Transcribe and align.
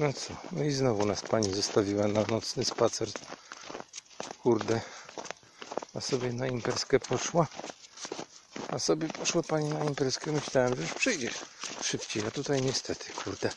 No 0.00 0.12
co, 0.12 0.36
no 0.52 0.64
i 0.64 0.70
znowu 0.72 1.06
nas 1.06 1.22
pani 1.22 1.54
zostawiła 1.54 2.08
na 2.08 2.22
nocny 2.22 2.64
spacer. 2.64 3.08
Kurde. 4.42 4.80
A 5.94 6.00
sobie 6.00 6.32
na 6.32 6.46
imprezkę 6.46 7.00
poszła. 7.00 7.46
A 8.68 8.78
sobie 8.78 9.08
poszła 9.08 9.42
pani 9.42 9.68
na 9.68 9.84
imprezkę. 9.84 10.32
Myślałem, 10.32 10.76
że 10.76 10.82
już 10.82 10.94
przyjdzie 10.94 11.30
szybciej. 11.82 12.22
A 12.26 12.30
tutaj 12.30 12.62
niestety, 12.62 13.12
kurde. 13.12 13.50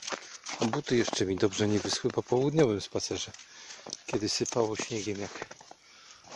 A 0.60 0.66
buty 0.66 0.96
jeszcze 0.98 1.26
mi 1.26 1.36
dobrze 1.36 1.68
nie 1.68 1.80
wyschły 1.80 2.12
po 2.12 2.24
południowym 2.24 2.82
spacerze. 2.82 3.32
Kiedy 4.06 4.30
sypało 4.30 4.76
śniegiem 4.76 5.20
jak, 5.22 5.46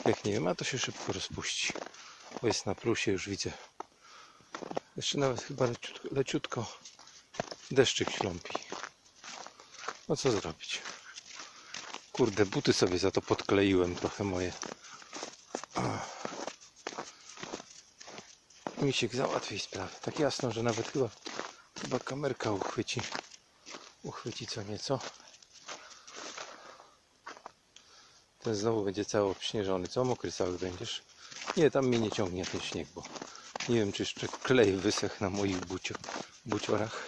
jak 0.05 0.25
nie 0.25 0.31
wiem, 0.31 0.47
a 0.47 0.55
to 0.55 0.65
się 0.65 0.79
szybko 0.79 1.13
rozpuści. 1.13 1.73
Bo 2.41 2.47
jest 2.47 2.65
na 2.65 2.75
plusie, 2.75 3.11
już 3.11 3.29
widzę. 3.29 3.51
Jeszcze 4.97 5.17
nawet 5.17 5.41
chyba 5.41 5.65
leciutko, 5.65 6.07
leciutko 6.11 6.77
deszczyk 7.71 8.09
śląpi. 8.11 8.66
No 10.07 10.15
co 10.15 10.31
zrobić? 10.31 10.81
Kurde, 12.11 12.45
buty 12.45 12.73
sobie 12.73 12.99
za 12.99 13.11
to 13.11 13.21
podkleiłem 13.21 13.95
trochę 13.95 14.23
moje. 14.23 14.53
Misiek 18.81 19.15
załatwi 19.15 19.59
sprawę. 19.59 19.95
Tak 20.01 20.19
jasno, 20.19 20.51
że 20.51 20.63
nawet 20.63 20.91
chyba, 20.91 21.09
chyba 21.81 21.99
kamerka 21.99 22.51
uchwyci. 22.51 23.01
Uchwyci 24.03 24.47
co 24.47 24.63
nieco. 24.63 24.99
Ten 28.39 28.55
znowu 28.55 28.83
będzie 28.83 29.05
cały 29.05 29.31
obśnieżony. 29.31 29.87
Co 29.87 30.03
mokry 30.03 30.31
cały 30.31 30.59
będziesz? 30.59 31.03
Nie, 31.57 31.71
tam 31.71 31.85
mnie 31.85 31.99
nie 31.99 32.11
ciągnie 32.11 32.45
ten 32.45 32.61
śnieg, 32.61 32.87
bo 32.95 33.03
nie 33.69 33.75
wiem, 33.75 33.91
czy 33.91 34.03
jeszcze 34.03 34.27
klej 34.27 34.73
wysechł 34.73 35.15
na 35.19 35.29
moich 35.29 35.65
bucio, 35.65 35.95
buciorach. 36.45 37.05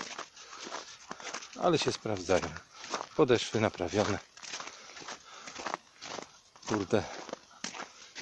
Ale 1.59 1.77
się 1.77 1.91
sprawdzają. 1.91 2.49
Podeszwy 3.19 3.59
naprawione. 3.59 4.19
Kurde, 6.67 7.03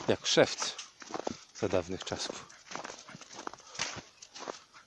jak 0.07 0.27
szewc 0.27 0.73
za 1.59 1.67
dawnych 1.67 2.03
czasów. 2.03 2.45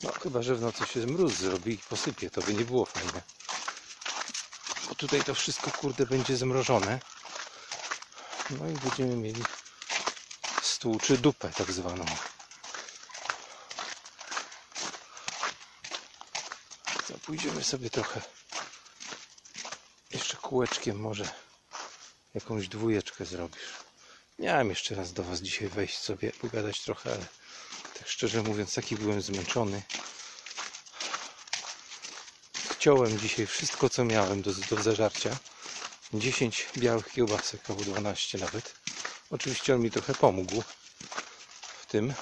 No 0.03 0.13
chyba, 0.13 0.43
że 0.43 0.55
w 0.55 0.61
nocy 0.61 0.87
się 0.87 1.01
mróz 1.01 1.33
zrobi 1.33 1.73
i 1.75 1.79
posypie, 1.79 2.31
to 2.31 2.43
by 2.43 2.55
nie 2.55 2.65
było 2.65 2.85
fajne. 2.85 3.23
Bo 4.89 4.95
tutaj 4.95 5.25
to 5.25 5.35
wszystko 5.35 5.71
kurde 5.71 6.07
będzie 6.07 6.37
zmrożone. 6.37 7.01
No 8.51 8.69
i 8.69 8.73
będziemy 8.73 9.17
mieli 9.17 9.43
stół 10.63 10.99
czy 11.01 11.19
dupę 11.19 11.51
tak 11.51 11.73
zwaną. 11.73 12.05
To 17.09 17.19
pójdziemy 17.27 17.65
sobie 17.65 17.91
trochę 17.91 18.21
kółeczkiem 20.51 21.01
może 21.01 21.25
jakąś 22.35 22.69
dwójeczkę 22.69 23.25
zrobisz. 23.27 23.75
Miałem 24.39 24.71
jeszcze 24.71 24.95
raz 24.95 25.13
do 25.13 25.23
Was 25.23 25.41
dzisiaj 25.41 25.69
wejść 25.69 25.99
sobie, 25.99 26.33
pogadać 26.33 26.81
trochę, 26.81 27.13
ale 27.13 27.27
tak 27.99 28.09
szczerze 28.09 28.43
mówiąc, 28.43 28.75
taki 28.75 28.97
byłem 28.97 29.23
zmęczony. 29.23 29.83
Wciąłem 32.53 33.19
dzisiaj 33.19 33.47
wszystko, 33.47 33.91
co 33.91 34.05
miałem 34.05 34.43
do, 34.43 34.51
do 34.55 34.83
zażarcia. 34.83 35.37
10 36.15 36.67
białych 36.77 37.11
kiełbasek, 37.13 37.71
albo 37.71 37.85
12 37.85 38.39
nawet. 38.39 38.75
Oczywiście 39.31 39.75
on 39.75 39.81
mi 39.81 39.91
trochę 39.91 40.15
pomógł 40.15 40.63
w 41.81 41.87
tym. 41.87 42.15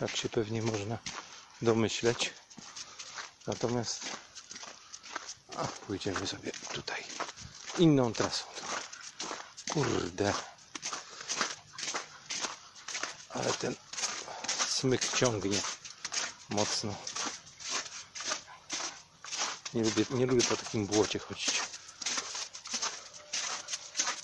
Jak 0.00 0.16
się 0.16 0.28
pewnie 0.28 0.62
można 0.62 0.98
domyśleć. 1.62 2.30
Natomiast 3.46 4.19
a, 5.62 5.66
pójdziemy 5.66 6.26
sobie 6.26 6.52
tutaj 6.72 7.04
inną 7.78 8.12
trasą. 8.12 8.44
Kurde. 9.70 10.32
Ale 13.30 13.52
ten 13.52 13.74
smyk 14.68 15.12
ciągnie 15.16 15.60
mocno. 16.48 16.94
Nie 19.74 19.82
lubię, 19.82 20.04
nie 20.10 20.26
lubię 20.26 20.42
po 20.42 20.56
takim 20.56 20.86
błocie 20.86 21.18
chodzić. 21.18 21.60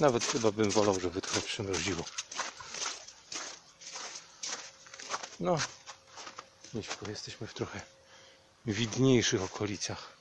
Nawet 0.01 0.25
chyba 0.25 0.53
bym 0.53 0.71
wolał, 0.71 1.01
żeby 1.01 1.21
trochę 1.21 1.41
przymroziło. 1.41 2.05
No, 5.41 5.59
Miśku, 6.75 7.11
jesteśmy 7.11 7.47
w 7.47 7.55
trochę 7.55 7.81
widniejszych 8.67 9.43
okolicach. 9.43 10.16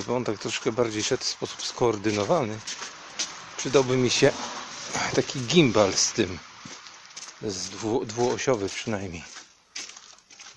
Żeby 0.00 0.12
on 0.14 0.24
tak 0.24 0.38
troszkę 0.38 0.72
bardziej 0.72 1.02
szedł 1.04 1.24
w 1.24 1.28
sposób 1.28 1.66
skoordynowany, 1.66 2.58
przydałby 3.56 3.96
mi 3.96 4.10
się 4.10 4.32
taki 5.14 5.40
gimbal 5.40 5.94
z 5.94 6.12
tym, 6.12 6.38
z 7.42 7.68
dwu, 7.68 8.04
dwuosiowy 8.04 8.68
przynajmniej. 8.68 9.24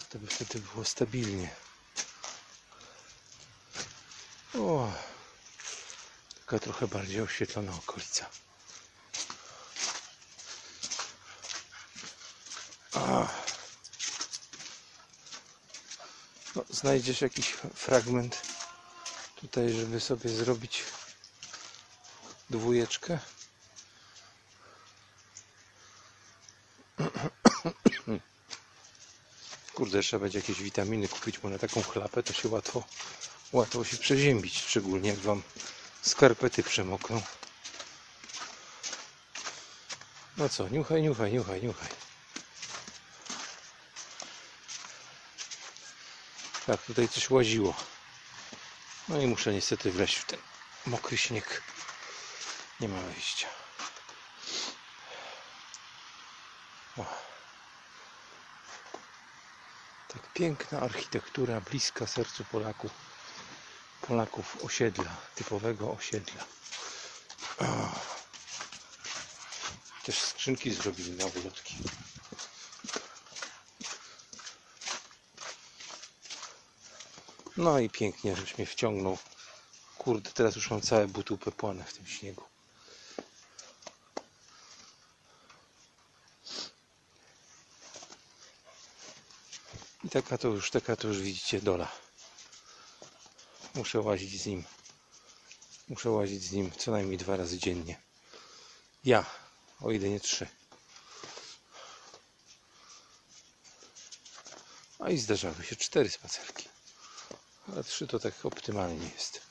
To 0.10 0.20
by 0.20 0.28
wtedy 0.28 0.60
było 0.60 0.86
stabilnie. 0.86 1.50
O, 4.60 4.92
taka 6.40 6.60
trochę 6.60 6.88
bardziej 6.88 7.22
oświetlona 7.22 7.72
okolica. 7.76 8.26
No, 16.56 16.64
znajdziesz 16.70 17.22
jakiś 17.22 17.46
fragment 17.76 18.53
tutaj, 19.44 19.74
żeby 19.74 20.00
sobie 20.00 20.30
zrobić 20.30 20.84
dwójeczkę. 22.50 23.20
Kurde, 29.74 30.02
trzeba 30.02 30.24
będzie 30.24 30.40
jakieś 30.40 30.62
witaminy 30.62 31.08
kupić, 31.08 31.38
bo 31.38 31.50
na 31.50 31.60
taką 31.60 31.82
chlapę 31.84 32.24
to 32.24 32.34
się 32.34 32.50
łatwo, 32.50 32.84
łatwo 33.52 33.84
się 33.84 33.98
przeziębić, 33.98 34.62
szczególnie 34.62 35.10
jak 35.10 35.20
wam 35.20 35.44
skarpety 36.02 36.64
przemokną. 36.64 37.22
No 40.38 40.50
co, 40.50 40.70
niuchaj, 40.70 41.02
niuchaj, 41.02 41.34
niuchaj, 41.34 41.64
niuchaj. 41.64 41.90
Tak, 46.66 46.82
tutaj 46.82 47.10
coś 47.10 47.30
łaziło. 47.30 47.93
No 49.10 49.22
i 49.22 49.28
muszę 49.28 49.54
niestety 49.54 49.92
wleźć 49.92 50.16
w 50.16 50.26
ten 50.26 50.40
mokry 50.86 51.18
śnieg. 51.18 51.62
Nie 52.80 52.88
ma 52.88 53.02
wyjścia. 53.02 53.48
O. 56.98 57.06
Tak 60.08 60.34
piękna 60.34 60.80
architektura, 60.80 61.62
bliska 61.62 62.08
sercu 62.08 62.46
Polaków. 62.46 62.92
Polaków 64.02 64.64
osiedla, 64.64 65.16
typowego 65.36 65.92
osiedla. 65.92 66.44
O. 67.60 67.66
Też 70.04 70.20
skrzynki 70.20 70.72
zrobili 70.72 71.12
na 71.12 71.26
ulotki. 71.26 71.76
No 77.64 77.80
i 77.80 77.90
pięknie, 77.90 78.36
żeś 78.36 78.58
mnie 78.58 78.68
wciągnął. 78.68 79.18
Kurde, 79.98 80.32
teraz 80.32 80.56
już 80.56 80.70
mam 80.70 80.82
całe 80.82 81.08
buty 81.08 81.34
upepłane 81.34 81.84
w 81.84 81.94
tym 81.94 82.08
śniegu. 82.08 82.44
I 90.04 90.10
taka 90.10 90.38
to 90.38 90.48
już, 90.48 90.72
taka 90.72 90.96
to 90.96 91.08
już 91.08 91.22
widzicie 91.22 91.62
dola. 91.62 91.92
Muszę 93.76 94.00
łazić 94.02 94.42
z 94.42 94.46
nim. 94.46 94.64
Muszę 95.90 96.10
łazić 96.10 96.44
z 96.44 96.52
nim 96.52 96.72
co 96.78 96.92
najmniej 96.92 97.18
dwa 97.18 97.38
razy 97.38 97.58
dziennie. 97.58 98.02
Ja, 99.06 99.26
o 99.82 99.92
ile 99.92 100.10
nie 100.10 100.20
trzy. 100.20 100.48
A 105.00 105.10
i 105.10 105.18
zdarzały 105.18 105.64
się 105.64 105.76
cztery 105.76 106.10
spacerki. 106.10 106.73
Ale 107.74 107.84
trzy 107.84 108.08
to 108.08 108.20
tak 108.20 108.46
optymalnie 108.46 109.10
jest. 109.10 109.42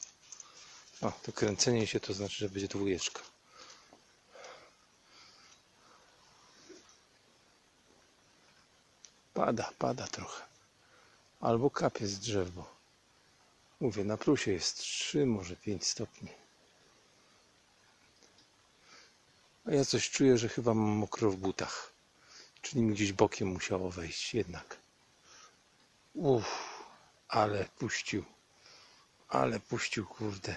O, 1.01 1.13
to 1.23 1.33
kręcenie 1.33 1.87
się 1.87 2.01
to 2.01 2.15
znaczy, 2.15 2.37
że 2.37 2.49
będzie 2.49 2.69
dwójeczka. 2.69 3.21
Pada, 9.35 9.73
pada 9.79 10.07
trochę. 10.07 10.43
Albo 11.41 11.71
kapie 11.71 12.07
z 12.07 12.19
drzew, 12.19 12.51
bo 12.51 12.75
mówię, 13.81 14.05
na 14.05 14.17
plusie 14.17 14.53
jest 14.53 14.79
3, 14.79 15.27
może 15.27 15.57
5 15.57 15.87
stopni. 15.87 16.29
A 19.67 19.71
ja 19.71 19.85
coś 19.85 20.11
czuję, 20.11 20.39
że 20.39 20.49
chyba 20.49 20.75
mam 20.75 20.89
mokro 20.89 21.31
w 21.31 21.37
butach. 21.37 21.93
Czyli 22.63 22.83
mi 22.83 22.95
gdzieś 22.95 23.13
bokiem 23.13 23.49
musiało 23.49 23.91
wejść 23.91 24.35
jednak. 24.35 24.77
Uff, 26.15 26.72
ale 27.33 27.65
puścił. 27.65 28.25
Ale 29.29 29.61
puścił, 29.61 30.07
kurde. 30.07 30.57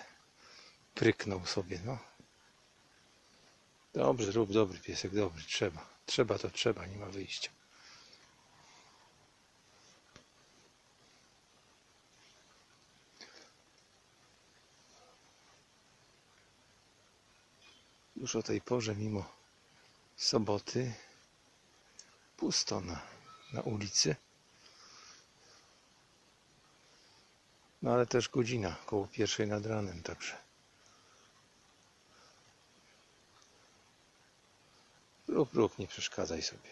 Pryknął 0.96 1.46
sobie, 1.46 1.80
no. 1.86 1.98
Dobrze, 3.94 4.32
rób 4.32 4.52
dobry 4.52 4.80
piesek, 4.80 5.16
dobry, 5.16 5.44
trzeba. 5.44 5.86
Trzeba 6.06 6.38
to 6.38 6.50
trzeba, 6.50 6.86
nie 6.86 6.98
ma 6.98 7.06
wyjścia. 7.06 7.50
Już 18.16 18.36
o 18.36 18.44
tej 18.44 18.62
porze, 18.62 18.96
mimo 18.96 19.26
soboty, 20.18 20.94
pusto 22.38 22.82
na, 22.82 23.02
na 23.54 23.62
ulicy. 23.62 24.16
No 27.82 27.94
ale 27.94 28.06
też 28.06 28.30
godzina, 28.30 28.76
koło 28.86 29.08
pierwszej 29.08 29.48
nad 29.48 29.66
ranem, 29.66 30.04
także. 30.04 30.38
Rób, 35.28 35.54
rób, 35.54 35.80
nie 35.80 35.88
przeszkadzaj 35.88 36.42
sobie. 36.42 36.70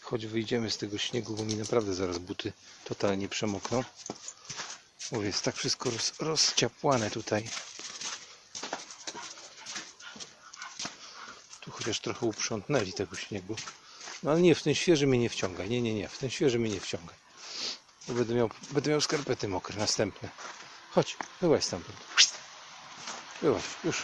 Choć 0.00 0.26
wyjdziemy 0.26 0.70
z 0.70 0.78
tego 0.78 0.98
śniegu, 0.98 1.36
bo 1.36 1.44
mi 1.44 1.54
naprawdę 1.56 1.94
zaraz 1.94 2.18
buty 2.18 2.52
totalnie 2.84 3.28
przemokną. 3.28 3.84
Mówię, 5.12 5.26
jest 5.26 5.42
tak 5.42 5.56
wszystko 5.56 5.90
roz, 5.90 6.12
rozciapłane 6.20 7.10
tutaj. 7.10 7.48
Tu 11.60 11.70
chociaż 11.70 12.00
trochę 12.00 12.26
uprzątnęli 12.26 12.92
tego 12.92 13.16
śniegu. 13.16 13.56
No 14.22 14.30
ale 14.30 14.40
nie, 14.40 14.54
w 14.54 14.62
ten 14.62 14.74
świeży 14.74 15.06
mnie 15.06 15.18
nie 15.18 15.28
wciągaj. 15.28 15.68
Nie, 15.68 15.82
nie, 15.82 15.94
nie, 15.94 16.08
w 16.08 16.18
ten 16.18 16.30
świeży 16.30 16.58
mnie 16.58 16.70
nie 16.70 16.80
wciągaj. 16.80 17.16
Bo 18.08 18.14
będę 18.14 18.34
miał, 18.34 18.50
będę 18.70 18.90
miał 18.90 19.00
skarpety 19.00 19.48
mokre, 19.48 19.76
następne. 19.76 20.28
Chodź, 20.90 21.16
byłaś 21.40 21.64
stamtąd. 21.64 21.98
Byłaś, 23.42 23.62
już. 23.84 24.02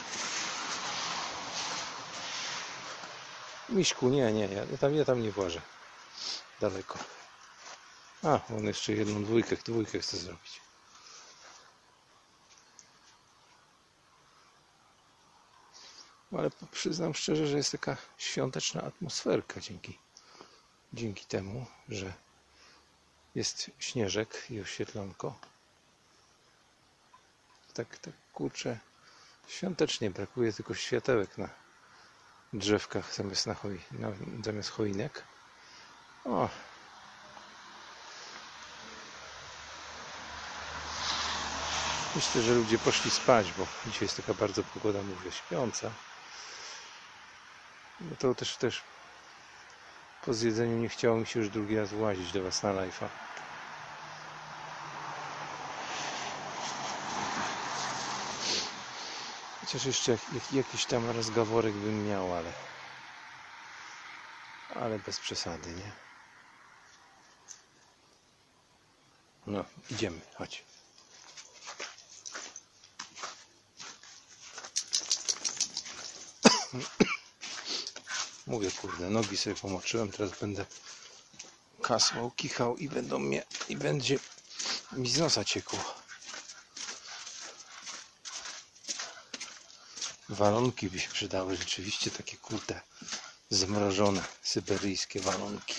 Miśku, 3.69 4.09
nie, 4.09 4.33
nie, 4.33 4.49
ja 4.71 4.79
tam, 4.81 4.95
ja 4.95 5.05
tam 5.05 5.23
nie 5.23 5.33
włażę. 5.33 5.61
Daleko. 6.61 6.99
A, 8.23 8.41
on 8.57 8.65
jeszcze 8.65 8.93
jedną 8.93 9.25
dwójkę, 9.25 9.57
dwójkę 9.57 9.99
chce 9.99 10.17
zrobić. 10.17 10.62
Ale 16.39 16.51
przyznam 16.71 17.15
szczerze, 17.15 17.47
że 17.47 17.57
jest 17.57 17.73
taka 17.73 17.97
świąteczna 18.19 18.83
atmosferka 18.83 19.61
dzięki, 19.61 19.99
dzięki 20.93 21.25
temu, 21.25 21.67
że 21.89 22.13
jest 23.35 23.71
śnieżek 23.79 24.51
i 24.51 24.61
oświetlonko. 24.61 25.39
Tak, 27.75 27.99
tak 27.99 28.15
kurczę, 28.33 28.79
świątecznie 29.49 30.11
brakuje 30.11 30.53
tylko 30.53 30.75
światełek 30.75 31.39
na 31.39 31.49
drzewkach 32.53 33.15
zamiast, 33.15 33.47
na 33.47 33.55
choi, 33.55 33.79
na, 33.91 34.13
zamiast 34.45 34.71
choinek. 34.71 35.25
O. 36.25 36.49
Myślę, 42.15 42.43
że 42.43 42.55
ludzie 42.55 42.79
poszli 42.79 43.11
spać, 43.11 43.53
bo 43.53 43.67
dzisiaj 43.87 44.03
jest 44.03 44.17
taka 44.17 44.35
bardzo 44.35 44.63
pogoda, 44.63 45.03
mówię, 45.03 45.33
śpiąca. 45.33 45.91
No 48.11 48.17
to 48.19 48.35
też, 48.35 48.57
też 48.57 48.83
po 50.25 50.35
zjedzeniu 50.35 50.77
nie 50.77 50.89
chciało 50.89 51.17
mi 51.17 51.27
się 51.27 51.41
już 51.41 51.49
drugi 51.49 51.77
raz 51.77 51.93
łazić 51.93 52.33
do 52.33 52.43
Was 52.43 52.63
na 52.63 52.73
live'a. 52.73 53.09
Chociaż 59.61 59.85
jeszcze 59.85 60.13
jak, 60.13 60.21
jak, 60.33 60.53
jakiś 60.53 60.85
tam 60.85 61.11
rozgaworek 61.11 61.75
bym 61.75 62.09
miał, 62.09 62.35
ale 62.35 62.53
ale 64.75 64.99
bez 64.99 65.21
przesady, 65.21 65.75
nie? 65.75 65.93
No, 69.47 69.65
idziemy, 69.91 70.21
chodź. 70.35 70.65
Mówię, 78.47 78.71
kurde, 78.71 79.11
nogi 79.11 79.37
sobie 79.37 79.57
pomoczyłem, 79.57 80.13
teraz 80.13 80.31
będę 80.41 80.67
kasłał, 81.83 82.31
kichał 82.31 82.77
i 82.77 82.89
będą 82.89 83.19
mnie, 83.19 83.45
i 83.69 83.77
będzie 83.77 84.19
mi 84.93 85.11
z 85.11 85.19
nosa 85.19 85.45
ciekło. 85.45 85.79
Walonki 90.29 90.91
by 90.91 91.01
się 91.01 91.11
przydały, 91.11 91.57
rzeczywiście 91.57 92.11
takie 92.11 92.37
kurde 92.37 92.81
zmrożone 93.51 94.25
syberyjskie 94.43 95.21
walonki. 95.21 95.75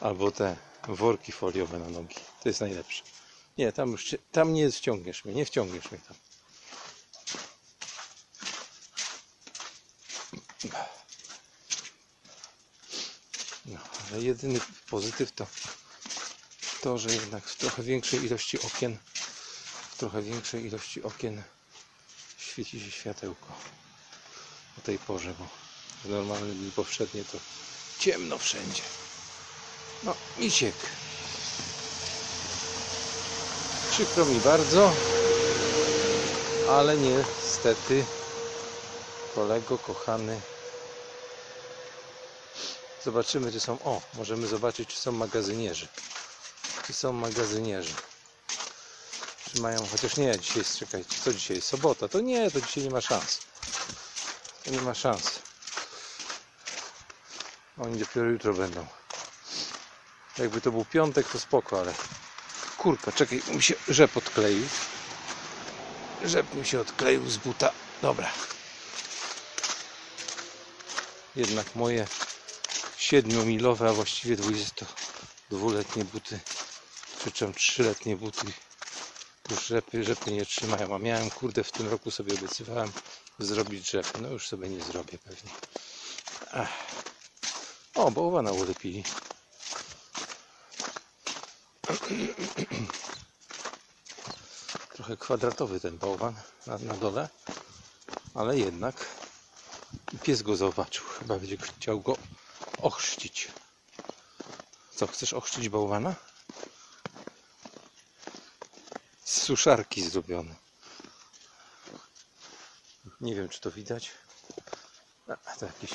Albo 0.00 0.30
te 0.32 0.56
worki 0.88 1.32
foliowe 1.32 1.78
na 1.78 1.88
nogi. 1.88 2.16
To 2.42 2.48
jest 2.48 2.60
najlepsze. 2.60 3.09
Nie, 3.60 3.72
tam 3.72 3.92
już 3.92 4.14
tam 4.32 4.52
nie 4.52 4.70
wciągniesz 4.70 5.24
mnie, 5.24 5.34
nie 5.34 5.46
wciągniesz 5.46 5.90
mnie 5.90 6.00
tam. 6.00 6.16
No, 13.66 13.78
ale 14.10 14.22
jedyny 14.22 14.60
pozytyw 14.90 15.32
to 15.32 15.46
to, 16.80 16.98
że 16.98 17.14
jednak 17.14 17.44
w 17.44 17.56
trochę 17.56 17.82
większej 17.82 18.24
ilości 18.24 18.60
okien 18.62 18.98
w 19.90 19.96
trochę 19.96 20.22
większej 20.22 20.66
ilości 20.66 21.02
okien 21.02 21.42
świeci 22.38 22.80
się 22.80 22.90
światełko 22.90 23.46
o 24.78 24.80
tej 24.80 24.98
porze, 24.98 25.34
bo 25.38 25.48
w 26.04 26.08
normalne 26.08 26.54
dni 26.54 26.70
powszednie 26.72 27.24
to 27.24 27.38
ciemno 27.98 28.38
wszędzie. 28.38 28.82
No, 30.02 30.14
misiek. 30.38 30.76
Przykro 34.00 34.24
mi 34.24 34.40
bardzo, 34.40 34.92
ale 36.70 36.96
niestety 36.96 38.04
kolego 39.34 39.78
kochany 39.78 40.40
zobaczymy 43.04 43.52
czy 43.52 43.60
są 43.60 43.78
o, 43.84 44.00
możemy 44.14 44.46
zobaczyć 44.46 44.88
czy 44.88 44.96
są 44.96 45.12
magazynierzy. 45.12 45.88
Czy 46.86 46.92
są 46.92 47.12
magazynierzy? 47.12 47.94
Czy 49.50 49.60
mają, 49.60 49.86
chociaż 49.92 50.16
nie, 50.16 50.38
dzisiaj 50.38 50.64
czekajcie, 50.78 51.16
co 51.24 51.32
dzisiaj? 51.32 51.60
Sobota, 51.60 52.08
to 52.08 52.20
nie, 52.20 52.50
to 52.50 52.60
dzisiaj 52.60 52.84
nie 52.84 52.90
ma 52.90 53.00
szans. 53.00 53.38
To 54.64 54.70
nie 54.70 54.80
ma 54.80 54.94
szans. 54.94 55.38
Oni 57.78 57.98
dopiero 57.98 58.26
jutro 58.26 58.54
będą. 58.54 58.86
Jakby 60.38 60.60
to 60.60 60.70
był 60.70 60.84
piątek 60.84 61.28
to 61.28 61.38
spoko, 61.38 61.80
ale 61.80 61.94
kurka, 62.80 63.12
czekaj, 63.12 63.42
mi 63.48 63.62
się 63.62 63.74
rzep 63.88 64.16
odkleił. 64.16 64.62
Rzep 66.24 66.54
mi 66.54 66.66
się 66.66 66.80
odkleił 66.80 67.30
z 67.30 67.36
buta. 67.36 67.72
Dobra. 68.02 68.30
Jednak 71.36 71.74
moje 71.74 72.06
7-milowe, 72.98 73.88
a 73.88 73.92
właściwie 73.92 74.36
22-letnie 74.36 76.04
buty 76.04 76.40
przyczem 77.18 77.52
3-letnie 77.52 78.16
buty 78.16 78.46
już 79.50 79.66
rzepy, 79.66 80.04
rzepy 80.04 80.32
nie 80.32 80.46
trzymają, 80.46 80.94
a 80.94 80.98
miałem 80.98 81.30
kurde 81.30 81.64
w 81.64 81.72
tym 81.72 81.88
roku 81.88 82.10
sobie 82.10 82.34
obiecywałem 82.34 82.92
zrobić 83.38 83.90
rzepy, 83.90 84.20
no 84.20 84.28
już 84.28 84.48
sobie 84.48 84.68
nie 84.68 84.82
zrobię 84.82 85.18
pewnie. 85.18 85.50
Ach. 86.52 86.68
o, 87.94 88.10
bałwana 88.10 88.52
ulepili 88.52 89.04
trochę 94.94 95.16
kwadratowy 95.16 95.80
ten 95.80 95.98
bałwan 95.98 96.34
na, 96.66 96.78
na 96.78 96.94
dole 96.94 97.28
ale 98.34 98.58
jednak 98.58 99.06
pies 100.22 100.42
go 100.42 100.56
zobaczył 100.56 101.06
chyba 101.06 101.38
będzie 101.38 101.56
chciał 101.56 102.00
go 102.00 102.16
ochrzcić 102.82 103.48
co, 104.96 105.06
chcesz 105.06 105.32
ochrzcić 105.32 105.68
bałwana? 105.68 106.14
z 109.24 109.42
suszarki 109.42 110.10
zrobiony 110.10 110.54
Nie 113.20 113.34
wiem, 113.34 113.48
czy 113.48 113.60
to 113.60 113.70
widać. 113.70 114.10
A, 115.28 115.56
to 115.56 115.66
jakiś 115.66 115.90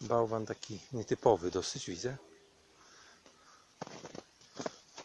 bałwan 0.00 0.46
taki 0.46 0.80
nietypowy 0.92 1.50
dosyć 1.50 1.86
widzę. 1.86 2.16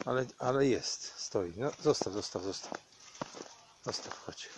Ale, 0.07 0.25
ale 0.39 0.65
jest, 0.65 1.13
stoi. 1.17 1.53
No 1.57 1.71
zostaw, 1.83 2.13
zostaw, 2.13 2.43
zostaw. 2.43 2.73
Zostaw, 3.85 4.25
chodź. 4.25 4.49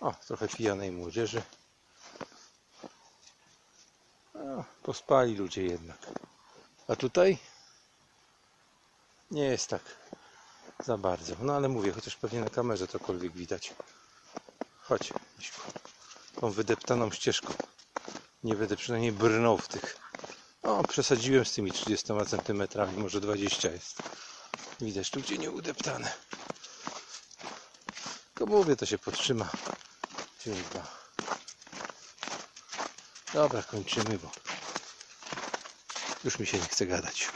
O, 0.00 0.14
trochę 0.26 0.48
pijanej 0.48 0.90
młodzieży. 0.90 1.42
O, 4.34 4.64
pospali 4.82 5.36
ludzie 5.36 5.62
jednak. 5.62 5.98
A 6.88 6.96
tutaj 6.96 7.38
nie 9.30 9.44
jest 9.44 9.68
tak 9.68 9.82
za 10.84 10.98
bardzo. 10.98 11.34
No 11.40 11.52
ale 11.56 11.68
mówię, 11.68 11.92
chociaż 11.92 12.16
pewnie 12.16 12.40
na 12.40 12.50
kamerze 12.50 12.88
cokolwiek 12.88 13.32
widać. 13.32 13.74
Chodź, 14.80 15.12
Miśku. 15.38 15.60
Tą 16.40 16.50
wydeptaną 16.50 17.10
ścieżką. 17.10 17.54
Nie 18.44 18.54
będę 18.54 18.76
przynajmniej 18.76 19.12
brnął 19.12 19.58
w 19.58 19.68
tych. 19.68 20.03
O, 20.64 20.82
przesadziłem 20.82 21.44
z 21.44 21.52
tymi 21.52 21.72
30 21.72 22.06
centymetrami, 22.28 22.98
może 23.02 23.20
20 23.20 23.70
jest. 23.70 23.98
Widać 24.80 25.10
tu 25.10 25.20
gdzie 25.20 25.38
nie 25.38 25.50
udeptane. 25.50 26.12
Tylko 28.34 28.52
mówię, 28.52 28.76
to 28.76 28.86
się 28.86 28.98
podtrzyma. 28.98 29.50
Dwa. 30.46 30.86
Dobra, 33.34 33.62
kończymy, 33.62 34.18
bo 34.18 34.30
już 36.24 36.38
mi 36.38 36.46
się 36.46 36.58
nie 36.58 36.64
chce 36.64 36.86
gadać. 36.86 37.28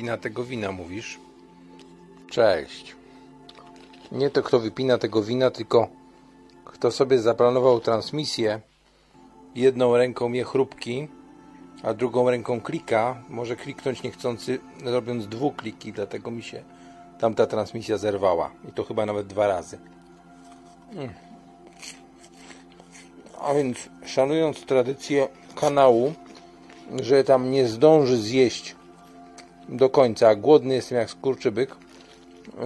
Wypina 0.00 0.16
tego 0.16 0.44
wina, 0.44 0.72
mówisz? 0.72 1.18
Cześć. 2.30 2.96
Nie 4.12 4.30
to 4.30 4.42
kto 4.42 4.60
wypina 4.60 4.98
tego 4.98 5.22
wina, 5.22 5.50
tylko 5.50 5.88
kto 6.64 6.90
sobie 6.90 7.18
zaplanował 7.18 7.80
transmisję. 7.80 8.60
Jedną 9.54 9.96
ręką 9.96 10.32
je 10.32 10.44
chrupki, 10.44 11.08
a 11.82 11.94
drugą 11.94 12.30
ręką 12.30 12.60
klika. 12.60 13.22
Może 13.28 13.56
kliknąć 13.56 14.02
niechcący, 14.02 14.58
robiąc 14.84 15.26
dwukliki, 15.26 15.92
dlatego 15.92 16.30
mi 16.30 16.42
się 16.42 16.64
tamta 17.18 17.46
transmisja 17.46 17.98
zerwała. 17.98 18.50
I 18.68 18.72
to 18.72 18.84
chyba 18.84 19.06
nawet 19.06 19.26
dwa 19.26 19.46
razy. 19.46 19.78
Mm. 20.92 21.10
A 23.42 23.54
więc 23.54 23.88
szanując 24.06 24.64
tradycję 24.66 25.28
kanału, 25.54 26.12
że 27.02 27.24
tam 27.24 27.50
nie 27.50 27.68
zdąży 27.68 28.16
zjeść 28.16 28.79
do 29.70 29.90
końca, 29.90 30.34
głodny 30.34 30.74
jestem 30.74 30.98
jak 30.98 31.10
skurczybyk, 31.10 31.76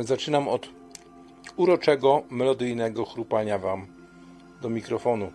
zaczynam 0.01 0.49
od 0.49 0.69
uroczego, 1.57 2.23
melodyjnego 2.31 3.05
chrupania 3.05 3.59
Wam 3.59 3.87
do 4.63 4.71
mikrofonu. 4.71 5.33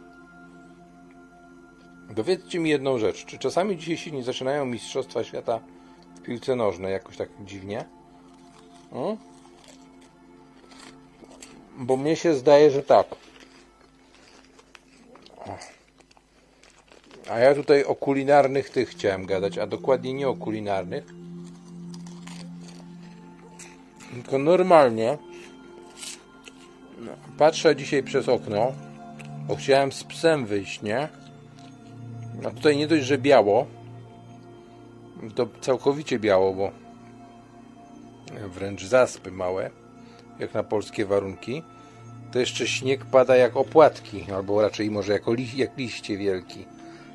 Dowiedzcie 2.09 2.59
mi 2.59 2.69
jedną 2.69 2.97
rzecz. 2.97 3.25
Czy 3.25 3.38
czasami 3.38 3.77
dzisiaj 3.77 3.97
się 3.97 4.11
nie 4.11 4.23
zaczynają 4.23 4.65
Mistrzostwa 4.65 5.23
Świata 5.23 5.59
w 6.15 6.21
piłce 6.21 6.55
nożnej 6.55 6.91
jakoś 6.91 7.17
tak 7.17 7.29
dziwnie? 7.45 7.85
Hmm? 8.91 9.17
Bo 11.77 11.97
mnie 11.97 12.15
się 12.15 12.33
zdaje, 12.33 12.71
że 12.71 12.83
tak. 12.83 13.07
A 17.29 17.39
ja 17.39 17.55
tutaj 17.55 17.83
o 17.83 17.95
kulinarnych 17.95 18.69
tych 18.69 18.89
chciałem 18.89 19.25
gadać, 19.25 19.57
a 19.57 19.67
dokładnie 19.67 20.13
nie 20.13 20.29
o 20.29 20.35
kulinarnych. 20.35 21.18
Tylko 24.13 24.37
normalnie 24.37 25.17
patrzę 27.37 27.75
dzisiaj 27.75 28.03
przez 28.03 28.29
okno, 28.29 28.71
bo 29.47 29.55
chciałem 29.55 29.91
z 29.91 30.03
psem 30.03 30.45
wyjść, 30.45 30.81
nie? 30.81 31.09
A 32.47 32.49
tutaj 32.49 32.77
nie 32.77 32.87
dość, 32.87 33.05
że 33.05 33.17
biało, 33.17 33.67
to 35.35 35.47
całkowicie 35.61 36.19
biało, 36.19 36.53
bo 36.53 36.71
wręcz 38.47 38.83
zaspy 38.83 39.31
małe, 39.31 39.69
jak 40.39 40.53
na 40.53 40.63
polskie 40.63 41.05
warunki. 41.05 41.63
To 42.31 42.39
jeszcze 42.39 42.67
śnieg 42.67 43.05
pada 43.05 43.35
jak 43.35 43.57
opłatki, 43.57 44.31
albo 44.35 44.61
raczej 44.61 44.91
może 44.91 45.13
jako 45.13 45.33
li 45.33 45.57
jak 45.57 45.77
liście 45.77 46.17
wielki 46.17 46.65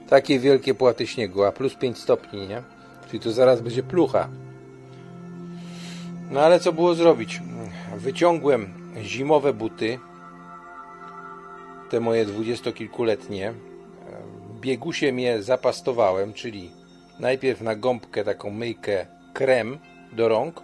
takie 0.09 0.39
wielkie 0.39 0.75
płaty 0.75 1.07
śniegu, 1.07 1.45
a 1.45 1.53
plus 1.53 1.75
5 1.75 1.99
stopni, 1.99 2.49
nie? 2.49 2.63
Czyli 3.07 3.21
to 3.21 3.33
zaraz 3.33 3.61
będzie 3.61 3.83
plucha. 3.83 4.29
No 6.35 6.41
ale 6.41 6.61
co 6.61 6.73
było 6.73 6.95
zrobić? 6.95 7.43
Wyciągłem 7.97 8.75
zimowe 9.03 9.53
buty, 9.53 9.99
te 11.91 12.01
moje 12.01 12.27
dwudziestokilkuletnie. 12.27 13.53
Biegusiem 14.61 15.19
je 15.19 15.43
zapastowałem, 15.43 16.33
czyli 16.33 16.71
najpierw 17.21 17.61
na 17.61 17.77
gąbkę 17.77 18.25
taką 18.25 18.51
myjkę 18.51 19.07
krem 19.35 19.79
do 20.13 20.29
rąk, 20.29 20.63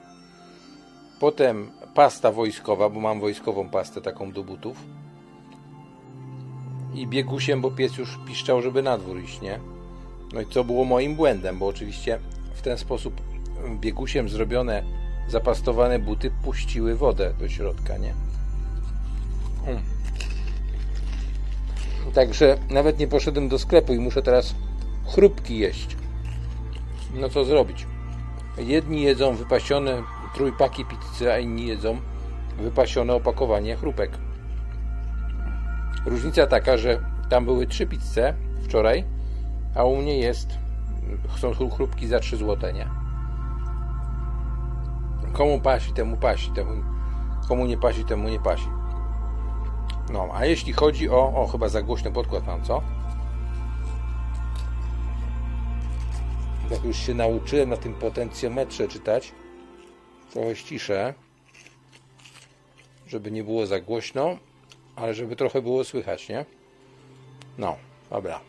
potem 1.21 1.71
pasta 1.95 2.33
wojskowa, 2.33 2.89
bo 2.89 3.01
mam 3.01 3.21
wojskową 3.21 3.69
pastę 3.69 4.01
taką 4.01 4.33
do 4.33 4.45
butów 4.45 4.77
i 6.95 7.07
biegusiem, 7.07 7.61
bo 7.61 7.71
pies 7.71 7.97
już 7.99 8.19
piszczał, 8.27 8.63
żeby 8.63 8.83
na 8.83 8.99
dwór 8.99 9.21
iść, 9.21 9.41
nie? 9.41 9.61
No 10.33 10.41
i 10.41 10.47
co 10.47 10.65
było 10.65 10.85
moim 10.85 11.15
błędem, 11.17 11.59
bo 11.59 11.67
oczywiście 11.67 12.19
w 12.55 12.63
ten 12.63 12.79
sposób 12.79 13.21
biegusiem 13.81 14.29
zrobione, 14.29 14.83
zapastowane 15.31 15.99
buty 15.99 16.31
puściły 16.45 16.95
wodę 16.95 17.33
do 17.39 17.49
środka, 17.49 17.97
nie? 17.97 18.15
Hmm. 19.65 19.83
Także 22.15 22.59
nawet 22.71 22.99
nie 22.99 23.09
poszedłem 23.09 23.49
do 23.49 23.59
sklepu 23.59 23.95
i 23.95 23.99
muszę 23.99 24.23
teraz 24.23 24.55
chrupki 25.15 25.59
jeść. 25.59 25.97
No 27.15 27.29
co 27.29 27.45
zrobić? 27.45 27.87
Jedni 28.59 29.03
jedzą 29.03 29.35
wypasione 29.35 30.03
trójpaki 30.35 30.85
pizzy, 30.85 31.33
a 31.33 31.39
inni 31.39 31.67
jedzą 31.67 32.01
wypasione 32.59 33.15
opakowanie 33.15 33.77
chrupek. 33.77 34.11
Różnica 36.07 36.47
taka, 36.47 36.77
że 36.77 37.01
tam 37.29 37.45
były 37.45 37.67
trzy 37.67 37.87
pizze 37.87 38.35
wczoraj, 38.63 39.05
a 39.75 39.85
u 39.85 39.97
mnie 39.97 40.19
jest 40.19 40.49
są 41.39 41.71
chrupki 41.71 42.07
za 42.07 42.21
3 42.21 42.37
zł, 42.37 42.75
nie? 42.75 43.00
Komu 45.33 45.61
pasi, 45.61 45.93
temu 45.93 46.17
pasi, 46.17 46.51
temu, 46.51 46.85
komu 47.49 47.67
nie 47.67 47.79
pasi, 47.79 48.05
temu 48.05 48.29
nie 48.29 48.41
pasi. 48.41 48.69
No, 50.13 50.29
a 50.33 50.47
jeśli 50.47 50.73
chodzi 50.73 51.11
o... 51.11 51.33
O, 51.35 51.47
chyba 51.47 51.69
za 51.69 51.83
głośny 51.83 52.13
podkład 52.13 52.47
mam, 52.47 52.65
co? 52.65 52.83
Jak 56.71 56.85
już 56.85 56.97
się 56.97 57.15
nauczyłem 57.15 57.69
na 57.69 57.77
tym 57.77 57.95
potencjometrze 57.95 58.89
czytać, 58.89 59.33
trochę 60.31 60.57
ściszę, 60.57 61.15
żeby 63.07 63.31
nie 63.31 63.45
było 63.45 63.67
za 63.67 63.81
głośno 63.81 64.37
ale 65.01 65.15
żeby 65.15 65.37
trochę 65.37 65.63
było 65.63 65.85
słychać, 65.85 66.29
nie? 66.29 66.47
No, 67.59 67.77
dobra. 68.11 68.41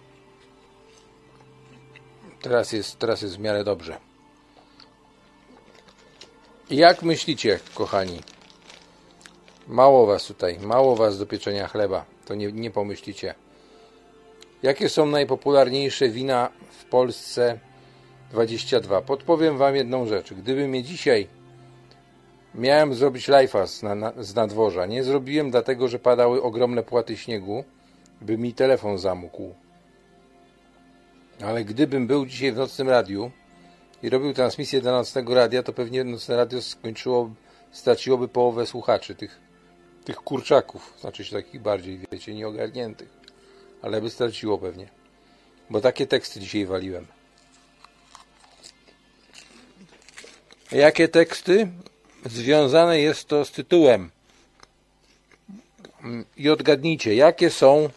Teraz 2.42 2.72
jest, 2.72 3.00
teraz 3.00 3.22
jest 3.22 3.38
w 3.38 3.40
miarę 3.40 3.64
dobrze. 3.64 3.98
Jak 6.72 7.04
myślicie, 7.04 7.60
kochani? 7.76 8.20
Mało 9.68 10.06
was 10.06 10.26
tutaj, 10.26 10.60
mało 10.60 10.96
was 10.96 11.20
do 11.20 11.26
pieczenia 11.26 11.68
chleba. 11.68 12.06
To 12.26 12.36
nie, 12.36 12.52
nie 12.52 12.72
pomyślicie. 12.72 13.36
Jakie 14.64 14.90
są 14.90 15.06
najpopularniejsze 15.06 16.10
wina 16.10 16.50
w 16.80 16.86
Polsce 16.86 17.60
22? 18.32 19.02
Podpowiem 19.02 19.58
wam 19.58 19.76
jedną 19.76 20.06
rzecz. 20.06 20.34
Gdyby 20.34 20.68
mnie 20.68 20.84
dzisiaj 20.84 21.28
Miałem 22.56 22.94
zrobić 22.94 23.28
live'a 23.28 23.68
z, 23.68 23.84
na, 23.84 24.14
z 24.18 24.36
nadworza. 24.36 24.86
Nie 24.86 25.04
zrobiłem 25.04 25.52
dlatego, 25.52 25.88
że 25.88 26.00
padały 26.00 26.42
ogromne 26.44 26.84
płaty 26.84 27.18
śniegu 27.18 27.64
by 28.22 28.38
mi 28.38 28.54
telefon 28.54 28.98
zamógł. 28.98 29.56
Ale 31.44 31.64
gdybym 31.64 32.08
był 32.08 32.26
dzisiaj 32.26 32.52
w 32.52 32.58
nocnym 32.58 32.90
radiu 32.90 33.32
i 34.04 34.10
robił 34.10 34.34
transmisję 34.34 34.82
dla 34.82 34.92
nocnego 34.92 35.36
radia, 35.36 35.64
to 35.64 35.74
pewnie 35.74 36.04
nocne 36.04 36.36
radio 36.36 36.62
skończyło, 36.62 37.30
straciłoby 37.72 38.28
połowę 38.28 38.66
słuchaczy, 38.66 39.16
tych, 39.16 39.40
tych 40.06 40.16
kurczaków, 40.16 40.94
znaczy 41.02 41.26
się 41.26 41.36
takich 41.36 41.62
bardziej, 41.62 42.00
wiecie, 42.12 42.34
nieogarniętych. 42.34 43.10
Ale 43.82 44.02
by 44.02 44.10
straciło 44.10 44.58
pewnie. 44.58 44.90
Bo 45.70 45.82
takie 45.82 46.08
teksty 46.08 46.40
dzisiaj 46.40 46.66
waliłem. 46.66 47.08
Jakie 50.72 51.08
teksty? 51.08 51.68
Związane 52.26 53.00
jest 53.00 53.28
to 53.28 53.46
z 53.46 53.52
tytułem. 53.52 54.12
I 56.38 56.50
odgadnijcie, 56.50 57.16
jakie 57.16 57.50
są 57.50 57.90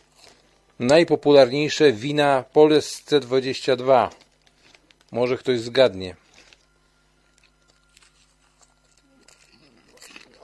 najpopularniejsze 0.78 1.92
wina 1.92 2.44
Polsce 2.52 3.20
22? 3.20 4.10
Może 5.14 5.38
ktoś 5.38 5.60
zgadnie. 5.60 6.16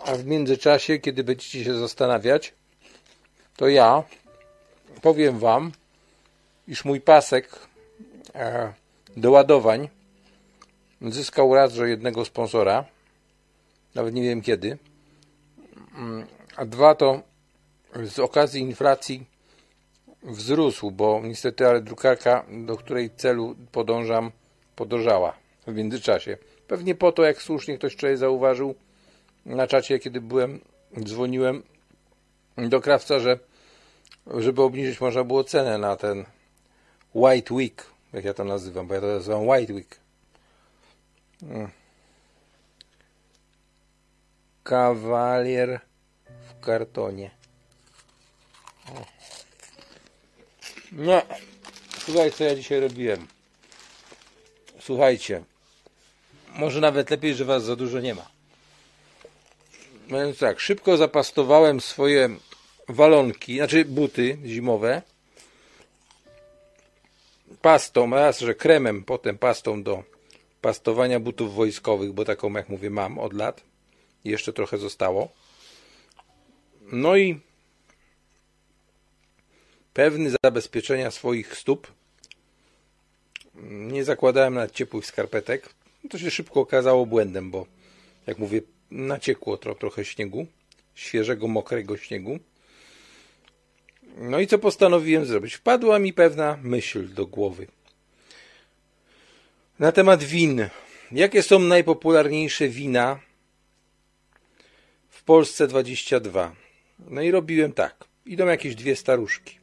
A 0.05 0.15
w 0.15 0.25
międzyczasie, 0.25 0.99
kiedy 0.99 1.25
będziecie 1.25 1.65
się 1.65 1.75
zastanawiać, 1.79 2.55
to 3.57 3.69
ja 3.69 4.03
powiem 5.03 5.39
Wam, 5.39 5.73
iż 6.69 6.85
mój 6.85 7.01
pasek 7.01 7.59
e, 8.35 8.73
do 9.17 9.31
ładowań 9.31 9.89
zyskał 11.03 11.55
raz, 11.55 11.73
że 11.73 11.89
jednego 11.89 12.25
sponsora, 12.25 12.85
nawet 13.95 14.15
nie 14.15 14.23
wiem 14.23 14.43
kiedy, 14.43 14.79
mm, 15.95 16.27
a 16.57 16.65
dwa 16.65 16.95
to 16.95 17.23
z 18.05 18.19
okazji 18.19 18.61
inflacji 18.61 19.27
wzrósł, 20.23 20.91
bo 20.91 21.21
niestety, 21.25 21.67
ale 21.67 21.81
drukarka, 21.81 22.45
do 22.67 22.77
której 22.77 23.11
celu 23.17 23.57
podążam, 23.73 24.33
podążała 24.81 25.37
w 25.67 25.75
międzyczasie. 25.75 26.37
Pewnie 26.69 26.95
po 26.95 27.13
to, 27.13 27.23
jak 27.23 27.43
słusznie 27.43 27.79
ktoś 27.79 27.93
wczoraj 27.93 28.17
zauważył 28.17 28.75
na 29.47 29.67
czacie, 29.67 29.99
kiedy 29.99 30.21
byłem, 30.21 30.61
dzwoniłem 31.05 31.63
do 32.57 32.81
krawca, 32.81 33.19
że 33.19 33.39
żeby 34.27 34.63
obniżyć 34.63 35.01
można 35.01 35.25
było 35.25 35.45
cenę 35.45 35.79
na 35.79 35.97
ten 35.97 36.25
White 37.15 37.55
Week, 37.55 37.87
jak 38.13 38.25
ja 38.25 38.35
to 38.35 38.45
nazywam, 38.45 38.87
bo 38.87 38.95
ja 38.95 39.01
to 39.01 39.07
nazywam 39.07 39.49
White 39.49 39.73
Week. 39.73 40.01
Hmm. 41.41 41.71
Kawalier 44.63 45.81
w 46.49 46.65
kartonie. 46.65 47.31
No, 50.93 51.23
słuchaj, 51.99 52.33
co 52.33 52.45
ja 52.45 52.55
dzisiaj 52.55 52.81
robiłem. 52.81 53.40
Słuchajcie, 54.81 55.43
może 56.55 56.81
nawet 56.81 57.11
lepiej, 57.11 57.35
że 57.35 57.45
was 57.45 57.65
za 57.65 57.77
dużo 57.77 58.01
nie 58.01 58.15
ma. 58.15 58.31
Więc 60.09 60.39
tak, 60.39 60.61
szybko 60.61 60.97
zapastowałem 60.97 61.81
swoje 61.81 62.29
walonki, 62.89 63.57
znaczy 63.57 63.85
buty 63.85 64.39
zimowe. 64.45 65.03
Pastą, 67.63 68.11
raz, 68.11 68.41
że 68.41 68.55
kremem, 68.55 69.05
potem 69.05 69.39
pastą 69.39 69.83
do 69.83 70.03
pastowania 70.61 71.21
butów 71.21 71.55
wojskowych, 71.55 72.13
bo 72.13 72.25
taką, 72.25 72.53
jak 72.53 72.69
mówię, 72.69 72.91
mam 72.91 73.19
od 73.19 73.33
lat. 73.33 73.63
Jeszcze 74.25 74.53
trochę 74.53 74.79
zostało. 74.79 75.29
No 76.93 77.17
i 77.17 77.41
pewny 79.93 80.31
zabezpieczenia 80.45 81.11
swoich 81.11 81.57
stóp. 81.57 82.00
Nie 83.55 84.05
zakładałem 84.05 84.55
nawet 84.55 84.73
ciepłych 84.73 85.07
skarpetek. 85.07 85.69
To 86.11 86.19
się 86.19 86.31
szybko 86.31 86.61
okazało 86.61 87.07
błędem, 87.07 87.51
bo 87.51 87.67
jak 88.27 88.39
mówię, 88.39 88.61
naciekło 88.91 89.57
tro, 89.57 89.75
trochę 89.75 90.05
śniegu, 90.05 90.47
świeżego, 90.95 91.49
mokrego 91.49 91.97
śniegu. 91.97 92.39
No 94.17 94.41
i 94.41 94.47
co 94.47 94.59
postanowiłem 94.59 95.25
zrobić? 95.25 95.55
Wpadła 95.55 95.99
mi 95.99 96.13
pewna 96.13 96.59
myśl 96.63 97.15
do 97.15 97.27
głowy. 97.27 97.67
Na 99.79 99.93
temat 99.93 100.25
win. 100.25 100.69
Jakie 101.13 101.43
są 101.43 101.59
najpopularniejsze 101.59 102.69
wina 102.69 103.21
w 105.09 105.23
Polsce 105.23 105.67
22? 105.67 106.55
No 106.99 107.23
i 107.23 107.31
robiłem 107.31 107.73
tak. 107.73 108.05
Idą 108.27 108.47
jakieś 108.47 108.75
dwie 108.75 108.97
staruszki. 108.97 109.60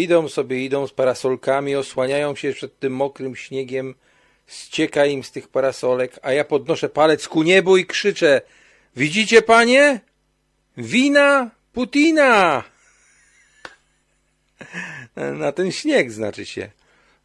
Idą 0.00 0.28
sobie, 0.28 0.64
idą 0.64 0.86
z 0.86 0.92
parasolkami, 0.92 1.76
osłaniają 1.76 2.36
się 2.36 2.52
przed 2.52 2.78
tym 2.78 2.92
mokrym 2.92 3.36
śniegiem, 3.36 3.94
ścieka 4.46 5.06
im 5.06 5.24
z 5.24 5.30
tych 5.30 5.48
parasolek, 5.48 6.18
a 6.22 6.32
ja 6.32 6.44
podnoszę 6.44 6.88
palec 6.88 7.28
ku 7.28 7.42
niebu 7.42 7.76
i 7.76 7.86
krzyczę 7.86 8.40
Widzicie, 8.96 9.42
panie? 9.42 10.00
Wina 10.76 11.50
Putina! 11.72 12.64
Na 15.16 15.52
ten 15.52 15.72
śnieg 15.72 16.12
znaczy 16.12 16.46
się. 16.46 16.70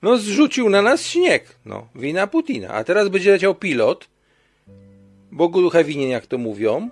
No 0.02 0.18
zrzucił 0.18 0.70
na 0.70 0.82
nas 0.82 1.06
śnieg. 1.06 1.56
No, 1.66 1.88
wina 1.96 2.28
Putina. 2.28 2.70
A 2.70 2.84
teraz 2.84 3.10
będzie 3.10 3.32
leciał 3.32 3.56
pilot, 3.56 4.08
Bogu 5.32 5.62
ducha 5.62 5.84
winien, 5.84 6.10
jak 6.10 6.26
to 6.26 6.38
mówią, 6.38 6.90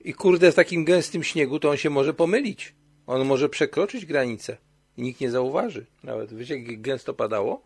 i 0.00 0.14
kurde, 0.14 0.52
w 0.52 0.54
takim 0.54 0.84
gęstym 0.84 1.24
śniegu 1.24 1.60
to 1.60 1.70
on 1.70 1.76
się 1.76 1.90
może 1.90 2.14
pomylić. 2.14 2.74
On 3.08 3.24
może 3.24 3.48
przekroczyć 3.48 4.06
granicę 4.06 4.56
i 4.96 5.02
nikt 5.02 5.20
nie 5.20 5.30
zauważy. 5.30 5.86
Nawet 6.04 6.34
wiecie, 6.34 6.58
jak 6.58 6.80
gęsto 6.80 7.14
padało? 7.14 7.62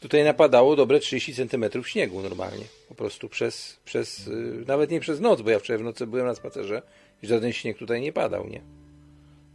Tutaj 0.00 0.24
napadało 0.24 0.76
dobre 0.76 1.00
30 1.00 1.34
cm 1.34 1.84
śniegu 1.84 2.22
normalnie. 2.22 2.64
Po 2.88 2.94
prostu 2.94 3.28
przez, 3.28 3.76
przez 3.84 4.26
yy, 4.26 4.64
nawet 4.66 4.90
nie 4.90 5.00
przez 5.00 5.20
noc, 5.20 5.42
bo 5.42 5.50
ja 5.50 5.58
wczoraj 5.58 5.82
w 5.82 5.84
nocy 5.84 6.06
byłem 6.06 6.26
na 6.26 6.34
spacerze 6.34 6.82
i 7.22 7.26
żaden 7.26 7.52
śnieg 7.52 7.78
tutaj 7.78 8.00
nie 8.00 8.12
padał, 8.12 8.46
nie? 8.46 8.60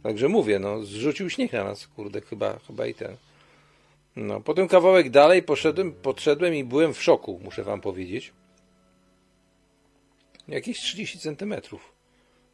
Także 0.02 0.28
mówię, 0.28 0.58
no, 0.58 0.82
zrzucił 0.82 1.30
śnieg 1.30 1.52
na 1.52 1.64
nas, 1.64 1.86
kurde, 1.86 2.20
chyba, 2.20 2.58
chyba 2.66 2.86
i 2.86 2.94
ten. 2.94 3.16
No, 4.16 4.40
potem 4.40 4.68
kawałek 4.68 5.10
dalej 5.10 5.42
poszedłem, 5.42 5.92
podszedłem 5.92 6.54
i 6.54 6.64
byłem 6.64 6.94
w 6.94 7.02
szoku, 7.02 7.40
muszę 7.44 7.64
wam 7.64 7.80
powiedzieć. 7.80 8.32
Jakieś 10.48 10.80
30 10.80 11.18
centymetrów. 11.18 11.92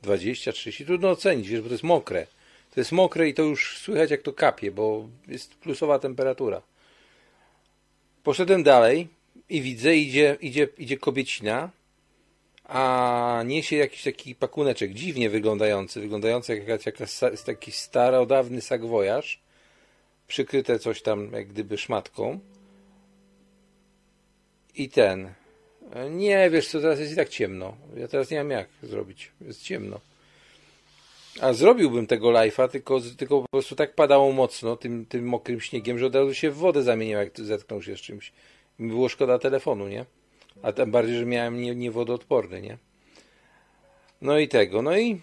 20, 0.03 0.53
30, 0.53 0.87
trudno 0.87 1.11
ocenić, 1.11 1.49
wiesz, 1.49 1.61
bo 1.61 1.69
to 1.69 1.75
jest 1.75 1.85
mokre. 1.85 2.27
To 2.75 2.81
jest 2.81 2.93
mokre 2.93 3.29
i 3.29 3.35
to 3.35 3.43
już 3.43 3.79
słychać 3.79 4.11
jak 4.11 4.23
to 4.23 4.33
kapie, 4.33 4.71
bo 4.71 5.09
jest 5.29 5.55
plusowa 5.55 5.99
temperatura. 5.99 6.63
Poszedłem 8.23 8.63
dalej 8.63 9.09
i 9.49 9.63
widzę, 9.63 9.97
idzie, 9.97 10.37
idzie, 10.41 10.69
idzie 10.79 10.99
kobiecina, 10.99 11.71
a 12.65 13.43
niesie 13.47 13.77
jakiś 13.77 14.03
taki 14.03 14.35
pakuneczek, 14.35 14.93
dziwnie 14.93 15.31
wyglądający, 15.31 16.01
wyglądający 16.01 16.57
jak 16.57 16.87
jakaś 16.87 17.19
taki 17.47 17.73
starodawny 17.73 18.61
sagwojarz, 18.61 19.41
przykryte 20.29 20.79
coś 20.79 21.03
tam 21.03 21.33
jak 21.33 21.49
gdyby 21.49 21.79
szmatką. 21.79 22.41
I 24.75 24.89
ten, 24.89 25.33
nie, 26.11 26.51
wiesz 26.51 26.69
co, 26.69 26.81
teraz 26.81 27.01
jest 27.01 27.13
i 27.13 27.17
tak 27.17 27.29
ciemno. 27.29 27.77
Ja 27.97 28.09
teraz 28.09 28.31
nie 28.31 28.39
mam 28.39 28.51
jak 28.51 28.69
zrobić. 28.83 29.31
Jest 29.41 29.63
ciemno. 29.63 30.01
A 31.41 31.53
zrobiłbym 31.53 32.07
tego 32.07 32.29
live'a, 32.29 32.69
tylko, 32.69 33.01
tylko 33.17 33.43
po 33.43 33.49
prostu 33.49 33.77
tak 33.77 33.95
padało 33.95 34.33
mocno 34.33 34.77
tym, 34.77 35.07
tym 35.07 35.29
mokrym 35.29 35.61
śniegiem, 35.61 35.99
że 35.99 36.07
od 36.07 36.15
razu 36.15 36.35
się 36.35 36.51
w 36.51 36.57
wodę 36.57 36.83
zamieniał, 36.83 37.21
jak 37.21 37.41
zetknął 37.41 37.83
się 37.83 37.97
z 37.97 38.01
czymś. 38.01 38.33
Mi 38.79 38.89
było 38.89 39.09
szkoda 39.09 39.39
telefonu, 39.39 39.89
nie? 39.89 40.05
A 40.63 40.73
tym 40.73 40.91
bardziej, 40.91 41.17
że 41.17 41.27
miałem 41.27 41.61
nie, 41.61 41.75
nie 41.75 41.91
wodoodporny, 41.91 42.61
nie? 42.61 42.79
No 44.23 44.39
i 44.39 44.49
tego. 44.49 44.83
No 44.83 44.99
i 44.99 45.21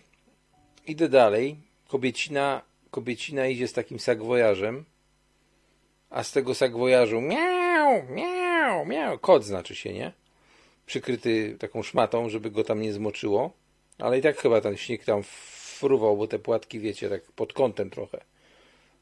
idę 0.88 1.10
dalej. 1.10 1.58
Kobiecina, 1.88 2.62
kobiecina 2.92 3.48
idzie 3.48 3.68
z 3.68 3.74
takim 3.74 4.00
sagwojarzem, 4.00 4.86
a 6.10 6.24
z 6.24 6.32
tego 6.32 6.56
sagwojarzu 6.56 7.22
miau, 7.22 8.04
miau, 8.10 8.86
miau. 8.86 9.20
Kot 9.20 9.46
znaczy 9.46 9.76
się, 9.76 9.94
nie? 9.94 10.12
przykryty 10.88 11.58
taką 11.60 11.84
szmatą, 11.84 12.30
żeby 12.30 12.52
go 12.52 12.64
tam 12.64 12.82
nie 12.82 12.94
zmoczyło. 12.94 13.52
Ale 13.98 14.20
i 14.20 14.22
tak 14.22 14.38
chyba 14.38 14.62
ten 14.62 14.78
śnieg 14.78 15.06
tam 15.06 15.24
fruwał, 15.78 16.18
bo 16.18 16.28
te 16.28 16.40
płatki, 16.40 16.80
wiecie, 16.80 17.10
tak 17.10 17.22
pod 17.32 17.54
kątem 17.54 17.90
trochę. 17.90 18.22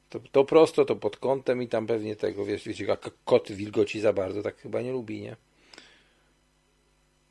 To, 0.10 0.20
to 0.32 0.46
prosto, 0.46 0.86
to 0.86 0.96
pod 0.96 1.18
kątem 1.18 1.64
i 1.64 1.68
tam 1.68 1.88
pewnie 1.88 2.16
tego, 2.16 2.46
wiesz, 2.46 2.64
wiecie, 2.64 2.86
jak 2.86 3.10
kot 3.26 3.52
wilgoci 3.52 4.00
za 4.00 4.14
bardzo, 4.14 4.42
tak 4.42 4.58
chyba 4.58 4.82
nie 4.82 4.92
lubi, 4.92 5.22
nie? 5.22 5.36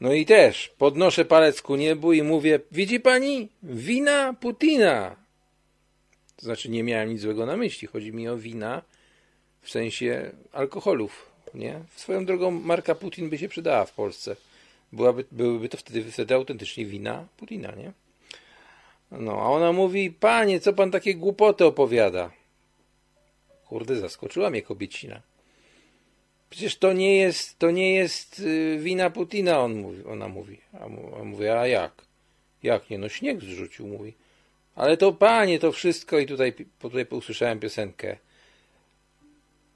No 0.00 0.12
i 0.12 0.26
też 0.26 0.68
podnoszę 0.78 1.24
palec 1.24 1.62
ku 1.62 1.76
niebu 1.76 2.12
i 2.12 2.22
mówię, 2.22 2.61
widzi 2.72 3.00
pani, 3.00 3.48
wina 3.62 4.33
Putina. 4.33 5.16
To 6.37 6.44
znaczy 6.44 6.70
nie 6.70 6.83
miałem 6.83 7.11
nic 7.11 7.20
złego 7.20 7.46
na 7.46 7.57
myśli, 7.57 7.88
chodzi 7.88 8.12
mi 8.12 8.28
o 8.28 8.37
wina 8.37 8.83
w 9.62 9.70
sensie 9.70 10.33
alkoholów, 10.52 11.30
nie? 11.54 11.80
Swoją 11.96 12.24
drogą 12.24 12.50
marka 12.50 12.94
Putin 12.94 13.30
by 13.30 13.38
się 13.38 13.48
przydała 13.48 13.85
w 13.85 13.92
Polsce. 13.92 14.37
Byłaby, 14.92 15.24
byłyby 15.33 15.68
to 15.68 15.76
wtedy, 15.76 16.12
wtedy 16.12 16.35
autentycznie 16.35 16.87
wina 16.87 17.26
Putina, 17.37 17.72
nie? 17.74 17.92
No, 19.18 19.33
a 19.33 19.50
ona 19.50 19.72
mówi, 19.72 20.11
panie, 20.11 20.61
co 20.61 20.72
pan 20.72 20.90
takie 20.90 21.14
głupoty 21.14 21.64
opowiada? 21.64 22.31
Kurde, 23.68 23.96
zaskoczyła 23.96 24.50
mnie 24.50 24.62
kobiecina. 24.62 25.20
Przecież 26.50 26.77
to 26.77 26.92
nie 26.92 27.16
jest, 27.16 27.59
to 27.59 27.70
nie 27.70 27.94
jest 27.94 28.38
y, 28.38 28.79
wina 28.79 29.11
Putina, 29.11 29.61
on 29.61 29.74
mówi, 29.74 30.05
ona 30.05 30.29
mówi. 30.29 30.61
A, 30.72 30.85
a 31.20 31.24
mówię, 31.24 31.61
a 31.61 31.66
jak? 31.66 31.92
Jak 32.62 32.90
nie? 32.90 32.98
No 32.98 33.09
śnieg 33.09 33.40
zrzucił, 33.40 33.87
mówi. 33.87 34.14
Ale 34.74 34.96
to 34.96 35.12
panie, 35.12 35.59
to 35.59 35.72
wszystko 35.72 36.18
i 36.18 36.27
tutaj, 36.27 36.53
tutaj 36.79 37.07
usłyszałem 37.11 37.61
piosenkę. 37.61 38.16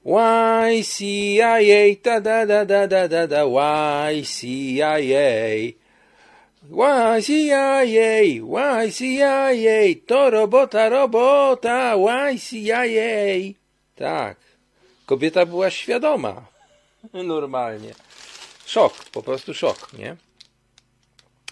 YCIA, 0.05 1.95
ta 2.01 2.21
da 2.21 2.45
da 2.45 2.65
da 2.65 2.87
da 2.87 3.07
da 3.07 3.27
da, 3.27 4.11
YCIA. 4.11 5.73
YCIA, 6.69 7.83
YCIA, 7.83 9.95
to 10.05 10.29
robota, 10.29 10.89
robota, 10.89 11.95
YCIA. 11.95 13.53
Tak. 13.95 14.37
Kobieta 15.05 15.45
była 15.45 15.69
świadoma. 15.69 16.45
Normalnie. 17.13 17.93
Szok, 18.65 18.93
po 19.11 19.23
prostu 19.23 19.53
szok, 19.53 19.93
nie? 19.93 20.15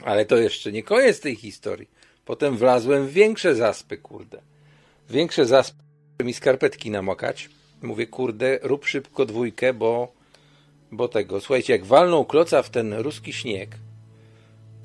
Ale 0.03 0.25
to 0.25 0.37
jeszcze 0.37 0.71
nie 0.71 0.83
koniec 0.83 1.19
tej 1.19 1.35
historii. 1.35 1.89
Potem 2.25 2.57
wlazłem 2.57 3.07
w 3.07 3.11
większe 3.11 3.55
zaspy, 3.55 3.97
kurde. 3.97 4.41
Większe 5.09 5.45
zaspy, 5.45 5.77
mi 6.23 6.33
skarpetki 6.33 6.91
namokać. 6.91 7.49
Mówię, 7.81 8.07
kurde, 8.07 8.59
rób 8.61 8.85
szybko 8.85 9.25
dwójkę, 9.25 9.73
bo, 9.73 10.13
bo 10.91 11.07
tego. 11.07 11.41
Słuchajcie, 11.41 11.73
jak 11.73 11.85
walnął 11.85 12.25
kloca 12.25 12.63
w 12.63 12.69
ten 12.69 12.93
ruski 12.93 13.33
śnieg, 13.33 13.69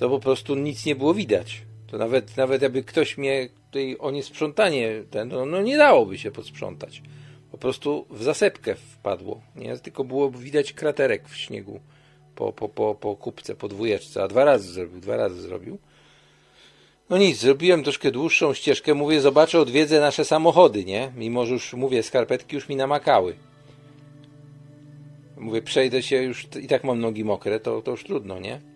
to 0.02 0.08
po 0.08 0.20
prostu 0.20 0.54
nic 0.54 0.86
nie 0.86 0.96
było 0.96 1.14
widać. 1.14 1.62
To 1.86 1.98
nawet, 1.98 2.36
nawet 2.36 2.62
jakby 2.62 2.82
ktoś 2.82 3.18
mnie 3.18 3.48
tutaj 3.66 3.96
o 3.98 4.10
niesprzątanie, 4.10 5.02
ten, 5.10 5.28
no, 5.28 5.46
no 5.46 5.62
nie 5.62 5.76
dałoby 5.76 6.18
się 6.18 6.30
posprzątać. 6.30 7.02
Po 7.50 7.58
prostu 7.58 8.06
w 8.10 8.22
zasepkę 8.22 8.74
wpadło. 8.74 9.40
Nie? 9.56 9.78
Tylko 9.78 10.04
było 10.04 10.30
widać 10.30 10.72
kraterek 10.72 11.28
w 11.28 11.36
śniegu 11.36 11.80
po, 12.34 12.52
po, 12.52 12.68
po, 12.68 12.94
po 12.94 13.16
kubce, 13.16 13.54
po 13.54 13.68
dwójeczce, 13.68 14.22
a 14.22 14.28
dwa 14.28 14.44
razy 14.44 14.72
zrobił, 14.72 15.00
dwa 15.00 15.16
razy 15.16 15.40
zrobił. 15.40 15.78
No 17.10 17.18
nic, 17.18 17.38
zrobiłem 17.38 17.82
troszkę 17.82 18.10
dłuższą 18.10 18.54
ścieżkę, 18.54 18.94
mówię, 18.94 19.20
zobaczę, 19.20 19.60
odwiedzę 19.60 20.00
nasze 20.00 20.24
samochody, 20.24 20.84
nie? 20.84 21.12
Mimo, 21.16 21.46
że 21.46 21.52
już, 21.52 21.74
mówię, 21.74 22.02
skarpetki 22.02 22.54
już 22.56 22.68
mi 22.68 22.76
namakały. 22.76 23.36
Mówię, 25.36 25.62
przejdę 25.62 26.02
się 26.02 26.22
już, 26.22 26.48
i 26.62 26.68
tak 26.68 26.84
mam 26.84 27.00
nogi 27.00 27.24
mokre, 27.24 27.60
to, 27.60 27.82
to 27.82 27.90
już 27.90 28.04
trudno, 28.04 28.38
nie? 28.38 28.71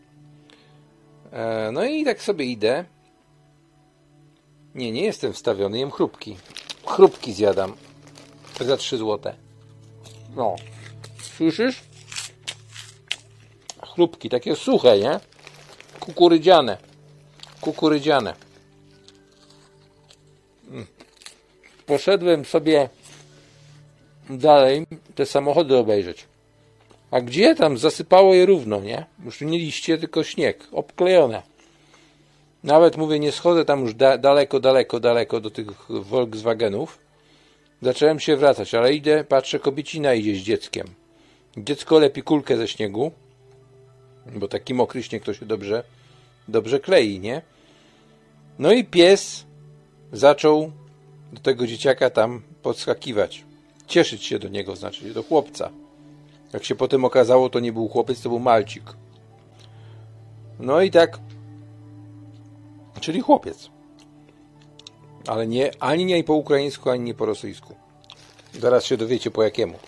E, 1.36 1.70
no 1.72 1.84
i 1.84 2.04
tak 2.04 2.22
sobie 2.22 2.44
idę. 2.44 2.84
Nie, 4.74 4.92
nie 4.92 5.02
jestem 5.02 5.32
wstawiony, 5.32 5.78
jem 5.78 5.90
chrupki. 5.90 6.36
Chrupki 6.86 7.32
zjadam. 7.32 7.76
Za 8.60 8.76
3 8.76 8.98
złote. 8.98 9.34
No. 10.36 10.56
Słyszysz? 11.22 11.82
Chrupki, 13.82 14.28
takie 14.28 14.56
suche, 14.56 14.98
nie? 14.98 15.20
Kukurydziane. 16.00 16.78
Kukurydziane. 17.60 18.34
Mm. 20.70 20.86
Poszedłem 21.86 22.44
sobie 22.44 22.88
dalej 24.30 24.86
te 25.14 25.26
samochody 25.26 25.76
obejrzeć. 25.76 26.26
A 27.16 27.20
gdzie 27.20 27.54
tam? 27.54 27.78
Zasypało 27.78 28.34
je 28.34 28.46
równo, 28.46 28.80
nie? 28.80 29.06
Już 29.24 29.40
nie 29.40 29.58
liście, 29.58 29.98
tylko 29.98 30.24
śnieg. 30.24 30.68
Obklejone. 30.72 31.42
Nawet 32.64 32.96
mówię, 32.96 33.18
nie 33.18 33.32
schodzę 33.32 33.64
tam 33.64 33.80
już 33.80 33.94
da 33.94 34.18
daleko, 34.18 34.60
daleko, 34.60 35.00
daleko 35.00 35.40
do 35.40 35.50
tych 35.50 35.66
Volkswagenów. 35.88 36.98
Zacząłem 37.82 38.20
się 38.20 38.36
wracać, 38.36 38.74
ale 38.74 38.94
idę, 38.94 39.24
patrzę, 39.24 39.58
kobiecina 39.58 40.14
idzie 40.14 40.34
z 40.34 40.38
dzieckiem. 40.38 40.86
Dziecko 41.56 41.98
lepi 41.98 42.22
kulkę 42.22 42.56
ze 42.56 42.68
śniegu, 42.68 43.12
bo 44.26 44.48
taki 44.48 44.74
mokry 44.74 45.02
śnieg 45.02 45.24
to 45.24 45.34
się 45.34 45.46
dobrze, 45.46 45.84
dobrze 46.48 46.80
klei, 46.80 47.20
nie? 47.20 47.42
No 48.58 48.72
i 48.72 48.84
pies 48.84 49.44
zaczął 50.12 50.72
do 51.32 51.40
tego 51.40 51.66
dzieciaka 51.66 52.10
tam 52.10 52.42
podskakiwać. 52.62 53.44
Cieszyć 53.86 54.24
się 54.24 54.38
do 54.38 54.48
niego, 54.48 54.76
znaczy 54.76 55.14
do 55.14 55.22
chłopca. 55.22 55.85
Jak 56.56 56.64
się 56.64 56.74
potem 56.74 57.04
okazało, 57.04 57.50
to 57.50 57.60
nie 57.60 57.72
był 57.72 57.88
chłopiec, 57.88 58.20
to 58.22 58.28
był 58.28 58.38
malcik. 58.38 58.82
No 60.58 60.80
i 60.80 60.90
tak. 60.90 61.18
Czyli 63.00 63.20
chłopiec. 63.20 63.70
Ale 65.26 65.46
nie, 65.46 65.70
ani 65.80 66.04
nie 66.04 66.24
po 66.24 66.34
ukraińsku, 66.34 66.90
ani 66.90 67.04
nie 67.04 67.14
po 67.14 67.26
rosyjsku. 67.26 67.74
Zaraz 68.60 68.84
się 68.84 68.96
dowiecie 68.96 69.30
po 69.30 69.42
jakiemu. 69.42 69.78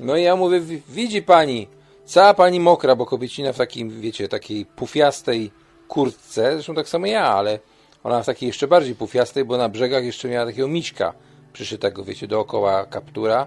No 0.00 0.16
i 0.16 0.22
ja 0.22 0.36
mówię, 0.36 0.60
widzi 0.88 1.22
pani, 1.22 1.68
cała 2.04 2.34
pani 2.34 2.60
mokra, 2.60 2.96
bo 2.96 3.06
kobiecina 3.06 3.52
w 3.52 3.56
takim, 3.56 4.00
wiecie, 4.00 4.28
takiej 4.28 4.66
pufiastej 4.66 5.50
kurtce, 5.88 6.52
zresztą 6.52 6.74
tak 6.74 6.88
samo 6.88 7.06
ja, 7.06 7.24
ale 7.24 7.58
ona 8.04 8.22
w 8.22 8.26
takiej 8.26 8.46
jeszcze 8.46 8.68
bardziej 8.68 8.94
pufiastej, 8.94 9.44
bo 9.44 9.56
na 9.56 9.68
brzegach 9.68 10.04
jeszcze 10.04 10.28
miała 10.28 10.46
takiego 10.46 10.68
mićka 10.68 11.12
przyszytego, 11.52 12.04
wiecie, 12.04 12.26
dookoła 12.26 12.86
kaptura 12.86 13.46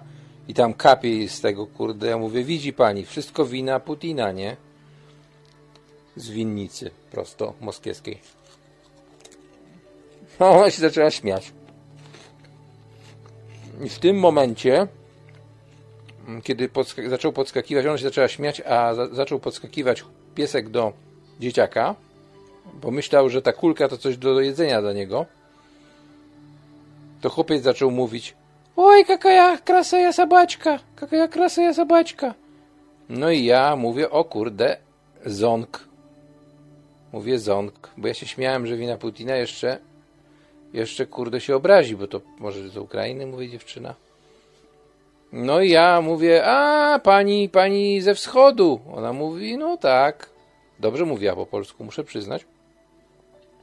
i 0.49 0.53
tam 0.53 0.73
kapie 0.73 1.29
z 1.29 1.41
tego, 1.41 1.67
kurde, 1.67 2.07
ja 2.07 2.17
mówię, 2.17 2.43
widzi 2.43 2.73
pani, 2.73 3.05
wszystko 3.05 3.45
wina 3.45 3.79
Putina, 3.79 4.31
nie? 4.31 4.57
Z 6.15 6.29
winnicy, 6.29 6.91
prosto 7.11 7.53
moskiewskiej. 7.61 8.19
No, 10.39 10.49
ona 10.49 10.71
się 10.71 10.81
zaczęła 10.81 11.11
śmiać. 11.11 11.53
I 13.83 13.89
w 13.89 13.99
tym 13.99 14.19
momencie, 14.19 14.87
kiedy 16.43 16.69
podsk 16.69 16.97
zaczął 17.07 17.33
podskakiwać, 17.33 17.85
ona 17.85 17.97
się 17.97 18.03
zaczęła 18.03 18.27
śmiać, 18.27 18.61
a 18.61 18.93
za 18.93 19.07
zaczął 19.07 19.39
podskakiwać 19.39 20.03
piesek 20.35 20.69
do 20.69 20.93
dzieciaka, 21.39 21.95
bo 22.81 22.91
myślał, 22.91 23.29
że 23.29 23.41
ta 23.41 23.53
kulka 23.53 23.87
to 23.87 23.97
coś 23.97 24.17
do 24.17 24.41
jedzenia 24.41 24.81
dla 24.81 24.93
niego, 24.93 25.25
to 27.21 27.29
chłopiec 27.29 27.63
zaczął 27.63 27.91
mówić 27.91 28.38
Oj, 28.81 29.05
jaka 29.09 29.57
kraseja 29.57 30.13
sabaczka, 30.13 30.79
jaka 31.11 31.27
kraseja 31.27 31.73
sabaczka. 31.73 32.33
No 33.09 33.31
i 33.31 33.45
ja 33.45 33.75
mówię, 33.75 34.09
o 34.09 34.23
kurde, 34.23 34.77
zonk. 35.25 35.87
Mówię 37.11 37.39
zonk, 37.39 37.89
bo 37.97 38.07
ja 38.07 38.13
się 38.13 38.27
śmiałem, 38.27 38.67
że 38.67 38.77
wina 38.77 38.97
Putina 38.97 39.35
jeszcze, 39.35 39.79
jeszcze 40.73 41.05
kurde 41.05 41.41
się 41.41 41.55
obrazi, 41.55 41.95
bo 41.95 42.07
to 42.07 42.21
może 42.37 42.69
z 42.69 42.77
Ukrainy, 42.77 43.25
mówi 43.25 43.49
dziewczyna. 43.49 43.95
No 45.31 45.61
i 45.61 45.69
ja 45.69 46.01
mówię, 46.01 46.45
a 46.45 46.99
pani, 47.03 47.49
pani 47.49 48.01
ze 48.01 48.15
wschodu. 48.15 48.79
Ona 48.93 49.13
mówi, 49.13 49.57
no 49.57 49.77
tak. 49.77 50.29
Dobrze 50.79 51.05
mówiła 51.05 51.35
po 51.35 51.45
polsku, 51.45 51.83
muszę 51.83 52.03
przyznać. 52.03 52.45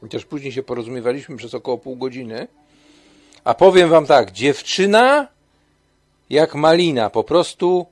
Chociaż 0.00 0.24
później 0.24 0.52
się 0.52 0.62
porozumiewaliśmy 0.62 1.36
przez 1.36 1.54
około 1.54 1.78
pół 1.78 1.96
godziny 1.96 2.48
a 3.46 3.54
powiem 3.54 3.90
wam 3.90 4.06
tak, 4.06 4.32
dziewczyna 4.32 5.28
jak 6.30 6.54
malina, 6.54 7.10
po 7.10 7.24
prostu 7.24 7.86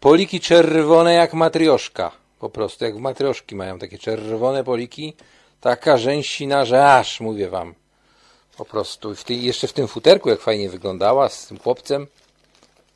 poliki 0.00 0.40
czerwone 0.40 1.14
jak 1.14 1.34
matrioszka. 1.34 2.12
Po 2.38 2.50
prostu 2.50 2.84
jak 2.84 2.96
w 2.96 3.00
matrioszki 3.00 3.56
mają 3.56 3.78
takie 3.78 3.98
czerwone 3.98 4.64
poliki. 4.64 5.14
Taka 5.60 5.98
rzęsina, 5.98 6.64
że 6.64 6.94
aż, 6.94 7.20
mówię 7.20 7.48
wam. 7.48 7.74
Po 8.56 8.64
prostu. 8.64 9.14
W 9.14 9.24
tej, 9.24 9.42
jeszcze 9.42 9.68
w 9.68 9.72
tym 9.72 9.88
futerku, 9.88 10.28
jak 10.28 10.40
fajnie 10.40 10.70
wyglądała 10.70 11.28
z 11.28 11.46
tym 11.46 11.58
chłopcem. 11.58 12.06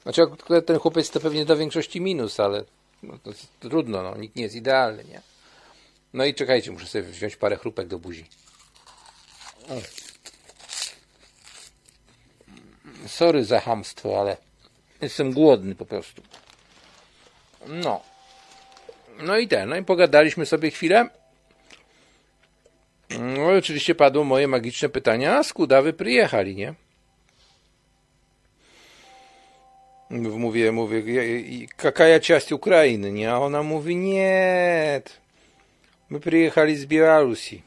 Znaczy, 0.02 0.22
ten 0.66 0.78
chłopiec 0.78 1.10
to 1.10 1.20
pewnie 1.20 1.44
do 1.44 1.56
większości 1.56 2.00
minus, 2.00 2.40
ale 2.40 2.64
no, 3.02 3.14
trudno, 3.60 4.02
no, 4.02 4.16
nikt 4.16 4.36
nie 4.36 4.42
jest 4.42 4.54
idealny, 4.54 5.04
nie? 5.04 5.20
No 6.14 6.24
i 6.24 6.34
czekajcie, 6.34 6.70
muszę 6.70 6.86
sobie 6.86 7.04
wziąć 7.04 7.36
parę 7.36 7.56
chrupek 7.56 7.88
do 7.88 7.98
buzi. 7.98 8.24
Sorry 13.07 13.45
za 13.45 13.59
hamstwo, 13.59 14.19
ale 14.19 14.37
jestem 15.01 15.33
głodny 15.33 15.75
po 15.75 15.85
prostu. 15.85 16.21
No. 17.67 18.01
No 19.19 19.37
i 19.37 19.47
ten, 19.47 19.69
no 19.69 19.75
i 19.75 19.83
pogadaliśmy 19.83 20.45
sobie 20.45 20.71
chwilę. 20.71 21.09
No 23.19 23.53
i 23.53 23.57
oczywiście 23.57 23.95
padło 23.95 24.23
moje 24.23 24.47
magiczne 24.47 24.89
pytanie, 24.89 25.33
a 25.33 25.43
skudawy 25.43 25.93
przyjechali, 25.93 26.55
nie? 26.55 26.73
Mówię, 30.09 30.71
mówię, 30.71 31.03
jaka 31.83 32.19
часть 32.19 32.51
Ukrainy, 32.51 33.11
nie? 33.11 33.31
A 33.31 33.37
ona 33.37 33.63
mówi, 33.63 33.95
nie, 33.95 35.01
my 36.09 36.19
przyjechali 36.19 36.75
z 36.75 36.85
Białorusi. 36.85 37.61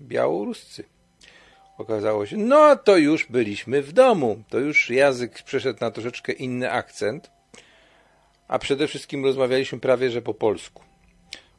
Białoruscy. 0.00 0.84
Okazało 1.77 2.25
się, 2.25 2.37
no 2.37 2.75
to 2.75 2.97
już 2.97 3.25
byliśmy 3.25 3.81
w 3.81 3.93
domu. 3.93 4.43
To 4.49 4.59
już 4.59 4.89
język 4.89 5.43
przeszedł 5.43 5.79
na 5.81 5.91
troszeczkę 5.91 6.31
inny 6.31 6.71
akcent. 6.71 7.31
A 8.47 8.59
przede 8.59 8.87
wszystkim 8.87 9.25
rozmawialiśmy 9.25 9.79
prawie, 9.79 10.11
że 10.11 10.21
po 10.21 10.33
polsku. 10.33 10.83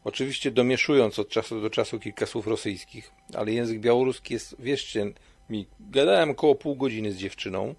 Oczywiście 0.04 0.50
domieszując 0.50 1.18
od 1.18 1.28
czasu 1.28 1.60
do 1.60 1.70
czasu 1.70 2.00
kilka 2.00 2.26
słów 2.26 2.46
rosyjskich, 2.46 3.12
ale 3.34 3.52
język 3.52 3.80
białoruski 3.80 4.34
jest, 4.34 4.56
wierzcie 4.58 5.12
mi, 5.50 5.66
gadałem 5.80 6.30
około 6.30 6.54
pół 6.54 6.76
godziny 6.76 7.12
z 7.12 7.16
dziewczyną. 7.16 7.74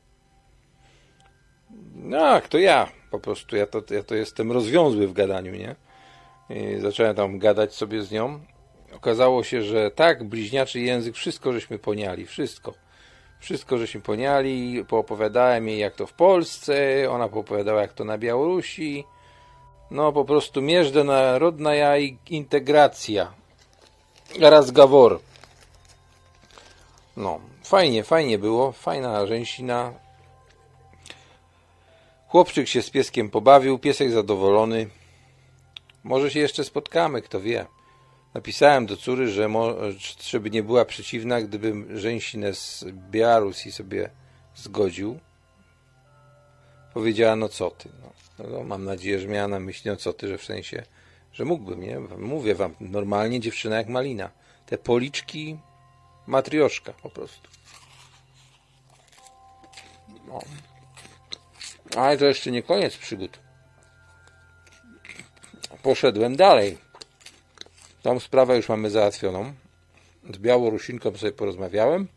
No, 1.96 2.42
to 2.50 2.58
ja 2.58 2.92
po 3.12 3.20
prostu, 3.20 3.56
ja 3.56 3.68
to, 3.68 3.84
ja 3.92 4.04
to 4.04 4.16
jestem 4.16 4.52
rozwiązły 4.52 5.08
w 5.08 5.14
gadaniu, 5.14 5.56
nie? 5.56 5.76
I 6.50 6.80
zacząłem 6.80 7.16
tam 7.16 7.40
gadać 7.40 7.74
sobie 7.74 8.04
z 8.04 8.12
nią. 8.12 8.40
Okazało 8.96 9.44
się, 9.44 9.62
że 9.64 9.92
tak, 9.92 10.24
bliźniaczy 10.24 10.80
język, 10.80 11.16
wszystko 11.16 11.54
żeśmy 11.54 11.80
poniali, 11.80 12.26
wszystko. 12.26 12.74
Wszystko 13.40 13.78
żeśmy 13.78 14.02
poniali, 14.02 14.86
poopowiadałem 14.88 15.68
jej 15.68 15.80
jak 15.80 15.96
to 15.96 16.08
w 16.08 16.14
Polsce, 16.14 17.06
ona 17.10 17.30
poopowiadała 17.30 17.82
jak 17.82 17.94
to 17.94 18.04
na 18.04 18.18
Białorusi. 18.18 19.04
No 19.92 20.12
po 20.12 20.26
prostu 20.26 20.62
międzynarodna 20.62 21.74
integracja. 22.30 23.34
Razgawor. 24.40 25.20
No, 27.18 27.40
fajnie, 27.64 28.04
fajnie 28.04 28.38
było, 28.38 28.72
fajna 28.72 29.26
rzęsina. 29.26 29.94
Chłopczyk 32.28 32.68
się 32.68 32.82
z 32.82 32.90
pieskiem 32.90 33.30
pobawił, 33.30 33.80
piesek 33.80 34.12
zadowolony. 34.12 34.90
Może 36.04 36.32
się 36.32 36.40
jeszcze 36.40 36.64
spotkamy, 36.64 37.22
kto 37.22 37.40
wie. 37.40 37.66
Napisałem 38.34 38.86
do 38.86 38.98
córy, 38.98 39.28
że 39.28 39.50
żeby 40.24 40.50
nie 40.50 40.64
była 40.64 40.86
przeciwna, 40.86 41.42
gdybym 41.42 42.00
rzęsinę 42.00 42.54
z 42.54 42.86
Białorusi 43.12 43.72
sobie 43.72 44.10
zgodził. 44.56 45.20
Powiedziała, 46.94 47.36
no 47.36 47.50
co 47.50 47.72
ty. 47.72 47.90
No, 48.40 48.46
no, 48.50 48.64
mam 48.64 48.86
nadzieję, 48.86 49.20
że 49.20 49.28
miała 49.28 49.48
na 49.48 49.60
myśli, 49.60 49.92
no 49.92 49.98
co 49.98 50.14
ty, 50.14 50.28
że 50.28 50.38
w 50.38 50.44
sensie, 50.44 50.84
że 51.34 51.46
mógłbym, 51.46 51.82
nie? 51.82 52.00
Mówię 52.00 52.56
wam, 52.56 52.76
normalnie 52.80 53.40
dziewczyna 53.40 53.76
jak 53.76 53.88
malina. 53.88 54.30
Te 54.66 54.78
policzki, 54.78 55.60
matrioszka 56.28 56.94
po 56.94 57.10
prostu. 57.10 57.50
No. 60.28 60.40
Ale 61.96 62.18
to 62.18 62.26
jeszcze 62.26 62.52
nie 62.52 62.64
koniec 62.64 62.98
przygód. 62.98 63.40
Poszedłem 65.84 66.36
dalej. 66.36 66.89
Tą 68.02 68.20
sprawę 68.20 68.56
już 68.56 68.70
mamy 68.70 68.90
załatwioną. 68.90 69.54
Z 70.34 70.38
Białorusinką 70.38 71.18
sobie 71.18 71.32
porozmawiałem. 71.32 72.08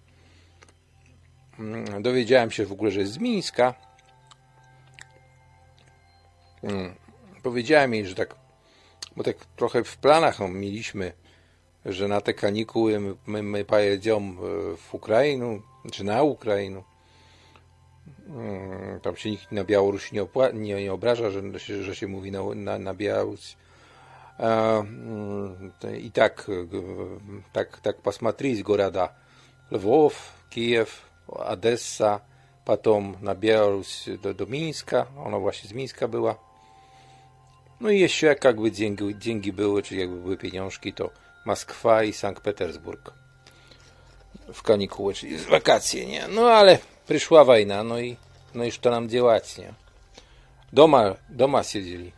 Mm, 1.59 2.03
dowiedziałem 2.03 2.51
się 2.51 2.66
w 2.66 2.73
ogóle, 2.73 2.90
że 2.90 3.01
jest 3.01 3.12
z 3.12 3.18
Mińska. 3.18 3.75
Mm, 6.62 6.95
powiedziałem 7.42 7.95
jej, 7.95 8.07
że 8.07 8.14
tak, 8.14 8.35
bo 9.16 9.25
tak 9.25 9.37
trochę 9.57 9.85
w 9.85 9.97
planach 9.97 10.38
mieliśmy, 10.40 11.12
że 11.85 12.09
na 12.09 12.21
te 12.21 12.35
kanikuły 12.35 13.01
my, 13.27 13.42
my 13.42 13.64
pojedziemy 13.64 14.35
w 14.77 14.95
Ukrainę, 14.95 15.61
czy 15.92 16.05
na 16.05 16.23
Ukrainę. 16.23 16.83
Mm, 18.29 19.01
tam 19.01 19.16
się 19.16 19.31
nikt 19.31 19.53
na 19.53 19.64
Białorusi 19.64 20.14
nie, 20.14 20.27
nie, 20.55 20.83
nie 20.83 20.92
obraża, 20.92 21.31
że, 21.31 21.42
że 21.83 21.97
się 21.97 22.07
mówi 22.07 22.31
na, 22.31 22.42
na, 22.55 22.79
na 22.79 22.95
Białorusi 22.95 23.57
и 24.39 26.10
так, 26.13 26.50
так, 27.54 27.78
так 27.78 28.02
посмотреть 28.02 28.63
города 28.63 29.13
Львов, 29.71 30.13
Киев, 30.50 31.02
Одесса, 31.28 32.21
потом 32.65 33.17
на 33.21 33.34
Беларусь 33.36 34.10
до, 34.21 34.34
до 34.34 34.45
Минска, 34.45 35.08
ona 35.17 35.39
właśnie 35.39 35.69
z 35.69 35.73
Mińska 35.73 36.08
była. 36.08 36.36
No 37.80 37.89
i 37.89 38.00
jeszcze 38.00 38.36
jakby 38.43 38.71
dzięki, 38.71 39.15
dzięki 39.19 39.54
były, 39.54 39.84
czyli 39.84 40.00
jakby 40.00 40.21
były 40.21 40.38
pieniążki, 40.38 40.93
to 40.93 41.10
Moskwa 41.45 42.04
i 42.04 42.13
Sankt 42.13 42.43
Petersburg 42.43 43.13
w 44.54 44.62
kanikuły, 44.63 45.13
czyli 45.13 45.38
z 45.39 45.45
wakacje, 45.45 46.06
nie? 46.06 46.28
No 46.28 46.41
ale 46.41 46.78
przyszła 47.08 47.43
wojna, 47.43 47.84
no 47.84 48.00
i 48.00 48.17
no 48.56 48.63
i 48.63 48.71
co 48.71 48.91
nam 48.91 49.10
działać, 49.10 49.58
nie? 49.58 49.73
Doma, 50.73 51.15
doma 51.30 51.63
siedzieli. 51.63 52.12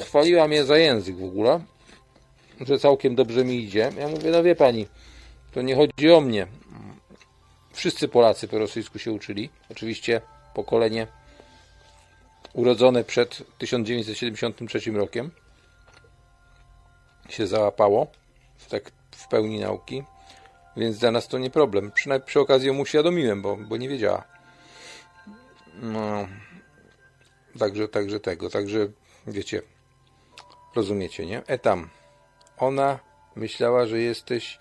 Pochwaliła 0.00 0.48
mnie 0.48 0.64
za 0.64 0.78
język 0.78 1.16
w 1.16 1.24
ogóle, 1.24 1.60
że 2.60 2.78
całkiem 2.78 3.14
dobrze 3.14 3.44
mi 3.44 3.56
idzie. 3.56 3.92
Ja 3.98 4.08
mówię, 4.08 4.30
no 4.30 4.42
wie 4.42 4.56
pani, 4.56 4.86
to 5.52 5.62
nie 5.62 5.76
chodzi 5.76 6.12
o 6.12 6.20
mnie. 6.20 6.46
Wszyscy 7.72 8.08
Polacy 8.08 8.48
po 8.48 8.58
rosyjsku 8.58 8.98
się 8.98 9.12
uczyli. 9.12 9.50
Oczywiście 9.70 10.20
pokolenie 10.54 11.06
urodzone 12.52 13.04
przed 13.04 13.42
1973 13.58 14.92
rokiem 14.92 15.30
się 17.28 17.46
załapało 17.46 18.06
tak 18.68 18.92
w 19.10 19.28
pełni 19.28 19.60
nauki, 19.60 20.02
więc 20.76 20.98
dla 20.98 21.10
nas 21.10 21.28
to 21.28 21.38
nie 21.38 21.50
problem. 21.50 21.92
Przynajmniej 21.92 22.26
przy 22.26 22.40
okazji 22.40 22.68
ją 22.68 22.78
uświadomiłem, 22.78 23.42
bo, 23.42 23.56
bo 23.56 23.76
nie 23.76 23.88
wiedziała. 23.88 24.24
No, 25.82 26.28
także, 27.58 27.88
także 27.88 28.20
tego, 28.20 28.50
także 28.50 28.88
wiecie, 29.26 29.62
Rozumiecie, 30.74 31.26
nie? 31.26 31.42
E 31.46 31.58
tam. 31.58 31.88
Ona 32.58 32.98
myślała, 33.36 33.86
że 33.86 33.98
jesteś 34.00 34.58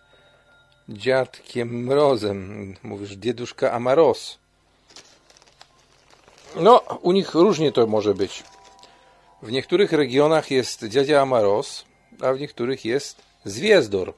dziadkiem 0.89 1.83
Mrozem. 1.83 2.73
Mówisz, 2.83 3.17
dieduszka 3.17 3.71
Amaros. 3.71 4.39
No, 6.55 6.77
u 7.01 7.11
nich 7.11 7.33
różnie 7.33 7.71
to 7.71 7.87
może 7.87 8.13
być. 8.13 8.43
W 9.41 9.51
niektórych 9.51 9.91
regionach 9.91 10.51
jest 10.51 10.83
dziadzia 10.83 11.21
Amaros, 11.21 11.85
a 12.21 12.33
w 12.33 12.39
niektórych 12.39 12.85
jest 12.85 13.21
Zwiezdor, 13.45 14.13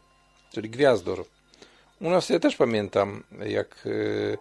czyli 0.52 0.70
Gwiazdor. 0.70 1.26
U 2.02 2.10
nas 2.10 2.30
ja 2.30 2.40
też 2.40 2.56
pamiętam, 2.56 3.24
jak 3.46 3.86
y, 3.86 4.38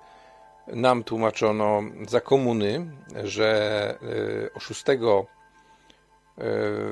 nam 0.66 1.04
tłumaczono 1.04 1.82
za 2.08 2.20
komuny, 2.20 2.86
że 3.24 3.98
y, 4.02 4.50
o 4.54 4.60
6 4.60 4.84
E, 4.88 4.96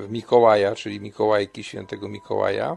Mikołaja, 0.08 0.74
czyli 0.74 1.00
Mikołajki, 1.00 1.64
świętego 1.64 2.08
Mikołaja, 2.08 2.76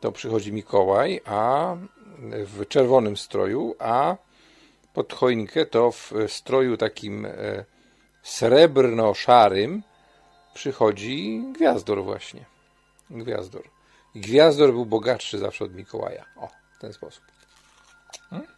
to 0.00 0.12
przychodzi 0.12 0.52
Mikołaj, 0.52 1.20
a 1.24 1.76
w 2.18 2.68
czerwonym 2.68 3.16
stroju, 3.16 3.76
a 3.78 4.16
pod 4.94 5.12
choinkę 5.12 5.66
to 5.66 5.92
w 5.92 6.12
stroju 6.28 6.76
takim 6.76 7.26
e, 7.26 7.30
srebrno-szarym 8.22 9.82
przychodzi 10.54 11.44
Gwiazdor 11.52 12.04
właśnie. 12.04 12.44
Gwiazdor. 13.10 13.62
Gwiazdor 14.14 14.72
był 14.72 14.86
bogatszy 14.86 15.38
zawsze 15.38 15.64
od 15.64 15.74
Mikołaja. 15.74 16.24
O, 16.36 16.48
w 16.76 16.80
ten 16.80 16.92
sposób. 16.92 17.24
Hmm? 18.30 18.48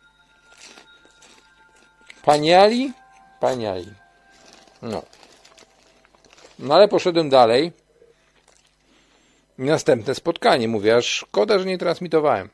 Paniali? 2.24 2.92
Paniali. 3.40 3.94
No. 4.82 5.02
No 6.58 6.74
ale 6.74 6.88
poszedłem 6.88 7.28
dalej. 7.28 7.72
Następne 9.58 10.14
spotkanie. 10.14 10.68
Mówię, 10.68 10.96
aż 10.96 11.06
szkoda, 11.06 11.58
że 11.58 11.64
nie 11.64 11.78
transmitowałem. 11.78 12.50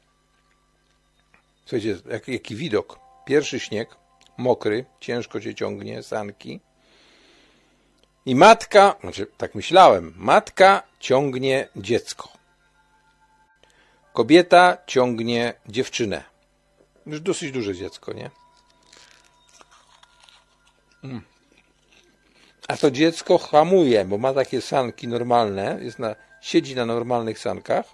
Słuchajcie, 1.64 1.96
jak, 2.10 2.28
jaki 2.28 2.56
widok. 2.56 2.98
Pierwszy 3.24 3.60
śnieg, 3.60 3.96
mokry, 4.36 4.84
ciężko 5.00 5.40
się 5.40 5.54
ciągnie, 5.54 6.02
sanki. 6.02 6.60
I 8.26 8.34
matka, 8.34 8.96
znaczy 9.00 9.26
tak 9.36 9.54
myślałem, 9.54 10.14
matka 10.16 10.82
ciągnie 11.00 11.68
dziecko. 11.76 12.28
Kobieta 14.12 14.76
ciągnie 14.86 15.54
dziewczynę. 15.68 16.24
Już 17.06 17.20
dosyć 17.20 17.52
duże 17.52 17.74
dziecko, 17.74 18.12
nie? 18.12 18.30
Mm. 21.04 21.29
A 22.70 22.76
to 22.76 22.90
dziecko 22.90 23.38
hamuje, 23.38 24.04
bo 24.04 24.18
ma 24.18 24.34
takie 24.34 24.60
sanki 24.60 25.08
normalne, 25.08 25.78
jest 25.82 25.98
na, 25.98 26.14
siedzi 26.40 26.74
na 26.76 26.86
normalnych 26.86 27.38
sankach, 27.38 27.86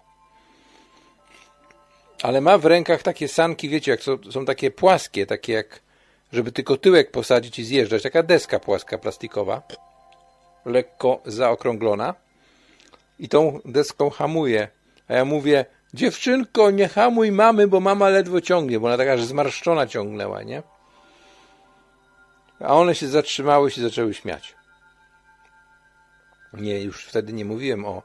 ale 2.23 2.41
ma 2.41 2.59
w 2.59 2.65
rękach 2.65 3.03
takie 3.03 3.29
sanki, 3.29 3.69
wiecie, 3.69 3.91
jak 3.91 4.03
są, 4.03 4.19
są 4.31 4.45
takie 4.45 4.71
płaskie, 4.71 5.27
takie 5.27 5.53
jak, 5.53 5.81
żeby 6.33 6.53
tylko 6.53 6.77
tyłek 6.77 7.11
posadzić 7.11 7.59
i 7.59 7.65
zjeżdżać, 7.65 8.03
taka 8.03 8.23
deska 8.23 8.61
płaska, 8.61 8.99
plastikowa, 8.99 9.63
lekko 10.65 11.21
zaokrąglona 11.25 12.15
i 13.19 13.29
tą 13.29 13.61
deską 13.65 14.11
hamuje. 14.11 14.69
A 15.09 15.15
ja 15.15 15.25
mówię, 15.25 15.65
dziewczynko, 15.95 16.71
nie 16.71 16.89
hamuj 16.89 17.33
mamy, 17.33 17.69
bo 17.69 17.81
mama 17.81 18.09
ledwo 18.09 18.41
ciągnie, 18.41 18.81
bo 18.81 18.87
ona 18.87 18.97
taka 18.97 19.17
zmarszczona 19.17 19.87
ciągnęła, 19.87 20.43
nie? 20.43 20.63
A 22.61 22.75
one 22.75 22.95
się 22.95 23.09
zatrzymały, 23.09 23.71
się 23.71 23.83
zaczęły 23.83 24.15
śmiać. 24.15 24.57
Nie, 26.57 26.83
już 26.83 27.05
wtedy 27.05 27.33
nie 27.33 27.45
mówiłem 27.45 27.85
o, 27.85 28.03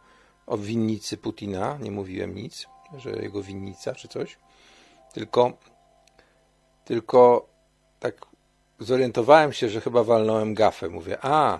o 0.48 0.58
winnicy 0.58 1.18
Putina, 1.18 1.78
nie 1.82 1.92
mówiłem 1.92 2.36
nic, 2.36 2.68
że 2.98 3.10
jego 3.10 3.44
winnica 3.44 3.96
czy 3.96 4.08
coś, 4.08 4.38
tylko, 5.14 5.58
tylko 6.86 7.48
tak 8.00 8.26
zorientowałem 8.80 9.54
się, 9.54 9.70
że 9.70 9.82
chyba 9.82 10.04
walnąłem 10.04 10.54
gafę. 10.54 10.90
Mówię, 10.90 11.18
a, 11.22 11.60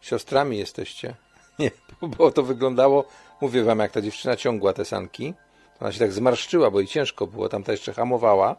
Siostrami 0.00 0.58
jesteście? 0.58 1.14
Nie, 1.58 1.70
bo 2.02 2.30
to 2.30 2.42
wyglądało, 2.42 3.04
mówię 3.40 3.64
wam, 3.64 3.78
jak 3.78 3.92
ta 3.92 4.00
dziewczyna 4.00 4.36
ciągła 4.36 4.72
te 4.72 4.84
sanki. 4.84 5.34
Ona 5.80 5.92
się 5.92 5.98
tak 5.98 6.12
zmarszczyła, 6.12 6.70
bo 6.70 6.80
i 6.80 6.86
ciężko 6.86 7.26
było, 7.26 7.48
tamta 7.48 7.72
jeszcze 7.72 7.92
hamowała. 7.92 8.56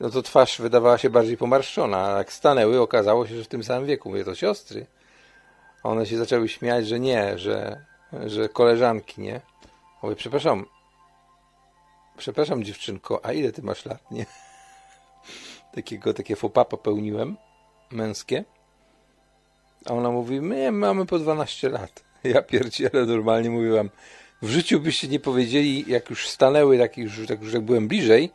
No 0.00 0.10
to 0.10 0.22
twarz 0.22 0.60
wydawała 0.60 0.98
się 0.98 1.10
bardziej 1.10 1.36
pomarszczona, 1.36 2.14
a 2.14 2.18
jak 2.18 2.32
stanęły, 2.32 2.80
okazało 2.80 3.26
się, 3.26 3.36
że 3.36 3.44
w 3.44 3.48
tym 3.48 3.64
samym 3.64 3.86
wieku. 3.86 4.08
Mówię, 4.08 4.24
to 4.24 4.34
siostry. 4.34 4.86
One 5.86 6.06
się 6.06 6.18
zaczęły 6.18 6.48
śmiać, 6.48 6.88
że 6.88 7.00
nie, 7.00 7.38
że, 7.38 7.84
że 8.26 8.48
koleżanki, 8.48 9.20
nie? 9.20 9.40
Mówię, 10.02 10.16
przepraszam, 10.16 10.66
przepraszam 12.16 12.64
dziewczynko, 12.64 13.20
a 13.24 13.32
ile 13.32 13.52
ty 13.52 13.62
masz 13.62 13.84
lat, 13.84 14.10
nie? 14.10 14.26
Takiego, 15.74 16.14
takie 16.14 16.36
fopa 16.36 16.64
popełniłem, 16.64 17.36
męskie. 17.90 18.44
A 19.84 19.92
ona 19.92 20.10
mówi, 20.10 20.40
my 20.40 20.72
mamy 20.72 21.06
po 21.06 21.18
12 21.18 21.68
lat. 21.68 22.04
Ja 22.24 22.42
pierdzielę, 22.42 23.06
normalnie 23.06 23.50
mówiłam. 23.50 23.90
W 24.42 24.48
życiu 24.48 24.80
byście 24.80 25.08
nie 25.08 25.20
powiedzieli, 25.20 25.84
jak 25.88 26.10
już 26.10 26.28
stanęły, 26.28 26.76
jak 26.76 26.98
już, 26.98 27.28
jak 27.30 27.42
już 27.42 27.52
jak 27.52 27.62
byłem 27.62 27.88
bliżej, 27.88 28.30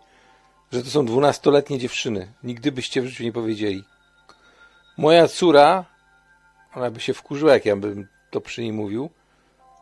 że 0.72 0.84
to 0.84 0.90
są 0.90 1.06
dwunastoletnie 1.06 1.80
dziewczyny. 1.80 2.28
Nigdy 2.44 2.72
byście 2.72 3.02
w 3.02 3.06
życiu 3.06 3.24
nie 3.24 3.32
powiedzieli. 3.32 3.84
Moja 4.98 5.28
córa, 5.28 5.91
ona 6.76 6.92
by 6.92 7.00
się 7.00 7.14
wkurzyła, 7.14 7.54
jak 7.54 7.66
ja 7.66 7.76
bym 7.76 8.08
to 8.32 8.42
przy 8.42 8.62
niej 8.62 8.74
mówił, 8.74 9.10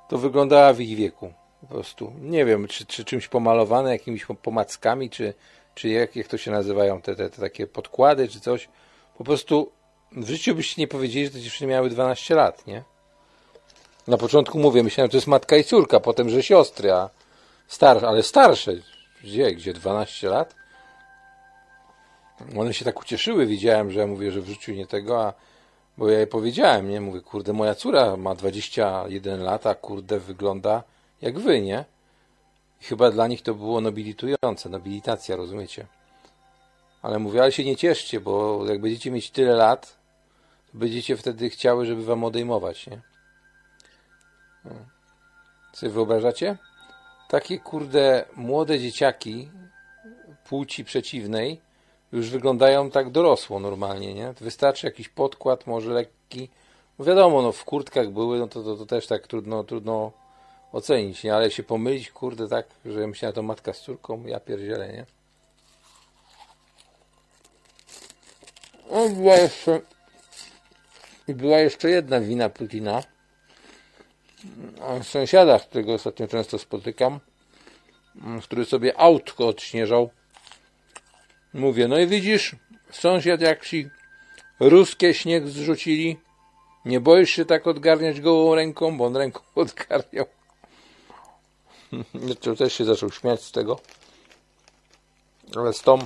to 0.10 0.18
wyglądała 0.18 0.74
w 0.74 0.82
ich 0.82 0.98
wieku. 0.98 1.34
Po 1.62 1.68
prostu. 1.68 2.14
Nie 2.22 2.46
wiem, 2.46 2.68
czy, 2.68 2.86
czy 2.86 3.06
czymś 3.06 3.28
pomalowane, 3.28 3.92
jakimiś 3.92 4.26
pomackami, 4.42 5.10
czy, 5.10 5.34
czy 5.76 5.90
jak, 5.90 6.16
jak 6.16 6.28
to 6.28 6.38
się 6.38 6.52
nazywają, 6.52 7.02
te, 7.02 7.16
te, 7.16 7.30
te 7.30 7.42
takie 7.42 7.68
podkłady, 7.68 8.28
czy 8.28 8.40
coś. 8.40 8.70
Po 9.18 9.24
prostu 9.24 9.72
w 10.12 10.28
życiu 10.28 10.56
byście 10.56 10.82
nie 10.82 10.88
powiedzieli, 10.88 11.26
że 11.26 11.32
te 11.32 11.40
dziewczyny 11.40 11.72
miały 11.72 11.90
12 11.90 12.36
lat, 12.36 12.68
nie? 12.68 12.84
Na 14.08 14.18
początku 14.18 14.60
mówię, 14.60 14.84
myślałem, 14.84 15.08
że 15.08 15.12
to 15.12 15.18
jest 15.18 15.28
matka 15.28 15.58
i 15.58 15.64
córka, 15.64 16.00
potem, 16.00 16.30
że 16.30 16.44
siostry, 16.44 16.92
a 16.92 17.10
starsze, 17.68 18.08
ale 18.08 18.24
starsze. 18.24 18.72
Gdzie? 19.24 19.52
Gdzie 19.52 19.74
12 19.74 20.30
lat? 20.30 20.56
One 22.58 22.74
się 22.74 22.86
tak 22.86 23.02
ucieszyły, 23.02 23.46
widziałem, 23.46 23.92
że 23.92 24.00
ja 24.00 24.08
mówię, 24.08 24.32
że 24.32 24.42
w 24.42 24.48
życiu 24.48 24.72
nie 24.72 24.88
tego, 24.88 25.26
a 25.26 25.34
bo 26.00 26.10
ja 26.10 26.18
jej 26.18 26.28
powiedziałem, 26.28 26.90
nie? 26.90 27.02
Mówię, 27.02 27.22
kurde, 27.22 27.54
moja 27.54 27.76
córa 27.76 28.18
ma 28.18 28.36
21 28.36 29.44
lat, 29.44 29.68
a 29.68 29.76
kurde, 29.76 30.20
wygląda 30.20 30.84
jak 31.22 31.40
wy, 31.40 31.62
nie? 31.62 31.86
I 32.82 32.84
chyba 32.84 33.12
dla 33.12 33.28
nich 33.28 33.42
to 33.42 33.54
było 33.54 33.82
nobilitujące, 33.82 34.70
nobilitacja, 34.70 35.36
rozumiecie? 35.36 35.86
Ale 37.02 37.20
mówię, 37.20 37.42
ale 37.42 37.52
się 37.52 37.66
nie 37.66 37.76
cieszcie, 37.76 38.20
bo 38.20 38.66
jak 38.66 38.82
będziecie 38.82 39.12
mieć 39.12 39.32
tyle 39.32 39.56
lat, 39.56 39.98
to 40.72 40.78
będziecie 40.78 41.18
wtedy 41.18 41.50
chciały, 41.50 41.86
żeby 41.86 42.06
wam 42.06 42.24
odejmować, 42.24 42.88
nie? 42.88 43.02
No. 44.66 44.72
Sobie 45.74 45.92
wyobrażacie? 45.92 46.58
Takie 47.30 47.60
kurde 47.60 48.26
młode 48.36 48.80
dzieciaki 48.80 49.50
płci 50.50 50.86
przeciwnej 50.86 51.62
już 52.12 52.30
wyglądają 52.30 52.92
tak 52.92 53.10
dorosło 53.10 53.60
normalnie, 53.60 54.14
nie? 54.14 54.34
Wystarczy 54.42 54.88
jakiś 54.88 55.10
podkład, 55.10 55.68
może 55.68 55.92
lekki. 55.92 56.50
No 57.00 57.06
wiadomo, 57.06 57.42
no 57.42 57.52
w 57.52 57.66
kurtkach 57.66 58.10
były, 58.10 58.40
no 58.40 58.48
to, 58.48 58.64
to, 58.64 58.76
to 58.78 58.86
też 58.86 59.08
tak 59.08 59.28
trudno, 59.28 59.64
trudno 59.64 60.12
ocenić, 60.72 61.24
nie? 61.24 61.36
Ale 61.36 61.52
się 61.52 61.64
pomylić, 61.64 62.12
kurde, 62.12 62.48
tak, 62.48 62.68
że 62.86 63.08
myślałem, 63.08 63.36
to 63.36 63.44
matka 63.44 63.74
z 63.74 63.82
córką, 63.82 64.26
ja 64.26 64.40
pierdzielę, 64.40 64.94
nie? 64.94 65.06
No, 68.92 69.10
była 69.10 69.36
jeszcze 69.36 69.82
była 71.34 71.60
jeszcze 71.60 71.90
jedna 71.90 72.20
wina 72.20 72.50
Putina 72.50 73.04
sąsiada, 75.04 75.60
którego 75.60 75.94
ostatnio 75.94 76.28
często 76.28 76.60
spotykam, 76.60 77.20
który 78.44 78.66
sobie 78.66 79.00
autko 79.00 79.48
odśnieżał. 79.48 80.10
Mówię, 81.55 81.89
no 81.89 81.99
i 81.99 82.07
widzisz, 82.07 82.57
sąsiad 82.91 83.41
jak 83.41 83.67
ci 83.67 83.91
ruskie 84.61 85.15
śnieg 85.15 85.49
zrzucili, 85.49 86.17
nie 86.85 87.01
boisz 87.01 87.31
się 87.31 87.45
tak 87.45 87.67
odgarniać 87.67 88.21
gołą 88.21 88.55
ręką, 88.55 88.97
bo 88.97 89.05
on 89.05 89.17
ręką 89.17 89.41
odgarniał. 89.55 90.27
To 92.41 92.57
też 92.57 92.73
się 92.73 92.85
zaczął 92.85 93.11
śmiać 93.11 93.43
z 93.43 93.53
tego. 93.53 93.81
Ale 95.57 95.73
z 95.73 95.83
tą 95.83 95.99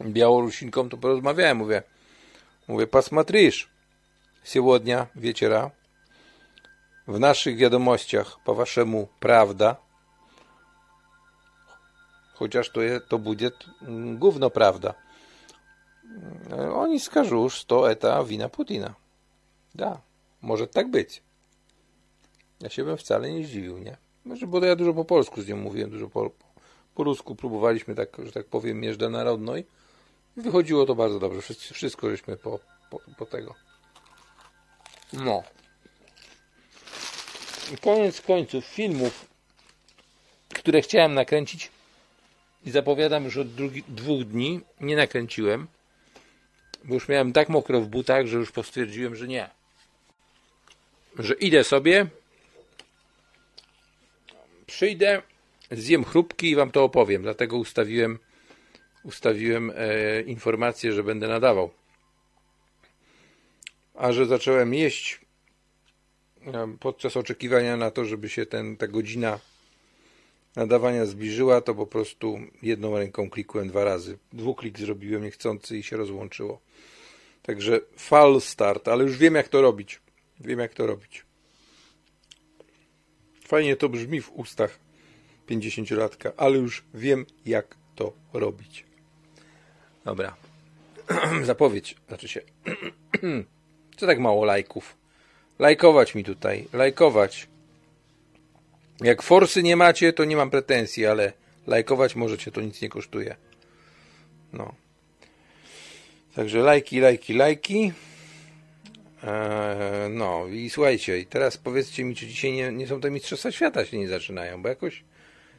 Białorusinką 0.00 0.88
to 0.88 0.96
porozmawiałem, 0.96 1.56
mówię, 1.56 1.82
mówię, 2.68 2.86
pasmatrisz, 2.86 3.68
сегодня 4.44 5.06
вечера 5.14 5.70
w 7.06 7.18
naszych 7.18 7.56
wiadomościach 7.56 8.38
po 8.44 8.54
waszemu 8.54 9.08
prawda, 9.20 9.76
chociaż 12.33 12.69
to, 12.69 12.81
je, 12.81 13.01
to 13.01 13.19
będzie 13.19 13.51
gówno 14.15 14.49
prawda. 14.49 14.93
Oni 16.73 16.99
skażą, 16.99 17.49
że 17.49 17.65
to 17.65 17.91
eta 17.91 18.23
wina 18.23 18.49
Putina. 18.49 18.93
Da, 19.75 20.01
może 20.41 20.67
tak 20.67 20.91
być. 20.91 21.21
Ja 22.59 22.69
się 22.69 22.83
bym 22.83 22.97
wcale 22.97 23.31
nie 23.31 23.45
zdziwił, 23.45 23.77
nie? 23.77 23.97
Może, 24.25 24.47
bo 24.47 24.65
ja 24.65 24.75
dużo 24.75 24.93
po 24.93 25.05
polsku 25.05 25.41
z 25.41 25.47
nią 25.47 25.57
mówiłem, 25.57 25.89
dużo 25.89 26.09
po, 26.09 26.31
po, 26.95 27.03
rusku 27.03 27.35
próbowaliśmy, 27.35 27.95
tak, 27.95 28.17
że 28.25 28.31
tak 28.31 28.45
powiem, 28.45 28.83
jeżdżę 28.83 29.09
narodno 29.09 29.57
i 29.57 29.65
wychodziło 30.37 30.85
to 30.85 30.95
bardzo 30.95 31.19
dobrze. 31.19 31.41
Wszystko, 31.41 31.73
wszystko 31.73 32.09
żeśmy 32.09 32.37
po, 32.37 32.59
po, 32.89 32.99
po 33.17 33.25
tego. 33.25 33.55
No. 35.13 35.43
I 37.73 37.77
koniec 37.77 38.21
końców 38.21 38.65
filmów, 38.65 39.25
które 40.49 40.81
chciałem 40.81 41.13
nakręcić 41.13 41.71
i 42.65 42.71
zapowiadam 42.71 43.23
już 43.23 43.37
od 43.37 43.53
drugi, 43.53 43.83
dwóch 43.87 44.23
dni, 44.23 44.61
nie 44.81 44.95
nakręciłem, 44.95 45.67
bo 46.83 46.93
już 46.93 47.07
miałem 47.07 47.33
tak 47.33 47.49
mokro 47.49 47.81
w 47.81 47.87
butach, 47.87 48.27
że 48.27 48.37
już 48.37 48.51
postwierdziłem, 48.51 49.15
że 49.15 49.27
nie. 49.27 49.49
Że 51.19 51.33
idę 51.33 51.63
sobie, 51.63 52.07
przyjdę, 54.65 55.21
zjem 55.71 56.03
chrupki 56.03 56.49
i 56.49 56.55
wam 56.55 56.71
to 56.71 56.83
opowiem. 56.83 57.21
Dlatego 57.21 57.57
ustawiłem, 57.57 58.19
ustawiłem 59.03 59.71
e, 59.75 60.21
informację, 60.21 60.93
że 60.93 61.03
będę 61.03 61.27
nadawał. 61.27 61.71
A 63.95 64.11
że 64.11 64.25
zacząłem 64.25 64.73
jeść 64.73 65.21
podczas 66.79 67.17
oczekiwania 67.17 67.77
na 67.77 67.91
to, 67.91 68.05
żeby 68.05 68.29
się 68.29 68.45
ten, 68.45 68.77
ta 68.77 68.87
godzina 68.87 69.39
nadawania 70.55 71.05
zbliżyła, 71.05 71.61
to 71.61 71.75
po 71.75 71.87
prostu 71.87 72.39
jedną 72.61 72.97
ręką 72.97 73.29
klikłem 73.29 73.67
dwa 73.67 73.83
razy. 73.83 74.17
Dwuklik 74.33 74.79
zrobiłem 74.79 75.23
niechcący 75.23 75.77
i 75.77 75.83
się 75.83 75.97
rozłączyło. 75.97 76.59
Także 77.43 77.79
fal 77.97 78.41
start, 78.41 78.87
ale 78.87 79.03
już 79.03 79.17
wiem 79.17 79.35
jak 79.35 79.47
to 79.47 79.61
robić. 79.61 80.01
Wiem 80.39 80.59
jak 80.59 80.73
to 80.73 80.87
robić. 80.87 81.25
Fajnie 83.45 83.75
to 83.75 83.89
brzmi 83.89 84.21
w 84.21 84.31
ustach 84.31 84.79
50-latka, 85.49 86.31
ale 86.37 86.57
już 86.57 86.83
wiem 86.93 87.25
jak 87.45 87.75
to 87.95 88.13
robić. 88.33 88.85
Dobra. 90.05 90.35
Zapowiedź, 91.43 91.95
znaczy 92.07 92.27
się. 92.27 92.41
Co 93.97 94.07
tak 94.07 94.19
mało 94.19 94.45
lajków? 94.45 94.95
Lajkować 95.59 96.15
mi 96.15 96.23
tutaj, 96.23 96.67
lajkować. 96.73 97.47
Jak 99.01 99.21
forsy 99.21 99.63
nie 99.63 99.75
macie, 99.75 100.13
to 100.13 100.25
nie 100.25 100.35
mam 100.35 100.49
pretensji, 100.49 101.05
ale 101.05 101.33
lajkować 101.67 102.15
możecie, 102.15 102.51
to 102.51 102.61
nic 102.61 102.81
nie 102.81 102.89
kosztuje. 102.89 103.35
No. 104.53 104.75
Także 106.35 106.59
lajki, 106.59 106.99
lajki, 106.99 107.33
lajki. 107.33 107.91
Eee, 109.23 110.09
no 110.09 110.47
i 110.47 110.69
słuchajcie, 110.69 111.19
i 111.19 111.25
teraz 111.25 111.57
powiedzcie 111.57 112.03
mi, 112.03 112.15
czy 112.15 112.27
dzisiaj 112.27 112.51
nie, 112.51 112.71
nie 112.71 112.87
są 112.87 113.01
te 113.01 113.11
Mistrzostwa 113.11 113.51
Świata 113.51 113.85
się 113.85 113.97
nie 113.97 114.07
zaczynają, 114.07 114.61
bo 114.61 114.69
jakoś 114.69 115.03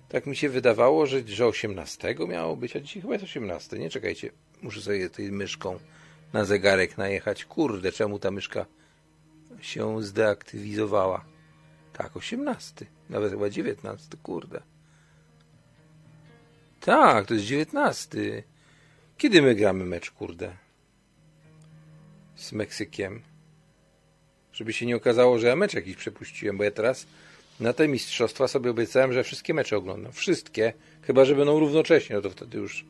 tak 0.08 0.26
mi 0.26 0.36
się 0.36 0.48
wydawało, 0.48 1.06
że, 1.06 1.22
że 1.26 1.46
18 1.46 2.16
miało 2.28 2.56
być, 2.56 2.76
a 2.76 2.80
dzisiaj 2.80 3.02
chyba 3.02 3.14
jest 3.14 3.24
18. 3.24 3.78
Nie 3.78 3.90
czekajcie, 3.90 4.30
muszę 4.62 4.80
sobie 4.80 5.10
tej 5.10 5.32
myszką 5.32 5.78
na 6.32 6.44
zegarek 6.44 6.98
najechać. 6.98 7.44
Kurde, 7.44 7.92
czemu 7.92 8.18
ta 8.18 8.30
myszka 8.30 8.66
się 9.60 10.02
zdeaktywizowała? 10.02 11.33
Tak, 11.94 12.16
18. 12.16 12.86
Nawet 13.10 13.32
chyba 13.32 13.50
19, 13.50 14.16
kurde. 14.22 14.62
Tak, 16.80 17.26
to 17.26 17.34
jest 17.34 17.46
19. 17.46 18.42
Kiedy 19.18 19.42
my 19.42 19.54
gramy 19.54 19.84
mecz, 19.84 20.10
kurde? 20.10 20.56
Z 22.36 22.52
Meksykiem. 22.52 23.22
Żeby 24.52 24.72
się 24.72 24.86
nie 24.86 24.96
okazało, 24.96 25.38
że 25.38 25.46
ja 25.46 25.56
mecz 25.56 25.74
jakiś 25.74 25.96
przepuściłem, 25.96 26.56
bo 26.56 26.64
ja 26.64 26.70
teraz 26.70 27.06
na 27.60 27.72
te 27.72 27.88
mistrzostwa 27.88 28.48
sobie 28.48 28.70
obiecałem, 28.70 29.12
że 29.12 29.24
wszystkie 29.24 29.54
mecze 29.54 29.76
oglądam. 29.76 30.12
Wszystkie. 30.12 30.72
Chyba, 31.02 31.24
że 31.24 31.34
będą 31.34 31.60
równocześnie, 31.60 32.16
no 32.16 32.22
to 32.22 32.30
wtedy 32.30 32.58
już 32.58 32.84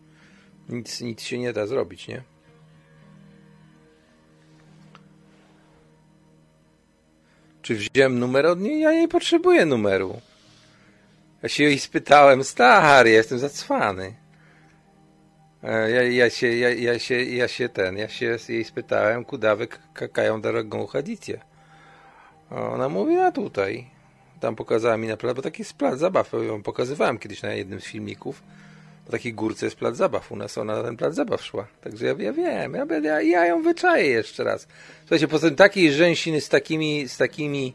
nic, 0.69 1.01
nic 1.01 1.23
się 1.23 1.39
nie 1.39 1.53
da 1.53 1.67
zrobić, 1.67 2.09
nie? 2.09 2.23
Czy 7.65 7.75
wziąłem 7.75 8.19
numer 8.19 8.47
od 8.47 8.61
niej? 8.61 8.81
Ja 8.81 8.93
nie 8.93 9.09
potrzebuję 9.09 9.67
numeru. 9.67 10.21
Ja 11.43 11.49
się 11.49 11.65
jej 11.65 11.79
spytałem, 11.79 12.45
stary, 12.45 13.11
ja 13.11 13.17
jestem 13.17 13.39
zacwany. 13.39 14.15
E, 15.63 15.91
Ja, 15.91 16.03
ja, 16.03 16.31
się, 16.31 16.55
ja, 16.55 16.71
ja, 16.71 16.99
się, 16.99 17.23
ja 17.23 17.49
się 17.49 17.69
ten, 17.69 17.97
ja 17.97 18.09
się 18.09 18.39
jej 18.49 18.65
spytałem, 18.65 19.25
kudawy 19.25 19.69
kakają 19.95 20.41
drogą 20.41 20.87
chadicję. 20.87 21.41
Ona 22.51 22.89
mówi, 22.89 23.17
a 23.17 23.33
tutaj. 23.33 23.87
Tam 24.41 24.57
pokazała 24.57 24.97
mi 24.97 25.09
na 25.09 25.17
plac, 25.17 25.37
bo 25.37 25.43
taki 25.43 25.63
jest 25.63 25.75
plac 25.75 25.99
zabaw. 25.99 26.33
Ją 26.33 26.63
pokazywałem 26.63 27.19
kiedyś 27.19 27.43
na 27.43 27.53
jednym 27.53 27.81
z 27.81 27.85
filmików. 27.85 28.43
Po 29.07 29.13
takiej 29.13 29.35
górce 29.35 29.67
jest 29.67 29.77
plac 29.77 29.97
zabaw. 29.97 30.33
U 30.33 30.37
nas 30.37 30.59
ona 30.59 30.77
na 30.77 30.83
ten 30.83 30.97
plac 30.97 31.15
zabaw 31.15 31.45
szła. 31.45 31.67
Także 31.81 32.07
ja, 32.07 32.15
ja 32.19 32.33
wiem, 32.33 32.75
ja, 32.75 32.87
ja, 33.03 33.21
ja 33.21 33.47
ją 33.47 33.63
wyczaję 33.63 34.09
jeszcze 34.09 34.45
raz. 34.45 34.69
Słuchajcie, 35.01 35.29
poza 35.29 35.49
tym 35.49 35.57
takiej 35.57 35.93
rzęsiny 35.93 36.41
z 36.41 36.49
takimi, 36.49 37.09
z 37.09 37.17
takimi 37.17 37.75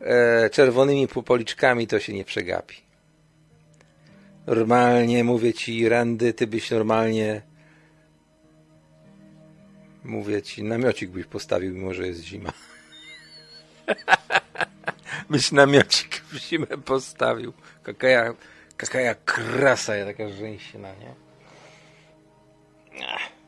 e, 0.00 0.50
czerwonymi 0.50 1.08
policzkami 1.08 1.86
to 1.86 2.00
się 2.00 2.12
nie 2.12 2.24
przegapi. 2.24 2.76
Normalnie 4.46 5.24
mówię 5.24 5.52
ci, 5.52 5.88
Randy, 5.88 6.32
ty 6.32 6.46
byś 6.46 6.70
normalnie 6.70 7.42
mówię 10.04 10.42
ci, 10.42 10.62
namiocik 10.62 11.10
byś 11.10 11.26
postawił, 11.26 11.74
mimo 11.74 11.94
że 11.94 12.06
jest 12.06 12.20
zima. 12.20 12.52
byś 15.30 15.52
namiocik 15.52 16.16
w 16.16 16.36
zimę 16.36 16.66
postawił. 16.66 17.52
Kakaja, 17.82 18.34
ja 19.96 20.06
taka 20.06 20.28
rzęsina, 20.28 20.88
nie? 20.94 21.14
Ach. 23.08 23.38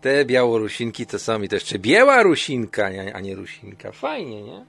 Te 0.00 0.24
białorusinki 0.24 1.06
to 1.06 1.18
są 1.18 1.42
i 1.42 1.48
to 1.48 1.56
jeszcze 1.56 1.78
biała 1.78 2.22
rusinka, 2.22 2.90
a 3.14 3.20
nie 3.20 3.34
rusinka. 3.34 3.92
Fajnie, 3.92 4.42
nie? 4.42 4.64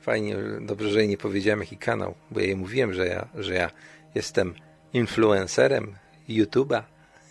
Fajnie, 0.00 0.36
dobrze, 0.60 0.90
że 0.90 0.98
jej 0.98 1.08
nie 1.08 1.16
powiedziałem 1.16 1.60
jaki 1.60 1.76
kanał, 1.76 2.14
bo 2.30 2.40
ja 2.40 2.46
jej 2.46 2.56
mówiłem, 2.56 2.94
że 2.94 3.06
ja, 3.06 3.28
że 3.34 3.54
ja 3.54 3.70
jestem 4.14 4.54
influencerem 4.92 5.96
YouTube'a. 6.28 6.82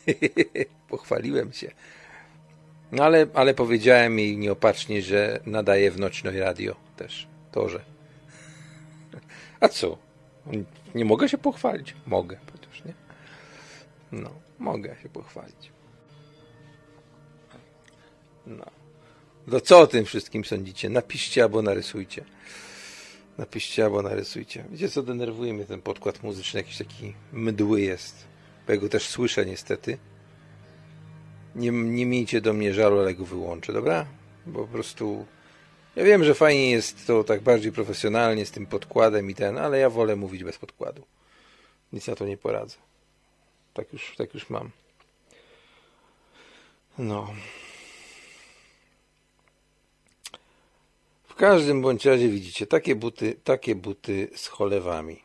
Pochwaliłem 0.90 1.54
się. 1.54 1.72
No 2.92 3.04
ale, 3.04 3.28
ale 3.34 3.54
powiedziałem 3.54 4.20
jej 4.20 4.38
nieopatrznie, 4.38 5.02
że 5.02 5.40
nadaje 5.46 5.92
w 5.92 6.00
Nocnej 6.00 6.40
Radio 6.40 6.76
też. 6.98 7.28
Torze. 7.52 7.82
A 9.60 9.68
co? 9.68 9.98
Nie 10.96 11.06
mogę 11.06 11.30
się 11.30 11.38
pochwalić? 11.38 11.96
Mogę 12.08 12.38
przecież, 12.48 12.86
nie? 12.86 12.94
No, 14.12 14.30
mogę 14.60 14.96
się 15.04 15.10
pochwalić. 15.10 15.72
No. 18.48 18.66
No 19.48 19.62
co 19.62 19.80
o 19.80 19.88
tym 19.88 20.06
wszystkim 20.06 20.46
sądzicie? 20.46 20.90
Napiszcie 20.90 21.44
albo 21.44 21.62
narysujcie. 21.62 22.24
Napiszcie 23.38 23.86
albo 23.86 24.02
narysujcie. 24.02 24.66
Wiecie 24.70 24.90
co 24.90 25.04
denerwuje 25.04 25.54
mnie 25.54 25.66
ten 25.66 25.82
podkład 25.82 26.24
muzyczny? 26.24 26.60
Jakiś 26.60 26.78
taki 26.78 27.14
mdły 27.34 27.82
jest. 27.82 28.28
Bo 28.68 28.74
ja 28.74 28.80
go 28.80 28.90
też 28.90 29.08
słyszę 29.08 29.46
niestety. 29.46 29.98
Nie, 31.56 31.72
nie 31.72 32.06
miejcie 32.06 32.42
do 32.42 32.54
mnie 32.54 32.74
żalu, 32.74 33.00
ale 33.00 33.16
go 33.16 33.26
wyłączę, 33.26 33.74
dobra? 33.74 34.06
Bo 34.46 34.60
po 34.60 34.68
prostu... 34.68 35.26
Ja 35.96 36.04
wiem, 36.04 36.24
że 36.24 36.34
fajnie 36.34 36.72
jest 36.72 37.08
to 37.08 37.24
tak 37.24 37.42
bardziej 37.42 37.72
profesjonalnie 37.72 38.46
z 38.46 38.52
tym 38.52 38.66
podkładem 38.66 39.30
i 39.30 39.36
ten, 39.36 39.58
ale 39.58 39.80
ja 39.80 39.90
wolę 39.90 40.16
mówić 40.16 40.44
bez 40.44 40.58
podkładu. 40.58 41.04
Nic 41.94 42.08
na 42.08 42.16
to 42.16 42.26
nie 42.26 42.38
poradzę. 42.38 42.76
Tak 43.74 43.94
już, 43.94 44.16
tak 44.18 44.34
już 44.34 44.50
mam. 44.50 44.70
No. 46.98 47.34
W 51.28 51.36
każdym 51.36 51.82
bądź 51.82 52.06
razie 52.06 52.30
widzicie, 52.30 52.68
takie 52.68 52.96
buty, 52.96 53.36
takie 53.44 53.76
buty 53.76 54.30
z 54.36 54.48
cholewami. 54.48 55.20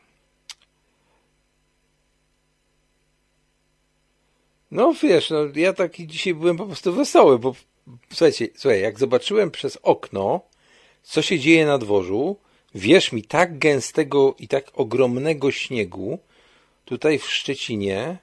No 4.71 4.93
wiesz, 4.93 5.29
no, 5.29 5.37
ja 5.55 5.73
taki 5.73 6.07
dzisiaj 6.07 6.33
byłem 6.33 6.57
po 6.57 6.65
prostu 6.65 6.93
wesoły, 6.93 7.39
bo 7.39 7.55
słuchajcie, 8.09 8.47
słuchaj, 8.55 8.81
jak 8.81 8.99
zobaczyłem 8.99 9.51
przez 9.51 9.77
okno, 9.83 10.48
co 11.09 11.21
się 11.21 11.39
dzieje 11.39 11.65
na 11.65 11.77
dworzu, 11.77 12.37
wierz 12.75 13.11
mi, 13.11 13.23
tak 13.23 13.57
gęstego 13.57 14.35
i 14.39 14.47
tak 14.47 14.71
ogromnego 14.73 15.51
śniegu, 15.51 16.19
tutaj 16.85 17.19
w 17.19 17.29
Szczecinie, 17.29 18.17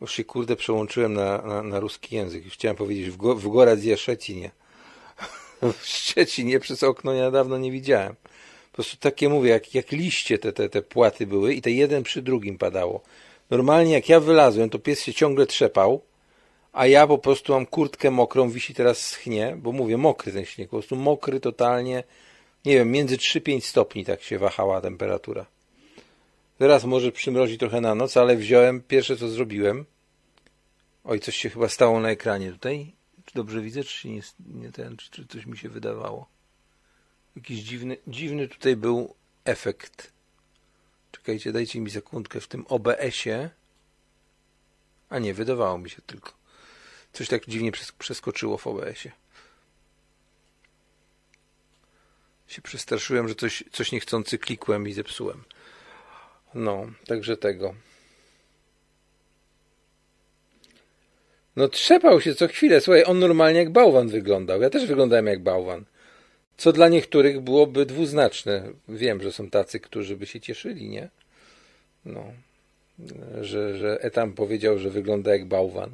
już 0.00 0.12
się 0.12 0.24
kurde 0.24 0.56
przełączyłem 0.56 1.14
na, 1.14 1.42
na, 1.42 1.62
na 1.62 1.80
ruski 1.80 2.16
język, 2.16 2.44
chciałem 2.44 2.76
powiedzieć 2.76 3.10
w, 3.10 3.16
go, 3.16 3.34
w 3.34 3.48
Goradzie 3.48 3.96
Szczecinie. 3.96 4.50
w 5.78 5.86
Szczecinie 5.86 6.60
przez 6.60 6.82
okno 6.82 7.12
ja 7.12 7.30
dawno 7.30 7.58
nie 7.58 7.72
widziałem. 7.72 8.14
Po 8.70 8.74
prostu 8.74 8.96
takie 8.96 9.28
mówię, 9.28 9.50
jak, 9.50 9.74
jak 9.74 9.92
liście 9.92 10.38
te, 10.38 10.52
te, 10.52 10.68
te 10.68 10.82
płaty 10.82 11.26
były 11.26 11.54
i 11.54 11.62
te 11.62 11.70
jeden 11.70 12.02
przy 12.02 12.22
drugim 12.22 12.58
padało. 12.58 13.02
Normalnie 13.50 13.92
jak 13.92 14.08
ja 14.08 14.20
wylazłem, 14.20 14.70
to 14.70 14.78
pies 14.78 15.02
się 15.02 15.14
ciągle 15.14 15.46
trzepał, 15.46 16.02
a 16.72 16.86
ja 16.86 17.06
po 17.06 17.18
prostu 17.18 17.52
mam 17.52 17.66
kurtkę 17.66 18.10
mokrą, 18.10 18.50
wisi 18.50 18.74
teraz 18.74 19.06
schnie, 19.06 19.56
bo 19.58 19.72
mówię, 19.72 19.96
mokry 19.96 20.32
ten 20.32 20.44
śnieg, 20.44 20.70
po 20.70 20.76
prostu 20.76 20.96
mokry 20.96 21.40
totalnie, 21.40 22.04
nie 22.64 22.74
wiem, 22.74 22.90
między 22.90 23.16
3-5 23.16 23.60
stopni 23.60 24.04
tak 24.04 24.22
się 24.22 24.38
wahała 24.38 24.80
temperatura. 24.80 25.46
Teraz 26.58 26.84
może 26.84 27.12
przymrozi 27.12 27.58
trochę 27.58 27.80
na 27.80 27.94
noc, 27.94 28.16
ale 28.16 28.36
wziąłem, 28.36 28.82
pierwsze 28.82 29.16
co 29.16 29.28
zrobiłem, 29.28 29.84
oj, 31.04 31.20
coś 31.20 31.36
się 31.36 31.50
chyba 31.50 31.68
stało 31.68 32.00
na 32.00 32.10
ekranie 32.10 32.52
tutaj, 32.52 32.92
czy 33.24 33.34
dobrze 33.34 33.60
widzę, 33.60 33.84
czy 33.84 34.08
nie, 34.08 34.20
nie 34.54 34.72
ten, 34.72 34.96
czy, 34.96 35.10
czy 35.10 35.26
coś 35.26 35.46
mi 35.46 35.58
się 35.58 35.68
wydawało. 35.68 36.26
Jakiś 37.36 37.60
dziwny, 37.60 37.96
dziwny 38.06 38.48
tutaj 38.48 38.76
był 38.76 39.14
efekt. 39.44 40.12
Czekajcie, 41.12 41.52
dajcie 41.52 41.80
mi 41.80 41.90
sekundkę 41.90 42.40
w 42.40 42.48
tym 42.48 42.66
OBS-ie. 42.68 43.50
A 45.08 45.18
nie, 45.18 45.34
wydawało 45.34 45.78
mi 45.78 45.90
się 45.90 46.02
tylko. 46.02 46.39
Coś 47.12 47.28
tak 47.28 47.46
dziwnie 47.46 47.72
przeskoczyło 47.98 48.58
w 48.58 48.66
OBS-ie. 48.66 49.12
Się 52.48 52.62
przestraszyłem, 52.62 53.28
że 53.28 53.34
coś, 53.34 53.64
coś 53.72 53.92
niechcący 53.92 54.38
klikłem 54.38 54.88
i 54.88 54.92
zepsułem. 54.92 55.44
No, 56.54 56.86
także 57.06 57.36
tego. 57.36 57.74
No 61.56 61.68
trzepał 61.68 62.20
się 62.20 62.34
co 62.34 62.48
chwilę. 62.48 62.80
Słuchaj, 62.80 63.04
on 63.06 63.18
normalnie 63.18 63.58
jak 63.58 63.70
bałwan 63.70 64.08
wyglądał. 64.08 64.62
Ja 64.62 64.70
też 64.70 64.86
wyglądałem 64.86 65.26
jak 65.26 65.42
bałwan. 65.42 65.84
Co 66.56 66.72
dla 66.72 66.88
niektórych 66.88 67.40
byłoby 67.40 67.86
dwuznaczne. 67.86 68.72
Wiem, 68.88 69.22
że 69.22 69.32
są 69.32 69.50
tacy, 69.50 69.80
którzy 69.80 70.16
by 70.16 70.26
się 70.26 70.40
cieszyli, 70.40 70.88
nie? 70.88 71.08
No. 72.04 72.24
Że, 73.40 73.76
że 73.76 74.02
Etam 74.02 74.32
powiedział, 74.32 74.78
że 74.78 74.90
wygląda 74.90 75.32
jak 75.32 75.44
bałwan. 75.44 75.90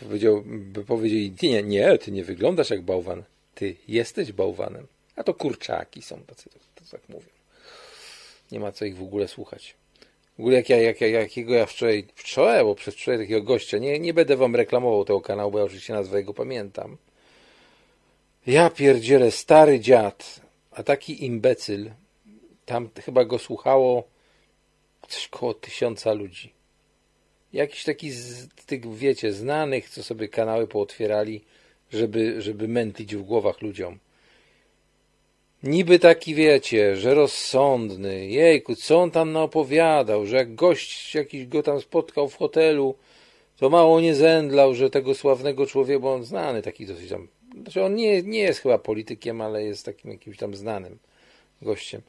Powiedział, 0.00 0.42
by 0.46 0.84
powiedzieli, 0.84 1.34
nie, 1.42 1.62
nie, 1.62 1.98
ty 1.98 2.12
nie 2.12 2.24
wyglądasz 2.24 2.70
jak 2.70 2.82
bałwan. 2.82 3.22
Ty 3.54 3.76
jesteś 3.88 4.32
bałwanem. 4.32 4.86
A 5.16 5.22
to 5.22 5.34
kurczaki 5.34 6.02
są 6.02 6.20
tacy, 6.20 6.50
to, 6.50 6.58
to 6.74 6.90
tak 6.90 7.08
mówią. 7.08 7.28
Nie 8.52 8.60
ma 8.60 8.72
co 8.72 8.84
ich 8.84 8.96
w 8.96 9.02
ogóle 9.02 9.28
słuchać. 9.28 9.74
W 10.36 10.40
ogóle 10.40 10.56
jak 10.56 10.68
ja, 10.68 10.76
jak, 10.76 11.00
jak, 11.00 11.12
jakiego 11.12 11.54
ja 11.54 11.66
wczoraj, 11.66 12.06
wczoraj, 12.14 12.74
przez 12.76 12.94
wczoraj 12.94 13.20
takiego 13.20 13.42
gościa, 13.42 13.78
nie, 13.78 13.98
nie 13.98 14.14
będę 14.14 14.36
wam 14.36 14.56
reklamował 14.56 15.04
tego 15.04 15.20
kanału, 15.20 15.50
bo 15.50 15.58
ja 15.58 15.64
oczywiście 15.64 15.92
nazwę 15.92 16.18
jego 16.18 16.34
pamiętam. 16.34 16.96
Ja 18.46 18.70
pierdzielę, 18.70 19.30
stary 19.30 19.80
dziad, 19.80 20.40
a 20.70 20.82
taki 20.82 21.24
imbecyl, 21.24 21.90
tam 22.66 22.88
chyba 23.04 23.24
go 23.24 23.38
słuchało 23.38 24.04
coś 25.08 25.28
koło 25.28 25.54
tysiąca 25.54 26.12
ludzi. 26.12 26.52
Jakiś 27.54 27.84
taki 27.84 28.10
z 28.10 28.48
tych, 28.66 28.96
wiecie, 28.96 29.32
znanych, 29.32 29.88
co 29.88 30.02
sobie 30.02 30.28
kanały 30.28 30.66
pootwierali, 30.66 31.40
żeby, 31.92 32.42
żeby 32.42 32.68
mętlić 32.68 33.16
w 33.16 33.22
głowach 33.22 33.62
ludziom. 33.62 33.98
Niby 35.62 35.98
taki, 35.98 36.34
wiecie, 36.34 36.96
że 36.96 37.14
rozsądny, 37.14 38.26
jejku, 38.26 38.74
co 38.74 39.02
on 39.02 39.10
tam 39.10 39.32
naopowiadał, 39.32 40.26
że 40.26 40.36
jak 40.36 40.54
gość 40.54 41.14
jakiś 41.14 41.46
go 41.46 41.62
tam 41.62 41.80
spotkał 41.80 42.28
w 42.28 42.36
hotelu, 42.36 42.94
to 43.56 43.70
mało 43.70 44.00
nie 44.00 44.14
zemdlał, 44.14 44.74
że 44.74 44.90
tego 44.90 45.14
sławnego 45.14 45.66
człowieka, 45.66 46.00
bo 46.00 46.14
on 46.14 46.24
znany 46.24 46.62
taki 46.62 46.86
dosyć 46.86 47.10
tam, 47.10 47.28
znaczy 47.62 47.84
on 47.84 47.94
nie, 47.94 48.22
nie 48.22 48.38
jest 48.38 48.60
chyba 48.60 48.78
politykiem, 48.78 49.40
ale 49.40 49.64
jest 49.64 49.84
takim 49.84 50.10
jakimś 50.10 50.36
tam 50.36 50.54
znanym 50.54 50.98
gościem. 51.62 52.02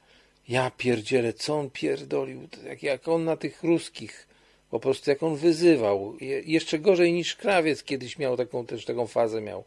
Ja 0.47 0.71
pierdzielę, 0.77 1.33
co 1.33 1.59
on 1.59 1.69
pierdolił, 1.69 2.47
jak, 2.65 2.83
jak 2.83 3.07
on 3.07 3.23
na 3.23 3.37
tych 3.37 3.63
ruskich, 3.63 4.27
po 4.69 4.79
prostu 4.79 5.09
jak 5.09 5.23
on 5.23 5.35
wyzywał. 5.35 6.17
Je, 6.21 6.41
jeszcze 6.41 6.79
gorzej 6.79 7.13
niż 7.13 7.35
krawiec 7.35 7.83
kiedyś 7.83 8.17
miał 8.19 8.37
taką 8.37 8.65
też 8.65 8.85
taką 8.85 9.07
fazę 9.07 9.41
miał. 9.41 9.63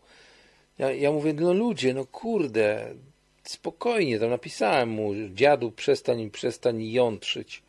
Ja, 0.78 0.92
ja 0.92 1.12
mówię, 1.12 1.32
no 1.32 1.52
ludzie, 1.52 1.94
no 1.94 2.06
kurde, 2.06 2.94
spokojnie, 3.44 4.18
tam 4.18 4.30
napisałem 4.30 4.88
mu, 4.88 5.12
dziadu, 5.34 5.70
przestań, 5.72 6.30
przestań 6.30 6.90
jątrzyć. 6.90 7.62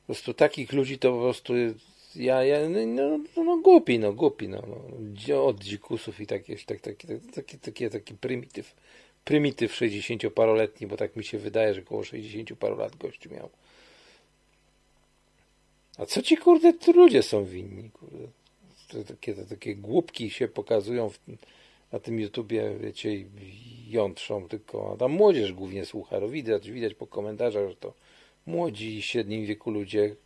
Po 0.00 0.06
prostu 0.06 0.34
takich 0.34 0.72
ludzi 0.72 0.98
to 0.98 1.12
po 1.12 1.20
prostu 1.20 1.54
ja, 2.16 2.44
ja 2.44 2.68
no, 2.68 2.86
no, 2.86 3.18
no, 3.36 3.44
no 3.44 3.56
głupi, 3.56 3.98
no 3.98 4.12
głupi, 4.12 4.48
no, 4.48 4.62
no. 4.68 5.44
Od 5.44 5.64
dzikusów 5.64 6.20
i 6.20 6.26
takie, 6.26 6.56
tak, 6.56 6.80
takie, 6.80 7.18
takie, 7.34 7.58
takie, 7.58 7.90
taki 7.90 8.14
prymityw. 8.14 8.74
Prymityw 9.24 9.72
60-paroletni, 9.72 10.86
bo 10.86 10.96
tak 10.96 11.16
mi 11.16 11.24
się 11.24 11.38
wydaje, 11.38 11.74
że 11.74 11.80
około 11.80 12.04
60 12.04 12.58
paru 12.58 12.76
lat 12.76 12.96
gościu 12.96 13.30
miał. 13.30 13.50
A 15.98 16.06
co 16.06 16.22
ci 16.22 16.36
kurde 16.36 16.72
tu 16.72 16.92
ludzie 16.92 17.22
są 17.22 17.44
winni, 17.44 17.90
kurde? 17.90 18.28
Takie, 19.08 19.34
takie 19.34 19.76
głupki 19.76 20.30
się 20.30 20.48
pokazują 20.48 21.10
w, 21.10 21.18
na 21.92 21.98
tym 22.00 22.20
YouTubie, 22.20 22.76
wiecie, 22.80 23.14
i 23.14 23.26
jątrzą 23.88 24.48
tylko, 24.48 24.92
a 24.94 24.96
tam 24.96 25.12
młodzież 25.12 25.52
głównie 25.52 25.84
słucha, 25.84 26.20
no 26.20 26.28
widać, 26.28 26.70
widać 26.70 26.94
po 26.94 27.06
komentarzach, 27.06 27.68
że 27.68 27.76
to 27.76 27.92
młodzi, 28.46 29.02
średnim 29.02 29.46
wieku 29.46 29.70
ludzie, 29.70 30.16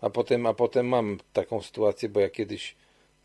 a 0.00 0.10
potem, 0.10 0.46
a 0.46 0.54
potem 0.54 0.86
mam 0.86 1.18
taką 1.32 1.62
sytuację, 1.62 2.08
bo 2.08 2.20
ja 2.20 2.30
kiedyś 2.30 2.76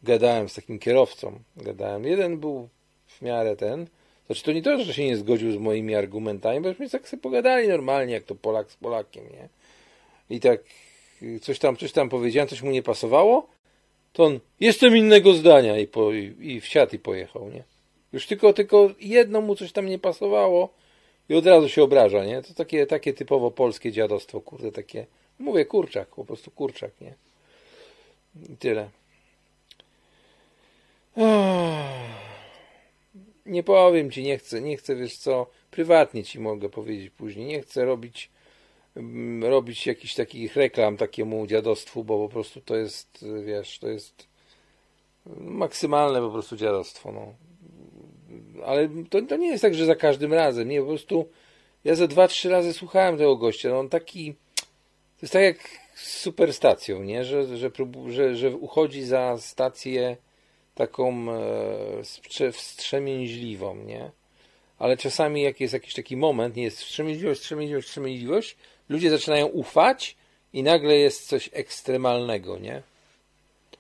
gadałem 0.04 0.50
z 0.50 0.54
takim 0.54 0.80
kierowcą, 0.80 1.40
gadałem, 1.58 2.06
jeden 2.06 2.38
był 2.38 2.70
w 3.08 3.22
miarę 3.22 3.56
ten, 3.56 3.88
znaczy 4.26 4.44
to 4.44 4.52
nie 4.52 4.62
to, 4.62 4.84
że 4.84 4.94
się 4.94 5.06
nie 5.06 5.18
zgodził 5.18 5.52
z 5.52 5.58
moimi 5.58 5.96
argumentami, 5.96 6.62
bo 6.62 6.70
myśmy 6.70 6.90
tak 6.90 7.08
sobie 7.08 7.22
pogadali 7.22 7.68
normalnie, 7.68 8.14
jak 8.14 8.24
to 8.24 8.36
Polak 8.36 8.72
z 8.72 8.76
Polakiem, 8.76 9.24
nie? 9.24 9.50
I 10.30 10.40
tak 10.40 10.64
coś 11.42 11.60
tam, 11.60 11.78
coś 11.78 11.92
tam 11.92 12.10
powiedziałem, 12.10 12.50
coś 12.50 12.62
mu 12.62 12.72
nie 12.72 12.84
pasowało, 12.84 13.48
to 14.14 14.24
on, 14.24 14.40
jestem 14.60 14.98
innego 14.98 15.34
zdania 15.34 15.78
i, 15.78 15.88
po, 15.88 16.14
i, 16.14 16.36
i 16.40 16.62
wsiadł 16.62 16.96
i 16.96 17.00
pojechał, 17.00 17.50
nie? 17.50 17.64
Już 18.14 18.28
tylko, 18.28 18.54
tylko 18.54 18.90
jedno 19.00 19.42
mu 19.42 19.56
coś 19.56 19.72
tam 19.72 19.86
nie 19.86 20.00
pasowało 20.00 20.74
i 21.30 21.36
od 21.36 21.46
razu 21.46 21.70
się 21.70 21.84
obraża, 21.84 22.26
nie? 22.26 22.42
To 22.42 22.54
takie, 22.54 22.88
takie 22.88 23.14
typowo 23.14 23.52
polskie 23.52 23.92
dziadostwo, 23.92 24.42
kurde, 24.42 24.72
takie, 24.72 25.06
mówię, 25.40 25.66
kurczak, 25.66 26.08
po 26.08 26.26
prostu 26.26 26.52
kurczak, 26.52 26.92
nie? 27.02 27.14
I 28.50 28.58
tyle. 28.58 28.90
Nie 33.46 33.64
powiem 33.64 34.12
ci, 34.12 34.24
nie 34.24 34.38
chcę, 34.38 34.62
nie 34.62 34.78
chcę, 34.78 34.96
wiesz 34.96 35.18
co, 35.18 35.48
prywatnie 35.72 36.24
ci 36.24 36.40
mogę 36.40 36.70
powiedzieć 36.70 37.10
później, 37.10 37.46
nie 37.46 37.62
chcę 37.62 37.86
robić 37.86 38.30
robić 39.42 39.88
jakichś 39.88 40.14
takich 40.14 40.56
reklam 40.56 40.98
takiemu 40.98 41.48
dziadostwu, 41.48 42.04
bo 42.04 42.28
po 42.28 42.34
prostu 42.34 42.62
to 42.62 42.76
jest, 42.76 43.26
wiesz, 43.46 43.80
to 43.80 43.88
jest 43.88 44.28
maksymalne 45.38 46.22
po 46.22 46.30
prostu 46.30 46.56
dziadostwo, 46.56 47.12
no. 47.12 47.34
Ale 48.66 48.90
to, 49.10 49.22
to 49.22 49.38
nie 49.38 49.48
jest 49.48 49.62
tak, 49.62 49.76
że 49.76 49.86
za 49.86 49.96
każdym 49.96 50.34
razem, 50.34 50.70
nie, 50.70 50.82
po 50.82 50.88
prostu 50.88 51.30
ja 51.84 51.96
za 51.96 52.08
dwa, 52.08 52.28
trzy 52.28 52.50
razy 52.50 52.74
słuchałem 52.74 53.18
tego 53.18 53.36
gościa, 53.36 53.70
no 53.70 53.80
on 53.80 53.90
taki, 53.90 54.34
to 55.18 55.22
jest 55.22 55.34
tak 55.34 55.44
jak 55.44 55.70
z 55.96 56.18
superstacją, 56.18 57.04
nie, 57.04 57.26
że, 57.26 57.58
że, 57.58 57.72
że, 58.08 58.36
że 58.36 58.56
uchodzi 58.56 59.04
za 59.04 59.38
stację 59.40 60.18
taką 60.76 61.32
e, 62.40 62.52
wstrzemięźliwą, 62.52 63.76
nie? 63.76 64.12
Ale 64.80 64.98
czasami 64.98 65.42
jak 65.42 65.60
jest 65.60 65.74
jakiś 65.74 65.94
taki 65.94 66.18
moment, 66.18 66.56
nie 66.56 66.64
jest 66.64 66.80
wstrzemięźliwość, 66.82 67.40
wstrzemięźliwość, 67.40 67.88
wstrzemięźliwość, 67.88 68.58
ludzie 68.92 69.10
zaczynają 69.10 69.48
ufać 69.48 70.16
i 70.54 70.64
nagle 70.64 70.98
jest 70.98 71.28
coś 71.28 71.50
ekstremalnego, 71.54 72.60
nie? 72.60 72.82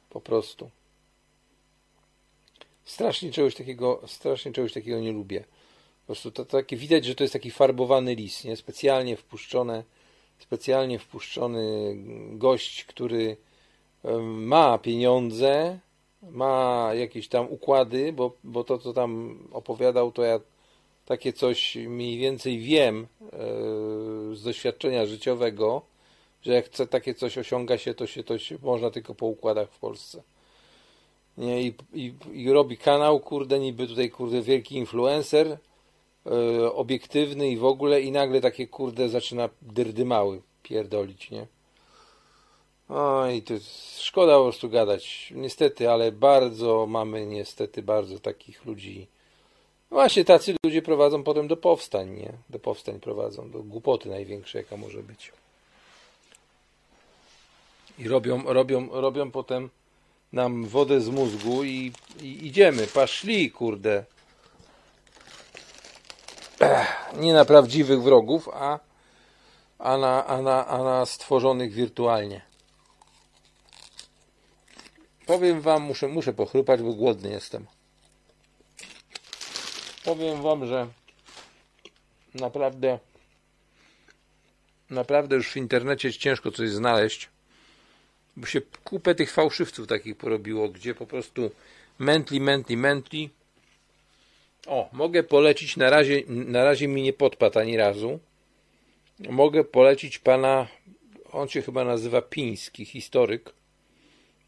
Po 0.09 0.21
prostu. 0.21 0.69
Strasznie 2.85 3.31
czegoś 3.31 3.55
takiego, 3.55 4.01
strasznie 4.07 4.51
czegoś 4.51 4.73
takiego 4.73 4.99
nie 4.99 5.11
lubię. 5.11 5.39
Po 6.01 6.05
prostu 6.05 6.31
to, 6.31 6.45
to 6.45 6.57
takie 6.57 6.77
widać, 6.77 7.05
że 7.05 7.15
to 7.15 7.23
jest 7.23 7.33
taki 7.33 7.51
farbowany 7.51 8.15
lis, 8.15 8.43
nie? 8.43 8.55
Specjalnie 8.55 9.17
wpuszczone, 9.17 9.83
specjalnie 10.39 10.99
wpuszczony 10.99 11.95
gość, 12.31 12.85
który 12.85 13.37
ma 14.23 14.77
pieniądze, 14.77 15.79
ma 16.21 16.89
jakieś 16.93 17.27
tam 17.27 17.47
układy, 17.49 18.13
bo, 18.13 18.35
bo 18.43 18.63
to, 18.63 18.77
co 18.77 18.93
tam 18.93 19.39
opowiadał, 19.51 20.11
to 20.11 20.23
ja 20.23 20.39
takie 21.05 21.33
coś 21.33 21.75
mniej 21.75 22.17
więcej 22.17 22.59
wiem 22.59 23.07
e, 23.23 23.27
z 24.35 24.43
doświadczenia 24.43 25.05
życiowego, 25.05 25.81
że 26.41 26.53
jak 26.53 26.65
chce 26.65 26.87
takie 26.87 27.13
coś 27.13 27.37
osiąga 27.37 27.77
się, 27.77 27.93
to 27.93 28.07
się 28.07 28.23
to 28.23 28.37
się 28.37 28.57
można 28.63 28.91
tylko 28.91 29.15
po 29.15 29.25
układach 29.25 29.69
w 29.71 29.79
Polsce. 29.79 30.23
Nie, 31.37 31.61
i, 31.63 31.73
i, 31.93 32.13
i 32.33 32.51
robi 32.51 32.77
kanał, 32.77 33.19
kurde, 33.19 33.59
niby 33.59 33.87
tutaj, 33.87 34.09
kurde, 34.09 34.41
wielki 34.41 34.75
influencer, 34.75 35.57
e, 36.25 36.73
obiektywny 36.73 37.49
i 37.49 37.57
w 37.57 37.65
ogóle, 37.65 38.01
i 38.01 38.11
nagle 38.11 38.41
takie, 38.41 38.67
kurde, 38.67 39.09
zaczyna 39.09 39.49
dyrdymały 39.61 40.41
pierdolić, 40.63 41.31
nie? 41.31 41.47
Oj, 42.89 43.41
to 43.41 43.53
szkoda 43.97 44.37
po 44.37 44.43
prostu 44.43 44.69
gadać. 44.69 45.33
Niestety, 45.35 45.89
ale 45.89 46.11
bardzo 46.11 46.85
mamy 46.87 47.25
niestety 47.25 47.83
bardzo 47.83 48.19
takich 48.19 48.65
ludzi. 48.65 49.07
Właśnie 49.91 50.25
tacy 50.25 50.55
ludzie 50.65 50.81
prowadzą 50.81 51.23
potem 51.23 51.47
do 51.47 51.57
powstań, 51.57 52.09
nie? 52.09 52.33
Do 52.49 52.59
powstań 52.59 52.99
prowadzą, 52.99 53.51
do 53.51 53.63
głupoty 53.63 54.09
największej, 54.09 54.61
jaka 54.61 54.77
może 54.77 55.03
być. 55.03 55.31
I 57.99 58.07
robią, 58.07 58.43
robią, 58.43 58.89
robią 58.91 59.31
potem 59.31 59.69
nam 60.33 60.65
wodę 60.65 61.01
z 61.01 61.09
mózgu 61.09 61.63
i, 61.63 61.91
i 62.21 62.47
idziemy. 62.47 62.87
Paszli, 62.87 63.51
kurde. 63.51 64.05
Nie 67.17 67.33
na 67.33 67.45
prawdziwych 67.45 68.01
wrogów, 68.01 68.49
a, 68.53 68.79
a, 69.79 69.97
na, 69.97 70.25
a, 70.25 70.41
na, 70.41 70.67
a 70.67 70.83
na 70.83 71.05
stworzonych 71.05 71.73
wirtualnie. 71.73 72.41
Powiem 75.25 75.61
wam, 75.61 75.81
muszę, 75.81 76.07
muszę 76.07 76.33
pochrupać, 76.33 76.81
bo 76.81 76.93
głodny 76.93 77.29
jestem. 77.29 77.65
Powiem 80.05 80.41
wam, 80.41 80.67
że 80.67 80.87
naprawdę 82.35 82.99
naprawdę 84.89 85.35
już 85.35 85.51
w 85.51 85.57
internecie 85.57 86.13
ciężko 86.13 86.51
coś 86.51 86.69
znaleźć, 86.69 87.29
bo 88.37 88.45
się 88.45 88.61
kupę 88.83 89.15
tych 89.15 89.31
fałszywców 89.31 89.87
takich 89.87 90.17
porobiło, 90.17 90.69
gdzie 90.69 90.95
po 90.95 91.05
prostu 91.05 91.51
mętli, 91.99 92.41
mętli, 92.41 92.77
mętli. 92.77 93.29
O, 94.67 94.89
mogę 94.91 95.23
polecić, 95.23 95.77
na 95.77 95.89
razie, 95.89 96.23
na 96.27 96.63
razie 96.63 96.87
mi 96.87 97.01
nie 97.01 97.13
podpadł 97.13 97.59
ani 97.59 97.77
razu. 97.77 98.19
Mogę 99.19 99.63
polecić 99.63 100.19
pana, 100.19 100.67
on 101.31 101.47
się 101.47 101.61
chyba 101.61 101.83
nazywa 101.83 102.21
Piński, 102.21 102.85
historyk 102.85 103.53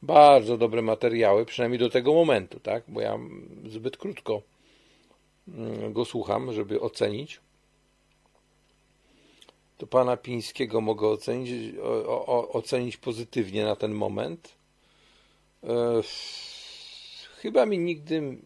bardzo 0.01 0.58
dobre 0.58 0.82
materiały, 0.82 1.45
przynajmniej 1.45 1.80
do 1.80 1.89
tego 1.89 2.14
momentu, 2.14 2.60
tak? 2.60 2.84
Bo 2.88 3.01
ja 3.01 3.20
zbyt 3.68 3.97
krótko 3.97 4.41
go 5.91 6.06
słucham, 6.06 6.54
żeby 6.54 6.82
ocenić. 6.82 7.39
To 9.78 9.88
pana 9.88 10.18
Pińskiego 10.18 10.82
mogę 10.82 11.08
ocenić, 11.08 11.78
o, 11.84 12.26
o, 12.26 12.52
ocenić 12.52 12.98
pozytywnie 12.98 13.66
na 13.66 13.76
ten 13.76 13.91
moment. 13.91 14.56
E, 15.64 16.02
chyba 17.36 17.66
mi 17.66 17.80
nigdy, 17.80 18.38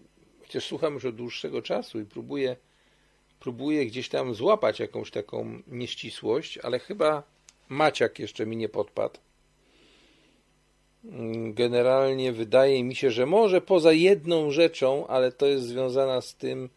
chociaż 0.42 0.66
słucham 0.66 0.94
już 0.94 1.06
od 1.06 1.16
dłuższego 1.16 1.62
czasu 1.62 2.00
i 2.00 2.06
próbuję, 2.06 2.56
próbuję 3.40 3.86
gdzieś 3.86 4.10
tam 4.10 4.36
złapać 4.36 4.80
jakąś 4.80 5.12
taką 5.12 5.62
nieścisłość, 5.68 6.58
ale 6.58 6.80
chyba 6.80 7.24
Maciak 7.70 8.20
jeszcze 8.20 8.46
mi 8.46 8.58
nie 8.58 8.70
podpadł 8.70 9.20
generalnie 11.54 12.34
wydaje 12.34 12.84
mi 12.84 12.96
się, 12.96 13.12
że 13.12 13.26
może 13.26 13.62
poza 13.62 13.94
jedną 13.94 14.52
rzeczą, 14.52 15.08
ale 15.08 15.32
to 15.32 15.46
jest 15.46 15.66
związana 15.66 16.22
z 16.22 16.36
tym, 16.36 16.70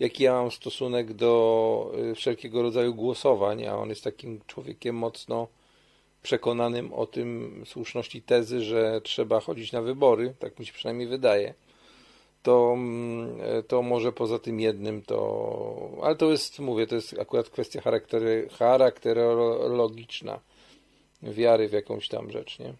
jaki 0.00 0.22
ja 0.22 0.32
mam 0.32 0.50
stosunek 0.50 1.12
do 1.12 1.92
y, 2.10 2.14
wszelkiego 2.14 2.62
rodzaju 2.62 2.94
głosowań, 2.94 3.66
a 3.66 3.76
on 3.76 3.88
jest 3.88 4.04
takim 4.04 4.40
człowiekiem 4.46 4.96
mocno 4.96 5.48
przekonanym 6.22 6.92
o 6.92 7.06
tym 7.06 7.62
słuszności 7.66 8.22
tezy, 8.22 8.62
że 8.62 9.00
trzeba 9.00 9.40
chodzić 9.40 9.72
na 9.72 9.82
wybory, 9.82 10.34
tak 10.38 10.58
mi 10.58 10.66
się 10.66 10.72
przynajmniej 10.72 11.08
wydaje, 11.08 11.54
to, 12.42 12.72
mm, 12.74 13.38
to 13.68 13.82
może 13.82 14.12
poza 14.12 14.38
tym 14.38 14.60
jednym 14.60 15.02
to, 15.02 15.98
ale 16.02 16.16
to 16.16 16.30
jest, 16.30 16.58
mówię, 16.58 16.86
to 16.86 16.94
jest 16.94 17.18
akurat 17.18 17.50
kwestia 17.50 17.80
charaktery, 17.80 18.48
charakterologiczna, 18.58 20.40
wiary 21.22 21.68
w 21.68 21.72
jakąś 21.72 22.08
tam 22.08 22.30
rzecz, 22.30 22.58
nie? 22.58 22.74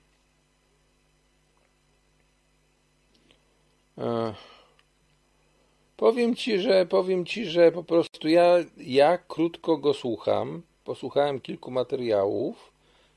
Powiem 5.99 6.37
ci, 6.37 6.61
że 6.61 6.87
powiem 6.87 7.27
ci, 7.27 7.47
że 7.47 7.73
po 7.73 7.85
prostu 7.85 8.29
ja, 8.29 8.57
ja 8.77 9.19
krótko 9.19 9.77
go 9.77 9.95
słucham. 9.95 10.63
Posłuchałem 10.85 11.41
kilku 11.41 11.71
materiałów 11.71 12.73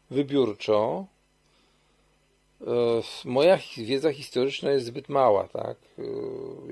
wybiórczo. 0.09 1.05
E, 2.61 2.65
moja 3.25 3.59
wiedza 3.77 4.13
historyczna 4.13 4.71
jest 4.71 4.85
zbyt 4.85 5.09
mała, 5.09 5.47
tak? 5.47 5.77
E, 5.99 6.03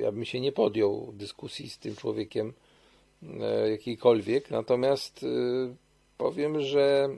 ja 0.01 0.11
bym 0.11 0.25
się 0.25 0.39
nie 0.39 0.51
podjął 0.51 1.13
dyskusji 1.13 1.69
z 1.69 1.77
tym 1.77 1.95
człowiekiem 1.95 2.53
e, 3.23 3.69
jakiejkolwiek, 3.69 4.51
natomiast 4.51 5.25
powiem, 6.17 6.61
że 6.61 7.09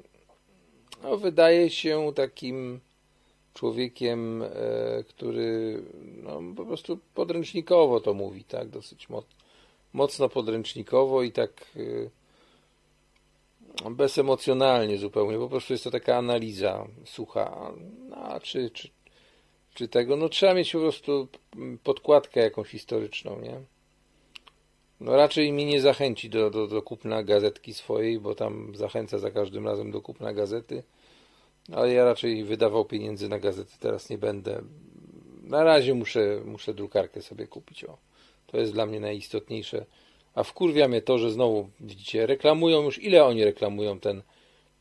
no, 1.04 1.18
wydaje 1.18 1.70
się 1.70 2.12
takim 2.16 2.80
człowiekiem, 3.54 4.44
e, 4.44 4.50
który 5.04 5.82
no, 6.24 6.42
po 6.56 6.66
prostu 6.66 7.00
podręcznikowo 7.14 8.00
to 8.00 8.14
mówi, 8.14 8.44
tak, 8.44 8.70
dosyć 8.70 9.10
moc, 9.10 9.26
mocno 9.94 10.30
podręcznikowo 10.30 11.24
i 11.24 11.32
tak 11.32 11.66
e, 13.86 13.90
bezemocjonalnie 13.90 14.98
zupełnie, 14.98 15.38
po 15.38 15.50
prostu 15.50 15.74
jest 15.74 15.84
to 15.84 15.92
taka 15.92 16.18
analiza 16.18 16.88
sucha, 17.06 17.72
no, 18.10 18.40
czy, 18.40 18.70
czy, 18.70 18.90
czy 19.74 19.88
tego, 19.88 20.16
no 20.16 20.30
trzeba 20.30 20.54
mieć 20.54 20.72
po 20.72 20.80
prostu 20.80 21.28
podkładkę 21.84 22.40
jakąś 22.40 22.68
historyczną, 22.68 23.40
nie? 23.40 23.62
No 25.00 25.16
raczej 25.16 25.52
mi 25.52 25.66
nie 25.66 25.82
zachęci 25.82 26.30
do, 26.30 26.50
do, 26.50 26.68
do 26.68 26.82
kupna 26.82 27.24
gazetki 27.24 27.74
swojej, 27.74 28.20
bo 28.20 28.36
tam 28.36 28.76
zachęca 28.76 29.18
za 29.18 29.32
każdym 29.32 29.66
razem 29.66 29.92
do 29.92 30.02
kupna 30.02 30.34
gazety, 30.34 30.84
ale 31.74 31.94
ja 31.94 32.06
raczej 32.06 32.44
wydawał 32.44 32.86
pieniędzy 32.86 33.30
na 33.30 33.40
gazety 33.40 33.74
teraz 33.80 34.10
nie 34.10 34.18
będę. 34.18 34.62
Na 35.44 35.64
razie 35.64 35.94
muszę, 35.94 36.42
muszę 36.46 36.74
drukarkę 36.74 37.22
sobie 37.22 37.48
kupić. 37.48 37.84
O. 37.84 37.98
To 38.48 38.58
jest 38.58 38.74
dla 38.74 38.86
mnie 38.86 39.00
najistotniejsze. 39.00 39.86
A 40.36 40.44
wkurwia 40.44 40.88
mnie 40.88 41.02
to, 41.02 41.18
że 41.18 41.32
znowu, 41.32 41.70
widzicie, 41.80 42.26
reklamują 42.26 42.84
już, 42.84 43.04
ile 43.04 43.26
oni 43.26 43.44
reklamują 43.44 44.00
ten, 44.00 44.22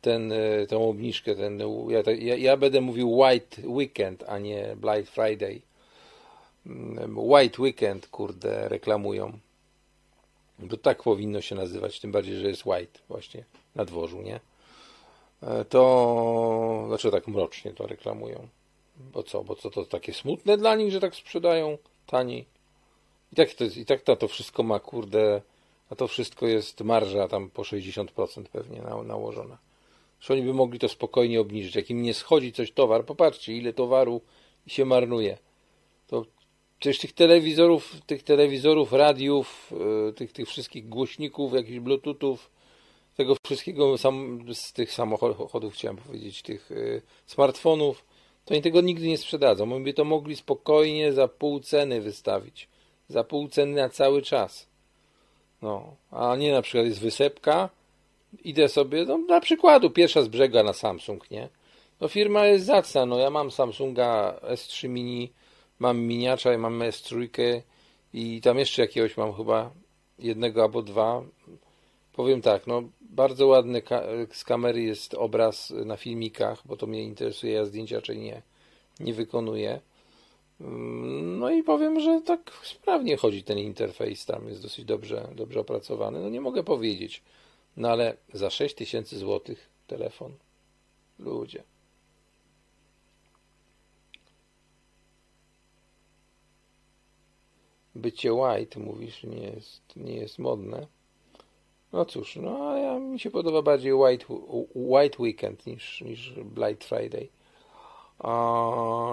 ten, 0.01 0.31
e, 0.31 0.67
tą 0.67 0.89
obniżkę, 0.89 1.35
ten, 1.35 1.59
ja, 1.89 2.11
ja, 2.11 2.35
ja 2.35 2.57
będę 2.57 2.81
mówił 2.81 3.17
White 3.17 3.67
Weekend, 3.67 4.23
a 4.27 4.39
nie 4.39 4.75
Black 4.75 5.09
Friday. 5.09 5.61
Mm, 6.65 7.19
White 7.19 7.61
Weekend, 7.61 8.07
kurde, 8.07 8.69
reklamują. 8.69 9.39
Bo 10.59 10.77
tak 10.77 11.03
powinno 11.03 11.41
się 11.41 11.55
nazywać, 11.55 11.99
tym 11.99 12.11
bardziej, 12.11 12.37
że 12.37 12.47
jest 12.47 12.65
white 12.65 12.99
właśnie 13.07 13.43
na 13.75 13.85
dworzu, 13.85 14.21
nie? 14.21 14.39
E, 15.41 15.65
to, 15.65 16.83
znaczy 16.87 17.11
tak 17.11 17.27
mrocznie 17.27 17.73
to 17.73 17.87
reklamują. 17.87 18.47
Bo 19.13 19.23
co, 19.23 19.43
bo 19.43 19.55
co 19.55 19.69
to 19.69 19.85
takie 19.85 20.13
smutne 20.13 20.57
dla 20.57 20.75
nich, 20.75 20.91
że 20.91 20.99
tak 20.99 21.15
sprzedają 21.15 21.77
taniej? 22.05 22.45
I 23.33 23.35
tak 23.35 23.53
to, 23.53 23.63
jest, 23.63 23.77
i 23.77 23.85
tak 23.85 24.01
to, 24.01 24.27
wszystko 24.27 24.63
ma, 24.63 24.79
kurde, 24.79 25.41
a 25.89 25.95
to 25.95 26.07
wszystko 26.07 26.47
jest 26.47 26.81
marża 26.81 27.27
tam 27.27 27.49
po 27.49 27.61
60% 27.61 28.43
pewnie 28.43 28.81
na, 28.81 29.03
nałożona. 29.03 29.57
Że 30.19 30.33
oni 30.33 30.43
by 30.43 30.53
mogli 30.53 30.79
to 30.79 30.89
spokojnie 30.89 31.41
obniżyć. 31.41 31.75
Jak 31.75 31.89
im 31.89 32.01
nie 32.01 32.13
schodzi 32.13 32.53
coś 32.53 32.71
towar, 32.71 33.05
popatrzcie, 33.05 33.53
ile 33.53 33.73
towaru 33.73 34.21
się 34.67 34.85
marnuje. 34.85 35.37
To 36.07 36.25
Przecież 36.81 36.99
tych 36.99 37.13
telewizorów, 37.13 38.01
tych 38.05 38.23
telewizorów, 38.23 38.93
radiów, 38.93 39.73
e, 40.09 40.13
tych, 40.13 40.31
tych 40.31 40.47
wszystkich 40.47 40.89
głośników, 40.89 41.53
jakichś 41.53 41.79
bluetoothów, 41.79 42.51
tego 43.21 43.35
wszystkiego 43.45 43.97
sam, 43.97 44.39
z 44.53 44.73
tych 44.73 44.93
samochodów 44.93 45.73
chciałem 45.73 45.97
powiedzieć, 45.97 46.41
tych 46.41 46.71
y, 46.71 47.01
smartfonów, 47.25 48.05
to 48.45 48.53
oni 48.53 48.61
tego 48.61 48.81
nigdy 48.81 49.07
nie 49.07 49.17
sprzedadzą. 49.17 49.83
By 49.83 49.93
to 49.93 50.05
mogli 50.05 50.35
spokojnie 50.35 51.13
za 51.13 51.27
pół 51.27 51.59
ceny 51.59 52.01
wystawić. 52.01 52.69
Za 53.07 53.23
pół 53.23 53.47
ceny 53.47 53.81
na 53.81 53.89
cały 53.89 54.21
czas. 54.21 54.67
No, 55.61 55.95
a 56.11 56.35
nie 56.35 56.51
na 56.51 56.61
przykład 56.61 56.85
jest 56.85 56.99
wysepka, 56.99 57.69
idę 58.43 58.69
sobie, 58.69 59.05
no 59.05 59.17
na 59.17 59.39
przykładu 59.39 59.89
pierwsza 59.89 60.21
z 60.21 60.27
brzega 60.27 60.63
na 60.63 60.73
Samsung, 60.73 61.31
nie? 61.31 61.49
No 62.01 62.07
firma 62.07 62.45
jest 62.45 62.65
zacna, 62.65 63.05
no 63.05 63.17
ja 63.17 63.29
mam 63.29 63.51
Samsunga 63.51 64.39
S3 64.43 64.89
mini 64.89 65.31
mam 65.79 65.99
miniacza 65.99 66.53
i 66.53 66.57
mam 66.57 66.79
S3 66.79 67.29
i 68.13 68.41
tam 68.41 68.59
jeszcze 68.59 68.81
jakiegoś 68.81 69.17
mam 69.17 69.33
chyba 69.33 69.71
jednego 70.19 70.63
albo 70.63 70.81
dwa. 70.81 71.21
Powiem 72.21 72.41
tak, 72.41 72.67
no 72.67 72.83
bardzo 73.01 73.47
ładny 73.47 73.81
z 74.31 74.43
kamery 74.43 74.81
jest 74.81 75.13
obraz 75.13 75.73
na 75.85 75.97
filmikach, 75.97 76.61
bo 76.65 76.77
to 76.77 76.87
mnie 76.87 77.03
interesuje, 77.03 77.53
ja 77.53 77.65
zdjęcia 77.65 78.01
czy 78.01 78.17
nie, 78.17 78.41
nie 78.99 79.13
wykonuję. 79.13 79.81
Mm, 80.59 81.39
no 81.39 81.49
i 81.49 81.63
powiem, 81.63 81.99
że 81.99 82.21
tak 82.21 82.51
sprawnie 82.63 83.17
chodzi 83.17 83.43
ten 83.43 83.57
interfejs, 83.57 84.25
tam 84.25 84.47
jest 84.47 84.61
dosyć 84.61 84.85
dobrze, 84.85 85.27
dobrze 85.35 85.59
opracowany. 85.59 86.19
No 86.19 86.29
nie 86.29 86.41
mogę 86.41 86.63
powiedzieć, 86.63 87.23
no 87.77 87.89
ale 87.89 88.17
za 88.33 88.49
6000 88.49 89.17
zł 89.17 89.55
telefon, 89.87 90.33
ludzie. 91.19 91.63
bycie 97.95 98.33
white, 98.33 98.79
mówisz, 98.79 99.23
nie 99.23 99.43
jest, 99.43 99.95
nie 99.95 100.15
jest 100.15 100.39
modne. 100.39 100.87
No 101.93 102.05
cóż, 102.05 102.35
no 102.35 102.77
ja, 102.77 102.99
mi 102.99 103.19
się 103.19 103.31
podoba 103.31 103.61
bardziej 103.61 103.93
White, 103.93 104.25
white 104.75 105.17
Weekend 105.19 105.65
niż, 105.65 106.01
niż 106.01 106.33
Black 106.33 106.83
Friday. 106.83 107.27
A, 108.19 108.31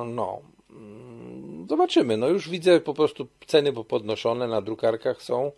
no, 0.07 0.41
mm, 0.71 1.67
zobaczymy. 1.69 2.17
No 2.17 2.29
już 2.29 2.49
widzę 2.49 2.81
po 2.81 2.95
prostu 2.95 3.27
ceny 3.47 3.73
podnoszone 3.73 4.49
na 4.49 4.63
drukarkach 4.63 5.23
są, 5.23 5.53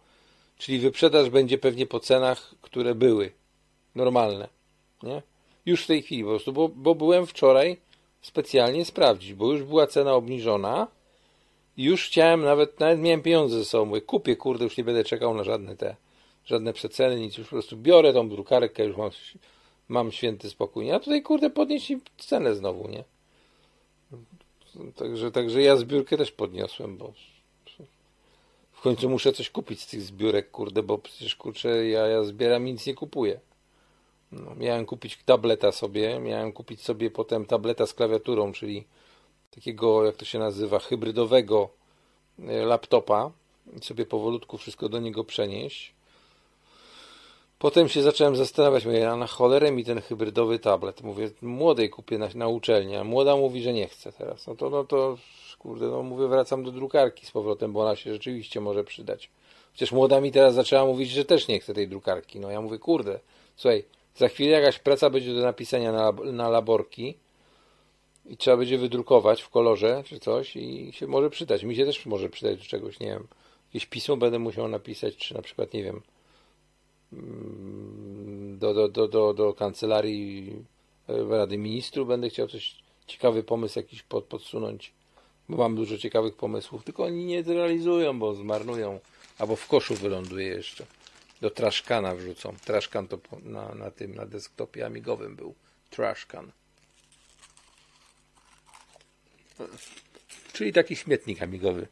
czyli 0.58 0.78
wyprzedaż 0.78 1.30
będzie 1.30 1.58
pewnie 1.58 1.86
po 1.86 2.00
cenach, 2.00 2.54
które 2.60 2.94
były 2.94 3.32
normalne, 3.94 4.48
nie? 5.02 5.22
Już 5.66 5.84
w 5.84 5.86
tej 5.86 6.02
chwili 6.02 6.22
po 6.22 6.30
prostu, 6.30 6.52
bo, 6.52 6.68
bo 6.68 6.94
byłem 6.94 7.26
wczoraj 7.26 7.76
specjalnie 8.22 8.84
sprawdzić, 8.84 9.34
bo 9.34 9.52
już 9.52 9.62
była 9.62 9.86
cena 9.86 10.14
obniżona, 10.14 10.88
już 11.76 12.06
chciałem, 12.06 12.42
nawet, 12.42 12.80
nawet 12.80 13.00
miałem 13.00 13.22
pieniądze 13.22 13.58
ze 13.58 13.64
sobą, 13.64 13.84
mówię, 13.84 14.00
kupię, 14.00 14.36
kurde, 14.36 14.64
już 14.64 14.76
nie 14.76 14.84
będę 14.84 15.04
czekał 15.04 15.34
na 15.34 15.44
żadne 15.44 15.76
te, 15.76 15.96
żadne 16.50 16.72
przeceny, 16.72 17.20
nic, 17.20 17.38
już 17.38 17.46
po 17.46 17.50
prostu 17.50 17.76
biorę 17.76 18.12
tą 18.12 18.28
drukarkę, 18.28 18.84
już 18.84 18.96
mam, 18.96 19.10
mam 19.88 20.12
święty 20.12 20.50
spokój. 20.50 20.90
A 20.90 21.00
tutaj, 21.00 21.22
kurde, 21.22 21.50
podnieść 21.50 21.92
cenę 22.18 22.54
znowu, 22.54 22.88
nie? 22.88 23.04
Także, 24.96 25.30
także 25.30 25.62
ja 25.62 25.76
zbiórkę 25.76 26.16
też 26.16 26.32
podniosłem, 26.32 26.96
bo 26.96 27.12
w 28.72 28.80
końcu 28.80 29.10
muszę 29.10 29.32
coś 29.32 29.50
kupić 29.50 29.80
z 29.80 29.86
tych 29.86 30.02
zbiórek, 30.02 30.50
kurde, 30.50 30.82
bo 30.82 30.98
przecież, 30.98 31.36
kurczę, 31.36 31.88
ja, 31.88 32.06
ja 32.06 32.24
zbieram 32.24 32.64
nic 32.64 32.86
nie 32.86 32.94
kupuję. 32.94 33.40
No, 34.32 34.54
miałem 34.54 34.86
kupić 34.86 35.18
tableta 35.24 35.72
sobie, 35.72 36.20
miałem 36.20 36.52
kupić 36.52 36.82
sobie 36.82 37.10
potem 37.10 37.46
tableta 37.46 37.86
z 37.86 37.94
klawiaturą, 37.94 38.52
czyli 38.52 38.84
takiego, 39.50 40.04
jak 40.04 40.16
to 40.16 40.24
się 40.24 40.38
nazywa, 40.38 40.78
hybrydowego 40.78 41.68
e, 42.38 42.64
laptopa 42.64 43.30
i 43.76 43.84
sobie 43.84 44.06
powolutku 44.06 44.58
wszystko 44.58 44.88
do 44.88 45.00
niego 45.00 45.24
przenieść. 45.24 45.94
Potem 47.60 47.88
się 47.88 48.02
zacząłem 48.02 48.36
zastanawiać, 48.36 48.86
mówię, 48.86 49.10
a 49.10 49.16
na 49.16 49.26
cholerę 49.26 49.72
mi 49.72 49.84
ten 49.84 50.00
hybrydowy 50.00 50.58
tablet. 50.58 51.02
Mówię, 51.02 51.30
młodej 51.42 51.90
kupię 51.90 52.18
na, 52.18 52.28
na 52.34 52.48
uczelnię, 52.48 53.00
a 53.00 53.04
młoda 53.04 53.36
mówi, 53.36 53.62
że 53.62 53.72
nie 53.72 53.88
chce 53.88 54.12
teraz. 54.12 54.46
No 54.46 54.54
to, 54.56 54.70
no 54.70 54.84
to, 54.84 55.18
kurde, 55.58 55.86
no 55.86 56.02
mówię, 56.02 56.28
wracam 56.28 56.64
do 56.64 56.72
drukarki 56.72 57.26
z 57.26 57.30
powrotem, 57.30 57.72
bo 57.72 57.80
ona 57.80 57.96
się 57.96 58.12
rzeczywiście 58.12 58.60
może 58.60 58.84
przydać. 58.84 59.30
Chociaż 59.72 59.92
młoda 59.92 60.20
mi 60.20 60.32
teraz 60.32 60.54
zaczęła 60.54 60.86
mówić, 60.86 61.10
że 61.10 61.24
też 61.24 61.48
nie 61.48 61.60
chce 61.60 61.74
tej 61.74 61.88
drukarki. 61.88 62.40
No 62.40 62.50
ja 62.50 62.60
mówię, 62.60 62.78
kurde, 62.78 63.20
słuchaj, 63.56 63.84
za 64.16 64.28
chwilę 64.28 64.60
jakaś 64.60 64.78
praca 64.78 65.10
będzie 65.10 65.34
do 65.34 65.40
napisania 65.40 65.92
na, 65.92 66.12
na 66.12 66.48
laborki, 66.48 67.14
i 68.26 68.36
trzeba 68.36 68.56
będzie 68.56 68.78
wydrukować 68.78 69.42
w 69.42 69.48
kolorze 69.48 70.02
czy 70.06 70.20
coś 70.20 70.56
i 70.56 70.92
się 70.92 71.06
może 71.06 71.30
przydać. 71.30 71.62
Mi 71.62 71.76
się 71.76 71.84
też 71.84 72.06
może 72.06 72.28
przydać 72.28 72.58
do 72.58 72.64
czegoś, 72.64 73.00
nie 73.00 73.06
wiem. 73.06 73.26
Jakieś 73.68 73.86
pismo 73.86 74.16
będę 74.16 74.38
musiał 74.38 74.68
napisać, 74.68 75.16
czy 75.16 75.34
na 75.34 75.42
przykład, 75.42 75.74
nie 75.74 75.82
wiem, 75.82 76.02
do, 77.12 78.74
do, 78.74 78.88
do, 78.88 79.08
do, 79.08 79.34
do 79.34 79.54
kancelarii 79.54 80.64
Rady 81.08 81.58
Ministrów 81.58 82.08
będę 82.08 82.28
chciał 82.28 82.48
coś, 82.48 82.76
ciekawy 83.06 83.42
pomysł 83.42 83.78
jakiś 83.78 84.02
pod, 84.02 84.24
podsunąć, 84.24 84.92
bo 85.48 85.56
mam 85.56 85.76
dużo 85.76 85.98
ciekawych 85.98 86.36
pomysłów, 86.36 86.84
tylko 86.84 87.04
oni 87.04 87.24
nie 87.24 87.42
zrealizują, 87.42 88.18
bo 88.18 88.34
zmarnują, 88.34 89.00
albo 89.38 89.56
w 89.56 89.66
koszu 89.66 89.94
wyląduje 89.94 90.46
jeszcze. 90.46 90.86
Do 91.40 91.50
traszkana 91.50 92.14
wrzucą. 92.14 92.54
Traszkan 92.64 93.08
to 93.08 93.18
na, 93.42 93.74
na 93.74 93.90
tym, 93.90 94.14
na 94.14 94.26
desktopie 94.26 94.86
amigowym 94.86 95.36
był. 95.36 95.54
Trashcan. 95.90 96.52
Czyli 100.52 100.72
taki 100.72 100.96
śmietnik 100.96 101.42
amigowy. 101.42 101.86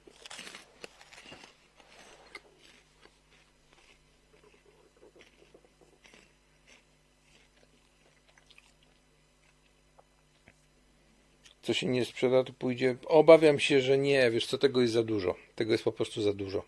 Co 11.68 11.74
się 11.74 11.86
nie 11.86 12.04
sprzeda, 12.04 12.44
to 12.44 12.52
pójdzie. 12.52 12.96
Obawiam 13.06 13.58
się, 13.58 13.80
że 13.80 13.98
nie. 13.98 14.30
Wiesz 14.30 14.46
co, 14.46 14.58
tego 14.58 14.80
jest 14.80 14.92
za 14.92 15.02
dużo. 15.02 15.34
Tego 15.54 15.72
jest 15.72 15.84
po 15.84 15.92
prostu 15.92 16.22
za 16.22 16.32
dużo. 16.32 16.64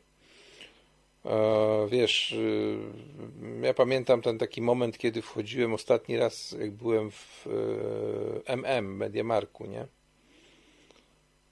E, 1.24 1.86
wiesz, 1.90 2.32
y, 2.32 2.78
ja 3.62 3.74
pamiętam 3.74 4.22
ten 4.22 4.38
taki 4.38 4.62
moment, 4.62 4.98
kiedy 4.98 5.22
wchodziłem 5.22 5.74
ostatni 5.74 6.16
raz, 6.16 6.56
jak 6.60 6.70
byłem 6.70 7.10
w 7.10 7.46
MM, 8.46 8.96
Mediamarku, 8.96 9.66
nie? 9.66 9.86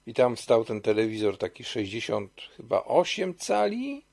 i 0.05 0.13
tam 0.13 0.37
stał 0.37 0.65
ten 0.65 0.81
telewizor 0.81 1.37
taki 1.37 1.63
60 1.63 2.41
chyba 2.57 2.83
8 2.83 3.35
cali 3.35 4.05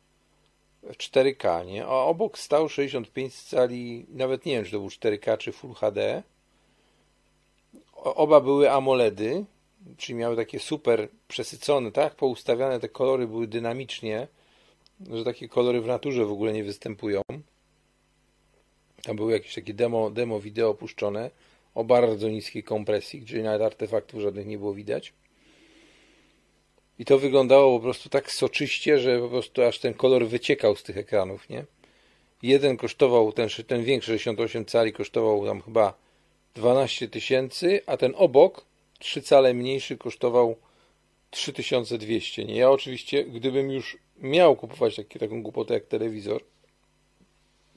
4K, 0.84 1.66
nie? 1.66 1.84
A 1.86 1.90
obok 1.90 2.38
stał 2.38 2.68
65 2.68 3.34
cali, 3.34 4.06
nawet 4.08 4.46
nie 4.46 4.54
wiem, 4.54 4.64
czy 4.64 4.70
to 4.70 4.78
był 4.78 4.88
4K 4.88 5.38
czy 5.38 5.52
Full 5.52 5.74
HD. 5.74 6.22
Oba 7.96 8.40
były 8.40 8.70
AMOLEDy 8.70 9.44
czyli 9.96 10.18
miały 10.18 10.36
takie 10.36 10.60
super 10.60 11.08
przesycone, 11.28 11.92
tak 11.92 12.14
poustawiane 12.14 12.80
te 12.80 12.88
kolory 12.88 13.26
były 13.26 13.46
dynamicznie, 13.46 14.28
że 15.12 15.24
takie 15.24 15.48
kolory 15.48 15.80
w 15.80 15.86
naturze 15.86 16.24
w 16.24 16.32
ogóle 16.32 16.52
nie 16.52 16.64
występują. 16.64 17.22
Tam 19.02 19.16
były 19.16 19.32
jakieś 19.32 19.54
takie 19.54 19.74
demo, 19.74 20.10
demo 20.10 20.40
wideo 20.40 20.74
puszczone 20.74 21.30
o 21.74 21.84
bardzo 21.84 22.28
niskiej 22.28 22.62
kompresji, 22.62 23.20
gdzie 23.20 23.42
nawet 23.42 23.62
artefaktów 23.62 24.20
żadnych 24.20 24.46
nie 24.46 24.58
było 24.58 24.74
widać. 24.74 25.12
I 26.98 27.04
to 27.04 27.18
wyglądało 27.18 27.78
po 27.78 27.82
prostu 27.82 28.08
tak 28.08 28.32
soczyście, 28.32 28.98
że 28.98 29.18
po 29.18 29.28
prostu 29.28 29.62
aż 29.62 29.78
ten 29.78 29.94
kolor 29.94 30.26
wyciekał 30.26 30.76
z 30.76 30.82
tych 30.82 30.96
ekranów, 30.96 31.48
nie? 31.48 31.64
Jeden 32.42 32.76
kosztował, 32.76 33.32
ten, 33.32 33.48
ten 33.66 33.84
większy 33.84 34.06
68 34.06 34.64
cali 34.64 34.92
kosztował 34.92 35.46
tam 35.46 35.62
chyba 35.62 35.94
12 36.56 37.08
tysięcy, 37.08 37.80
a 37.86 37.96
ten 37.96 38.14
obok, 38.16 38.64
3 38.98 39.22
cale 39.22 39.54
mniejszy, 39.54 39.96
kosztował 39.96 40.56
3200, 41.30 42.44
nie? 42.44 42.56
Ja 42.56 42.70
oczywiście, 42.70 43.24
gdybym 43.24 43.70
już 43.70 43.98
miał 44.18 44.56
kupować 44.56 44.96
taki, 44.96 45.18
taką 45.18 45.42
głupotę 45.42 45.74
jak 45.74 45.86
telewizor, 45.86 46.42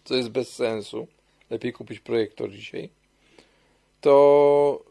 co 0.04 0.16
jest 0.16 0.30
bez 0.30 0.54
sensu, 0.54 1.08
lepiej 1.50 1.74
kupić 1.74 2.00
projektor 2.00 2.52
dzisiaj, 2.52 2.90
to 4.02 4.84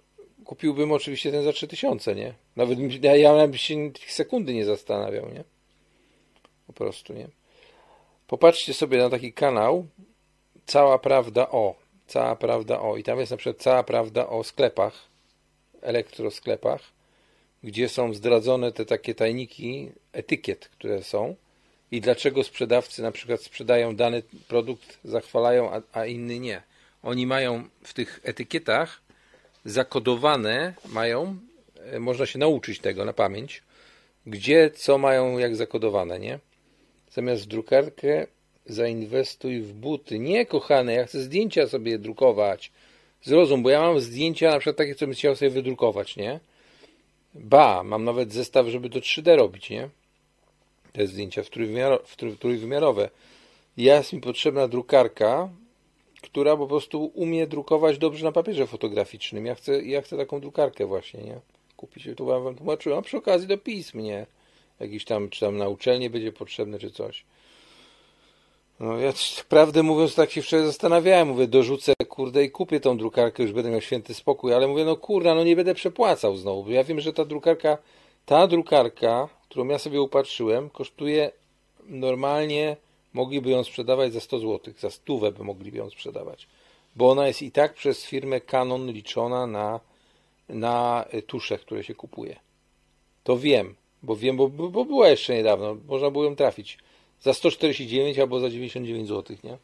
kupiłbym 0.45 0.93
oczywiście 0.93 1.33
ten 1.33 1.45
za 1.45 1.53
3000, 1.53 2.15
nie? 2.15 2.35
Nawet 2.57 3.05
ja, 3.05 3.17
ja 3.17 3.47
bym 3.47 3.57
się 3.57 3.91
sekundy 4.07 4.55
nie 4.55 4.65
zastanawiał, 4.65 5.29
nie? 5.35 5.45
Po 6.67 6.73
prostu, 6.73 7.13
nie? 7.13 7.29
Popatrzcie 8.27 8.75
sobie 8.75 8.99
na 8.99 9.11
taki 9.11 9.33
kanał 9.33 9.87
Cała 10.67 10.99
Prawda 10.99 11.49
o. 11.49 11.75
Cała 12.09 12.37
Prawda 12.37 12.81
o. 12.81 12.97
I 12.97 13.03
tam 13.03 13.19
jest 13.21 13.31
na 13.31 13.37
przykład 13.37 13.63
cała 13.63 13.83
prawda 13.83 14.29
o 14.29 14.45
sklepach, 14.45 14.95
elektrosklepach, 15.83 16.81
gdzie 17.63 17.89
są 17.89 18.15
zdradzone 18.15 18.73
te 18.73 18.85
takie 18.85 19.15
tajniki 19.15 19.93
etykiet, 20.13 20.69
które 20.69 21.03
są 21.03 21.37
i 21.91 22.01
dlaczego 22.01 22.45
sprzedawcy 22.45 23.03
na 23.03 23.13
przykład 23.13 23.43
sprzedają 23.43 23.97
dany 23.97 24.23
produkt, 24.49 24.99
zachwalają, 25.05 25.75
a, 25.75 25.83
a 25.93 26.07
inny 26.07 26.39
nie. 26.39 26.63
Oni 27.03 27.27
mają 27.27 27.69
w 27.83 27.95
tych 27.95 28.21
etykietach 28.23 29.01
zakodowane, 29.65 30.75
mają, 30.89 31.39
e, 31.93 32.01
można 32.01 32.27
się 32.27 32.39
nauczyć 32.39 32.79
tego 32.79 33.05
na 33.05 33.13
pamięć, 33.13 33.63
gdzie 34.27 34.71
co 34.71 34.99
mają 34.99 35.39
jak 35.39 35.57
zakodowane, 35.57 36.19
nie? 36.19 36.39
Zamiast 37.11 37.49
drukarkę 37.49 38.27
zainwestuj 38.69 39.61
w 39.61 39.73
buty. 39.73 40.19
Nie, 40.19 40.47
kochane, 40.47 40.95
ja 40.95 41.07
chcę 41.07 41.21
zdjęcia 41.21 41.69
sobie 41.69 41.99
drukować. 41.99 42.73
Zrozum, 43.23 43.63
bo 43.63 43.71
ja 43.71 43.81
mam 43.81 44.01
zdjęcia 44.01 44.51
na 44.51 44.59
przykład 44.59 44.77
takie, 44.77 44.95
co 44.95 45.07
bym 45.07 45.15
chciał 45.15 45.37
sobie 45.37 45.51
wydrukować, 45.51 46.17
nie? 46.17 46.41
Ba, 47.35 47.83
mam 47.83 48.05
nawet 48.05 48.33
zestaw, 48.33 48.67
żeby 48.67 48.91
to 48.91 48.99
3D 48.99 49.37
robić, 49.37 49.71
nie? 49.71 49.89
Te 50.93 51.07
zdjęcia 51.07 51.43
w, 51.43 51.49
w 52.07 52.17
trójwymiarowe. 52.39 53.11
Jest 53.77 54.13
mi 54.13 54.21
potrzebna 54.21 54.69
drukarka, 54.69 55.49
która 56.23 56.57
po 56.57 56.67
prostu 56.67 57.05
umie 57.15 57.47
drukować 57.47 57.99
dobrze 57.99 58.25
na 58.25 58.33
papierze 58.33 58.67
fotograficznym. 58.67 59.47
Ja 59.47 59.55
chcę, 59.55 59.83
ja 59.83 60.03
chcę 60.03 60.17
taką 60.17 60.41
drukarkę 60.41 60.87
właśnie, 60.87 61.23
nie? 61.23 61.41
Kupić, 61.77 62.09
tu 62.17 62.27
wam 62.27 62.55
tłumaczyłem, 62.55 62.99
a 62.99 63.03
przy 63.03 63.17
okazji 63.17 63.49
do 63.49 63.59
pism, 63.59 64.01
nie? 64.01 64.27
Jakiś 64.81 65.05
tam, 65.05 65.31
czy 65.31 65.41
tam 65.41 65.57
na 65.57 65.69
uczelni 65.69 66.11
będzie 66.11 66.33
potrzebne, 66.33 66.79
czy 66.79 66.91
coś. 66.91 67.25
No 68.81 68.99
ja 68.99 69.13
prawdę 69.49 69.83
mówiąc 69.83 70.15
tak 70.15 70.31
się 70.31 70.43
wczoraj 70.43 70.67
zastanawiałem, 70.67 71.29
mówię 71.29 71.47
dorzucę 71.47 71.93
kurde 72.09 72.45
i 72.45 72.51
kupię 72.51 72.81
tą 72.81 72.99
drukarkę, 72.99 73.43
już 73.43 73.53
będę 73.53 73.71
miał 73.71 73.81
święty 73.81 74.15
spokój, 74.15 74.55
ale 74.55 74.69
mówię 74.69 74.85
no 74.85 74.97
kurna, 74.97 75.35
no 75.35 75.45
nie 75.45 75.57
będę 75.57 75.75
przepłacał 75.75 76.37
znowu, 76.37 76.65
bo 76.65 76.71
ja 76.71 76.85
wiem, 76.85 77.01
że 77.01 77.13
ta 77.13 77.25
drukarka, 77.25 77.79
ta 78.27 78.47
drukarka, 78.47 79.29
którą 79.49 79.69
ja 79.69 79.79
sobie 79.79 80.03
upatrzyłem, 80.03 80.71
kosztuje 80.71 81.31
normalnie, 81.87 82.77
mogliby 83.13 83.51
ją 83.51 83.65
sprzedawać 83.65 84.13
za 84.13 84.21
100 84.21 84.39
zł, 84.39 84.75
za 84.79 84.91
stówę 84.91 85.33
by 85.33 85.45
mogliby 85.45 85.79
ją 85.79 85.91
sprzedawać, 85.91 86.47
bo 86.97 87.11
ona 87.11 87.27
jest 87.27 87.43
i 87.43 87.51
tak 87.51 87.75
przez 87.75 88.05
firmę 88.05 88.41
Canon 88.41 88.93
liczona 88.93 89.47
na, 89.47 89.81
na 90.49 91.05
tusze, 91.27 91.59
które 91.59 91.85
się 91.85 91.95
kupuje. 91.95 92.37
To 93.25 93.39
wiem, 93.39 93.75
bo 94.03 94.17
wiem, 94.17 94.37
bo, 94.37 94.49
bo 94.49 94.85
była 94.85 95.09
jeszcze 95.09 95.35
niedawno, 95.35 95.77
można 95.89 96.11
było 96.11 96.25
ją 96.25 96.37
trafić 96.37 96.79
za 97.23 97.35
149 97.35 98.19
albo 98.19 98.41
za 98.41 98.51
99 98.51 99.09
zł, 99.09 99.37
nie? 99.45 99.59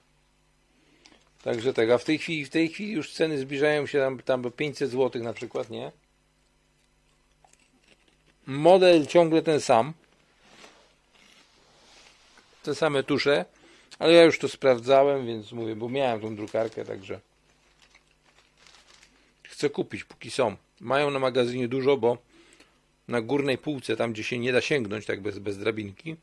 Także 1.42 1.74
tego, 1.74 1.94
a 1.94 1.98
w 1.98 2.04
tej 2.04 2.18
chwili, 2.18 2.44
w 2.44 2.50
tej 2.50 2.68
chwili 2.68 2.92
już 2.92 3.12
ceny 3.12 3.38
zbliżają 3.38 3.86
się 3.86 3.98
tam, 3.98 4.18
tam 4.18 4.42
do 4.42 4.50
500 4.50 4.90
zł 4.90 5.22
na 5.22 5.32
przykład, 5.32 5.70
nie? 5.70 5.92
Model 8.46 9.06
ciągle 9.06 9.42
ten 9.42 9.60
sam. 9.60 9.92
Te 12.62 12.74
same 12.74 13.02
tusze, 13.02 13.44
ale 13.98 14.12
ja 14.12 14.22
już 14.22 14.38
to 14.38 14.48
sprawdzałem, 14.48 15.26
więc 15.26 15.52
mówię, 15.52 15.76
bo 15.76 15.88
miałem 15.88 16.20
tą 16.20 16.36
drukarkę, 16.36 16.84
także 16.84 17.20
chcę 19.42 19.70
kupić, 19.70 20.04
póki 20.04 20.30
są. 20.30 20.56
Mają 20.80 21.10
na 21.10 21.18
magazynie 21.18 21.68
dużo, 21.68 21.96
bo 21.96 22.18
na 23.08 23.20
górnej 23.20 23.58
półce, 23.58 23.96
tam 23.96 24.12
gdzie 24.12 24.24
się 24.24 24.38
nie 24.38 24.52
da 24.52 24.60
sięgnąć 24.60 25.06
tak 25.06 25.20
bez, 25.20 25.38
bez 25.38 25.58
drabinki, 25.58 26.16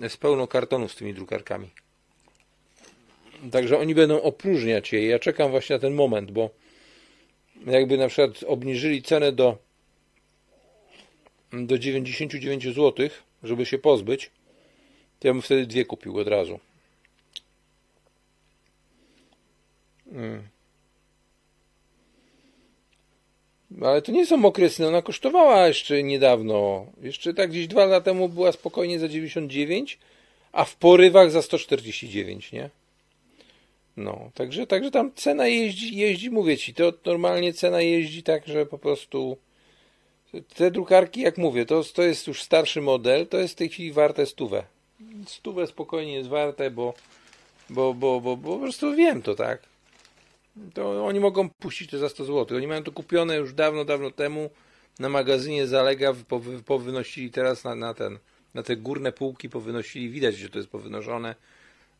jest 0.00 0.16
pełno 0.16 0.46
kartonów 0.46 0.92
z 0.92 0.96
tymi 0.96 1.14
drukarkami. 1.14 1.70
Także 3.52 3.78
oni 3.78 3.94
będą 3.94 4.22
opróżniać 4.22 4.92
je. 4.92 5.06
Ja 5.06 5.18
czekam 5.18 5.50
właśnie 5.50 5.76
na 5.76 5.80
ten 5.80 5.94
moment, 5.94 6.30
bo 6.30 6.50
jakby 7.66 7.98
na 7.98 8.08
przykład 8.08 8.42
obniżyli 8.42 9.02
cenę 9.02 9.32
do 9.32 9.58
do 11.52 11.78
99 11.78 12.64
zł, 12.64 13.08
żeby 13.42 13.66
się 13.66 13.78
pozbyć, 13.78 14.30
to 15.18 15.28
ja 15.28 15.34
bym 15.34 15.42
wtedy 15.42 15.66
dwie 15.66 15.84
kupił 15.84 16.18
od 16.18 16.28
razu. 16.28 16.60
Hmm. 20.10 20.55
Ale 23.82 24.02
to 24.02 24.12
nie 24.12 24.26
są 24.26 24.44
okresy, 24.44 24.86
ona 24.86 25.02
kosztowała 25.02 25.68
jeszcze 25.68 26.02
niedawno. 26.02 26.86
Jeszcze 27.02 27.34
tak 27.34 27.50
gdzieś 27.50 27.66
dwa 27.66 27.84
lata 27.84 28.04
temu 28.04 28.28
była 28.28 28.52
spokojnie 28.52 28.98
za 28.98 29.08
99, 29.08 29.98
a 30.52 30.64
w 30.64 30.76
porywach 30.76 31.30
za 31.30 31.42
149, 31.42 32.52
nie? 32.52 32.70
No, 33.96 34.30
także, 34.34 34.66
także 34.66 34.90
tam 34.90 35.12
cena 35.14 35.46
jeździ, 35.46 35.96
jeździ, 35.96 36.30
mówię 36.30 36.58
ci, 36.58 36.74
to 36.74 36.92
normalnie 37.06 37.52
cena 37.52 37.80
jeździ 37.80 38.22
tak, 38.22 38.46
że 38.46 38.66
po 38.66 38.78
prostu 38.78 39.36
te 40.54 40.70
drukarki, 40.70 41.20
jak 41.20 41.38
mówię, 41.38 41.66
to, 41.66 41.84
to 41.84 42.02
jest 42.02 42.26
już 42.26 42.42
starszy 42.42 42.80
model, 42.80 43.26
to 43.26 43.38
jest 43.38 43.54
w 43.54 43.56
tej 43.56 43.68
chwili 43.68 43.92
warte 43.92 44.26
stówę. 44.26 44.64
Stówę 45.26 45.66
spokojnie 45.66 46.14
jest 46.14 46.28
warte, 46.28 46.70
bo, 46.70 46.94
bo, 47.70 47.94
bo, 47.94 48.20
bo, 48.20 48.36
bo 48.36 48.54
po 48.54 48.58
prostu 48.58 48.94
wiem 48.94 49.22
to, 49.22 49.34
tak? 49.34 49.62
To 50.74 51.06
oni 51.06 51.20
mogą 51.20 51.50
puścić 51.50 51.90
to 51.90 51.98
za 51.98 52.08
100 52.08 52.24
zł. 52.24 52.56
Oni 52.56 52.66
mają 52.66 52.82
to 52.82 52.92
kupione 52.92 53.36
już 53.36 53.52
dawno, 53.52 53.84
dawno 53.84 54.10
temu 54.10 54.50
na 54.98 55.08
magazynie 55.08 55.66
Zalega, 55.66 56.14
powynosili 56.64 57.30
teraz 57.30 57.64
na, 57.64 57.74
na 57.74 57.94
ten, 57.94 58.18
na 58.54 58.62
te 58.62 58.76
górne 58.76 59.12
półki 59.12 59.48
powynosili, 59.48 60.10
widać, 60.10 60.36
że 60.36 60.48
to 60.48 60.58
jest 60.58 60.70
powynoszone, 60.70 61.34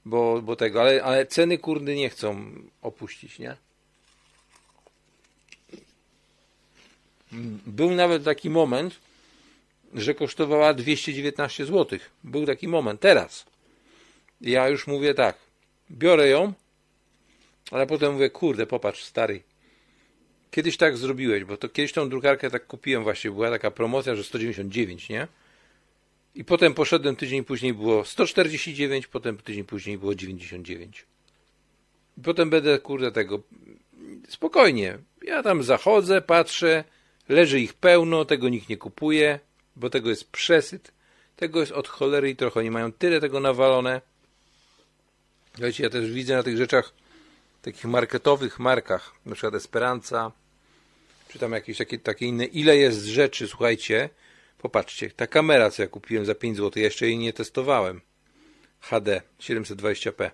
bo, 0.05 0.43
bo 0.43 0.57
tego, 0.57 0.81
ale, 0.81 1.03
ale 1.03 1.27
ceny 1.27 1.59
kurdy 1.59 1.97
nie 1.97 2.11
chcą 2.11 2.53
opuścić, 2.83 3.39
nie? 3.39 3.57
Był 7.67 7.91
nawet 7.91 8.25
taki 8.25 8.51
moment, 8.51 8.95
że 9.95 10.15
kosztowała 10.15 10.75
219 10.75 11.67
zł. 11.67 11.99
Był 12.25 12.47
taki 12.47 12.69
moment, 12.69 13.01
teraz. 13.01 13.47
Ja 14.41 14.69
już 14.69 14.87
mówię 14.87 15.15
tak, 15.15 15.37
biorę 15.91 16.29
ją, 16.29 16.53
ale 17.71 17.87
potem 17.87 18.13
mówię, 18.13 18.31
kurde, 18.31 18.67
popatrz, 18.67 19.05
stary. 19.05 19.43
Kiedyś 20.51 20.77
tak 20.77 20.97
zrobiłeś, 20.97 21.45
bo 21.45 21.57
to 21.57 21.69
kiedyś 21.69 21.93
tą 21.93 22.09
drukarkę 22.09 22.51
tak 22.51 22.67
kupiłem 22.67 23.03
właśnie, 23.03 23.31
była 23.31 23.51
taka 23.51 23.71
promocja, 23.71 24.17
że 24.17 24.25
199, 24.25 25.09
nie? 25.09 25.29
I 26.35 26.45
potem 26.45 26.75
poszedłem 26.75 27.17
tydzień 27.17 27.45
później 27.45 27.75
było 27.75 28.05
149, 28.05 29.07
potem 29.07 29.39
tydzień 29.39 29.65
później 29.65 29.99
było 29.99 30.15
99. 30.15 31.07
I 32.19 32.21
potem 32.21 32.51
będę, 32.51 32.79
kurde, 32.79 33.13
tego 33.13 33.43
spokojnie. 34.29 34.99
Ja 35.23 35.43
tam 35.43 35.63
zachodzę, 35.63 36.23
patrzę, 36.23 36.85
leży 37.29 37.61
ich 37.61 37.75
pełno, 37.75 38.25
tego 38.25 38.49
nikt 38.49 38.69
nie 38.69 38.77
kupuje, 38.77 39.41
bo 39.77 39.91
tego 39.91 40.11
jest 40.11 40.31
przesyt, 40.31 40.93
tego 41.37 41.61
jest 41.61 41.73
od 41.73 41.89
cholery 41.89 42.31
i 42.31 42.37
trochę. 42.37 42.61
Oni 42.61 42.71
mają 42.71 42.93
tyle 42.93 43.21
tego 43.21 43.41
nawalone. 43.41 44.01
Wiecie, 45.59 45.85
ja 45.85 45.91
też 45.91 46.11
widzę 46.11 46.37
na 46.37 46.43
tych 46.43 46.57
rzeczach 46.57 46.93
takich 47.67 47.85
marketowych 47.85 48.59
markach, 48.59 49.13
na 49.27 49.35
przykład 49.35 49.55
Esperanza, 49.55 50.33
czy 51.29 51.39
tam 51.39 51.53
jakieś 51.53 51.79
takie, 51.79 51.99
takie 51.99 52.27
inne, 52.27 52.45
ile 52.45 52.77
jest 52.77 53.05
rzeczy, 53.05 53.49
słuchajcie, 53.49 54.09
popatrzcie, 54.59 55.11
ta 55.11 55.27
kamera, 55.27 55.71
co 55.71 55.83
ja 55.83 55.89
kupiłem 55.89 56.27
za 56.27 56.35
5 56.35 56.57
zł, 56.57 56.73
ja 56.77 56.85
jeszcze 56.85 57.07
jej 57.07 57.19
nie 57.19 57.33
testowałem, 57.33 58.01
HD 58.81 59.23
720p, 59.41 60.31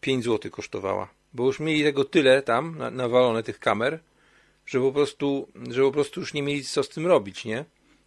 5 0.00 0.24
zł 0.24 0.50
kosztowała, 0.50 1.08
bo 1.32 1.46
już 1.46 1.60
mieli 1.60 1.82
tego 1.82 2.04
tyle 2.04 2.42
tam, 2.42 2.78
nawalone 2.92 3.42
tych 3.42 3.58
kamer, 3.58 3.98
że 4.66 4.80
po 4.80 4.92
prostu, 4.92 5.48
że 5.70 5.82
po 5.82 5.92
prostu 5.92 6.20
już 6.20 6.34
nie 6.34 6.42
mieli 6.42 6.64
co 6.64 6.82
z 6.82 6.88
tym 6.88 7.06
robić, 7.06 7.44
nie? 7.44 7.64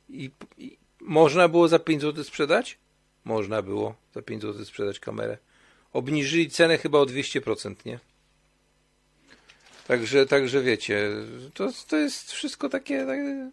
I, 0.09 0.31
i 0.57 0.77
można 0.99 1.47
było 1.47 1.67
za 1.67 1.79
5 1.79 2.01
zł 2.01 2.23
sprzedać? 2.23 2.77
Można 3.25 3.61
było 3.61 3.95
za 4.13 4.21
5 4.21 4.41
zł 4.41 4.65
sprzedać 4.65 4.99
kamerę. 4.99 5.37
Obniżyli 5.97 6.49
cenę 6.49 6.77
chyba 6.77 6.99
o 6.99 7.05
200%, 7.05 7.75
nie? 7.85 7.99
Także, 9.87 10.25
także 10.25 10.61
wiecie, 10.61 11.09
to, 11.53 11.69
to 11.87 11.97
jest 11.97 12.31
wszystko 12.31 12.69
takie, 12.69 13.05
takie... 13.05 13.51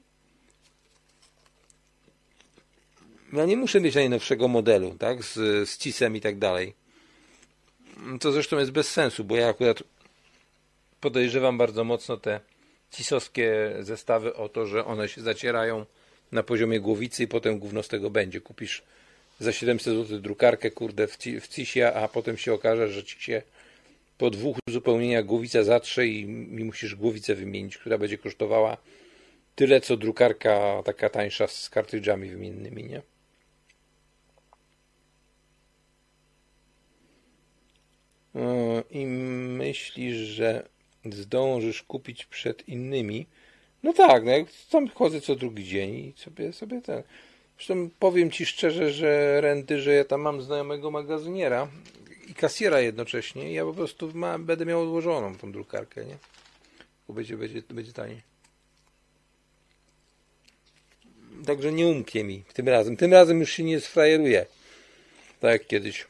Ja 3.33 3.45
nie 3.45 3.57
muszę 3.57 3.81
mieć 3.81 3.95
najnowszego 3.95 4.49
modelu, 4.49 4.97
tak? 4.99 5.23
Z, 5.23 5.35
z 5.69 5.79
cisem 5.79 6.17
i 6.17 6.21
tak 6.21 6.39
dalej. 6.39 6.75
To 8.21 8.33
zresztą 8.33 8.59
jest 8.59 8.71
bez 8.71 8.89
sensu, 8.89 9.25
bo 9.25 9.37
ja 9.37 9.49
akurat 9.49 9.83
podejrzewam 11.01 11.59
bardzo 11.59 11.85
mocno 11.85 12.17
te 12.17 12.41
cisowskie 12.91 13.77
zestawy 13.81 14.35
o 14.35 14.49
to, 14.49 14.67
że 14.67 14.85
one 14.85 15.09
się 15.09 15.23
zacierają 15.23 15.87
na 16.33 16.43
poziomie 16.43 16.81
głowicy 16.81 17.23
i 17.23 17.29
potem 17.29 17.59
gówno 17.59 17.83
z 17.83 17.89
tego 17.89 18.11
będzie. 18.11 18.41
Kupisz 18.41 18.83
za 19.41 19.53
700 19.53 19.95
zł 19.95 20.21
drukarkę, 20.21 20.71
kurde, 20.71 21.07
w, 21.07 21.49
CISie, 21.49 21.95
a 21.95 22.09
potem 22.09 22.37
się 22.37 22.53
okaże, 22.53 22.89
że 22.89 23.05
ci 23.05 23.23
się 23.23 23.43
po 24.19 24.31
dwóch 24.31 24.57
uzupełnieniach 24.69 25.25
głowica 25.25 25.65
zatrze 25.65 26.07
i, 26.07 26.21
i 26.21 26.65
musisz 26.65 26.95
głowicę 26.95 27.35
wymienić, 27.35 27.79
która 27.79 27.99
będzie 27.99 28.19
kosztowała 28.19 28.77
tyle, 29.55 29.81
co 29.81 29.97
drukarka 29.97 30.83
taka 30.85 31.09
tańsza 31.11 31.47
z 31.47 31.71
kartridżami 31.71 32.29
wymiennymi, 32.29 32.85
nie? 32.85 33.03
I 38.91 39.07
myślisz, 39.07 40.17
że 40.17 40.69
zdążysz 41.05 41.83
kupić 41.83 42.27
przed 42.27 42.69
innymi? 42.69 43.27
No 43.83 43.93
tak, 43.93 44.25
no 44.25 44.31
jak 44.31 44.47
tam 44.71 44.89
chodzę 44.89 45.21
co 45.21 45.37
drugi 45.37 45.65
dzień 45.65 45.95
i 45.95 46.13
sobie, 46.17 46.53
sobie 46.53 46.83
ten. 46.83 47.03
Zresztą 47.57 47.91
powiem 47.99 48.31
Ci 48.31 48.47
szczerze, 48.47 48.93
że 48.93 49.41
renty, 49.41 49.81
że 49.81 49.95
ja 49.95 50.05
tam 50.05 50.21
mam 50.21 50.43
znajomego 50.43 50.91
magazyniera 50.91 51.69
i 52.29 52.35
kasjera 52.35 52.81
jednocześnie 52.81 53.53
ja 53.53 53.65
po 53.65 53.75
prostu 53.75 54.11
ma, 54.15 54.39
będę 54.39 54.67
miał 54.67 54.83
odłożoną 54.83 55.37
tą 55.37 55.53
drukarkę, 55.53 56.05
nie? 56.05 56.17
Bo 57.09 57.15
będzie, 57.15 57.37
będzie, 57.37 57.63
będzie 57.71 57.93
taniej. 57.93 58.23
Także 61.47 61.73
nie 61.73 61.87
umknie 61.87 62.25
mi 62.25 62.45
tym 62.55 62.69
razem. 62.69 62.97
Tym 62.97 63.13
razem 63.13 63.41
już 63.41 63.51
się 63.51 63.63
nie 63.63 63.81
sfrajeruję. 63.81 64.47
Tak 65.41 65.53
jak 65.53 65.67
kiedyś. 65.67 66.07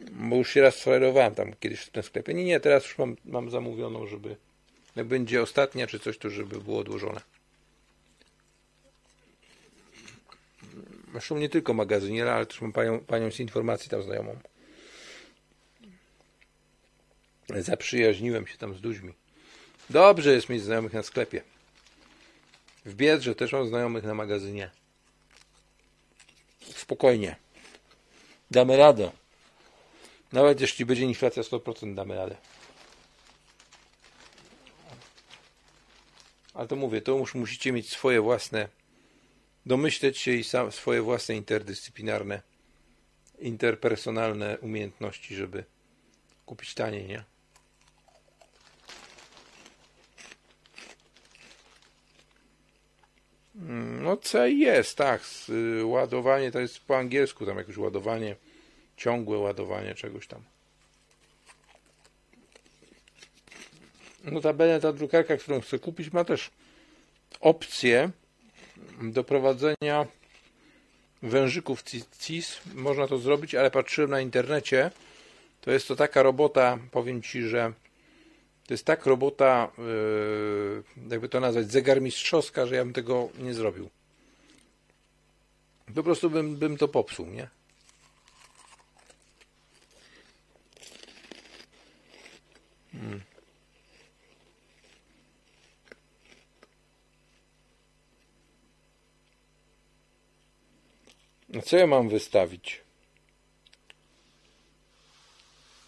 Bo 0.00 0.36
już 0.36 0.50
się 0.50 0.60
raz 0.60 0.74
sfrajerowałem 0.74 1.34
tam 1.34 1.52
kiedyś 1.60 1.80
w 1.80 1.90
tym 1.90 2.02
sklepie. 2.02 2.34
Nie, 2.34 2.44
nie, 2.44 2.60
teraz 2.60 2.84
już 2.84 2.98
mam, 2.98 3.16
mam 3.24 3.50
zamówioną, 3.50 4.06
żeby 4.06 4.36
jak 4.96 5.06
będzie 5.06 5.42
ostatnia 5.42 5.86
czy 5.86 5.98
coś, 5.98 6.18
to 6.18 6.30
żeby 6.30 6.60
było 6.60 6.78
odłożone. 6.78 7.20
Zresztą 11.12 11.38
nie 11.38 11.48
tylko 11.48 11.74
magazyniera, 11.74 12.34
ale 12.34 12.46
też 12.46 12.60
mam 12.60 12.72
panią, 12.72 13.00
panią 13.00 13.30
z 13.30 13.40
informacji 13.40 13.90
tam 13.90 14.02
znajomą. 14.02 14.38
Zaprzyjaźniłem 17.48 18.46
się 18.46 18.58
tam 18.58 18.74
z 18.74 18.82
ludźmi. 18.82 19.14
Dobrze 19.90 20.32
jest 20.32 20.48
mieć 20.48 20.62
znajomych 20.62 20.92
na 20.92 21.02
sklepie. 21.02 21.42
W 22.84 22.94
Biedrze 22.94 23.34
też 23.34 23.52
mam 23.52 23.68
znajomych 23.68 24.04
na 24.04 24.14
magazynie. 24.14 24.70
Spokojnie. 26.60 27.36
Damy 28.50 28.76
radę. 28.76 29.10
Nawet 30.32 30.60
jeśli 30.60 30.86
będzie 30.86 31.04
inflacja 31.04 31.42
100%, 31.42 31.94
damy 31.94 32.14
radę. 32.14 32.36
Ale 36.54 36.68
to 36.68 36.76
mówię, 36.76 37.00
to 37.00 37.12
już 37.12 37.34
musicie 37.34 37.72
mieć 37.72 37.90
swoje 37.90 38.20
własne 38.20 38.68
domyśleć 39.66 40.18
się 40.18 40.32
i 40.32 40.44
sam, 40.44 40.72
swoje 40.72 41.02
własne 41.02 41.36
interdyscyplinarne, 41.36 42.42
interpersonalne 43.38 44.58
umiejętności, 44.58 45.34
żeby 45.34 45.64
kupić 46.46 46.74
taniej, 46.74 47.06
nie? 47.06 47.24
Mm, 53.56 54.02
no 54.02 54.16
co 54.16 54.46
jest, 54.46 54.96
tak. 54.96 55.22
Y, 55.48 55.84
ładowanie 55.84 56.52
to 56.52 56.60
jest 56.60 56.80
po 56.80 56.98
angielsku, 56.98 57.46
tam 57.46 57.58
jakieś 57.58 57.76
ładowanie, 57.76 58.36
ciągłe 58.96 59.38
ładowanie 59.38 59.94
czegoś 59.94 60.26
tam. 60.26 60.42
Notabene 64.24 64.80
ta 64.80 64.92
drukarka, 64.92 65.36
którą 65.36 65.60
chcę 65.60 65.78
kupić, 65.78 66.12
ma 66.12 66.24
też 66.24 66.50
opcję 67.40 68.10
do 69.02 69.24
prowadzenia 69.24 70.06
wężyków 71.22 71.82
CIS. 72.20 72.60
Można 72.74 73.08
to 73.08 73.18
zrobić, 73.18 73.54
ale 73.54 73.70
patrzyłem 73.70 74.10
na 74.10 74.20
internecie. 74.20 74.90
To 75.60 75.70
jest 75.70 75.88
to 75.88 75.96
taka 75.96 76.22
robota, 76.22 76.78
powiem 76.90 77.22
Ci, 77.22 77.42
że 77.42 77.72
to 78.66 78.74
jest 78.74 78.84
tak 78.84 79.06
robota, 79.06 79.70
yy, 79.78 80.82
jakby 81.10 81.28
to 81.28 81.40
nazwać, 81.40 81.70
zegarmistrzowska, 81.70 82.66
że 82.66 82.74
ja 82.74 82.84
bym 82.84 82.92
tego 82.92 83.28
nie 83.38 83.54
zrobił. 83.54 83.90
Po 85.94 86.02
prostu 86.02 86.30
bym, 86.30 86.56
bym 86.56 86.76
to 86.76 86.88
popsuł, 86.88 87.26
nie? 87.26 87.48
Hmm. 92.92 93.27
Co 101.64 101.76
ja 101.76 101.86
mam 101.86 102.08
wystawić? 102.08 102.80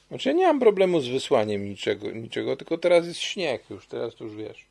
Znaczy 0.09 0.29
ja 0.29 0.35
nie 0.35 0.47
mam 0.47 0.61
problemu 0.61 1.01
z 1.01 1.09
wysłaniem 1.09 1.65
niczego, 1.65 2.11
niczego, 2.11 2.57
tylko 2.57 2.79
teraz 2.79 3.07
jest 3.07 3.21
śnieg 3.21 3.71
już, 3.71 3.87
teraz 3.87 4.15
to 4.15 4.25
już 4.25 4.37
wiesz. 4.37 4.67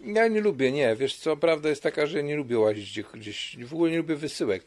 Ja 0.00 0.28
nie 0.28 0.40
lubię, 0.40 0.72
nie, 0.72 0.96
wiesz 0.96 1.16
co, 1.16 1.36
prawda 1.36 1.68
jest 1.68 1.82
taka, 1.82 2.06
że 2.06 2.22
nie 2.22 2.36
lubię 2.36 2.58
łazić 2.58 2.90
gdzieś, 2.90 3.06
gdzieś 3.14 3.56
w 3.64 3.74
ogóle 3.74 3.90
nie 3.90 3.96
lubię 3.96 4.16
wysyłek. 4.16 4.64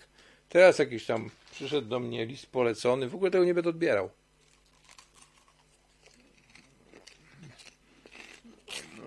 Teraz 0.50 0.80
jakiś 0.80 1.06
tam 1.06 1.30
przyszedł 1.52 1.88
do 1.88 2.00
mnie 2.00 2.26
list 2.26 2.46
polecony, 2.46 3.10
w 3.10 3.16
ogóle 3.16 3.32
tego 3.32 3.46
nie 3.46 3.54
będę 3.54 3.70
odbierał. 3.70 4.10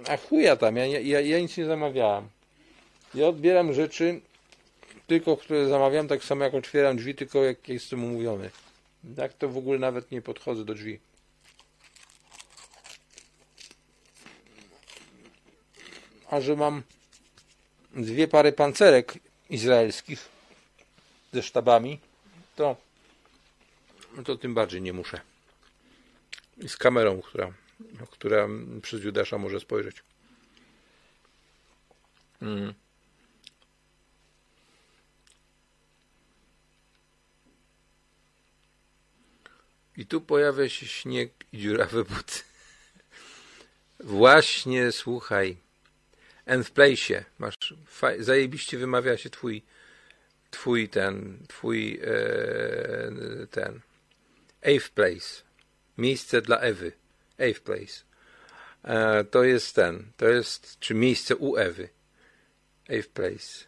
A 0.09 0.17
chuja 0.17 0.57
tam, 0.57 0.77
ja, 0.77 0.87
ja, 0.87 1.21
ja 1.21 1.41
nic 1.41 1.57
nie 1.57 1.65
zamawiałem. 1.65 2.29
Ja 3.15 3.29
odbieram 3.29 3.73
rzeczy, 3.73 4.21
tylko 5.09 5.37
które 5.37 5.69
zamawiam, 5.69 6.09
tak 6.09 6.25
samo 6.25 6.45
jak 6.45 6.55
otwieram 6.55 6.97
drzwi, 6.97 7.15
tylko 7.15 7.45
jak 7.45 7.69
jestem 7.69 8.05
umówiony. 8.05 8.51
Tak 9.17 9.33
to 9.33 9.49
w 9.49 9.57
ogóle 9.57 9.79
nawet 9.79 10.11
nie 10.11 10.23
podchodzę 10.23 10.65
do 10.65 10.75
drzwi. 10.75 10.99
A 16.31 16.41
że 16.41 16.57
mam 16.57 16.83
dwie 17.97 18.29
pary 18.29 18.53
pancerek 18.53 19.15
izraelskich 19.51 20.29
ze 21.33 21.43
sztabami, 21.43 22.01
to, 22.57 22.77
to 24.25 24.37
tym 24.37 24.55
bardziej 24.55 24.83
nie 24.83 24.93
muszę. 24.93 25.21
I 26.59 26.69
z 26.69 26.77
kamerą, 26.77 27.23
która, 27.23 27.53
która 28.11 28.49
przez 28.83 29.05
Judasza 29.05 29.39
może 29.39 29.61
spojrzeć. 29.61 30.03
Mm. 32.43 32.75
I 39.99 40.07
tu 40.07 40.21
pojawia 40.21 40.69
się 40.69 40.87
śnieg 40.87 41.33
i 41.53 41.59
dziurawe 41.59 42.05
buty. 42.05 42.41
Właśnie, 44.01 44.93
słuchaj. 44.93 45.57
And 46.47 46.67
w 46.67 46.71
place 46.71 47.25
masz, 47.39 47.75
zajebiście 48.19 48.79
wymawia 48.79 49.17
się 49.17 49.31
twój, 49.31 49.63
twój 50.51 50.89
ten, 50.89 51.39
twój 51.49 52.01
e, 52.03 53.47
ten, 53.51 53.81
Ave 54.63 54.89
Place. 54.95 55.43
Miejsce 55.99 56.43
dla 56.43 56.59
Ewy. 56.59 56.93
Ave 57.39 57.61
Place. 57.61 58.03
E, 58.85 59.25
to 59.25 59.45
jest 59.45 59.75
ten, 59.75 60.13
to 60.17 60.29
jest, 60.29 60.79
czy 60.81 60.95
miejsce 60.95 61.37
u 61.37 61.57
Ewy. 61.57 61.89
Ave 62.89 63.03
Place. 63.15 63.65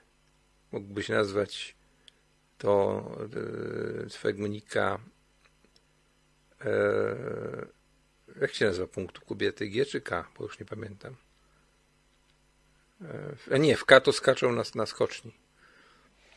Mógłbyś 0.72 1.08
nazwać 1.08 1.74
to 2.58 3.02
e, 4.06 4.10
swojego 4.10 4.46
nika 4.46 5.00
jak 8.40 8.54
się 8.54 8.64
nazywa 8.64 8.86
punktu 8.86 9.20
kobiety? 9.26 9.66
G 9.66 9.86
czy 9.86 10.00
K? 10.00 10.28
Bo 10.38 10.44
już 10.44 10.58
nie 10.58 10.66
pamiętam. 10.66 11.16
E, 13.50 13.58
nie, 13.58 13.76
w 13.76 13.84
K 13.84 14.00
to 14.00 14.12
skaczą 14.12 14.52
na, 14.52 14.62
na 14.74 14.86
skoczni. 14.86 15.32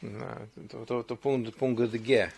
No, 0.03 0.27
to, 0.69 0.85
to, 0.85 1.03
to 1.03 1.15
punkt, 1.15 1.55
punkt 1.55 1.97
G. 1.97 2.31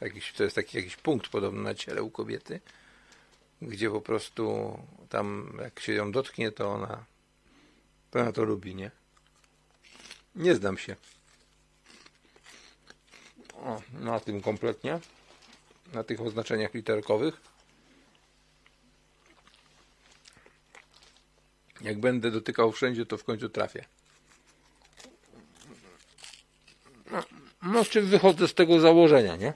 Jakiś, 0.00 0.32
to 0.32 0.44
jest 0.44 0.56
taki 0.56 0.76
jakiś 0.76 0.96
punkt 0.96 1.28
podobny 1.28 1.62
na 1.62 1.74
ciele 1.74 2.02
u 2.02 2.10
kobiety. 2.10 2.60
gdzie 3.62 3.90
po 3.90 4.00
prostu 4.00 4.78
tam 5.08 5.58
jak 5.62 5.80
się 5.80 5.92
ją 5.92 6.12
dotknie, 6.12 6.52
to 6.52 6.68
ona, 6.68 7.04
to 8.10 8.20
ona 8.20 8.32
to 8.32 8.44
lubi, 8.44 8.74
nie? 8.74 8.90
Nie 10.34 10.54
znam 10.54 10.78
się. 10.78 10.96
O, 13.54 13.82
na 13.92 14.20
tym 14.20 14.40
kompletnie. 14.40 15.00
Na 15.92 16.04
tych 16.04 16.20
oznaczeniach 16.20 16.74
literkowych. 16.74 17.40
Jak 21.80 22.00
będę 22.00 22.30
dotykał 22.30 22.72
wszędzie, 22.72 23.06
to 23.06 23.16
w 23.16 23.24
końcu 23.24 23.48
trafię. 23.48 23.84
No, 27.10 27.22
no 27.62 27.84
z 27.84 27.88
czym 27.88 28.06
wychodzę 28.06 28.48
z 28.48 28.54
tego 28.54 28.80
założenia, 28.80 29.36
nie? 29.36 29.52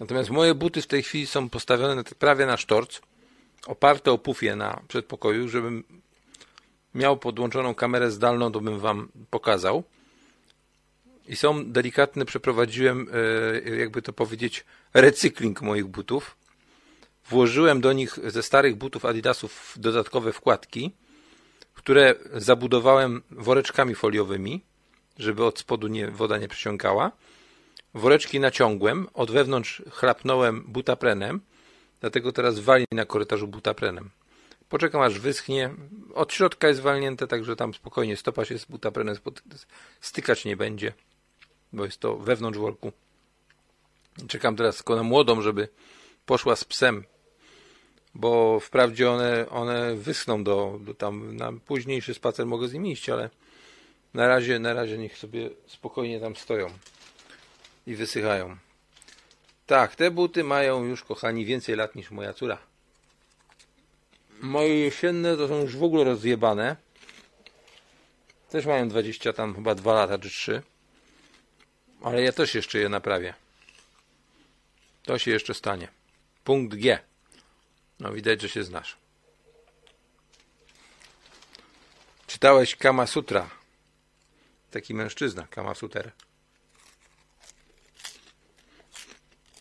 Natomiast 0.00 0.30
moje 0.30 0.54
buty 0.54 0.82
w 0.82 0.86
tej 0.86 1.02
chwili 1.02 1.26
są 1.26 1.48
postawione 1.48 2.04
prawie 2.04 2.46
na 2.46 2.56
sztorc, 2.56 3.00
oparte 3.66 4.12
o 4.12 4.18
pufie 4.18 4.56
na 4.56 4.82
przedpokoju, 4.88 5.48
żebym 5.48 5.84
miał 6.94 7.16
podłączoną 7.16 7.74
kamerę 7.74 8.10
zdalną, 8.10 8.52
to 8.52 8.60
bym 8.60 8.78
wam 8.78 9.08
pokazał. 9.30 9.84
I 11.28 11.36
są 11.36 11.72
delikatne, 11.72 12.24
przeprowadziłem, 12.24 13.08
e, 13.66 13.76
jakby 13.76 14.02
to 14.02 14.12
powiedzieć, 14.12 14.64
recykling 14.94 15.62
moich 15.62 15.86
butów. 15.86 16.36
Włożyłem 17.28 17.80
do 17.80 17.92
nich 17.92 18.18
ze 18.26 18.42
starych 18.42 18.76
butów 18.76 19.04
Adidasów 19.04 19.74
dodatkowe 19.76 20.32
wkładki, 20.32 20.92
które 21.74 22.14
zabudowałem 22.34 23.22
woreczkami 23.30 23.94
foliowymi, 23.94 24.64
żeby 25.18 25.44
od 25.44 25.58
spodu 25.58 25.88
nie, 25.88 26.10
woda 26.10 26.38
nie 26.38 26.48
przyciągała. 26.48 27.12
Woreczki 27.94 28.40
naciągłem, 28.40 29.06
od 29.14 29.30
wewnątrz 29.30 29.82
chlapnąłem 29.90 30.64
butaprenem, 30.68 31.40
dlatego 32.00 32.32
teraz 32.32 32.58
wali 32.58 32.84
na 32.92 33.04
korytarzu 33.04 33.48
butaprenem. 33.48 34.10
Poczekam 34.68 35.00
aż 35.00 35.18
wyschnie. 35.18 35.70
Od 36.14 36.32
środka 36.32 36.68
jest 36.68 36.80
walnięte, 36.80 37.26
także 37.26 37.56
tam 37.56 37.74
spokojnie 37.74 38.16
stopa 38.16 38.44
się 38.44 38.58
z 38.58 38.64
butaprenem 38.64 39.16
stykać 40.00 40.44
nie 40.44 40.56
będzie, 40.56 40.92
bo 41.72 41.84
jest 41.84 42.00
to 42.00 42.16
wewnątrz 42.16 42.58
worku. 42.58 42.92
Czekam 44.28 44.56
teraz 44.56 44.76
tylko 44.76 44.96
na 44.96 45.02
młodą, 45.02 45.42
żeby 45.42 45.68
poszła 46.26 46.56
z 46.56 46.64
psem, 46.64 47.04
bo 48.14 48.60
wprawdzie 48.60 49.10
one, 49.10 49.48
one 49.50 49.96
wyschną 49.96 50.44
do, 50.44 50.78
do 50.80 50.94
tam, 50.94 51.36
na 51.36 51.52
późniejszy 51.52 52.14
spacer 52.14 52.46
mogę 52.46 52.68
z 52.68 52.72
nimi 52.72 52.92
iść, 52.92 53.10
ale 53.10 53.30
na 54.14 54.28
razie, 54.28 54.58
na 54.58 54.74
razie 54.74 54.98
niech 54.98 55.18
sobie 55.18 55.50
spokojnie 55.66 56.20
tam 56.20 56.36
stoją 56.36 56.70
i 57.86 57.94
wysychają. 57.94 58.56
Tak, 59.66 59.96
te 59.96 60.10
buty 60.10 60.44
mają 60.44 60.84
już, 60.84 61.04
kochani, 61.04 61.44
więcej 61.44 61.76
lat 61.76 61.94
niż 61.94 62.10
moja 62.10 62.32
córa. 62.32 62.58
Moje 64.40 64.78
jesienne 64.78 65.36
to 65.36 65.48
są 65.48 65.60
już 65.60 65.76
w 65.76 65.82
ogóle 65.82 66.04
rozjebane. 66.04 66.76
Też 68.50 68.66
mają 68.66 68.88
20 68.88 69.32
tam 69.32 69.54
chyba 69.54 69.74
2 69.74 69.94
lata 69.94 70.18
czy 70.18 70.30
3. 70.30 70.62
Ale 72.02 72.22
ja 72.22 72.32
też 72.32 72.54
jeszcze 72.54 72.78
je 72.78 72.88
naprawię. 72.88 73.34
To 75.02 75.18
się 75.18 75.30
jeszcze 75.30 75.54
stanie. 75.54 75.88
Punkt 76.44 76.76
G. 76.76 76.98
No 78.00 78.12
widać, 78.12 78.40
że 78.40 78.48
się 78.48 78.64
znasz. 78.64 78.96
Czytałeś 82.26 82.76
Kama 82.76 83.06
Sutra. 83.06 83.50
Taki 84.70 84.94
mężczyzna, 84.94 85.46
Kama 85.46 85.74
Suter. 85.74 86.12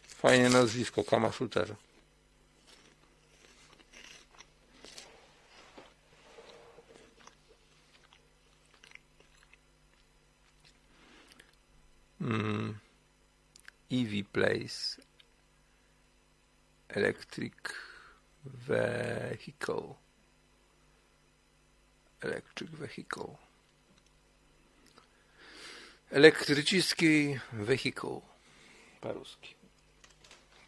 Fajne 0.08 0.50
nazwisko, 0.50 1.04
Kama 1.04 1.32
Suter. 1.32 1.76
Mm, 12.22 12.80
EV 13.91 14.24
Place 14.32 15.01
Electric 16.89 17.53
Vehicle 18.45 19.95
Electric 22.22 22.72
Vehicle 22.72 23.36
Elektryczny 26.11 27.39
wehikuł 27.53 28.22
po-ruski. 29.01 29.55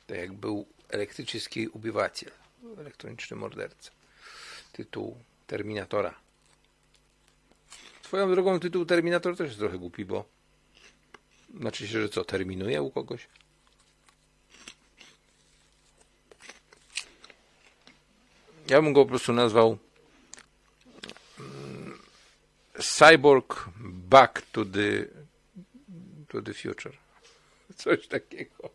To 0.07 0.15
jak 0.15 0.33
był 0.33 0.65
elektryczny 0.89 1.69
ubywatel, 1.69 2.31
elektroniczny 2.77 3.37
morderca. 3.37 3.91
Tytuł 4.71 5.17
Terminatora. 5.47 6.19
Swoją 8.01 8.31
drogą 8.31 8.59
tytuł 8.59 8.85
Terminator 8.85 9.37
też 9.37 9.47
jest 9.47 9.59
trochę 9.59 9.77
głupi, 9.77 10.05
bo 10.05 10.25
znaczy 11.57 11.87
się, 11.87 12.01
że 12.01 12.09
co, 12.09 12.25
terminuje 12.25 12.81
u 12.81 12.91
kogoś? 12.91 13.27
Ja 18.69 18.81
bym 18.81 18.93
go 18.93 19.03
po 19.03 19.09
prostu 19.09 19.33
nazwał 19.33 19.77
mm, 21.39 21.99
Cyborg 22.79 23.69
Back 24.09 24.41
to 24.51 24.65
the, 24.65 25.05
to 26.27 26.41
the 26.41 26.53
Future. 26.53 26.97
Coś 27.75 28.07
takiego. 28.07 28.69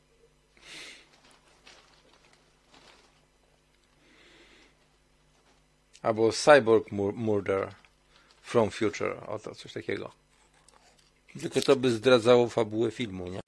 Albo 6.02 6.32
Cyborg 6.32 6.92
Murder 6.92 7.74
from 8.42 8.70
Future. 8.70 9.16
Oto 9.26 9.54
coś 9.54 9.72
takiego. 9.72 10.23
Tylko 11.40 11.60
to 11.60 11.76
by 11.76 11.90
zdradzało 11.90 12.48
fabułę 12.48 12.90
filmu, 12.90 13.28
nie? 13.28 13.40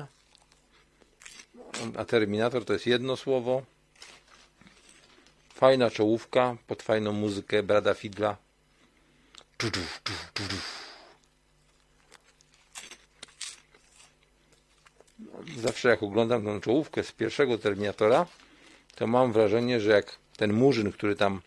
A 1.97 2.05
Terminator 2.05 2.65
to 2.65 2.73
jest 2.73 2.87
jedno 2.87 3.17
słowo. 3.17 3.63
Fajna 5.55 5.91
czołówka 5.91 6.57
pod 6.67 6.83
fajną 6.83 7.13
muzykę 7.13 7.63
Brada 7.63 7.95
Fidla. 7.95 8.37
Zawsze 15.57 15.89
jak 15.89 16.03
oglądam 16.03 16.45
tę 16.45 16.61
czołówkę 16.61 17.05
z 17.05 17.13
pierwszego 17.13 17.59
Terminatora, 17.59 18.27
to 18.95 19.07
mam 19.07 19.33
wrażenie, 19.33 19.81
że 19.81 19.91
jak 19.91 20.17
ten 20.37 20.53
murzyn, 20.53 20.93
który 20.93 21.17
tam 21.17 21.41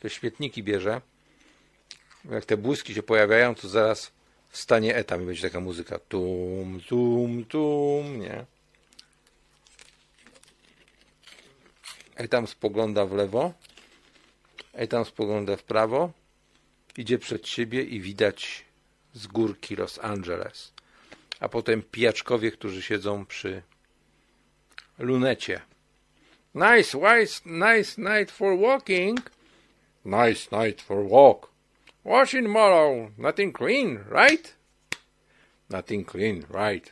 te 0.00 0.10
śmietniki 0.10 0.62
bierze, 0.62 1.00
jak 2.30 2.44
te 2.44 2.56
błyski 2.56 2.94
się 2.94 3.02
pojawiają, 3.02 3.54
to 3.54 3.68
zaraz 3.68 4.10
stanie 4.56 4.96
etam 4.96 5.22
i 5.22 5.26
będzie 5.26 5.42
taka 5.42 5.60
muzyka 5.60 5.98
tum, 5.98 6.80
tum, 6.88 7.44
tum, 7.44 8.20
nie? 8.20 8.44
Etam 12.16 12.46
spogląda 12.46 13.06
w 13.06 13.12
lewo, 13.12 13.52
Etam 14.72 15.04
spogląda 15.04 15.56
w 15.56 15.62
prawo, 15.62 16.12
idzie 16.96 17.18
przed 17.18 17.48
siebie 17.48 17.82
i 17.82 18.00
widać 18.00 18.64
z 19.14 19.26
górki 19.26 19.76
Los 19.76 19.98
Angeles. 19.98 20.72
A 21.40 21.48
potem 21.48 21.82
pijaczkowie, 21.82 22.50
którzy 22.50 22.82
siedzą 22.82 23.26
przy 23.26 23.62
lunecie. 24.98 25.60
Nice, 26.54 26.98
nice, 26.98 27.40
nice 27.46 28.02
night 28.02 28.30
for 28.30 28.58
walking. 28.58 29.30
Nice 30.04 30.56
night 30.56 30.82
for 30.82 31.08
walk. 31.08 31.47
Washing 32.08 32.44
tomorrow, 32.44 33.10
nothing 33.18 33.52
clean, 33.52 34.02
right? 34.08 34.54
Nothing 35.68 36.06
clean, 36.06 36.46
right? 36.48 36.90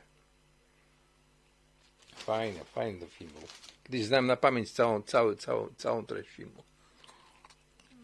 Fajne, 2.16 2.64
fajne 2.74 3.00
do 3.00 3.06
filmu. 3.06 3.40
Kiedyś 3.84 4.04
znam 4.04 4.26
na 4.26 4.36
pamięć 4.36 4.72
całą, 4.72 5.02
cały, 5.02 5.36
całą, 5.36 5.68
całą 5.76 6.06
treść 6.06 6.30
filmu. 6.30 6.62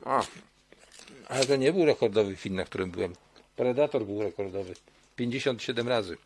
A, 0.05 0.23
ale 1.29 1.47
to 1.47 1.57
nie 1.57 1.73
był 1.73 1.85
rekordowy 1.85 2.37
film, 2.37 2.55
na 2.55 2.65
którym 2.65 2.91
byłem. 2.91 3.13
Predator 3.57 4.05
był 4.05 4.23
rekordowy. 4.23 4.75
57 5.17 5.89
razy. 5.89 6.17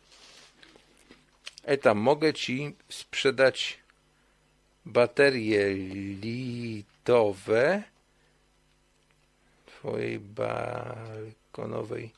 Etam, 1.63 1.97
mogę 1.97 2.33
Ci 2.33 2.75
sprzedać 2.89 3.79
baterie 4.85 5.73
litowe 6.21 7.83
twojej 9.87 10.19
balkonowej 10.19 12.11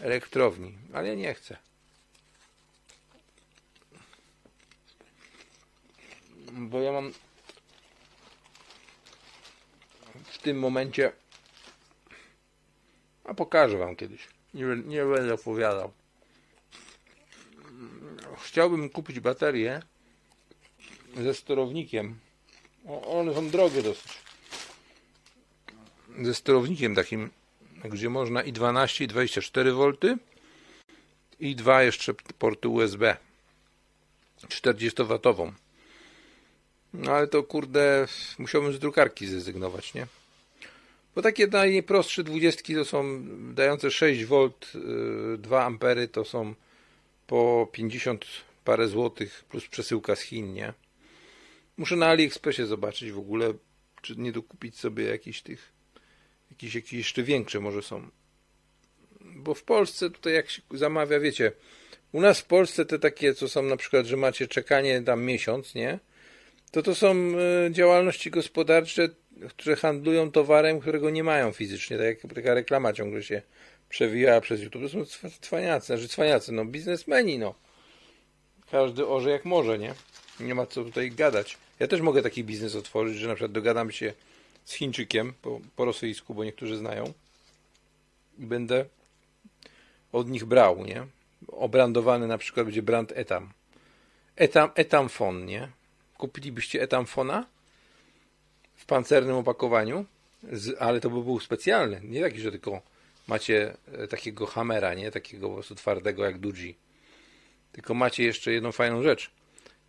elektrowni, 0.00 0.78
ale 0.92 1.16
nie 1.16 1.34
chcę. 1.34 1.56
Bo 6.52 6.80
ja 6.80 6.92
mam 6.92 7.12
w 10.24 10.38
tym 10.38 10.58
momencie 10.58 11.12
a 13.24 13.34
pokażę 13.34 13.78
wam 13.78 13.96
kiedyś. 13.96 14.28
Nie, 14.54 14.64
nie 14.64 15.04
będę 15.04 15.34
opowiadał. 15.34 15.92
Chciałbym 18.38 18.90
kupić 18.90 19.20
baterię 19.20 19.82
ze 21.16 21.34
sterownikiem. 21.34 22.18
O, 22.86 23.20
one 23.20 23.34
są 23.34 23.50
drogie 23.50 23.82
dosyć. 23.82 24.25
Ze 26.22 26.34
sterownikiem 26.34 26.94
takim, 26.94 27.30
gdzie 27.84 28.10
można 28.10 28.42
i 28.42 28.52
12, 28.52 29.04
i 29.04 29.06
24 29.06 29.72
V 29.72 29.92
i 31.40 31.56
dwa 31.56 31.82
jeszcze 31.82 32.14
porty 32.38 32.68
USB 32.68 33.16
40-watową. 34.48 35.52
No 36.94 37.12
ale 37.12 37.26
to 37.28 37.42
kurde, 37.42 38.08
musiałbym 38.38 38.72
z 38.72 38.78
drukarki 38.78 39.26
zrezygnować, 39.26 39.94
nie? 39.94 40.06
Bo 41.14 41.22
takie 41.22 41.46
najprostsze 41.46 42.24
20 42.24 42.74
to 42.74 42.84
są 42.84 43.24
dające 43.54 43.90
6 43.90 44.24
V, 44.24 44.50
2 45.38 45.64
ampery 45.64 46.08
to 46.08 46.24
są 46.24 46.54
po 47.26 47.68
50 47.72 48.24
parę 48.64 48.88
złotych 48.88 49.44
plus 49.48 49.66
przesyłka 49.66 50.16
z 50.16 50.20
Chin, 50.20 50.52
nie? 50.52 50.72
Muszę 51.76 51.96
na 51.96 52.06
AliExpressie 52.06 52.66
zobaczyć 52.66 53.12
w 53.12 53.18
ogóle, 53.18 53.52
czy 54.02 54.16
nie 54.16 54.32
dokupić 54.32 54.78
sobie 54.78 55.04
jakichś 55.04 55.40
tych, 55.40 55.75
jakieś, 56.56 56.74
jakieś 56.74 56.92
jeszcze 56.92 57.22
większe 57.22 57.60
może 57.60 57.82
są. 57.82 58.08
Bo 59.20 59.54
w 59.54 59.62
Polsce 59.62 60.10
tutaj 60.10 60.32
jak 60.32 60.50
się 60.50 60.62
zamawia, 60.70 61.20
wiecie, 61.20 61.52
u 62.12 62.20
nas 62.20 62.40
w 62.40 62.44
Polsce 62.44 62.84
te 62.84 62.98
takie, 62.98 63.34
co 63.34 63.48
są 63.48 63.62
na 63.62 63.76
przykład, 63.76 64.06
że 64.06 64.16
macie 64.16 64.48
czekanie 64.48 65.02
tam 65.02 65.24
miesiąc, 65.24 65.74
nie? 65.74 65.98
To 66.70 66.82
to 66.82 66.94
są 66.94 67.16
e, 67.16 67.72
działalności 67.72 68.30
gospodarcze, 68.30 69.08
które 69.48 69.76
handlują 69.76 70.30
towarem, 70.30 70.80
którego 70.80 71.10
nie 71.10 71.24
mają 71.24 71.52
fizycznie, 71.52 71.96
tak 71.98 72.06
jak 72.06 72.34
taka 72.34 72.54
reklama 72.54 72.92
ciągle 72.92 73.22
się 73.22 73.42
przewijała 73.88 74.40
przez 74.40 74.62
YouTube. 74.62 74.82
To 74.82 74.88
są 74.88 75.30
cwaniacy, 75.40 75.86
znaczy 75.86 76.08
cwaniacy, 76.08 76.52
no 76.52 76.64
biznesmeni, 76.64 77.38
no. 77.38 77.54
Każdy 78.70 79.06
orze 79.06 79.30
jak 79.30 79.44
może, 79.44 79.78
nie? 79.78 79.94
Nie 80.40 80.54
ma 80.54 80.66
co 80.66 80.84
tutaj 80.84 81.10
gadać. 81.10 81.58
Ja 81.80 81.86
też 81.86 82.00
mogę 82.00 82.22
taki 82.22 82.44
biznes 82.44 82.74
otworzyć, 82.76 83.16
że 83.16 83.28
na 83.28 83.34
przykład 83.34 83.52
dogadam 83.52 83.90
się 83.90 84.12
z 84.66 84.72
Chińczykiem 84.72 85.32
po, 85.42 85.60
po 85.76 85.84
rosyjsku, 85.84 86.34
bo 86.34 86.44
niektórzy 86.44 86.76
znają 86.76 87.12
i 88.38 88.46
będę 88.46 88.84
od 90.12 90.28
nich 90.28 90.44
brał, 90.44 90.84
nie? 90.84 91.06
Obrandowany 91.48 92.26
na 92.26 92.38
przykład 92.38 92.66
będzie 92.66 92.82
brand 92.82 93.12
Etam. 93.14 93.52
Etam, 94.36 94.70
Etamfon, 94.74 95.46
nie? 95.46 95.68
Kupilibyście 96.18 96.82
Etamfona 96.82 97.46
w 98.76 98.86
pancernym 98.86 99.36
opakowaniu, 99.36 100.04
z, 100.52 100.76
ale 100.82 101.00
to 101.00 101.10
by 101.10 101.22
był 101.22 101.40
specjalny, 101.40 102.00
nie 102.04 102.20
taki, 102.20 102.40
że 102.40 102.50
tylko 102.50 102.80
macie 103.26 103.76
e, 103.92 104.08
takiego 104.08 104.46
hamera, 104.46 104.94
nie? 104.94 105.10
Takiego 105.10 105.48
po 105.48 105.54
prostu 105.54 105.74
twardego 105.74 106.24
jak 106.24 106.38
Duji. 106.38 106.76
Tylko 107.72 107.94
macie 107.94 108.24
jeszcze 108.24 108.52
jedną 108.52 108.72
fajną 108.72 109.02
rzecz. 109.02 109.30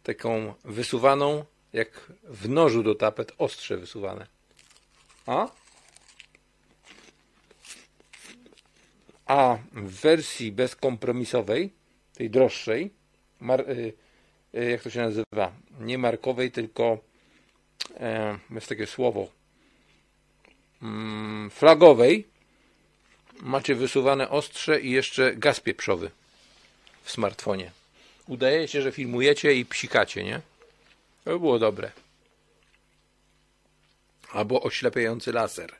Taką 0.04 0.54
wysuwaną, 0.66 1.46
jak 1.74 2.12
w 2.24 2.50
nożu 2.50 2.84
do 2.84 2.96
tapet, 2.96 3.32
ostrze 3.38 3.78
wysuwane. 3.78 4.37
A? 5.28 5.48
A 9.26 9.58
w 9.74 9.92
wersji 9.92 10.52
bezkompromisowej, 10.52 11.74
tej 12.14 12.30
droższej, 12.30 12.92
y, 13.42 13.94
y, 14.60 14.72
jak 14.72 14.82
to 14.82 14.90
się 14.90 15.00
nazywa? 15.00 15.52
Nie 15.80 15.98
markowej, 15.98 16.52
tylko 16.52 16.98
e, 18.00 18.38
jest 18.52 18.70
takie 18.70 18.88
słowo 18.88 19.28
mm, 20.82 21.50
flagowej, 21.50 22.28
macie 23.42 23.76
wysuwane 23.76 24.30
ostrze 24.30 24.82
i 24.82 24.92
jeszcze 24.92 25.36
gaz 25.36 25.60
pieprzowy 25.60 26.12
w 27.04 27.12
smartfonie. 27.12 27.72
Udaje 28.28 28.68
się, 28.68 28.82
że 28.82 28.92
filmujecie 28.92 29.54
i 29.54 29.66
psikacie, 29.66 30.24
nie? 30.24 30.42
To 31.24 31.32
by 31.32 31.40
było 31.40 31.60
dobre. 31.60 31.92
Albo 34.32 34.62
oślepiający 34.62 35.32
laser. 35.32 35.76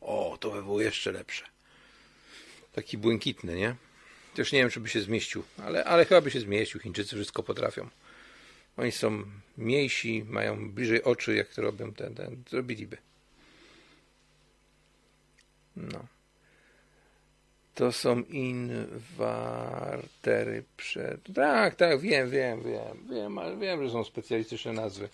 O, 0.00 0.36
to 0.40 0.50
by 0.50 0.62
było 0.62 0.80
jeszcze 0.80 1.12
lepsze. 1.12 1.44
Taki 2.72 2.98
błękitny, 2.98 3.54
nie? 3.54 3.74
Też 4.34 4.52
nie 4.52 4.58
wiem, 4.58 4.70
czy 4.70 4.80
by 4.80 4.88
się 4.88 5.00
zmieścił, 5.00 5.42
ale, 5.64 5.84
ale 5.84 6.04
chyba 6.04 6.20
by 6.20 6.30
się 6.30 6.40
zmieścił. 6.40 6.80
Chińczycy 6.80 7.16
wszystko 7.16 7.42
potrafią. 7.42 7.88
Oni 8.76 8.92
są 8.92 9.24
mniejsi, 9.56 10.24
mają 10.28 10.70
bliżej 10.70 11.02
oczy, 11.02 11.34
jak 11.34 11.48
to 11.48 11.62
robią, 11.62 11.92
ten, 11.92 12.14
ten, 12.14 12.42
zrobiliby. 12.50 12.96
No. 15.76 16.06
To 17.74 17.92
są 17.92 18.22
inwartery 18.22 19.24
przed... 20.76 21.20
Tak, 21.34 21.74
tak, 21.74 22.00
wiem, 22.00 22.30
wiem, 22.30 22.62
wiem, 22.62 23.06
wiem, 23.10 23.38
ale 23.38 23.56
wiem, 23.56 23.84
że 23.84 23.90
są 23.90 24.04
specjalistyczne 24.04 24.72
nazwy. 24.72 25.08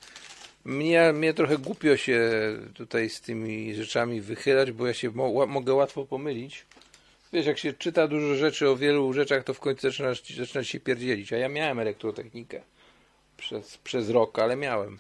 Mnie, 0.65 1.13
mnie 1.13 1.35
trochę 1.35 1.59
głupio 1.59 1.97
się 1.97 2.31
tutaj 2.75 3.11
z 3.11 3.21
tymi 3.21 3.75
rzeczami 3.75 4.21
wychylać, 4.21 4.73
bo 4.73 4.87
ja 4.87 4.95
się 4.95 5.11
mo 5.11 5.47
mogę 5.47 5.75
łatwo 5.75 6.05
pomylić. 6.05 6.67
Wiesz, 7.33 7.47
jak 7.47 7.59
się 7.59 7.73
czyta 7.73 8.09
dużo 8.09 8.35
rzeczy 8.35 8.69
o 8.69 8.77
wielu 8.77 9.13
rzeczach, 9.13 9.45
to 9.45 9.55
w 9.55 9.61
końcu 9.61 9.83
zaczyna, 9.91 10.13
zaczyna 10.37 10.65
się 10.65 10.81
pierdzielić. 10.81 11.33
A 11.33 11.37
ja 11.37 11.49
miałem 11.49 11.79
elektrotechnikę 11.79 12.61
przez, 13.37 13.79
przez 13.79 14.11
rok, 14.11 14.39
ale 14.39 14.57
miałem. 14.57 14.99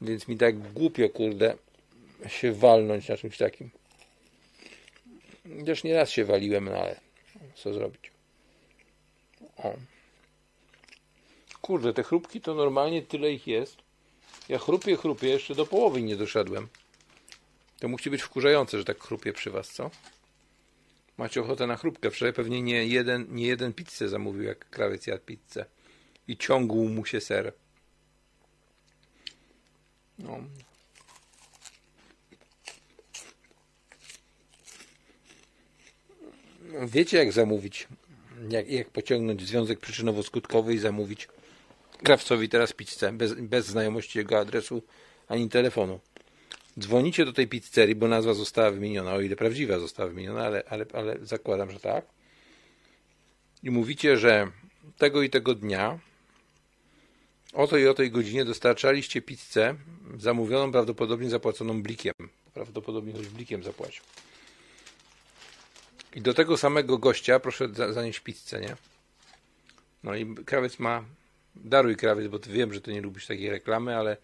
Więc 0.00 0.28
mi 0.28 0.36
tak 0.36 0.72
głupio, 0.72 1.08
kurde, 1.08 1.54
się 2.28 2.52
walnąć 2.52 3.08
na 3.08 3.16
czymś 3.16 3.36
takim. 3.36 3.70
Też 5.66 5.84
nie 5.84 5.94
raz 5.94 6.10
się 6.10 6.24
waliłem, 6.24 6.64
no 6.64 6.76
ale 6.76 7.00
co 7.54 7.72
zrobić. 7.72 8.10
O. 9.56 9.95
Kurde, 11.60 11.92
te 11.92 12.02
chrupki 12.02 12.40
to 12.40 12.54
normalnie 12.54 13.02
tyle 13.02 13.32
ich 13.32 13.46
jest. 13.46 13.76
Ja 14.48 14.58
chrupię, 14.58 14.96
chrupię, 14.96 15.28
jeszcze 15.28 15.54
do 15.54 15.66
połowy 15.66 16.02
nie 16.02 16.16
doszedłem. 16.16 16.68
To 17.78 17.88
musi 17.88 18.10
być 18.10 18.22
wkurzające, 18.22 18.78
że 18.78 18.84
tak 18.84 19.00
chrupie 19.00 19.32
przy 19.32 19.50
was, 19.50 19.68
co? 19.68 19.90
Macie 21.16 21.40
ochotę 21.40 21.66
na 21.66 21.76
chrupkę. 21.76 22.10
Wczoraj 22.10 22.32
pewnie 22.34 22.62
nie 22.62 22.86
jeden, 22.86 23.26
nie 23.30 23.46
jeden 23.46 23.72
pizzę 23.72 24.08
zamówił, 24.08 24.42
jak 24.42 24.70
krawiec 24.70 25.06
jadł 25.06 25.24
pizzę. 25.24 25.64
I 26.28 26.36
ciągł 26.36 26.88
mu 26.88 27.04
się 27.04 27.20
ser. 27.20 27.52
No. 30.18 30.38
Wiecie 36.86 37.18
jak 37.18 37.32
zamówić, 37.32 37.88
jak, 38.50 38.70
jak 38.70 38.90
pociągnąć 38.90 39.46
związek 39.46 39.80
przyczynowo-skutkowy 39.80 40.74
i 40.74 40.78
zamówić 40.78 41.28
krawcowi 42.02 42.48
teraz 42.48 42.72
pizzę 42.72 43.12
bez, 43.12 43.34
bez 43.34 43.66
znajomości 43.66 44.18
jego 44.18 44.38
adresu 44.38 44.82
ani 45.28 45.48
telefonu. 45.48 46.00
Dzwonicie 46.78 47.24
do 47.24 47.32
tej 47.32 47.48
pizzerii, 47.48 47.94
bo 47.94 48.08
nazwa 48.08 48.34
została 48.34 48.70
wymieniona, 48.70 49.12
o 49.12 49.20
ile 49.20 49.36
prawdziwa 49.36 49.78
została 49.78 50.08
wymieniona, 50.08 50.44
ale, 50.44 50.62
ale, 50.68 50.86
ale 50.92 51.16
zakładam, 51.22 51.70
że 51.70 51.80
tak. 51.80 52.04
I 53.62 53.70
mówicie, 53.70 54.16
że 54.16 54.50
tego 54.98 55.22
i 55.22 55.30
tego 55.30 55.54
dnia 55.54 55.98
o 57.52 57.66
tej 57.66 57.82
i 57.82 57.88
o 57.88 57.94
tej 57.94 58.10
godzinie 58.10 58.44
dostarczaliście 58.44 59.22
pizzę 59.22 59.74
zamówioną, 60.18 60.72
prawdopodobnie 60.72 61.30
zapłaconą 61.30 61.82
blikiem. 61.82 62.12
Prawdopodobnie 62.54 63.12
ktoś 63.12 63.28
blikiem 63.28 63.62
zapłacił. 63.62 64.04
I 66.14 66.20
do 66.20 66.34
tego 66.34 66.56
samego 66.56 66.98
gościa 66.98 67.40
proszę 67.40 67.68
zanieść 67.92 68.20
pizzę, 68.20 68.60
nie? 68.60 68.76
No 70.02 70.14
i 70.14 70.34
krawiec 70.34 70.78
ma, 70.78 71.04
daruj 71.56 71.96
krawiec, 71.96 72.28
bo 72.28 72.38
ty 72.38 72.52
wiem, 72.52 72.72
że 72.72 72.80
ty 72.80 72.92
nie 72.92 73.00
lubisz 73.00 73.26
takiej 73.26 73.50
reklamy, 73.50 73.96
ale 73.96 74.16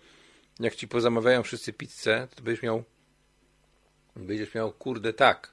jak 0.61 0.75
ci 0.75 0.89
pozamawiają 0.89 1.43
wszyscy 1.43 1.73
pizzę, 1.73 2.29
to 2.35 2.43
będziesz 2.43 2.63
miał, 2.63 2.85
będziesz 4.17 4.55
miał, 4.55 4.73
kurde, 4.73 5.13
tak. 5.13 5.53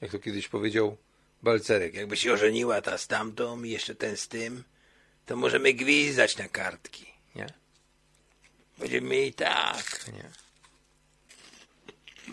Jak 0.00 0.10
to 0.10 0.18
kiedyś 0.18 0.48
powiedział 0.48 0.96
Balcerek, 1.42 1.94
jakby 1.94 2.16
się 2.16 2.32
ożeniła 2.32 2.82
ta 2.82 2.98
z 2.98 3.06
tamtą 3.06 3.62
i 3.62 3.70
jeszcze 3.70 3.94
ten 3.94 4.16
z 4.16 4.28
tym, 4.28 4.64
to 5.26 5.36
możemy 5.36 5.74
gwizdać 5.74 6.36
na 6.36 6.48
kartki, 6.48 7.06
nie? 7.34 7.46
Będziemy 8.78 9.08
mieli 9.08 9.32
tak, 9.32 10.10
nie? 10.12 10.30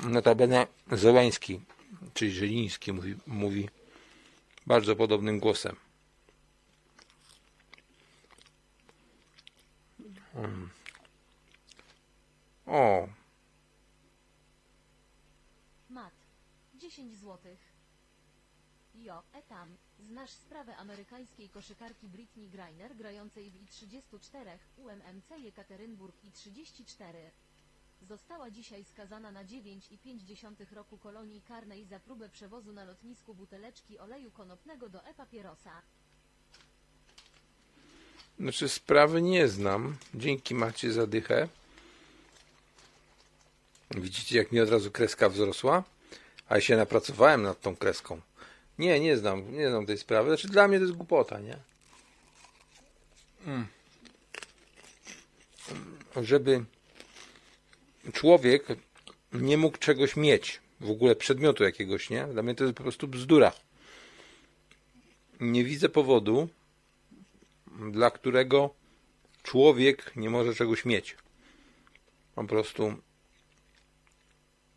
Notabene 0.10 0.68
Zeleński, 0.91 1.61
czyli 2.14 2.32
Żeliński 2.32 2.94
mówi, 2.94 3.15
mówi 3.28 3.69
bardzo 4.68 4.95
podobnym 4.95 5.40
głosem. 5.40 5.76
O. 12.66 13.08
Mat. 15.90 16.14
10 16.76 17.18
złotych. 17.18 17.60
Jo, 18.95 19.24
etam. 19.34 19.78
Znasz 19.99 20.32
sprawę 20.32 20.78
amerykańskiej 20.78 21.49
koszykarki 21.49 22.08
Britney 22.10 22.49
Griner 22.49 22.95
grającej 22.95 23.52
w 23.52 23.56
I-34 23.56 24.58
UMMC 24.78 25.30
Jekaterynburg 25.38 26.24
I-34. 26.24 27.14
Została 28.02 28.52
dzisiaj 28.52 28.84
skazana 28.84 29.32
na 29.32 29.45
9,5 29.45 30.74
roku 30.74 30.98
kolonii 30.98 31.41
karnej 31.41 31.86
za 31.86 31.99
próbę 31.99 32.30
przewozu 32.30 32.74
na 32.74 32.84
lotnisku 32.84 33.34
buteleczki 33.34 33.99
oleju 33.99 34.32
konopnego 34.32 34.90
do 34.90 35.06
e-papierosa. 35.06 35.82
Znaczy 38.42 38.70
sprawy 38.70 39.22
nie 39.22 39.48
znam. 39.48 39.98
Dzięki 40.14 40.56
macie 40.56 40.92
zadychę. 40.92 41.48
Widzicie 43.92 44.38
jak 44.38 44.52
mi 44.52 44.60
od 44.60 44.70
razu 44.70 44.92
kreska 44.92 45.30
wzrosła? 45.30 45.84
A 46.50 46.56
ja 46.56 46.62
się 46.62 46.78
napracowałem 46.78 47.42
nad 47.42 47.62
tą 47.62 47.76
kreską. 47.76 48.22
Nie, 48.80 49.00
nie 49.00 49.18
znam, 49.18 49.54
nie 49.54 49.70
znam 49.70 49.86
tej 49.86 49.98
sprawy. 49.98 50.30
Znaczy 50.30 50.48
dla 50.48 50.68
mnie 50.68 50.78
to 50.78 50.84
jest 50.84 50.96
głupota, 50.96 51.40
nie? 51.40 51.58
Mm. 53.46 53.68
Żeby 56.22 56.66
człowiek 58.14 58.68
nie 59.34 59.58
mógł 59.58 59.78
czegoś 59.78 60.16
mieć, 60.16 60.60
w 60.80 60.90
ogóle 60.90 61.16
przedmiotu 61.16 61.64
jakiegoś, 61.64 62.10
nie? 62.10 62.26
Dla 62.26 62.44
mnie 62.44 62.56
to 62.56 62.64
jest 62.64 62.78
po 62.78 62.84
prostu 62.84 63.08
bzdura. 63.08 63.52
Nie 65.40 65.64
widzę 65.64 65.90
powodu, 65.90 66.50
dla 67.90 68.12
którego 68.12 68.76
człowiek 69.44 70.12
nie 70.16 70.30
może 70.30 70.56
czegoś 70.56 70.86
mieć. 70.86 71.16
Po 72.36 72.44
prostu 72.44 72.94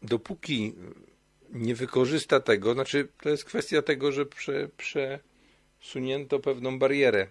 dopóki 0.02 0.74
nie 1.50 1.74
wykorzysta 1.74 2.40
tego, 2.40 2.74
znaczy 2.74 3.08
to 3.22 3.28
jest 3.28 3.44
kwestia 3.44 3.82
tego, 3.82 4.12
że 4.12 4.26
prze, 4.26 4.68
przesunięto 5.80 6.38
pewną 6.38 6.78
barierę. 6.78 7.26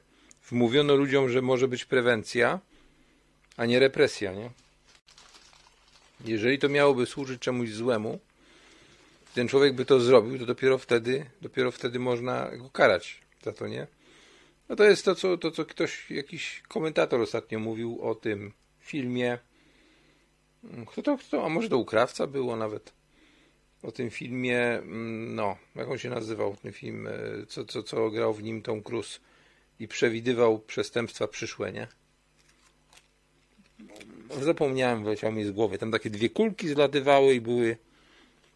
Wmówiono 0.49 0.95
ludziom, 0.95 1.29
że 1.29 1.41
może 1.41 1.67
być 1.67 1.85
prewencja, 1.85 2.59
a 3.57 3.65
nie 3.65 3.79
represja, 3.79 4.33
nie? 4.33 4.49
Jeżeli 6.25 6.59
to 6.59 6.69
miałoby 6.69 7.05
służyć 7.05 7.41
czemuś 7.41 7.69
złemu, 7.69 8.19
ten 9.33 9.47
człowiek 9.47 9.73
by 9.73 9.85
to 9.85 9.99
zrobił, 9.99 10.39
to 10.39 10.45
dopiero 10.45 10.77
wtedy, 10.77 11.25
dopiero 11.41 11.71
wtedy 11.71 11.99
można 11.99 12.57
go 12.57 12.69
karać 12.69 13.21
za 13.43 13.51
to, 13.51 13.67
nie? 13.67 13.87
No 14.73 14.77
to 14.77 14.83
jest 14.83 15.05
to, 15.05 15.15
co, 15.15 15.37
to, 15.37 15.51
co 15.51 15.65
ktoś, 15.65 16.11
jakiś 16.11 16.61
komentator 16.67 17.21
ostatnio 17.21 17.59
mówił 17.59 18.01
o 18.01 18.15
tym 18.15 18.51
filmie. 18.79 19.37
Kto 20.87 21.01
to, 21.01 21.17
kto? 21.17 21.45
A 21.45 21.49
może 21.49 21.69
to 21.69 21.77
ukrawca 21.77 22.27
było 22.27 22.55
nawet. 22.55 22.93
O 23.83 23.91
tym 23.91 24.09
filmie, 24.09 24.59
mm, 24.59 25.35
no, 25.35 25.57
jak 25.75 25.89
on 25.89 25.97
się 25.97 26.09
nazywał, 26.09 26.55
ten 26.55 26.71
film, 26.71 27.07
e, 27.07 27.11
co, 27.47 27.65
co, 27.65 27.83
co 27.83 28.09
grał 28.09 28.33
w 28.33 28.43
nim 28.43 28.61
Tom 28.61 28.83
Cruise 28.83 29.19
i 29.79 29.87
przewidywał 29.87 30.59
przestępstwa 30.59 31.27
przyszłe, 31.27 31.71
nie? 31.71 31.87
Zapomniałem, 34.41 35.03
wyleciał 35.03 35.31
mi 35.31 35.45
z 35.45 35.51
głowy. 35.51 35.77
Tam 35.77 35.91
takie 35.91 36.09
dwie 36.09 36.29
kulki 36.29 36.67
zlatywały 36.67 37.33
i 37.33 37.41
były 37.41 37.77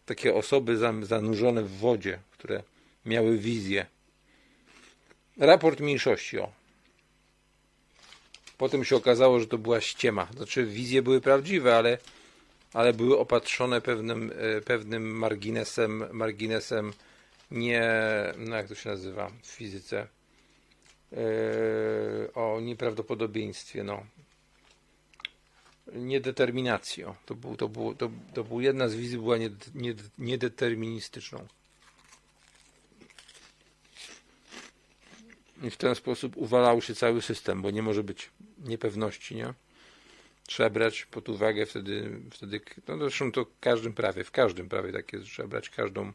takie 0.06 0.34
osoby 0.34 0.76
zanurzone 1.02 1.62
w 1.62 1.70
wodzie, 1.70 2.18
które 2.30 2.62
miały 3.06 3.38
wizję. 3.38 3.86
Raport 5.38 5.80
mniejszości, 5.80 6.38
o. 6.38 6.52
Potem 8.58 8.84
się 8.84 8.96
okazało, 8.96 9.40
że 9.40 9.46
to 9.46 9.58
była 9.58 9.80
ściema. 9.80 10.28
Znaczy, 10.36 10.66
wizje 10.66 11.02
były 11.02 11.20
prawdziwe, 11.20 11.76
ale, 11.76 11.98
ale 12.72 12.92
były 12.92 13.18
opatrzone 13.18 13.80
pewnym, 13.80 14.32
e, 14.38 14.60
pewnym 14.60 15.18
marginesem, 15.18 16.04
marginesem 16.12 16.92
nie, 17.50 17.92
no 18.38 18.56
jak 18.56 18.68
to 18.68 18.74
się 18.74 18.90
nazywa 18.90 19.30
w 19.42 19.46
fizyce, 19.46 20.06
yy, 21.12 21.18
o 22.34 22.60
nieprawdopodobieństwie, 22.60 23.84
no. 23.84 24.06
Niedeterminacji, 25.94 27.04
o. 27.04 27.16
To, 27.26 27.34
był, 27.34 27.56
to, 27.56 27.68
było, 27.68 27.94
to, 27.94 28.10
to 28.34 28.44
był 28.44 28.60
jedna 28.60 28.88
z 28.88 28.94
wizji 28.94 29.18
była 29.18 29.36
niedeterministyczną. 30.18 31.46
I 35.62 35.70
w 35.70 35.76
ten 35.76 35.94
sposób 35.94 36.36
uwalał 36.36 36.82
się 36.82 36.94
cały 36.94 37.22
system, 37.22 37.62
bo 37.62 37.70
nie 37.70 37.82
może 37.82 38.04
być 38.04 38.30
niepewności, 38.58 39.36
nie? 39.36 39.54
Trzeba 40.46 40.70
brać 40.70 41.04
pod 41.04 41.28
uwagę 41.28 41.66
wtedy, 41.66 42.20
wtedy 42.30 42.60
no 42.88 42.98
zresztą 42.98 43.32
to 43.32 43.44
w 43.44 43.60
każdym 43.60 43.92
prawie, 43.92 44.24
w 44.24 44.30
każdym 44.30 44.68
prawie 44.68 44.92
tak 44.92 45.12
jest, 45.12 45.24
trzeba 45.24 45.48
brać 45.48 45.70
każdą, 45.70 46.12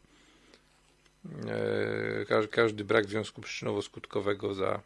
e, 1.47 2.25
każdy, 2.27 2.47
każdy 2.47 2.83
brak 2.83 3.05
związku 3.05 3.41
przyczynowo-skutkowego 3.41 4.53
za 4.53 4.81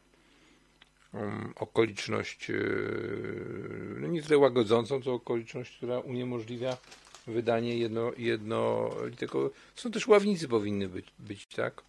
um, 1.13 1.53
okoliczność, 1.55 2.49
e, 2.49 2.53
no 3.99 4.07
nie 4.07 4.23
tyle 4.23 4.37
łagodzącą, 4.37 5.01
co 5.01 5.13
okoliczność, 5.13 5.77
która 5.77 5.99
uniemożliwia 5.99 6.77
wydanie 7.27 7.77
jedno, 7.77 8.11
jedno 8.17 8.91
tylko 9.17 9.51
są 9.75 9.91
też 9.91 10.07
ławnicy 10.07 10.47
powinny 10.47 10.87
być, 10.87 11.05
być 11.19 11.47
tak? 11.47 11.81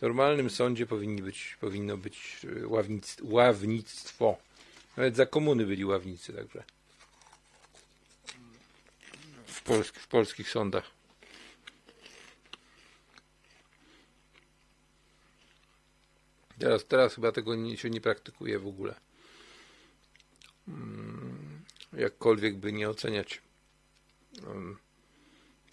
W 0.00 0.02
normalnym 0.02 0.50
sądzie 0.50 0.86
powinni 0.86 1.22
być, 1.22 1.56
powinno 1.60 1.96
być 1.96 2.46
e, 2.62 2.84
ławnictwo. 3.22 4.36
Nawet 4.96 5.16
za 5.16 5.26
komuny 5.26 5.66
byli 5.66 5.84
ławnicy, 5.84 6.32
także. 6.32 6.64
W, 9.46 9.62
polsk, 9.62 9.98
w 9.98 10.08
polskich 10.08 10.50
sądach. 10.50 10.90
Teraz, 16.58 16.84
teraz 16.84 17.14
chyba 17.14 17.32
tego 17.32 17.54
nie, 17.54 17.76
się 17.76 17.90
nie 17.90 18.00
praktykuje 18.00 18.58
w 18.58 18.66
ogóle. 18.66 18.94
Hmm, 20.66 21.64
jakkolwiek 21.92 22.56
by 22.56 22.72
nie 22.72 22.90
oceniać. 22.90 23.42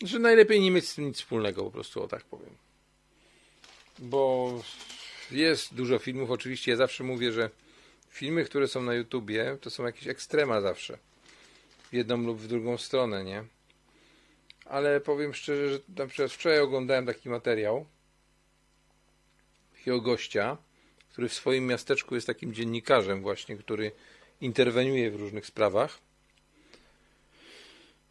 Że 0.03 0.19
najlepiej 0.19 0.61
nie 0.61 0.71
mieć 0.71 0.87
z 0.87 0.95
tym 0.95 1.05
nic 1.05 1.17
wspólnego, 1.17 1.63
po 1.63 1.71
prostu, 1.71 2.03
o 2.03 2.07
tak 2.07 2.23
powiem 2.23 2.66
bo 3.99 4.53
jest 5.32 5.76
dużo 5.76 5.99
filmów. 5.99 6.32
Oczywiście 6.32 6.72
ja 6.72 6.78
zawsze 6.78 7.03
mówię, 7.03 7.32
że 7.32 7.49
filmy, 8.10 8.45
które 8.45 8.68
są 8.68 8.82
na 8.82 8.94
YouTubie, 8.94 9.57
to 9.61 9.69
są 9.69 9.86
jakieś 9.86 10.07
ekstrema 10.07 10.61
zawsze. 10.61 10.98
W 11.91 11.94
jedną 11.94 12.18
lub 12.18 12.40
w 12.40 12.48
drugą 12.48 12.78
stronę, 12.78 13.24
nie? 13.24 13.44
Ale 14.65 15.02
powiem 15.02 15.34
szczerze, 15.34 15.69
że 15.69 15.80
na 15.98 16.07
przykład 16.07 16.32
wczoraj 16.32 16.60
oglądałem 16.60 17.06
taki 17.06 17.30
materiał 17.30 17.86
takiego 19.88 20.02
gościa, 20.02 20.57
który 21.11 21.30
w 21.30 21.34
swoim 21.34 21.68
miasteczku 21.68 22.15
jest 22.15 22.28
takim 22.28 22.53
dziennikarzem 22.53 23.22
właśnie, 23.22 23.57
który 23.57 23.91
interweniuje 24.41 25.11
w 25.11 25.15
różnych 25.15 25.45
sprawach. 25.45 25.99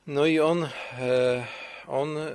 No 0.07 0.27
i 0.27 0.41
on 0.41 0.65
e, 0.65 1.47
on 1.87 2.19
e, 2.19 2.33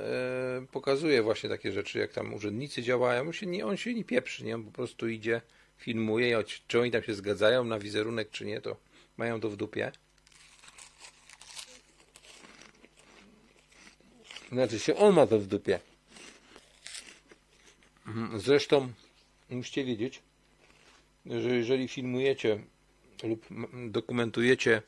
pokazuje 0.72 1.24
właśnie 1.24 1.50
takie 1.50 1.72
rzeczy, 1.72 2.00
jak 2.00 2.14
tam 2.14 2.34
urzędnicy 2.34 2.84
działają. 2.84 3.22
On 3.22 3.34
się 3.34 3.46
nie, 3.46 3.66
on 3.66 3.78
się 3.78 3.94
nie 3.94 4.04
pieprzy, 4.04 4.44
nie? 4.44 4.56
On 4.56 4.64
po 4.64 4.72
prostu 4.72 5.08
idzie, 5.08 5.42
filmuje, 5.78 6.44
czy 6.68 6.80
oni 6.80 6.92
tam 6.92 7.04
się 7.04 7.14
zgadzają 7.14 7.64
na 7.64 7.80
wizerunek, 7.80 8.32
czy 8.32 8.46
nie, 8.46 8.62
to 8.62 8.76
mają 9.18 9.40
to 9.40 9.50
w 9.50 9.56
dupie. 9.56 9.92
Znaczy 14.52 14.80
się, 14.80 14.96
on 14.96 15.16
ma 15.16 15.28
to 15.28 15.40
w 15.40 15.48
dupie. 15.48 15.80
Mhm, 18.08 18.40
zresztą 18.40 18.92
musicie 19.50 19.84
wiedzieć, 19.84 20.22
że 21.26 21.56
jeżeli 21.56 21.88
filmujecie 21.88 22.60
lub 23.24 23.46
dokumentujecie 23.90 24.82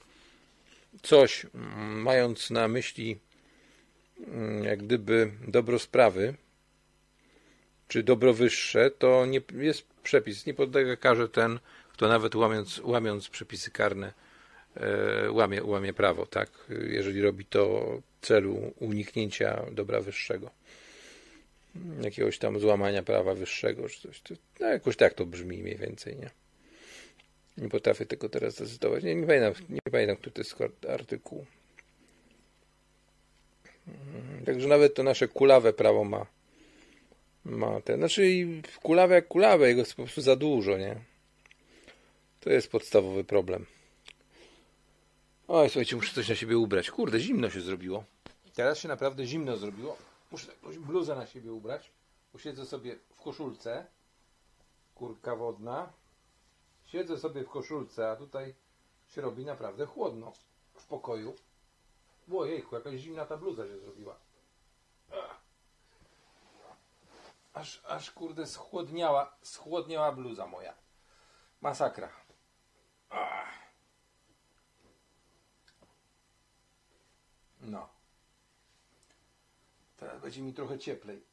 coś, 1.02 1.46
mając 1.94 2.50
na 2.50 2.68
myśli 2.68 3.20
jak 4.64 4.84
gdyby 4.84 5.32
dobro 5.48 5.80
sprawy, 5.80 6.34
czy 7.88 8.04
dobro 8.04 8.34
wyższe, 8.34 8.92
to 8.92 9.26
nie 9.26 9.42
jest 9.54 9.88
przepis, 10.04 10.46
nie 10.46 10.54
podlega 10.54 10.96
karze 10.96 11.30
ten, 11.30 11.60
kto 11.94 12.08
nawet 12.08 12.36
łamiąc, 12.36 12.82
łamiąc 12.84 13.30
przepisy 13.30 13.72
karne 13.72 14.14
e, 14.76 15.32
łamie, 15.32 15.64
łamie 15.64 15.94
prawo, 15.94 16.26
tak? 16.26 16.50
Jeżeli 16.88 17.22
robi 17.22 17.46
to 17.46 17.86
w 18.22 18.26
celu 18.26 18.74
uniknięcia 18.80 19.66
dobra 19.72 20.02
wyższego. 20.02 20.52
Jakiegoś 22.02 22.38
tam 22.38 22.60
złamania 22.60 23.04
prawa 23.04 23.36
wyższego, 23.36 23.90
czy 23.90 24.02
coś. 24.02 24.22
To, 24.22 24.34
no 24.60 24.68
jakoś 24.68 24.98
tak 24.98 25.14
to 25.14 25.26
brzmi 25.26 25.58
mniej 25.58 25.76
więcej, 25.76 26.16
nie? 26.16 26.30
Nie 27.58 27.70
potrafię 27.70 28.06
tego 28.06 28.30
teraz 28.30 28.56
zdecydować. 28.56 29.04
Nie, 29.04 29.16
nie 29.16 29.28
pamiętam, 29.28 29.54
nie 29.70 29.92
pamiętam, 29.92 30.18
który 30.18 30.32
to 30.32 30.42
jest 30.42 30.56
artykuł. 30.90 31.46
Także 34.46 34.68
nawet 34.68 34.96
to 34.96 35.04
nasze 35.04 35.28
kulawe 35.28 35.74
prawo 35.74 36.04
ma, 36.04 36.26
ma 37.46 37.82
ten. 37.82 38.00
Znaczy 38.00 38.46
kulawe 38.82 39.16
jak 39.16 39.28
kulawe, 39.28 39.68
jego 39.68 39.80
jest 39.80 39.96
po 39.96 40.04
prostu 40.04 40.22
za 40.22 40.36
dużo, 40.36 40.78
nie? 40.78 40.96
To 42.40 42.50
jest 42.50 42.72
podstawowy 42.72 43.24
problem. 43.24 43.66
Oj, 45.48 45.70
słuchajcie, 45.70 45.96
muszę 45.96 46.14
coś 46.14 46.30
na 46.30 46.36
siebie 46.36 46.58
ubrać. 46.58 46.92
Kurde, 46.92 47.20
zimno 47.20 47.50
się 47.50 47.62
zrobiło. 47.62 48.04
Teraz 48.54 48.80
się 48.80 48.88
naprawdę 48.88 49.26
zimno 49.26 49.58
zrobiło. 49.58 49.98
Muszę 50.32 50.52
jakąś 50.52 50.78
bluzę 50.78 51.16
na 51.16 51.26
siebie 51.26 51.54
ubrać. 51.54 51.92
Usiedzę 52.34 52.66
sobie 52.66 52.96
w 53.16 53.22
koszulce. 53.22 53.86
Kurka 54.96 55.36
wodna. 55.36 55.94
Siedzę 56.86 57.18
sobie 57.18 57.44
w 57.44 57.50
koszulce, 57.50 58.10
a 58.12 58.16
tutaj 58.16 58.54
się 59.08 59.22
robi 59.22 59.46
naprawdę 59.46 59.86
chłodno 59.86 60.34
w 60.74 60.86
pokoju. 60.88 61.36
Ojejku, 62.32 62.76
jakaś 62.76 63.00
zimna 63.00 63.26
ta 63.26 63.38
bluza 63.38 63.68
się 63.68 63.80
zrobiła. 63.80 64.16
Aż, 67.54 67.82
aż 67.88 68.12
kurde 68.12 68.48
schłodniała, 68.48 69.36
schłodniała 69.42 70.12
bluza 70.12 70.48
moja. 70.48 70.74
Masakra. 71.62 72.10
No. 77.62 77.90
Teraz 79.98 80.22
będzie 80.22 80.42
mi 80.42 80.54
trochę 80.54 80.80
cieplej. 80.80 81.24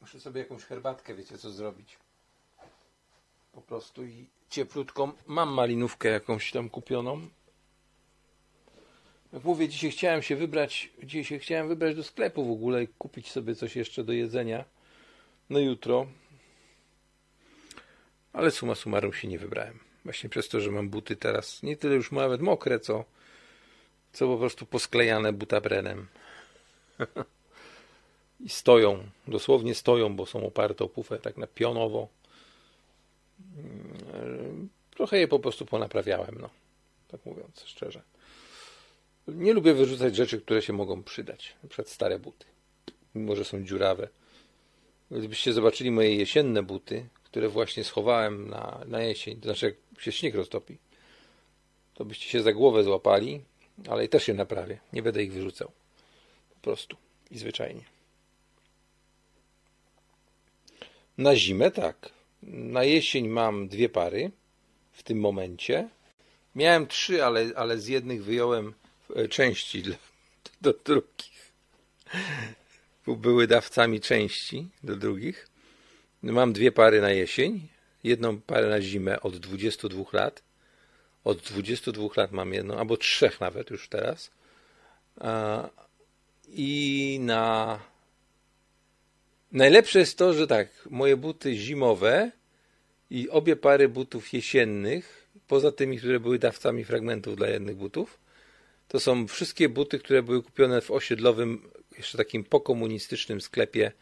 Muszę 0.00 0.20
sobie 0.20 0.40
jakąś 0.40 0.64
herbatkę, 0.64 1.14
wiecie 1.14 1.38
co 1.38 1.50
zrobić. 1.50 1.98
Po 3.52 3.60
prostu 3.62 4.04
i 4.04 4.28
cieplutką. 4.50 5.12
Mam 5.26 5.48
malinówkę 5.48 6.08
jakąś 6.08 6.52
tam 6.52 6.70
kupioną. 6.70 7.28
Jak 9.32 9.44
mówię, 9.44 9.68
dzisiaj 9.68 9.90
chciałem 9.90 10.22
się 10.22 10.36
wybrać, 10.36 10.90
dzisiaj 11.02 11.38
chciałem 11.38 11.68
wybrać 11.68 11.96
do 11.96 12.04
sklepu 12.04 12.44
w 12.44 12.50
ogóle 12.50 12.82
i 12.82 12.88
kupić 12.88 13.30
sobie 13.30 13.54
coś 13.54 13.76
jeszcze 13.76 14.04
do 14.04 14.12
jedzenia 14.12 14.64
na 15.50 15.58
jutro. 15.58 16.06
Ale 18.32 18.50
suma 18.50 18.74
summarum 18.74 19.12
się 19.12 19.28
nie 19.28 19.38
wybrałem. 19.38 19.78
Właśnie 20.04 20.30
przez 20.30 20.48
to, 20.48 20.60
że 20.60 20.70
mam 20.70 20.88
buty 20.88 21.16
teraz 21.16 21.62
nie 21.62 21.76
tyle 21.76 21.94
już 21.94 22.12
nawet 22.12 22.40
mokre, 22.40 22.80
co, 22.80 23.04
co 24.12 24.26
po 24.26 24.38
prostu 24.38 24.66
posklejane 24.66 25.32
butabrenem. 25.32 26.06
I 28.40 28.48
stoją, 28.48 29.04
dosłownie 29.28 29.74
stoją, 29.74 30.16
bo 30.16 30.26
są 30.26 30.46
oparte 30.46 30.84
o 30.84 30.88
pufę 30.88 31.18
tak 31.18 31.36
na 31.36 31.46
pionowo. 31.46 32.08
Mm, 33.58 34.68
Trochę 34.90 35.18
je 35.18 35.28
po 35.28 35.38
prostu 35.38 35.66
ponaprawiałem, 35.66 36.38
no. 36.40 36.50
Tak 37.08 37.26
mówiąc 37.26 37.64
szczerze. 37.66 38.02
Nie 39.28 39.52
lubię 39.52 39.74
wyrzucać 39.74 40.16
rzeczy, 40.16 40.40
które 40.40 40.62
się 40.62 40.72
mogą 40.72 41.02
przydać. 41.02 41.54
Na 41.62 41.68
przykład 41.68 41.88
stare 41.88 42.18
buty. 42.18 42.46
Mimo, 43.14 43.36
że 43.36 43.44
są 43.44 43.64
dziurawe. 43.64 44.08
Gdybyście 45.10 45.52
zobaczyli 45.52 45.90
moje 45.90 46.16
jesienne 46.16 46.62
buty, 46.62 47.08
które 47.24 47.48
właśnie 47.48 47.84
schowałem 47.84 48.48
na, 48.48 48.80
na 48.86 49.02
jesień, 49.02 49.40
to 49.40 49.44
znaczy 49.44 49.76
jak 49.92 50.00
się 50.00 50.12
śnieg 50.12 50.34
roztopi, 50.34 50.78
to 51.94 52.04
byście 52.04 52.28
się 52.28 52.42
za 52.42 52.52
głowę 52.52 52.84
złapali, 52.84 53.42
ale 53.88 54.04
i 54.04 54.08
też 54.08 54.28
je 54.28 54.34
naprawię. 54.34 54.78
Nie 54.92 55.02
będę 55.02 55.22
ich 55.22 55.32
wyrzucał. 55.32 55.70
Po 56.54 56.60
prostu. 56.60 56.96
I 57.30 57.38
zwyczajnie. 57.38 57.84
Na 61.18 61.36
zimę 61.36 61.70
tak. 61.70 62.10
Na 62.42 62.84
jesień 62.84 63.28
mam 63.28 63.68
dwie 63.68 63.88
pary 63.88 64.30
w 64.92 65.02
tym 65.02 65.20
momencie. 65.20 65.88
Miałem 66.54 66.86
trzy, 66.86 67.24
ale, 67.24 67.50
ale 67.56 67.78
z 67.78 67.86
jednych 67.88 68.24
wyjąłem 68.24 68.74
części 69.30 69.82
dla, 69.82 69.96
do 70.60 70.72
drugich. 70.84 71.52
Były 73.06 73.46
dawcami 73.46 74.00
części 74.00 74.68
do 74.82 74.96
drugich. 74.96 75.48
Mam 76.22 76.52
dwie 76.52 76.72
pary 76.72 77.00
na 77.00 77.10
jesień, 77.10 77.68
jedną 78.04 78.40
parę 78.40 78.68
na 78.68 78.80
zimę 78.80 79.20
od 79.20 79.36
22 79.36 80.04
lat. 80.12 80.42
Od 81.24 81.38
22 81.38 82.08
lat 82.16 82.32
mam 82.32 82.54
jedną, 82.54 82.78
albo 82.78 82.96
trzech 82.96 83.40
nawet 83.40 83.70
już 83.70 83.88
teraz. 83.88 84.30
I 86.48 87.18
na. 87.22 87.80
Najlepsze 89.52 89.98
jest 89.98 90.18
to, 90.18 90.34
że 90.34 90.46
tak, 90.46 90.68
moje 90.90 91.16
buty 91.16 91.54
zimowe 91.54 92.30
i 93.10 93.30
obie 93.30 93.56
pary 93.56 93.88
butów 93.88 94.32
jesiennych, 94.32 95.28
poza 95.48 95.72
tymi, 95.72 95.98
które 95.98 96.20
były 96.20 96.38
dawcami 96.38 96.84
fragmentów 96.84 97.36
dla 97.36 97.48
jednych 97.48 97.76
butów, 97.76 98.18
to 98.88 99.00
są 99.00 99.26
wszystkie 99.26 99.68
buty, 99.68 99.98
które 99.98 100.22
były 100.22 100.42
kupione 100.42 100.80
w 100.80 100.90
osiedlowym, 100.90 101.70
jeszcze 101.98 102.18
takim 102.18 102.44
pokomunistycznym 102.44 103.40
sklepie. 103.40 103.92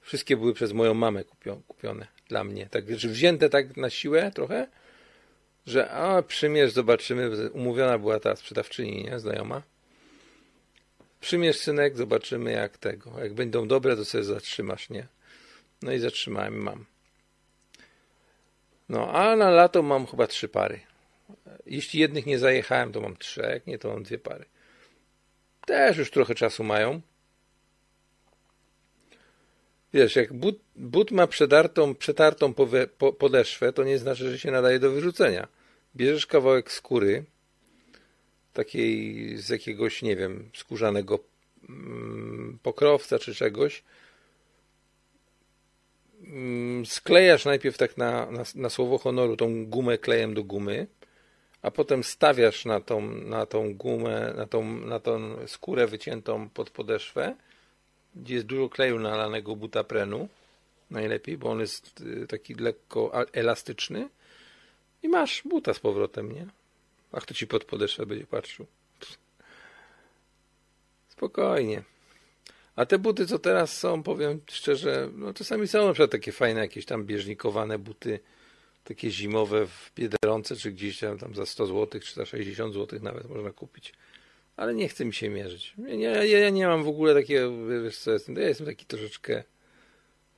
Wszystkie 0.00 0.36
były 0.36 0.54
przez 0.54 0.72
moją 0.72 0.94
mamę 0.94 1.24
kupio- 1.24 1.60
kupione 1.68 2.06
dla 2.28 2.44
mnie. 2.44 2.66
Tak, 2.66 2.98
że 2.98 3.08
wzięte 3.08 3.50
tak 3.50 3.76
na 3.76 3.90
siłę 3.90 4.30
trochę, 4.34 4.66
że 5.66 5.90
a 5.90 6.22
przymierz, 6.22 6.72
zobaczymy. 6.72 7.50
Umówiona 7.50 7.98
była 7.98 8.20
ta 8.20 8.36
sprzedawczyni, 8.36 9.04
nie? 9.04 9.20
Znajoma. 9.20 9.62
Przymierz 11.20 11.58
synek, 11.58 11.96
zobaczymy 11.96 12.52
jak 12.52 12.78
tego. 12.78 13.18
Jak 13.18 13.34
będą 13.34 13.68
dobre, 13.68 13.96
to 13.96 14.04
sobie 14.04 14.24
zatrzymasz, 14.24 14.90
nie? 14.90 15.06
No 15.82 15.92
i 15.92 15.98
zatrzymałem, 15.98 16.62
mam. 16.62 16.84
No, 18.88 19.12
a 19.12 19.36
na 19.36 19.50
lato 19.50 19.82
mam 19.82 20.06
chyba 20.06 20.26
trzy 20.26 20.48
pary. 20.48 20.80
Jeśli 21.66 22.00
jednych 22.00 22.26
nie 22.26 22.38
zajechałem, 22.38 22.92
to 22.92 23.00
mam 23.00 23.16
jak 23.36 23.66
nie, 23.66 23.78
to 23.78 23.88
mam 23.88 24.02
dwie 24.02 24.18
pary. 24.18 24.44
Też 25.66 25.96
już 25.96 26.10
trochę 26.10 26.34
czasu 26.34 26.64
mają. 26.64 27.00
Wiesz, 29.92 30.16
jak 30.16 30.32
but, 30.32 30.60
but 30.76 31.10
ma 31.10 31.26
przedartą, 31.26 31.94
przetartą 31.94 32.54
powe, 32.54 32.86
po, 32.86 33.12
podeszwę, 33.12 33.72
to 33.72 33.84
nie 33.84 33.98
znaczy, 33.98 34.30
że 34.30 34.38
się 34.38 34.50
nadaje 34.50 34.78
do 34.78 34.90
wyrzucenia. 34.90 35.48
Bierzesz 35.96 36.26
kawałek 36.26 36.72
skóry, 36.72 37.24
takiej 38.52 39.36
z 39.36 39.48
jakiegoś, 39.48 40.02
nie 40.02 40.16
wiem, 40.16 40.50
skórzanego 40.54 41.18
mm, 41.68 42.58
pokrowca 42.62 43.18
czy 43.18 43.34
czegoś, 43.34 43.82
mm, 46.24 46.86
sklejasz 46.86 47.44
najpierw 47.44 47.78
tak 47.78 47.96
na, 47.96 48.30
na, 48.30 48.42
na 48.54 48.70
słowo 48.70 48.98
honoru 48.98 49.36
tą 49.36 49.66
gumę 49.66 49.98
klejem 49.98 50.34
do 50.34 50.44
gumy, 50.44 50.86
a 51.62 51.70
potem 51.70 52.04
stawiasz 52.04 52.64
na 52.64 52.80
tą, 52.80 53.00
na 53.10 53.46
tą 53.46 53.74
gumę, 53.74 54.32
na 54.36 54.46
tą, 54.46 54.64
na 54.64 55.00
tą 55.00 55.36
skórę 55.46 55.86
wyciętą 55.86 56.48
pod 56.48 56.70
podeszwę, 56.70 57.36
gdzie 58.16 58.34
jest 58.34 58.46
dużo 58.46 58.68
kleju 58.68 58.98
nalanego 58.98 59.56
butaprenu, 59.56 60.28
najlepiej, 60.90 61.38
bo 61.38 61.50
on 61.50 61.60
jest 61.60 62.00
y, 62.00 62.26
taki 62.26 62.54
lekko 62.54 63.26
elastyczny 63.32 64.08
i 65.02 65.08
masz 65.08 65.42
buta 65.44 65.74
z 65.74 65.80
powrotem, 65.80 66.32
nie? 66.32 66.46
A 67.12 67.20
kto 67.20 67.34
ci 67.34 67.46
pod 67.46 67.64
podeszwę 67.64 68.06
będzie 68.06 68.26
patrzył? 68.26 68.66
Spokojnie. 71.08 71.82
A 72.76 72.86
te 72.86 72.98
buty, 72.98 73.26
co 73.26 73.38
teraz 73.38 73.78
są, 73.78 74.02
powiem 74.02 74.40
szczerze, 74.50 75.08
no 75.14 75.34
czasami 75.34 75.68
są 75.68 75.86
na 75.86 75.92
przykład 75.92 76.10
takie 76.10 76.32
fajne, 76.32 76.60
jakieś 76.60 76.84
tam 76.86 77.04
bieżnikowane 77.04 77.78
buty, 77.78 78.20
takie 78.90 79.10
zimowe 79.10 79.66
w 79.66 79.92
Biedronce, 79.96 80.56
czy 80.56 80.72
gdzieś 80.72 80.98
tam, 80.98 81.18
tam 81.18 81.34
za 81.34 81.46
100 81.46 81.66
zł, 81.66 82.00
czy 82.00 82.14
za 82.14 82.26
60 82.26 82.74
zł 82.74 82.98
nawet 83.02 83.28
można 83.28 83.50
kupić. 83.50 83.92
Ale 84.56 84.74
nie 84.74 84.88
chce 84.88 85.04
mi 85.04 85.14
się 85.14 85.28
mierzyć. 85.28 85.74
Ja, 85.88 86.24
ja, 86.24 86.38
ja 86.38 86.50
nie 86.50 86.66
mam 86.66 86.84
w 86.84 86.88
ogóle 86.88 87.14
takiego, 87.14 87.66
wiesz 87.84 87.98
co, 87.98 88.12
jestem, 88.12 88.36
ja 88.36 88.48
jestem 88.48 88.66
taki 88.66 88.86
troszeczkę, 88.86 89.44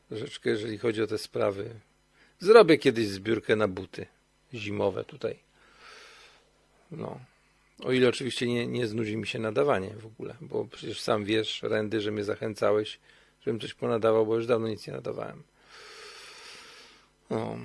troszeczkę, 0.08 0.50
jeżeli 0.50 0.78
chodzi 0.78 1.02
o 1.02 1.06
te 1.06 1.18
sprawy. 1.18 1.70
Zrobię 2.40 2.78
kiedyś 2.78 3.08
zbiórkę 3.08 3.56
na 3.56 3.68
buty 3.68 4.06
zimowe 4.54 5.04
tutaj. 5.04 5.38
No. 6.90 7.20
O 7.84 7.92
ile 7.92 8.08
oczywiście 8.08 8.46
nie, 8.46 8.66
nie 8.66 8.86
znudzi 8.86 9.16
mi 9.16 9.26
się 9.26 9.38
nadawanie 9.38 9.94
w 9.96 10.06
ogóle, 10.06 10.36
bo 10.40 10.64
przecież 10.64 11.00
sam 11.00 11.24
wiesz, 11.24 11.62
Rendy, 11.62 12.00
że 12.00 12.10
mnie 12.10 12.24
zachęcałeś, 12.24 12.98
żebym 13.44 13.60
coś 13.60 13.74
ponadawał, 13.74 14.26
bo 14.26 14.36
już 14.36 14.46
dawno 14.46 14.68
nic 14.68 14.86
nie 14.86 14.92
nadawałem. 14.92 15.42
No. 17.30 17.58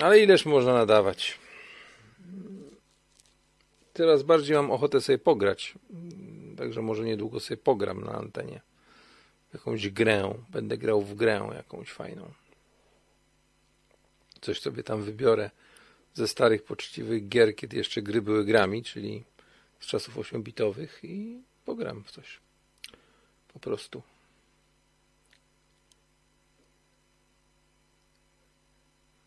Ale 0.00 0.20
ileż 0.20 0.46
można 0.46 0.72
nadawać? 0.72 1.38
Teraz 3.92 4.22
bardziej 4.22 4.56
mam 4.56 4.70
ochotę 4.70 5.00
sobie 5.00 5.18
pograć. 5.18 5.74
Także 6.56 6.82
może 6.82 7.04
niedługo 7.04 7.40
sobie 7.40 7.56
pogram 7.56 8.04
na 8.04 8.12
antenie. 8.12 8.60
Jakąś 9.54 9.88
grę. 9.88 10.34
Będę 10.50 10.78
grał 10.78 11.02
w 11.02 11.14
grę 11.14 11.50
jakąś 11.54 11.90
fajną. 11.90 12.32
Coś 14.40 14.60
sobie 14.60 14.82
tam 14.82 15.02
wybiorę 15.02 15.50
ze 16.14 16.28
starych, 16.28 16.62
poczciwych 16.62 17.28
gier, 17.28 17.56
kiedy 17.56 17.76
jeszcze 17.76 18.02
gry 18.02 18.22
były 18.22 18.44
grami, 18.44 18.82
czyli 18.82 19.24
z 19.80 19.86
czasów 19.86 20.16
8-bitowych 20.16 20.88
i 21.02 21.42
pogram 21.64 22.04
w 22.04 22.10
coś. 22.10 22.40
Po 23.52 23.60
prostu. 23.60 24.02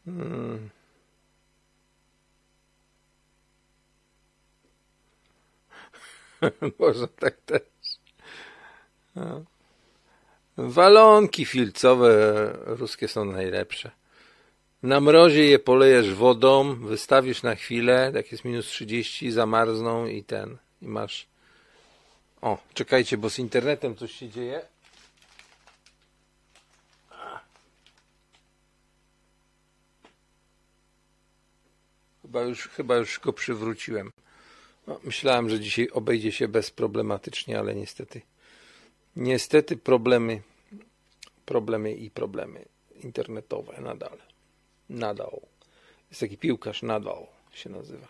Hmm. 0.06 0.70
Może 6.80 7.08
tak 7.08 7.38
też. 7.38 7.62
No. 9.16 9.44
Walonki 10.58 11.46
filcowe 11.46 12.52
ruskie 12.66 13.08
są 13.08 13.26
najlepsze. 13.26 13.92
Na 14.84 15.00
mrozie 15.00 15.46
je 15.46 15.60
polejesz 15.60 16.14
wodą, 16.14 16.76
wystawisz 16.76 17.44
na 17.44 17.56
chwilę, 17.56 18.12
jak 18.16 18.32
jest 18.32 18.46
minus 18.46 18.66
30, 18.66 19.32
zamarzną 19.32 20.06
i 20.06 20.24
ten, 20.24 20.58
i 20.82 20.88
masz. 20.88 21.28
O, 22.42 22.58
czekajcie, 22.74 23.18
bo 23.18 23.30
z 23.30 23.40
internetem 23.40 23.96
coś 23.96 24.12
się 24.12 24.30
dzieje. 24.30 24.62
Chyba 32.36 32.48
już, 32.48 32.68
chyba 32.68 32.96
już 32.96 33.20
go 33.20 33.34
przywróciłem. 33.34 34.12
No, 34.88 35.00
myślałem, 35.04 35.50
że 35.50 35.60
dzisiaj 35.60 35.90
obejdzie 35.90 36.32
się 36.32 36.48
bezproblematycznie, 36.48 37.60
ale 37.60 37.76
niestety. 37.76 38.22
Niestety 39.16 39.78
problemy, 39.78 40.42
problemy 41.46 41.94
i 41.94 42.12
problemy 42.12 42.66
internetowe 43.04 43.82
nadal. 43.82 44.18
Nadal. 44.90 45.40
Jest 46.10 46.22
taki 46.22 46.38
piłkarz, 46.38 46.84
nadal 46.84 47.28
się 47.54 47.70
nazywa. 47.70 48.08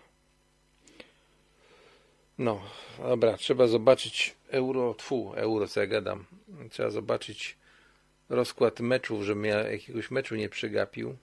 No, 2.37 2.61
dobra, 2.97 3.37
trzeba 3.37 3.67
zobaczyć 3.67 4.35
euro, 4.49 4.93
tfu, 4.93 5.33
euro, 5.35 5.67
co 5.67 5.79
ja 5.79 5.87
gadam. 5.87 6.25
Trzeba 6.69 6.89
zobaczyć 6.89 7.57
rozkład 8.29 8.79
meczów, 8.79 9.23
żebym 9.23 9.45
ja 9.45 9.71
jakiegoś 9.71 10.11
meczu 10.11 10.35
nie 10.35 10.49
przegapił. 10.49 11.17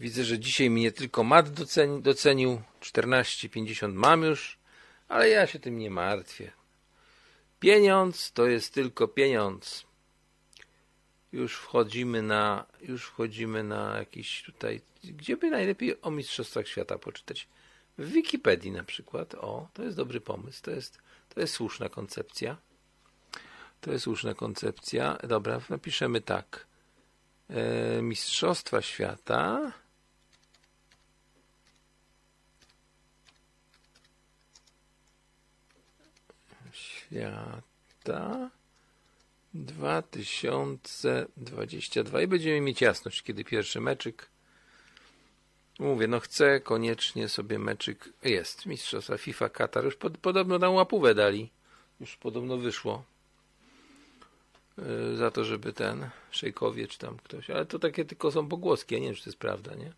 Widzę, 0.00 0.24
że 0.24 0.38
dzisiaj 0.38 0.70
mnie 0.70 0.92
tylko 0.92 1.24
mat 1.24 1.50
doceni, 1.50 2.02
docenił. 2.02 2.62
14,50 2.80 3.92
mam 3.92 4.22
już, 4.22 4.58
ale 5.08 5.28
ja 5.28 5.46
się 5.46 5.58
tym 5.58 5.78
nie 5.78 5.90
martwię. 5.90 6.52
Pieniądz 7.60 8.32
to 8.32 8.46
jest 8.46 8.74
tylko 8.74 9.08
pieniądz. 9.08 9.86
Już 11.32 11.56
wchodzimy 11.56 12.22
na, 12.22 12.66
już 12.80 13.04
wchodzimy 13.04 13.62
na 13.62 13.98
jakiś 13.98 14.42
tutaj, 14.42 14.80
gdzie 15.04 15.36
by 15.36 15.50
najlepiej 15.50 16.02
o 16.02 16.10
Mistrzostwach 16.10 16.68
Świata 16.68 16.98
poczytać. 16.98 17.48
W 17.98 18.08
Wikipedii 18.08 18.70
na 18.70 18.84
przykład. 18.84 19.34
O, 19.34 19.68
to 19.74 19.82
jest 19.82 19.96
dobry 19.96 20.20
pomysł. 20.20 20.62
To 20.62 20.70
jest, 20.70 20.98
to 21.34 21.40
jest 21.40 21.54
słuszna 21.54 21.88
koncepcja. 21.88 22.56
To 23.80 23.92
jest 23.92 24.04
słuszna 24.04 24.34
koncepcja. 24.34 25.18
Dobra, 25.28 25.60
napiszemy 25.70 26.20
tak. 26.20 26.66
E, 27.50 28.02
Mistrzostwa 28.02 28.82
Świata. 28.82 29.72
Świata 37.06 38.50
2022 39.54 42.22
i 42.22 42.26
będziemy 42.26 42.60
mieć 42.60 42.80
jasność, 42.80 43.22
kiedy 43.22 43.44
pierwszy 43.44 43.80
meczyk. 43.80 44.28
Mówię, 45.78 46.08
no 46.08 46.20
chcę 46.20 46.60
koniecznie 46.60 47.28
sobie 47.28 47.58
meczyk. 47.58 48.08
Jest, 48.22 48.66
Mistrzostwa 48.66 49.18
FIFA 49.18 49.48
Katar. 49.48 49.84
Już 49.84 49.96
pod, 49.96 50.18
podobno 50.18 50.58
tam 50.58 50.74
łapówę 50.74 51.14
dali. 51.14 51.50
Już 52.00 52.16
podobno 52.16 52.56
wyszło. 52.56 53.04
Yy, 54.78 55.16
za 55.16 55.30
to, 55.30 55.44
żeby 55.44 55.72
ten 55.72 56.10
szejkowie 56.30 56.88
czy 56.88 56.98
tam 56.98 57.16
ktoś. 57.16 57.50
Ale 57.50 57.66
to 57.66 57.78
takie 57.78 58.04
tylko 58.04 58.32
są 58.32 58.48
pogłoski. 58.48 58.94
Ja 58.94 59.00
nie 59.00 59.06
wiem, 59.06 59.14
czy 59.14 59.24
to 59.24 59.30
jest 59.30 59.38
prawda, 59.38 59.74
nie? 59.74 59.92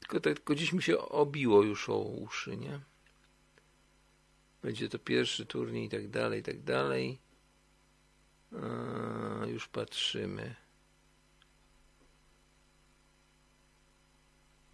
Tylko, 0.00 0.20
tak, 0.20 0.34
tylko 0.34 0.54
dziś 0.54 0.72
mi 0.72 0.82
się 0.82 0.98
obiło 0.98 1.62
już 1.62 1.88
o 1.88 1.98
uszy, 1.98 2.56
nie? 2.56 2.80
Będzie 4.66 4.88
to 4.88 4.98
pierwszy 4.98 5.46
turniej 5.46 5.86
i 5.86 5.88
tak 5.88 6.08
dalej, 6.08 6.40
i 6.40 6.42
tak 6.42 6.62
dalej. 6.62 7.18
Już 9.46 9.68
patrzymy. 9.68 10.54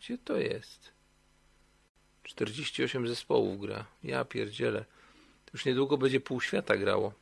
Gdzie 0.01 0.19
to 0.19 0.37
jest? 0.37 0.93
48 2.23 3.09
zespołów 3.09 3.61
gra. 3.61 3.87
Ja 4.05 4.25
pierdzielę. 4.25 4.85
Już 5.53 5.65
niedługo 5.65 5.99
będzie 5.99 6.21
pół 6.21 6.41
świata 6.41 6.77
grało. 6.77 7.13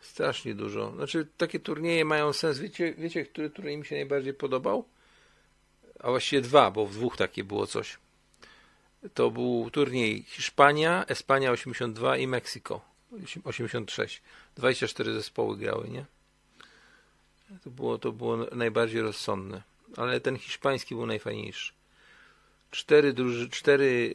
Strasznie 0.00 0.54
dużo. 0.54 0.92
Znaczy, 0.96 1.26
takie 1.36 1.60
turnieje 1.60 2.04
mają 2.04 2.32
sens. 2.32 2.58
Wiecie, 2.58 2.94
wiecie 2.94 3.26
który 3.26 3.50
turniej 3.50 3.76
mi 3.76 3.86
się 3.86 3.94
najbardziej 3.94 4.34
podobał? 4.34 4.84
A 5.98 6.10
właściwie 6.10 6.42
dwa, 6.42 6.70
bo 6.70 6.86
w 6.86 6.92
dwóch 6.92 7.16
takie 7.16 7.44
było 7.44 7.66
coś. 7.66 7.98
To 9.14 9.30
był 9.30 9.70
turniej 9.72 10.22
Hiszpania, 10.22 11.04
Espania 11.06 11.50
82 11.50 12.16
i 12.16 12.26
Meksyko 12.26 12.96
86. 13.44 14.22
24 14.56 15.14
zespoły 15.14 15.56
grały, 15.56 15.88
nie? 15.88 16.04
To 17.64 17.70
było, 17.70 17.98
to 17.98 18.12
było 18.12 18.36
najbardziej 18.36 19.00
rozsądne. 19.00 19.62
Ale 19.96 20.20
ten 20.20 20.38
hiszpański 20.38 20.94
był 20.94 21.06
najfajniejszy. 21.06 21.72
Cztery, 22.70 23.12
druży, 23.12 23.50
cztery, 23.50 24.14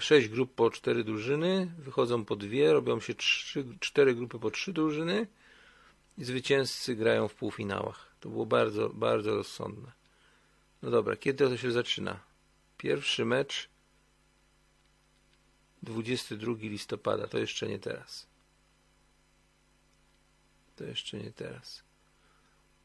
sześć 0.00 0.28
grup 0.28 0.54
po 0.54 0.70
cztery 0.70 1.04
drużyny, 1.04 1.72
wychodzą 1.78 2.24
po 2.24 2.36
dwie, 2.36 2.72
robią 2.72 3.00
się 3.00 3.14
trzy, 3.14 3.64
cztery 3.80 4.14
grupy 4.14 4.38
po 4.38 4.50
trzy 4.50 4.72
drużyny 4.72 5.26
i 6.18 6.24
zwycięzcy 6.24 6.96
grają 6.96 7.28
w 7.28 7.34
półfinałach. 7.34 8.12
To 8.20 8.28
było 8.28 8.46
bardzo, 8.46 8.88
bardzo 8.88 9.36
rozsądne. 9.36 9.92
No 10.82 10.90
dobra, 10.90 11.16
kiedy 11.16 11.48
to 11.48 11.56
się 11.56 11.72
zaczyna? 11.72 12.20
Pierwszy 12.78 13.24
mecz 13.24 13.68
22 15.82 16.54
listopada, 16.60 17.26
to 17.26 17.38
jeszcze 17.38 17.68
nie 17.68 17.78
teraz. 17.78 18.26
To 20.76 20.84
jeszcze 20.84 21.16
nie 21.16 21.32
teraz. 21.32 21.82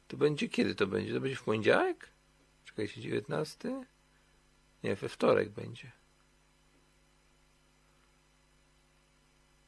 To 0.07 0.17
będzie 0.17 0.49
kiedy 0.49 0.75
to 0.75 0.87
będzie? 0.87 1.13
To 1.13 1.21
będzie 1.21 1.35
w 1.35 1.43
poniedziałek? 1.43 2.09
Czekajcie, 2.65 3.01
19? 3.01 3.85
Nie, 4.83 4.95
we 4.95 5.09
wtorek 5.09 5.49
będzie. 5.49 5.91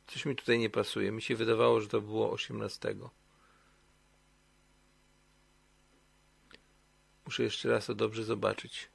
Coś 0.08 0.26
mi 0.26 0.36
tutaj 0.36 0.60
nie 0.60 0.70
pasuje. 0.70 1.12
Mi 1.12 1.22
się 1.22 1.36
wydawało, 1.36 1.82
że 1.82 1.88
to 1.88 2.02
było 2.02 2.32
18. 2.32 2.96
Muszę 7.26 7.44
jeszcze 7.44 7.70
raz 7.70 7.86
to 7.86 7.96
dobrze 7.96 8.24
zobaczyć. 8.24 8.90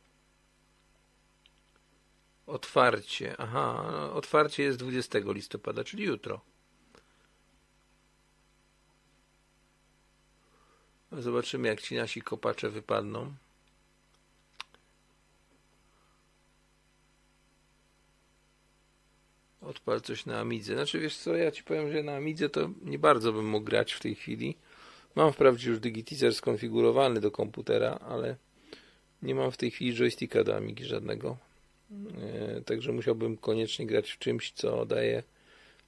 Otwarcie. 2.50 3.34
Aha, 3.38 3.84
otwarcie 4.12 4.62
jest 4.62 4.78
20 4.78 5.18
listopada, 5.24 5.84
czyli 5.84 6.04
jutro. 6.04 6.40
Zobaczymy, 11.12 11.68
jak 11.68 11.82
ci 11.82 11.94
nasi 11.94 12.22
kopacze 12.22 12.70
wypadną. 12.70 13.34
Odpal 19.60 20.00
coś 20.00 20.26
na 20.26 20.40
Amidze. 20.40 20.74
Znaczy, 20.74 20.98
wiesz 20.98 21.16
co, 21.16 21.36
ja 21.36 21.50
ci 21.50 21.64
powiem, 21.64 21.92
że 21.92 22.02
na 22.02 22.16
Amidze 22.16 22.48
to 22.48 22.70
nie 22.82 22.98
bardzo 22.98 23.32
bym 23.32 23.48
mógł 23.48 23.64
grać 23.64 23.92
w 23.92 24.00
tej 24.00 24.14
chwili. 24.14 24.56
Mam 25.14 25.32
wprawdzie 25.32 25.70
już 25.70 25.80
Digitizer 25.80 26.34
skonfigurowany 26.34 27.20
do 27.20 27.30
komputera, 27.30 27.98
ale 28.08 28.36
nie 29.22 29.34
mam 29.34 29.52
w 29.52 29.56
tej 29.56 29.70
chwili 29.70 29.96
joysticka 29.96 30.44
do 30.44 30.56
Amigi 30.56 30.84
żadnego. 30.84 31.49
E, 31.90 32.60
także 32.60 32.92
musiałbym 32.92 33.36
koniecznie 33.36 33.86
grać 33.86 34.10
w 34.10 34.18
czymś, 34.18 34.52
co 34.52 34.86
daje 34.86 35.22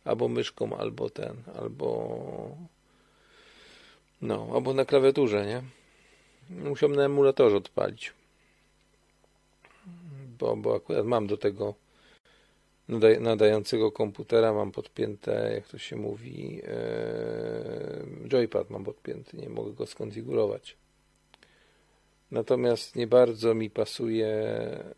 albo 0.05 0.29
myszką, 0.29 0.77
albo 0.77 1.11
ten, 1.11 1.37
albo 1.61 2.57
no, 4.23 4.49
albo 4.55 4.75
na 4.75 4.85
klawiaturze, 4.85 5.47
nie? 5.47 5.63
Musiałbym 6.71 6.97
na 6.97 7.05
emulatorze 7.05 7.57
odpalić. 7.57 8.13
Bo, 10.39 10.57
bo 10.57 10.77
akurat 10.77 11.07
mam 11.07 11.27
do 11.27 11.37
tego 11.37 11.75
nadającego 13.21 13.93
komputera, 13.93 14.53
mam 14.53 14.73
podpięte, 14.73 15.53
jak 15.55 15.69
to 15.69 15.79
się 15.79 15.97
mówi, 15.97 16.61
e, 16.65 18.29
joypad 18.29 18.71
mam 18.71 18.85
podpięty, 18.85 19.37
nie 19.37 19.49
mogę 19.49 19.73
go 19.73 19.87
skonfigurować. 19.87 20.77
Natomiast 22.33 22.97
nie 22.97 23.07
bardzo 23.07 23.55
mi 23.55 23.71
pasuje 23.71 24.27
e, 24.27 24.95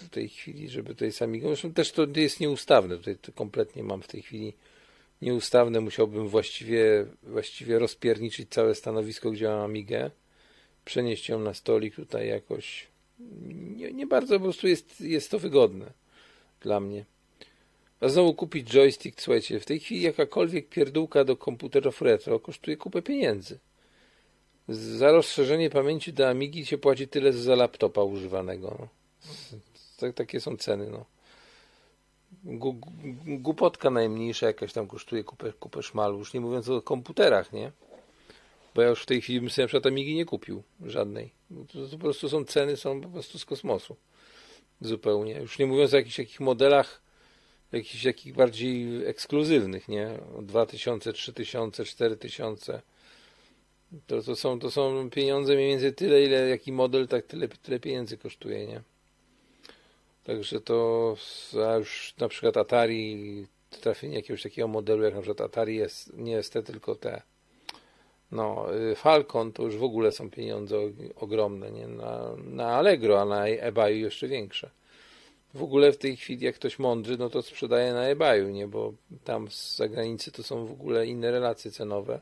w 0.00 0.08
tej 0.10 0.28
chwili, 0.28 0.68
żeby 0.68 0.88
tutaj 0.88 1.12
sami. 1.12 1.40
Zresztą 1.40 1.72
też 1.72 1.92
to 1.92 2.06
jest 2.16 2.40
nieustawne. 2.40 2.96
Tutaj 2.96 3.16
to 3.16 3.32
kompletnie 3.32 3.82
mam 3.82 4.02
w 4.02 4.08
tej 4.08 4.22
chwili 4.22 4.54
nieustawne. 5.22 5.80
Musiałbym 5.80 6.28
właściwie, 6.28 7.06
właściwie 7.22 7.78
rozpierniczyć 7.78 8.50
całe 8.50 8.74
stanowisko, 8.74 9.30
gdzie 9.30 9.48
mam 9.48 9.60
Amigę, 9.60 10.10
przenieść 10.84 11.28
ją 11.28 11.40
na 11.40 11.54
stolik 11.54 11.94
tutaj 11.94 12.28
jakoś. 12.28 12.86
Nie, 13.76 13.92
nie 13.92 14.06
bardzo 14.06 14.38
po 14.38 14.44
prostu 14.44 14.68
jest, 14.68 15.00
jest 15.00 15.30
to 15.30 15.38
wygodne 15.38 15.92
dla 16.60 16.80
mnie. 16.80 17.04
A 18.00 18.08
znowu 18.08 18.34
kupić 18.34 18.68
joystick, 18.68 19.20
słuchajcie, 19.20 19.60
w 19.60 19.66
tej 19.66 19.80
chwili 19.80 20.02
jakakolwiek 20.02 20.68
pierdółka 20.68 21.24
do 21.24 21.36
komputerów 21.36 22.02
retro 22.02 22.40
kosztuje 22.40 22.76
kupę 22.76 23.02
pieniędzy. 23.02 23.58
Za 24.72 25.12
rozszerzenie 25.12 25.70
pamięci 25.70 26.12
do 26.12 26.28
Amigi 26.28 26.66
się 26.66 26.78
płaci 26.78 27.08
tyle 27.08 27.32
za 27.32 27.54
laptopa 27.54 28.02
używanego. 28.02 28.88
Tak, 29.96 30.14
takie 30.14 30.40
są 30.40 30.56
ceny. 30.56 30.90
No. 30.90 31.04
Głupotka 33.24 33.90
najmniejsza 33.90 34.46
jakaś 34.46 34.72
tam 34.72 34.86
kosztuje 34.86 35.24
kupę, 35.24 35.52
kupę 35.52 35.82
szmalu. 35.82 36.18
Już 36.18 36.34
nie 36.34 36.40
mówiąc 36.40 36.68
o 36.68 36.82
komputerach, 36.82 37.52
nie? 37.52 37.72
Bo 38.74 38.82
ja 38.82 38.88
już 38.88 39.02
w 39.02 39.06
tej 39.06 39.20
chwili 39.20 39.40
bym 39.40 39.50
sobie 39.50 39.64
na 39.64 39.68
przykład 39.68 39.86
Amigi 39.86 40.14
nie 40.14 40.24
kupił 40.24 40.62
żadnej. 40.86 41.30
To, 41.72 41.88
to 41.88 41.96
po 41.96 41.98
prostu 41.98 42.28
są 42.28 42.44
ceny, 42.44 42.76
są 42.76 43.00
po 43.00 43.08
prostu 43.08 43.38
z 43.38 43.44
kosmosu. 43.44 43.96
Zupełnie. 44.80 45.34
Już 45.34 45.58
nie 45.58 45.66
mówiąc 45.66 45.94
o 45.94 45.96
jakichś 45.96 46.16
takich 46.16 46.40
modelach 46.40 47.02
jakichś 47.72 48.04
takich 48.04 48.34
bardziej 48.34 49.06
ekskluzywnych, 49.06 49.88
nie? 49.88 50.18
2000, 50.42 51.12
3000, 51.12 51.84
4000 51.84 52.82
to, 54.06 54.22
to, 54.22 54.36
są, 54.36 54.58
to 54.58 54.70
są 54.70 55.10
pieniądze 55.10 55.54
mniej 55.54 55.68
więcej 55.68 55.94
tyle, 55.94 56.22
ile 56.22 56.48
jaki 56.48 56.72
model, 56.72 57.08
tak 57.08 57.26
tyle, 57.26 57.48
tyle 57.48 57.80
pieniędzy 57.80 58.18
kosztuje, 58.18 58.66
nie? 58.66 58.82
Także 60.24 60.60
to 60.60 61.16
a 61.68 61.76
już 61.76 62.14
na 62.18 62.28
przykład 62.28 62.56
Atari 62.56 63.46
trafienie 63.70 64.16
jakiegoś 64.16 64.42
takiego 64.42 64.68
modelu, 64.68 65.02
jak 65.02 65.14
na 65.14 65.20
przykład 65.20 65.40
Atari 65.40 65.76
jest, 65.76 66.16
nie 66.16 66.32
jest 66.32 66.52
te, 66.52 66.62
tylko 66.62 66.94
te 66.94 67.22
No, 68.32 68.66
y, 68.92 68.94
Falcon 68.94 69.52
to 69.52 69.62
już 69.62 69.76
w 69.76 69.82
ogóle 69.82 70.12
są 70.12 70.30
pieniądze 70.30 70.76
ogromne, 71.16 71.70
nie? 71.70 71.86
Na, 71.86 72.36
na 72.36 72.66
Allegro, 72.66 73.20
a 73.20 73.24
na 73.24 73.46
eBayu 73.46 73.96
jeszcze 73.96 74.28
większe. 74.28 74.70
W 75.54 75.62
ogóle 75.62 75.92
w 75.92 75.98
tej 75.98 76.16
chwili, 76.16 76.44
jak 76.44 76.54
ktoś 76.54 76.78
mądry, 76.78 77.16
no 77.16 77.30
to 77.30 77.42
sprzedaje 77.42 77.92
na 77.92 78.04
eBayu, 78.04 78.48
nie? 78.48 78.68
Bo 78.68 78.92
tam 79.24 79.50
z 79.50 79.76
zagranicy 79.76 80.32
to 80.32 80.42
są 80.42 80.66
w 80.66 80.72
ogóle 80.72 81.06
inne 81.06 81.30
relacje 81.30 81.70
cenowe. 81.70 82.20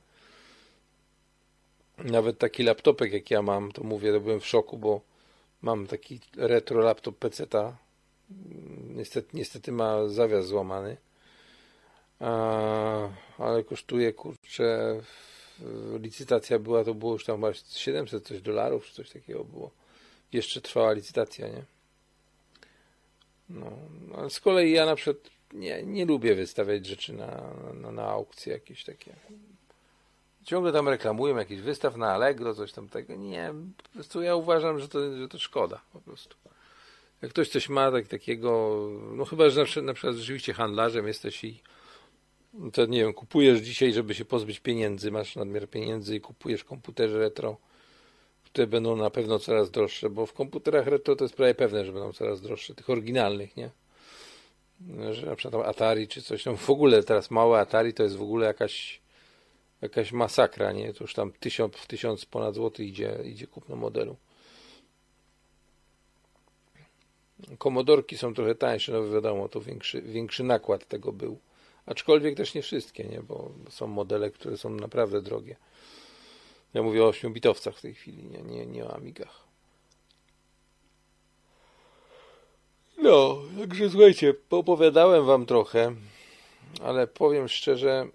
Nawet 2.04 2.38
taki 2.38 2.62
laptopek, 2.62 3.12
jak 3.12 3.30
ja 3.30 3.42
mam, 3.42 3.72
to 3.72 3.84
mówię, 3.84 4.12
to 4.12 4.20
byłem 4.20 4.40
w 4.40 4.46
szoku, 4.46 4.78
bo 4.78 5.00
mam 5.62 5.86
taki 5.86 6.20
retro 6.36 6.80
laptop 6.80 7.18
PC-ta. 7.18 7.76
Niestety, 8.88 9.28
niestety 9.34 9.72
ma 9.72 10.08
zawias 10.08 10.46
złamany. 10.46 10.96
A, 12.20 13.08
ale 13.38 13.64
kosztuje, 13.64 14.12
kurczę, 14.12 15.00
licytacja 16.00 16.58
była, 16.58 16.84
to 16.84 16.94
było 16.94 17.12
już 17.12 17.24
tam 17.24 17.36
chyba 17.36 17.52
700 17.52 18.26
coś 18.26 18.40
dolarów, 18.40 18.86
czy 18.86 18.94
coś 18.94 19.10
takiego 19.10 19.44
było. 19.44 19.70
Jeszcze 20.32 20.60
trwała 20.60 20.92
licytacja, 20.92 21.48
nie? 21.48 21.62
No, 23.48 23.66
ale 24.16 24.30
z 24.30 24.40
kolei 24.40 24.72
ja 24.72 24.86
na 24.86 24.96
przykład 24.96 25.30
nie, 25.52 25.82
nie 25.82 26.04
lubię 26.04 26.34
wystawiać 26.34 26.86
rzeczy 26.86 27.12
na, 27.12 27.54
na, 27.74 27.92
na 27.92 28.02
aukcje 28.02 28.52
jakieś 28.52 28.84
takie. 28.84 29.14
Ciągle 30.50 30.72
tam 30.72 30.88
reklamują 30.88 31.36
jakiś 31.36 31.60
wystaw 31.60 31.96
na 31.96 32.12
Allegro, 32.12 32.54
coś 32.54 32.72
tam 32.72 32.88
tego. 32.88 33.14
Nie, 33.14 33.52
po 33.82 33.88
prostu 33.88 34.22
ja 34.22 34.34
uważam, 34.34 34.80
że 34.80 34.88
to, 34.88 35.16
że 35.16 35.28
to 35.28 35.38
szkoda 35.38 35.80
po 35.92 36.00
prostu. 36.00 36.36
Jak 37.22 37.30
ktoś 37.30 37.48
coś 37.48 37.68
ma 37.68 37.90
tak, 37.90 38.08
takiego, 38.08 38.78
no 39.12 39.24
chyba, 39.24 39.50
że 39.50 39.64
na 39.76 39.82
na 39.82 39.94
przykład 39.94 40.16
rzeczywiście 40.16 40.52
handlarzem 40.52 41.06
jesteś 41.06 41.44
i 41.44 41.60
to 42.72 42.86
nie 42.86 43.00
wiem, 43.00 43.12
kupujesz 43.12 43.60
dzisiaj, 43.60 43.92
żeby 43.92 44.14
się 44.14 44.24
pozbyć 44.24 44.60
pieniędzy, 44.60 45.10
masz 45.10 45.36
nadmiar 45.36 45.68
pieniędzy 45.68 46.16
i 46.16 46.20
kupujesz 46.20 46.64
komputery 46.64 47.18
retro, 47.18 47.56
które 48.44 48.66
będą 48.66 48.96
na 48.96 49.10
pewno 49.10 49.38
coraz 49.38 49.70
droższe, 49.70 50.10
bo 50.10 50.26
w 50.26 50.32
komputerach 50.32 50.86
retro 50.86 51.16
to 51.16 51.24
jest 51.24 51.34
prawie 51.34 51.54
pewne, 51.54 51.84
że 51.84 51.92
będą 51.92 52.12
coraz 52.12 52.40
droższe, 52.40 52.74
tych 52.74 52.90
oryginalnych, 52.90 53.56
nie? 53.56 53.70
Że 55.12 55.26
na 55.26 55.36
przykład 55.36 55.66
Atari 55.66 56.08
czy 56.08 56.22
coś, 56.22 56.44
no 56.44 56.56
w 56.56 56.70
ogóle 56.70 57.02
teraz 57.02 57.30
małe 57.30 57.60
Atari 57.60 57.94
to 57.94 58.02
jest 58.02 58.16
w 58.16 58.22
ogóle 58.22 58.46
jakaś 58.46 59.00
jakaś 59.82 60.12
masakra, 60.12 60.72
nie? 60.72 60.94
To 60.94 61.04
już 61.04 61.14
tam 61.14 61.32
tysiąc, 61.32 61.86
tysiąc 61.86 62.24
ponad 62.24 62.54
złotych 62.54 62.86
idzie, 62.86 63.18
idzie 63.24 63.46
kupno 63.46 63.76
modelu. 63.76 64.16
Komodorki 67.58 68.18
są 68.18 68.34
trochę 68.34 68.54
tańsze, 68.54 68.92
no 68.92 69.10
wiadomo, 69.10 69.48
to 69.48 69.60
większy, 69.60 70.02
większy 70.02 70.44
nakład 70.44 70.88
tego 70.88 71.12
był. 71.12 71.38
Aczkolwiek 71.86 72.36
też 72.36 72.54
nie 72.54 72.62
wszystkie, 72.62 73.04
nie? 73.04 73.22
Bo 73.22 73.50
są 73.68 73.86
modele, 73.86 74.30
które 74.30 74.56
są 74.56 74.70
naprawdę 74.70 75.22
drogie. 75.22 75.56
Ja 76.74 76.82
mówię 76.82 77.04
o 77.04 77.10
8-bitowcach 77.10 77.72
w 77.72 77.80
tej 77.80 77.94
chwili, 77.94 78.24
nie, 78.24 78.42
nie, 78.42 78.66
nie 78.66 78.84
o 78.84 78.94
Amigach. 78.94 79.44
No, 82.98 83.42
także 83.58 83.90
słuchajcie, 83.90 84.34
poopowiadałem 84.34 85.26
wam 85.26 85.46
trochę, 85.46 85.94
ale 86.82 87.06
powiem 87.06 87.48
szczerze, 87.48 88.06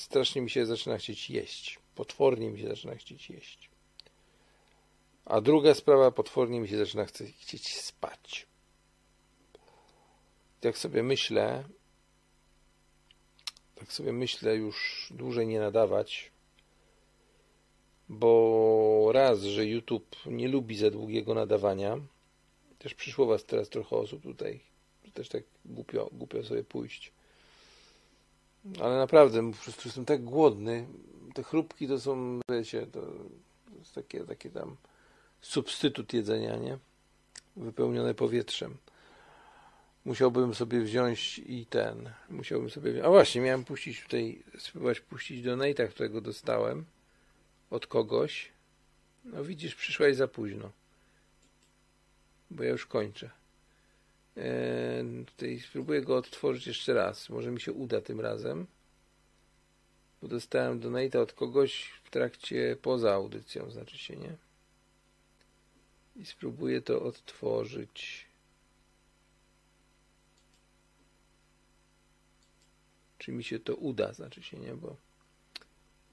strasznie 0.00 0.42
mi 0.42 0.50
się 0.50 0.66
zaczyna 0.66 0.98
chcieć 0.98 1.30
jeść. 1.30 1.78
Potwornie 1.94 2.50
mi 2.50 2.60
się 2.60 2.68
zaczyna 2.68 2.94
chcieć 2.94 3.30
jeść. 3.30 3.70
A 5.24 5.40
druga 5.40 5.74
sprawa, 5.74 6.10
potwornie 6.10 6.60
mi 6.60 6.68
się 6.68 6.78
zaczyna 6.78 7.04
chcieć 7.40 7.76
spać. 7.76 8.46
Jak 10.62 10.78
sobie 10.78 11.02
myślę, 11.02 11.64
tak 13.74 13.92
sobie 13.92 14.12
myślę 14.12 14.56
już 14.56 15.08
dłużej 15.10 15.46
nie 15.46 15.60
nadawać, 15.60 16.30
bo 18.08 19.10
raz, 19.12 19.42
że 19.42 19.66
YouTube 19.66 20.16
nie 20.26 20.48
lubi 20.48 20.76
za 20.76 20.90
długiego 20.90 21.34
nadawania, 21.34 21.98
też 22.78 22.94
przyszło 22.94 23.26
was 23.26 23.44
teraz 23.44 23.68
trochę 23.68 23.96
osób 23.96 24.22
tutaj, 24.22 24.60
że 25.04 25.12
też 25.12 25.28
tak 25.28 25.42
głupio, 25.64 26.08
głupio 26.12 26.44
sobie 26.44 26.64
pójść. 26.64 27.12
Ale 28.82 28.96
naprawdę, 28.96 29.52
po 29.52 29.58
prostu 29.58 29.82
jestem 29.84 30.04
tak 30.04 30.24
głodny. 30.24 30.86
Te 31.34 31.42
chrupki 31.42 31.88
to 31.88 32.00
są, 32.00 32.40
wiecie, 32.50 32.86
to, 32.86 33.00
jest 33.78 33.94
takie, 33.94 34.24
takie 34.24 34.50
tam 34.50 34.76
substytut 35.40 36.12
jedzenia, 36.12 36.56
nie? 36.56 36.78
Wypełnione 37.56 38.14
powietrzem. 38.14 38.76
Musiałbym 40.04 40.54
sobie 40.54 40.80
wziąć 40.80 41.38
i 41.38 41.66
ten, 41.66 42.10
musiałbym 42.30 42.70
sobie 42.70 42.90
wziąć, 42.92 43.06
a 43.06 43.08
właśnie, 43.08 43.40
miałem 43.40 43.64
puścić 43.64 44.02
tutaj, 44.02 44.42
spróbować 44.58 45.00
puścić 45.00 45.46
donate'a, 45.46 45.88
którego 45.88 46.20
dostałem 46.20 46.84
od 47.70 47.86
kogoś. 47.86 48.52
No 49.24 49.44
widzisz, 49.44 49.74
przyszłaś 49.74 50.16
za 50.16 50.28
późno. 50.28 50.70
Bo 52.50 52.62
ja 52.62 52.70
już 52.70 52.86
kończę. 52.86 53.30
Eee, 54.36 55.24
tutaj 55.24 55.60
spróbuję 55.60 56.02
go 56.02 56.16
odtworzyć 56.16 56.66
jeszcze 56.66 56.94
raz. 56.94 57.28
Może 57.28 57.50
mi 57.50 57.60
się 57.60 57.72
uda 57.72 58.00
tym 58.00 58.20
razem. 58.20 58.66
Bo 60.22 60.28
dostałem 60.28 60.80
donate'a 60.80 61.18
od 61.18 61.32
kogoś 61.32 61.90
w 62.04 62.10
trakcie, 62.10 62.76
poza 62.82 63.14
audycją, 63.14 63.70
znaczy 63.70 63.98
się, 63.98 64.16
nie? 64.16 64.36
I 66.16 66.26
spróbuję 66.26 66.82
to 66.82 67.02
odtworzyć. 67.02 68.26
Czy 73.18 73.32
mi 73.32 73.44
się 73.44 73.58
to 73.58 73.74
uda, 73.74 74.12
znaczy 74.12 74.42
się, 74.42 74.58
nie? 74.58 74.74
Bo 74.74 74.96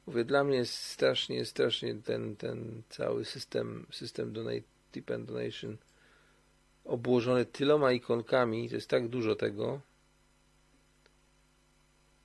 mówię, 0.07 0.25
dla 0.25 0.43
mnie 0.43 0.57
jest 0.57 0.73
strasznie, 0.73 1.45
strasznie 1.45 1.95
ten, 1.95 2.35
ten 2.35 2.81
cały 2.89 3.25
system, 3.25 3.85
system 3.91 4.33
donate, 4.33 4.61
tip 4.91 5.11
and 5.11 5.25
donation 5.25 5.77
obłożony 6.85 7.45
tyloma 7.45 7.91
ikonkami, 7.91 8.69
to 8.69 8.75
jest 8.75 8.89
tak 8.89 9.07
dużo 9.07 9.35
tego, 9.35 9.81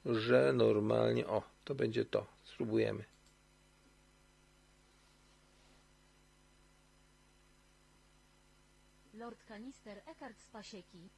że 0.07 0.53
normalnie, 0.53 1.27
o, 1.27 1.43
to 1.65 1.75
będzie 1.75 2.05
to. 2.05 2.27
Spróbujemy. 2.45 3.05
Lord 9.15 9.45
Kanister 9.45 10.03
Eckhart 10.07 10.41
z 10.41 10.47
Pasieki. 10.47 11.09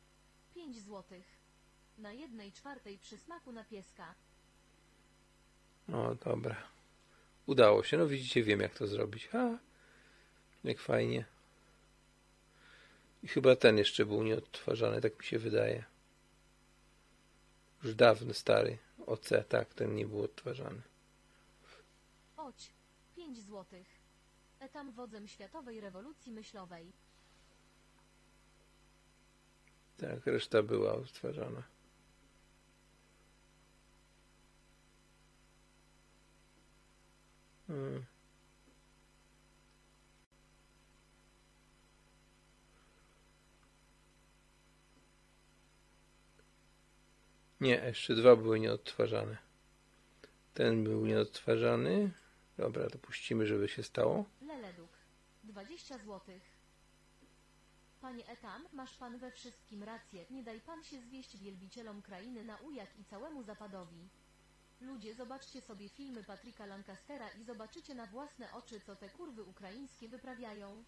5 0.55 0.83
złotych. 0.83 1.25
Na 1.99 2.13
jednej 2.13 2.53
czwartej 2.53 2.99
przysmaku 2.99 3.53
na 3.53 3.65
pieska. 3.65 4.15
O, 5.93 6.15
dobra. 6.15 6.57
Udało 7.47 7.83
się. 7.83 7.99
No 7.99 8.07
widzicie, 8.07 8.43
wiem 8.43 8.61
jak 8.61 8.75
to 8.75 8.87
zrobić. 8.87 9.29
Ha, 9.29 9.59
jak 10.65 10.79
fajnie. 10.79 11.25
I 13.23 13.29
chyba 13.29 13.57
ten 13.57 13.79
jeszcze 13.79 14.07
był 14.07 14.23
nieodtwarzany, 14.23 15.01
tak 15.01 15.19
mi 15.19 15.25
się 15.25 15.39
wydaje. 15.39 15.85
Już 17.83 17.95
dawny, 17.95 18.35
stary. 18.35 18.79
OC, 19.07 19.31
tak, 19.49 19.75
ten 19.75 19.95
nie 19.95 20.07
był 20.07 20.23
odtwarzany. 20.23 20.83
Oć. 22.37 22.73
5 23.17 23.43
złotych. 23.43 23.87
Etam 24.61 24.93
wodzem 24.93 25.29
światowej 25.29 25.81
rewolucji 25.81 26.33
myślowej. 26.33 26.93
Tak, 29.97 30.27
reszta 30.27 30.63
była 30.63 30.95
odtwarzana. 30.95 31.63
Hmm. 37.67 38.05
Nie, 47.61 47.75
jeszcze 47.75 48.15
dwa 48.15 48.37
były 48.37 48.61
nieodtwarzane. 48.61 49.37
Ten 50.55 50.85
był 50.85 51.07
nieodtwarzany. 51.07 52.11
Dobra, 52.59 52.91
to 52.91 52.99
puścimy, 52.99 53.47
żeby 53.47 53.69
się 53.69 53.83
stało. 53.83 54.25
Leleduk. 54.43 54.91
20 55.45 55.99
złotych. 55.99 56.43
Panie 58.01 58.29
Etam, 58.29 58.69
masz 58.73 58.97
pan 58.97 59.19
we 59.19 59.31
wszystkim 59.31 59.83
rację. 59.83 60.25
Nie 60.31 60.43
daj 60.43 60.61
pan 60.61 60.85
się 60.85 61.01
zwieść 61.01 61.37
wielbicielom 61.37 62.03
krainy 62.03 62.45
na 62.45 62.57
ujak 62.57 62.99
i 62.99 63.05
całemu 63.05 63.43
zapadowi. 63.43 64.09
Ludzie, 64.81 65.15
zobaczcie 65.15 65.61
sobie 65.61 65.89
filmy 65.89 66.25
Patryka 66.25 66.67
Lancastera 66.67 67.29
i 67.31 67.45
zobaczycie 67.45 67.95
na 67.95 68.07
własne 68.07 68.53
oczy, 68.53 68.81
co 68.81 68.97
te 68.97 69.09
kurwy 69.09 69.43
ukraińskie 69.43 70.09
wyprawiają. 70.09 70.85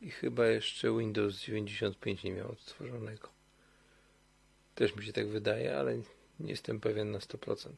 I 0.00 0.10
chyba 0.10 0.46
jeszcze 0.46 0.98
Windows 0.98 1.40
95 1.40 2.22
nie 2.22 2.32
miał 2.32 2.52
odtworzonego. 2.52 3.28
Też 4.74 4.96
mi 4.96 5.04
się 5.04 5.12
tak 5.12 5.28
wydaje, 5.28 5.78
ale 5.78 5.96
nie 6.40 6.50
jestem 6.50 6.80
pewien 6.80 7.10
na 7.10 7.18
100%. 7.18 7.72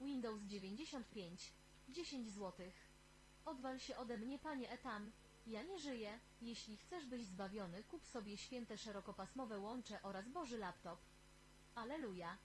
Windows 0.00 0.42
95. 0.42 1.52
10 1.88 2.30
złotych. 2.30 2.74
Odwal 3.44 3.78
się 3.78 3.96
ode 3.96 4.18
mnie, 4.18 4.38
panie 4.38 4.70
Etam. 4.70 5.10
Ja 5.46 5.62
nie 5.62 5.78
żyję. 5.78 6.18
Jeśli 6.42 6.76
chcesz 6.76 7.06
być 7.06 7.26
zbawiony, 7.26 7.82
kup 7.82 8.06
sobie 8.06 8.36
święte 8.36 8.78
szerokopasmowe 8.78 9.58
łącze 9.58 10.02
oraz 10.02 10.28
Boży 10.28 10.58
laptop. 10.58 10.98
Aleluja. 11.74 12.36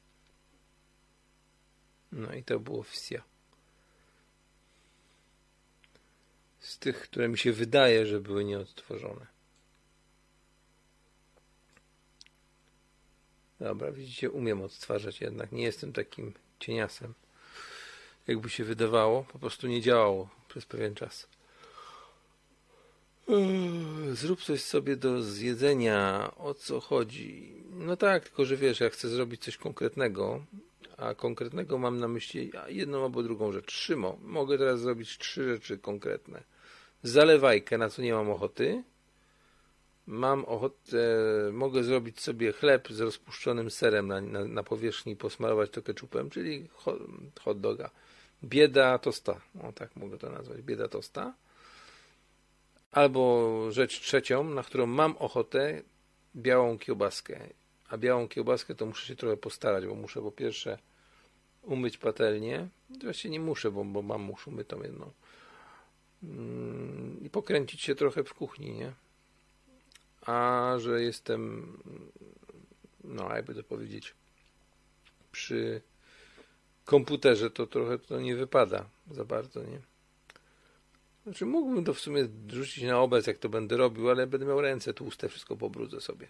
No 2.11 2.33
i 2.33 2.43
to 2.43 2.59
było 2.59 2.83
Fisia. 2.83 3.23
Z 6.69 6.79
tych, 6.79 7.01
które 7.01 7.27
mi 7.27 7.37
się 7.37 7.53
wydaje, 7.53 8.05
że 8.05 8.21
były 8.21 8.45
nieodtworzone. 8.45 9.25
Dobra, 13.59 13.91
widzicie, 13.91 14.31
umiem 14.31 14.61
odtwarzać 14.61 15.21
jednak. 15.21 15.51
Nie 15.51 15.63
jestem 15.63 15.93
takim 15.93 16.33
cieniasem. 16.59 17.13
Jakby 18.27 18.49
się 18.49 18.63
wydawało, 18.63 19.23
po 19.23 19.39
prostu 19.39 19.67
nie 19.67 19.81
działało 19.81 20.29
przez 20.47 20.65
pewien 20.65 20.95
czas. 20.95 21.27
Eee, 23.29 24.15
Zrób 24.15 24.43
coś 24.43 24.63
sobie 24.63 24.95
do 24.95 25.21
zjedzenia. 25.23 26.31
O 26.37 26.53
co 26.53 26.79
chodzi? 26.79 27.53
No 27.71 27.97
tak, 27.97 28.23
tylko 28.23 28.45
że 28.45 28.57
wiesz, 28.57 28.79
ja 28.79 28.89
chcę 28.89 29.09
zrobić 29.09 29.43
coś 29.43 29.57
konkretnego, 29.57 30.45
a 30.97 31.15
konkretnego 31.15 31.77
mam 31.77 31.99
na 31.99 32.07
myśli 32.07 32.51
jedną 32.67 33.03
albo 33.03 33.23
drugą 33.23 33.51
rzecz. 33.51 33.65
Trzymo. 33.65 34.17
Mogę 34.21 34.57
teraz 34.57 34.79
zrobić 34.79 35.17
trzy 35.17 35.43
rzeczy 35.43 35.77
konkretne. 35.77 36.43
Zalewajkę, 37.03 37.77
na 37.77 37.89
co 37.89 38.01
nie 38.01 38.13
mam 38.13 38.29
ochoty. 38.29 38.83
Mam 40.07 40.45
ochotę, 40.45 40.97
mogę 41.51 41.83
zrobić 41.83 42.21
sobie 42.21 42.51
chleb 42.51 42.87
z 42.89 42.99
rozpuszczonym 42.99 43.71
serem 43.71 44.07
na, 44.07 44.21
na, 44.21 44.45
na 44.45 44.63
powierzchni 44.63 45.13
i 45.13 45.15
posmarować 45.15 45.69
to 45.69 45.81
keczupem, 45.81 46.29
czyli 46.29 46.67
hot, 46.73 46.99
hot 47.39 47.59
doga. 47.59 47.89
Bieda 48.43 48.97
tosta. 48.97 49.41
O 49.63 49.71
tak 49.71 49.95
mogę 49.95 50.17
to 50.17 50.29
nazwać. 50.29 50.61
Bieda 50.61 50.87
tosta. 50.87 51.33
Albo 52.91 53.71
rzecz 53.71 53.99
trzecią, 53.99 54.43
na 54.43 54.63
którą 54.63 54.85
mam 54.85 55.17
ochotę, 55.17 55.81
białą 56.35 56.77
kiełbaskę. 56.77 57.39
A 57.89 57.97
białą 57.97 58.27
kiełbaskę 58.27 58.75
to 58.75 58.85
muszę 58.85 59.07
się 59.07 59.15
trochę 59.15 59.37
postarać, 59.37 59.85
bo 59.85 59.95
muszę 59.95 60.21
po 60.21 60.31
pierwsze 60.31 60.77
umyć 61.61 61.97
patelnię. 61.97 62.67
Właściwie 63.03 63.31
nie 63.31 63.39
muszę, 63.39 63.71
bo, 63.71 63.83
bo 63.83 64.01
mam 64.01 64.27
już 64.27 64.47
umytą 64.47 64.83
jedną. 64.83 65.11
Mm, 66.23 67.19
I 67.23 67.29
pokręcić 67.29 67.81
się 67.81 67.95
trochę 67.95 68.23
w 68.23 68.33
kuchni, 68.33 68.73
nie? 68.73 68.93
A 70.21 70.73
że 70.79 71.01
jestem, 71.01 71.73
no 73.03 73.35
jakby 73.35 73.55
to 73.55 73.63
powiedzieć, 73.63 74.13
przy 75.31 75.81
komputerze, 76.85 77.49
to 77.49 77.67
trochę 77.67 77.99
to 77.99 78.19
nie 78.19 78.35
wypada 78.35 78.85
za 79.11 79.25
bardzo, 79.25 79.63
nie? 79.63 79.81
Znaczy 81.23 81.45
mógłbym 81.45 81.85
to 81.85 81.93
w 81.93 81.99
sumie 81.99 82.27
rzucić 82.47 82.83
na 82.83 82.99
obraz, 82.99 83.27
jak 83.27 83.37
to 83.37 83.49
będę 83.49 83.77
robił, 83.77 84.09
ale 84.09 84.27
będę 84.27 84.45
miał 84.45 84.61
ręce 84.61 84.93
tłuste, 84.93 85.29
wszystko 85.29 85.55
pobrudzę 85.57 86.01
sobie. 86.01 86.27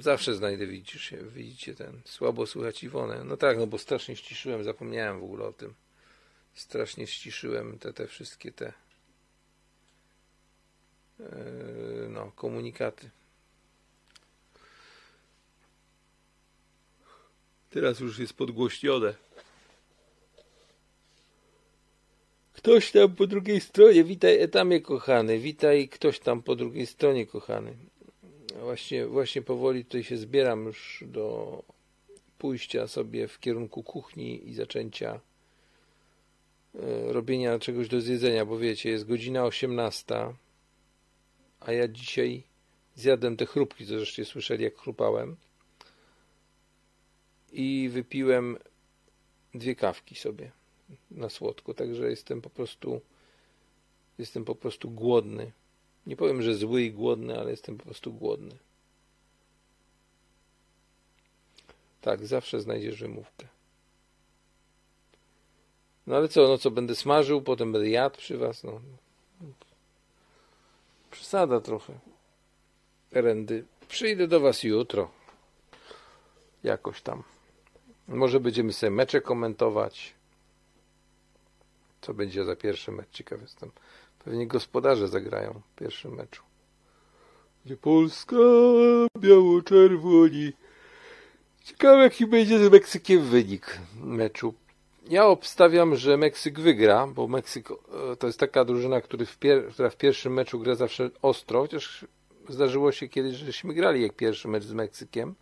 Zawsze 0.00 0.34
znajdę, 0.34 0.66
widzicie, 0.66 1.18
widzicie 1.34 1.74
ten, 1.74 2.00
słabo 2.04 2.46
słychać 2.46 2.84
Iwonę. 2.84 3.24
No 3.24 3.36
tak, 3.36 3.58
no 3.58 3.66
bo 3.66 3.78
strasznie 3.78 4.16
ściszyłem, 4.16 4.64
zapomniałem 4.64 5.20
w 5.20 5.24
ogóle 5.24 5.44
o 5.44 5.52
tym. 5.52 5.74
Strasznie 6.54 7.06
ściszyłem 7.06 7.78
te, 7.78 7.92
te 7.92 8.06
wszystkie 8.06 8.52
te 8.52 8.72
yy, 11.18 11.26
no, 12.08 12.32
komunikaty. 12.36 13.10
Teraz 17.70 18.00
już 18.00 18.18
jest 18.18 18.32
podgłośnione. 18.32 19.14
Ktoś 22.52 22.92
tam 22.92 23.14
po 23.14 23.26
drugiej 23.26 23.60
stronie, 23.60 24.04
witaj 24.04 24.40
Etamie 24.40 24.80
kochany, 24.80 25.38
witaj 25.38 25.88
ktoś 25.88 26.18
tam 26.18 26.42
po 26.42 26.56
drugiej 26.56 26.86
stronie 26.86 27.26
kochany. 27.26 27.74
Właśnie, 28.60 29.06
właśnie 29.06 29.42
powoli 29.42 29.84
tutaj 29.84 30.04
się 30.04 30.16
zbieram 30.16 30.66
już 30.66 31.04
do 31.06 31.62
pójścia 32.38 32.88
sobie 32.88 33.28
w 33.28 33.40
kierunku 33.40 33.82
kuchni 33.82 34.48
i 34.48 34.54
zaczęcia 34.54 35.12
e, 35.14 35.20
robienia 37.06 37.58
czegoś 37.58 37.88
do 37.88 38.00
zjedzenia, 38.00 38.44
bo 38.44 38.58
wiecie, 38.58 38.90
jest 38.90 39.06
godzina 39.06 39.44
18, 39.44 40.34
a 41.60 41.72
ja 41.72 41.88
dzisiaj 41.88 42.42
zjadłem 42.94 43.36
te 43.36 43.46
chrupki, 43.46 43.86
co 43.86 43.98
żeście 43.98 44.24
słyszeli, 44.24 44.64
jak 44.64 44.76
chrupałem 44.76 45.36
i 47.52 47.88
wypiłem 47.92 48.58
dwie 49.54 49.74
kawki 49.74 50.14
sobie 50.14 50.50
na 51.10 51.28
słodko, 51.28 51.74
także 51.74 52.10
jestem 52.10 52.40
po 52.40 52.50
prostu 52.50 53.00
jestem 54.18 54.44
po 54.44 54.54
prostu 54.54 54.90
głodny. 54.90 55.52
Nie 56.06 56.16
powiem, 56.16 56.42
że 56.42 56.54
zły 56.54 56.82
i 56.82 56.92
głodny, 56.92 57.38
ale 57.38 57.50
jestem 57.50 57.78
po 57.78 57.84
prostu 57.84 58.12
głodny. 58.12 58.54
Tak, 62.00 62.26
zawsze 62.26 62.60
znajdziesz 62.60 63.00
wymówkę. 63.00 63.48
No 66.06 66.16
ale 66.16 66.28
co, 66.28 66.48
no 66.48 66.58
co, 66.58 66.70
będę 66.70 66.94
smażył, 66.94 67.42
potem 67.42 67.72
będę 67.72 67.88
jadł 67.88 68.16
przy 68.16 68.38
was, 68.38 68.64
no. 68.64 68.80
Przesada 71.10 71.60
trochę. 71.60 71.92
Rendy. 73.12 73.64
Przyjdę 73.88 74.28
do 74.28 74.40
was 74.40 74.62
jutro. 74.62 75.10
Jakoś 76.64 77.02
tam. 77.02 77.22
Może 78.08 78.40
będziemy 78.40 78.72
sobie 78.72 78.90
mecze 78.90 79.20
komentować. 79.20 80.14
Co 82.00 82.14
będzie 82.14 82.44
za 82.44 82.56
pierwszy 82.56 82.92
mecz? 82.92 83.10
Ciekaw 83.10 83.40
jestem. 83.40 83.70
Pewnie 84.24 84.46
gospodarze 84.46 85.08
zagrają 85.08 85.60
w 85.72 85.78
pierwszym 85.78 86.14
meczu. 86.14 86.42
Gdzie 87.64 87.76
Polska 87.76 88.36
biało-czerwoni. 89.18 90.52
Ciekawe 91.64 92.02
jaki 92.02 92.26
będzie 92.26 92.68
z 92.68 92.72
Meksykiem 92.72 93.22
wynik 93.22 93.78
meczu. 93.94 94.54
Ja 95.08 95.26
obstawiam, 95.26 95.96
że 95.96 96.16
Meksyk 96.16 96.60
wygra, 96.60 97.06
bo 97.06 97.28
Meksyk 97.28 97.70
e, 97.70 98.16
to 98.16 98.26
jest 98.26 98.38
taka 98.38 98.64
drużyna, 98.64 99.00
który 99.00 99.26
w 99.26 99.38
która 99.72 99.90
w 99.90 99.96
pierwszym 99.96 100.32
meczu 100.32 100.58
gra 100.58 100.74
zawsze 100.74 101.10
ostro, 101.22 101.60
chociaż 101.60 102.06
zdarzyło 102.48 102.92
się 102.92 103.08
kiedyś, 103.08 103.36
żeśmy 103.36 103.74
grali 103.74 104.02
jak 104.02 104.12
pierwszy 104.12 104.48
mecz 104.48 104.64
z 104.64 104.72
Meksykiem. 104.72 105.34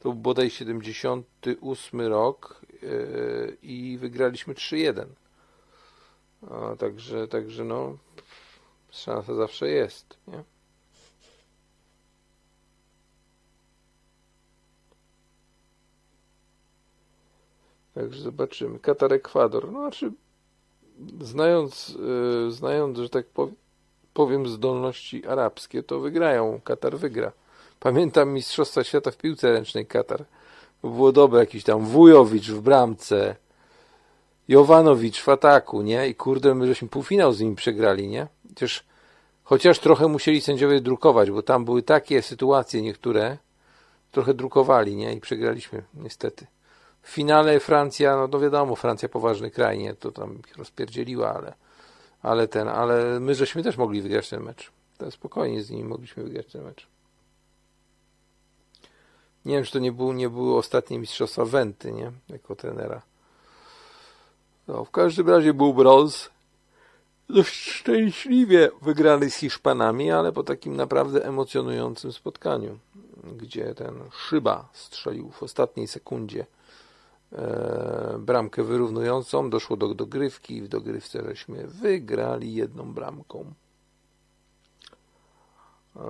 To 0.00 0.08
był 0.08 0.14
bodaj 0.14 0.50
78 0.50 2.00
rok 2.00 2.60
yy, 2.82 3.56
i 3.62 3.98
wygraliśmy 4.00 4.54
3-1. 4.54 5.04
A, 6.50 6.76
także, 6.76 7.28
także 7.28 7.64
no, 7.64 7.96
szansa 8.90 9.34
zawsze 9.34 9.68
jest, 9.68 10.18
nie? 10.28 10.59
Także 17.94 18.22
zobaczymy. 18.22 18.78
Katar 18.78 19.12
Ekwador. 19.12 19.72
No 19.72 19.80
znaczy, 19.80 20.12
znając, 21.20 21.88
yy, 22.44 22.52
znając, 22.52 22.98
że 22.98 23.08
tak 23.08 23.26
pow- 23.34 23.52
powiem, 24.14 24.48
zdolności 24.48 25.26
arabskie, 25.26 25.82
to 25.82 26.00
wygrają. 26.00 26.60
Katar 26.64 26.98
wygra. 26.98 27.32
Pamiętam 27.80 28.32
Mistrzostwa 28.32 28.84
Świata 28.84 29.10
w 29.10 29.16
piłce 29.16 29.52
ręcznej 29.52 29.86
Katar. 29.86 30.24
Było 30.82 31.12
dobre, 31.12 31.40
jakiś 31.40 31.64
tam 31.64 31.84
Wujowicz 31.86 32.50
w 32.50 32.60
bramce, 32.60 33.36
Jowanowicz 34.48 35.20
w 35.20 35.28
ataku, 35.28 35.82
nie? 35.82 36.08
I 36.08 36.14
kurde, 36.14 36.54
my 36.54 36.66
żeśmy 36.66 36.88
półfinał 36.88 37.32
z 37.32 37.40
nimi 37.40 37.56
przegrali, 37.56 38.08
nie? 38.08 38.26
Chociaż, 38.48 38.84
chociaż 39.44 39.78
trochę 39.78 40.08
musieli 40.08 40.40
sędziowie 40.40 40.80
drukować, 40.80 41.30
bo 41.30 41.42
tam 41.42 41.64
były 41.64 41.82
takie 41.82 42.22
sytuacje 42.22 42.82
niektóre, 42.82 43.38
trochę 44.10 44.34
drukowali, 44.34 44.96
nie? 44.96 45.14
I 45.14 45.20
przegraliśmy, 45.20 45.82
niestety. 45.94 46.46
W 47.02 47.10
finale 47.10 47.60
Francja, 47.60 48.16
no 48.16 48.28
to 48.28 48.40
wiadomo, 48.40 48.76
Francja 48.76 49.08
poważny 49.08 49.50
kraj, 49.50 49.78
nie? 49.78 49.94
To 49.94 50.12
tam 50.12 50.38
rozpierdzieliła, 50.58 51.34
ale, 51.34 51.54
ale 52.22 52.48
ten, 52.48 52.68
ale 52.68 53.20
my 53.20 53.34
żeśmy 53.34 53.62
też 53.62 53.76
mogli 53.76 54.02
wygrać 54.02 54.28
ten 54.28 54.42
mecz. 54.42 54.70
To 54.98 55.10
spokojnie 55.10 55.62
z 55.62 55.70
nimi 55.70 55.84
mogliśmy 55.84 56.22
wygrać 56.24 56.46
ten 56.46 56.64
mecz. 56.64 56.86
Nie 59.44 59.54
wiem, 59.54 59.64
czy 59.64 59.72
to 59.72 59.78
nie, 59.78 59.92
był, 59.92 60.12
nie 60.12 60.30
były 60.30 60.56
ostatnie 60.56 60.98
mistrzostwa 60.98 61.44
Wenty, 61.44 61.92
nie? 61.92 62.12
Jako 62.28 62.56
trenera. 62.56 63.02
No, 64.68 64.84
w 64.84 64.90
każdym 64.90 65.28
razie 65.30 65.54
był 65.54 65.74
brąz. 65.74 66.30
Dość 67.28 67.70
szczęśliwie 67.70 68.70
wygrali 68.82 69.30
z 69.30 69.36
Hiszpanami, 69.36 70.10
ale 70.10 70.32
po 70.32 70.42
takim 70.42 70.76
naprawdę 70.76 71.24
emocjonującym 71.24 72.12
spotkaniu, 72.12 72.78
gdzie 73.36 73.74
ten 73.74 73.94
Szyba 74.12 74.68
strzelił 74.72 75.30
w 75.30 75.42
ostatniej 75.42 75.88
sekundzie 75.88 76.46
bramkę 78.18 78.62
wyrównującą. 78.62 79.50
Doszło 79.50 79.76
do 79.76 79.94
dogrywki 79.94 80.56
i 80.56 80.62
w 80.62 80.68
dogrywce 80.68 81.22
żeśmy 81.24 81.66
wygrali 81.66 82.54
jedną 82.54 82.92
bramką. 82.92 83.54
E, 85.96 86.00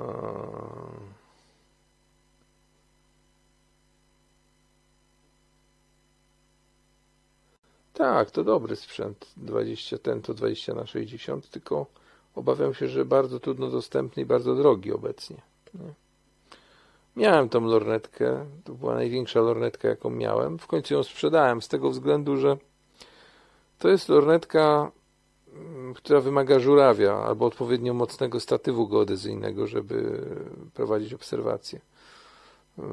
Tak, 8.00 8.30
to 8.30 8.44
dobry 8.44 8.76
sprzęt. 8.76 9.32
20 9.36 9.98
ten 9.98 10.22
to 10.22 10.34
20 10.34 10.74
na 10.74 10.86
60, 10.86 11.50
tylko 11.50 11.86
obawiam 12.34 12.74
się, 12.74 12.88
że 12.88 13.04
bardzo 13.04 13.40
trudno 13.40 13.70
dostępny 13.70 14.22
i 14.22 14.26
bardzo 14.26 14.54
drogi 14.54 14.92
obecnie. 14.92 15.36
Nie? 15.74 16.09
Miałem 17.16 17.48
tą 17.48 17.64
lornetkę, 17.64 18.46
to 18.64 18.74
była 18.74 18.94
największa 18.94 19.40
lornetka, 19.40 19.88
jaką 19.88 20.10
miałem. 20.10 20.58
W 20.58 20.66
końcu 20.66 20.94
ją 20.94 21.02
sprzedałem 21.02 21.62
z 21.62 21.68
tego 21.68 21.90
względu, 21.90 22.36
że 22.36 22.56
to 23.78 23.88
jest 23.88 24.08
lornetka, 24.08 24.92
mm, 25.54 25.94
która 25.94 26.20
wymaga 26.20 26.58
żurawia 26.58 27.14
albo 27.14 27.46
odpowiednio 27.46 27.94
mocnego 27.94 28.40
statywu 28.40 28.88
geodezyjnego, 28.88 29.66
żeby 29.66 30.26
prowadzić 30.74 31.14
obserwacje. 31.14 31.80
Yy, 32.78 32.84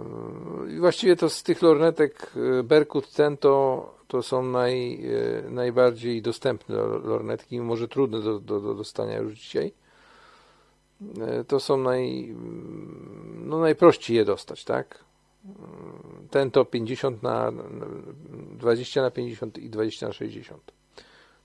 I 0.73 0.79
właściwie 0.79 1.15
to 1.15 1.29
z 1.29 1.43
tych 1.43 1.61
lornetek 1.61 2.31
yy, 2.35 2.63
Berkut 2.63 3.11
Tento 3.11 3.93
to 4.07 4.23
są 4.23 4.43
naj, 4.43 5.01
yy, 5.01 5.43
najbardziej 5.49 6.21
dostępne 6.21 6.75
lornetki, 7.03 7.61
może 7.61 7.87
trudne 7.87 8.21
do, 8.21 8.39
do, 8.39 8.59
do 8.59 8.73
dostania 8.73 9.17
już 9.17 9.33
dzisiaj. 9.33 9.73
To 11.47 11.59
są 11.59 11.77
naj, 11.77 12.35
no 13.35 13.59
najprościej 13.59 14.17
je 14.17 14.25
dostać, 14.25 14.63
tak? 14.63 15.03
Tento 16.29 16.65
50 16.65 17.23
na 17.23 17.51
20 18.51 19.01
na 19.01 19.11
50 19.11 19.57
i 19.57 19.69
20 19.69 20.07
na 20.07 20.13
60. 20.13 20.71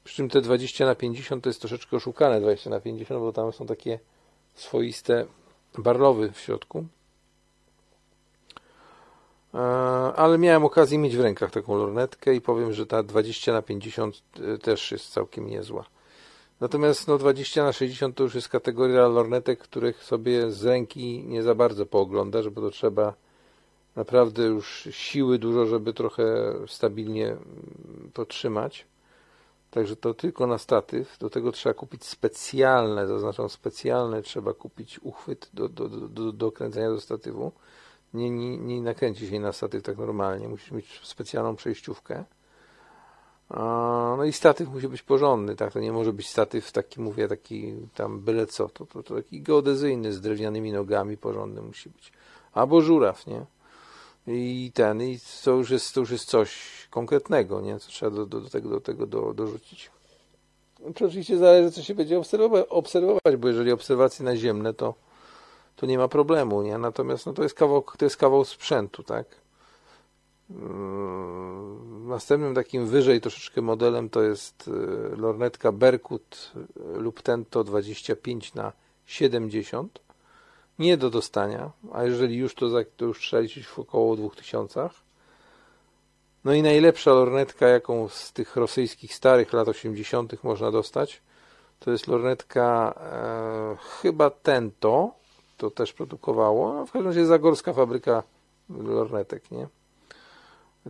Przy 0.04 0.16
czym 0.16 0.28
te 0.28 0.40
20 0.40 0.86
na 0.86 0.94
50 0.94 1.44
to 1.44 1.50
jest 1.50 1.60
troszeczkę 1.60 1.96
oszukane 1.96 2.40
20 2.40 2.70
na 2.70 2.80
50, 2.80 3.20
bo 3.20 3.32
tam 3.32 3.52
są 3.52 3.66
takie 3.66 3.98
swoiste 4.54 5.26
barlowy 5.78 6.32
w 6.32 6.40
środku. 6.40 6.84
E, 9.54 9.58
ale 10.16 10.38
miałem 10.38 10.64
okazję 10.64 10.98
mieć 10.98 11.16
w 11.16 11.20
rękach 11.20 11.50
taką 11.50 11.76
lornetkę 11.76 12.34
i 12.34 12.40
powiem, 12.40 12.72
że 12.72 12.86
ta 12.86 13.02
20 13.02 13.52
na 13.52 13.62
50 13.62 14.22
e, 14.54 14.58
też 14.58 14.92
jest 14.92 15.12
całkiem 15.12 15.46
niezła. 15.46 15.84
Natomiast 16.62 17.08
no 17.08 17.18
20 17.18 17.64
na 17.64 17.72
60 17.72 18.16
to 18.16 18.22
już 18.22 18.34
jest 18.34 18.48
kategoria 18.48 19.08
lornetek, 19.08 19.58
których 19.58 20.04
sobie 20.04 20.50
z 20.50 20.64
ręki 20.64 21.24
nie 21.26 21.42
za 21.42 21.54
bardzo 21.54 21.86
pooglądasz, 21.86 22.48
bo 22.48 22.60
to 22.60 22.70
trzeba 22.70 23.14
naprawdę 23.96 24.42
już 24.42 24.88
siły 24.90 25.38
dużo, 25.38 25.66
żeby 25.66 25.92
trochę 25.92 26.54
stabilnie 26.66 27.26
mm, 27.26 28.10
potrzymać. 28.14 28.86
Także 29.70 29.96
to 29.96 30.14
tylko 30.14 30.46
na 30.46 30.58
statyw. 30.58 31.18
Do 31.18 31.30
tego 31.30 31.52
trzeba 31.52 31.74
kupić 31.74 32.04
specjalne, 32.04 33.06
zaznaczam 33.06 33.48
specjalne, 33.48 34.22
trzeba 34.22 34.54
kupić 34.54 35.00
uchwyt 35.02 35.50
do, 35.54 35.68
do, 35.68 35.88
do, 35.88 36.32
do 36.32 36.52
kręcenia 36.52 36.90
do 36.90 37.00
statywu. 37.00 37.52
Nie, 38.14 38.30
nie, 38.30 38.58
nie 38.58 38.80
nakręci 38.80 39.28
się 39.28 39.40
na 39.40 39.52
statyw 39.52 39.82
tak 39.82 39.98
normalnie. 39.98 40.48
Musisz 40.48 40.70
mieć 40.70 41.00
specjalną 41.02 41.56
przejściówkę. 41.56 42.24
No 44.16 44.24
i 44.24 44.32
statyw 44.32 44.68
musi 44.68 44.88
być 44.88 45.02
porządny, 45.02 45.56
tak? 45.56 45.72
To 45.72 45.80
nie 45.80 45.92
może 45.92 46.12
być 46.12 46.28
statyw 46.28 46.72
taki, 46.72 47.00
mówię, 47.00 47.28
taki 47.28 47.74
tam 47.94 48.20
byle 48.20 48.46
co. 48.46 48.68
To, 48.68 48.86
to, 48.86 49.02
to 49.02 49.14
taki 49.14 49.42
geodezyjny 49.42 50.12
z 50.12 50.20
drewnianymi 50.20 50.72
nogami 50.72 51.16
porządny 51.16 51.62
musi 51.62 51.90
być. 51.90 52.12
Albo 52.52 52.80
żuraw, 52.80 53.26
nie? 53.26 53.44
I 54.26 54.70
ten, 54.74 55.02
i 55.02 55.18
to 55.44 55.50
już 55.50 55.70
jest, 55.70 55.94
to 55.94 56.00
już 56.00 56.10
jest 56.10 56.24
coś 56.24 56.58
konkretnego, 56.90 57.60
nie? 57.60 57.78
Co 57.78 57.88
trzeba 57.88 58.16
do, 58.16 58.26
do, 58.26 58.40
do 58.40 58.50
tego, 58.50 58.68
do 58.68 58.80
tego 58.80 59.06
do, 59.06 59.34
dorzucić. 59.34 59.90
To 60.94 61.04
oczywiście 61.06 61.38
zależy, 61.38 61.70
co 61.70 61.82
się 61.82 61.94
będzie 61.94 62.18
obserwować, 62.18 62.66
obserwować, 62.68 63.36
bo 63.38 63.48
jeżeli 63.48 63.72
obserwacje 63.72 64.24
naziemne, 64.24 64.74
to, 64.74 64.94
to 65.76 65.86
nie 65.86 65.98
ma 65.98 66.08
problemu, 66.08 66.62
nie? 66.62 66.78
Natomiast 66.78 67.26
no, 67.26 67.32
to, 67.32 67.42
jest 67.42 67.54
kawał, 67.54 67.84
to 67.98 68.04
jest 68.04 68.16
kawał 68.16 68.44
sprzętu, 68.44 69.02
tak? 69.02 69.41
Mm, 70.60 72.08
następnym 72.08 72.54
takim 72.54 72.86
wyżej 72.86 73.20
troszeczkę 73.20 73.62
modelem 73.62 74.10
to 74.10 74.22
jest 74.22 74.68
y, 74.68 75.16
lornetka 75.16 75.72
Berkut 75.72 76.52
lub 76.94 77.22
Tento 77.22 77.64
25 77.64 78.54
na 78.54 78.72
70 79.06 80.00
nie 80.78 80.96
do 80.96 81.10
dostania, 81.10 81.70
a 81.92 82.04
jeżeli 82.04 82.36
już 82.36 82.54
to, 82.54 82.66
to 82.96 83.04
już 83.04 83.20
trzeba 83.20 83.42
liczyć 83.42 83.66
w 83.66 83.78
około 83.78 84.16
2000. 84.16 84.90
No 86.44 86.54
i 86.54 86.62
najlepsza 86.62 87.10
lornetka, 87.10 87.68
jaką 87.68 88.08
z 88.08 88.32
tych 88.32 88.56
rosyjskich 88.56 89.14
starych 89.14 89.52
lat 89.52 89.68
80. 89.68 90.44
można 90.44 90.70
dostać, 90.70 91.20
to 91.80 91.90
jest 91.90 92.08
lornetka 92.08 92.94
e, 92.96 93.76
chyba 94.00 94.30
Tento, 94.30 95.10
to 95.56 95.70
też 95.70 95.92
produkowało, 95.92 96.80
a 96.80 96.86
w 96.86 96.92
każdym 96.92 97.06
razie 97.06 97.26
Zagorska 97.26 97.72
fabryka 97.72 98.22
lornetek, 98.70 99.50
nie? 99.50 99.66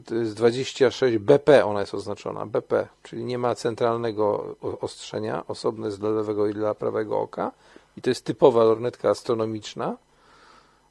To 0.07 0.15
jest 0.15 0.35
26 0.35 1.19
BP, 1.19 1.65
ona 1.65 1.81
jest 1.81 1.95
oznaczona, 1.95 2.47
BP, 2.47 2.89
czyli 3.03 3.25
nie 3.25 3.39
ma 3.39 3.55
centralnego 3.55 4.57
ostrzenia, 4.81 5.45
osobne 5.49 5.91
z 5.91 5.99
dla 5.99 6.11
lewego 6.11 6.47
i 6.47 6.55
dla 6.55 6.75
prawego 6.75 7.21
oka, 7.21 7.53
i 7.97 8.03
to 8.03 8.11
jest 8.11 8.25
typowa 8.25 8.65
lornetka 8.65 9.11
astronomiczna, 9.11 9.97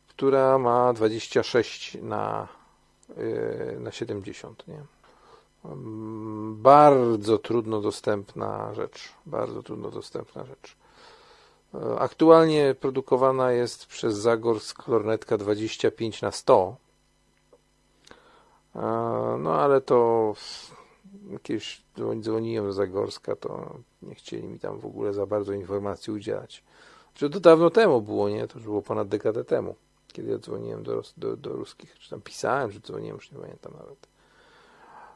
która 0.07 0.57
ma 0.57 0.93
26 0.93 1.97
na, 2.01 2.47
yy, 3.17 3.77
na 3.79 3.91
70. 3.91 4.67
Nie? 4.67 4.81
Bardzo 6.55 7.37
trudno 7.37 7.81
dostępna 7.81 8.73
rzecz. 8.73 9.09
Bardzo 9.25 9.63
trudno 9.63 9.91
dostępna 9.91 10.45
rzecz. 10.45 10.75
Aktualnie 11.99 12.75
produkowana 12.79 13.51
jest 13.51 13.85
przez 13.85 14.15
Zagorsk 14.15 14.87
lornetka 14.87 15.37
25 15.37 16.21
na 16.21 16.31
100. 16.31 16.75
No 19.39 19.53
ale 19.53 19.81
to 19.81 20.33
jakieś 21.31 21.81
dzwoniłem 22.21 22.65
do 22.65 22.73
Zagorska, 22.73 23.35
to 23.35 23.75
nie 24.01 24.15
chcieli 24.15 24.47
mi 24.47 24.59
tam 24.59 24.79
w 24.79 24.85
ogóle 24.85 25.13
za 25.13 25.25
bardzo 25.25 25.53
informacji 25.53 26.13
udzielać. 26.13 26.63
Że 27.15 27.29
to 27.29 27.39
dawno 27.39 27.69
temu 27.69 28.01
było, 28.01 28.29
nie? 28.29 28.47
To 28.47 28.57
już 28.57 28.63
było 28.63 28.81
ponad 28.81 29.07
dekadę 29.07 29.43
temu, 29.43 29.75
kiedy 30.07 30.31
ja 30.31 30.37
dzwoniłem 30.37 30.83
do, 30.83 31.01
do, 31.17 31.37
do 31.37 31.53
ruskich, 31.53 31.99
czy 31.99 32.09
tam 32.09 32.21
pisałem, 32.21 32.71
że 32.71 32.79
dzwoniłem, 32.79 33.15
już 33.15 33.31
nie 33.31 33.39
pamiętam 33.39 33.73
nawet. 33.73 34.07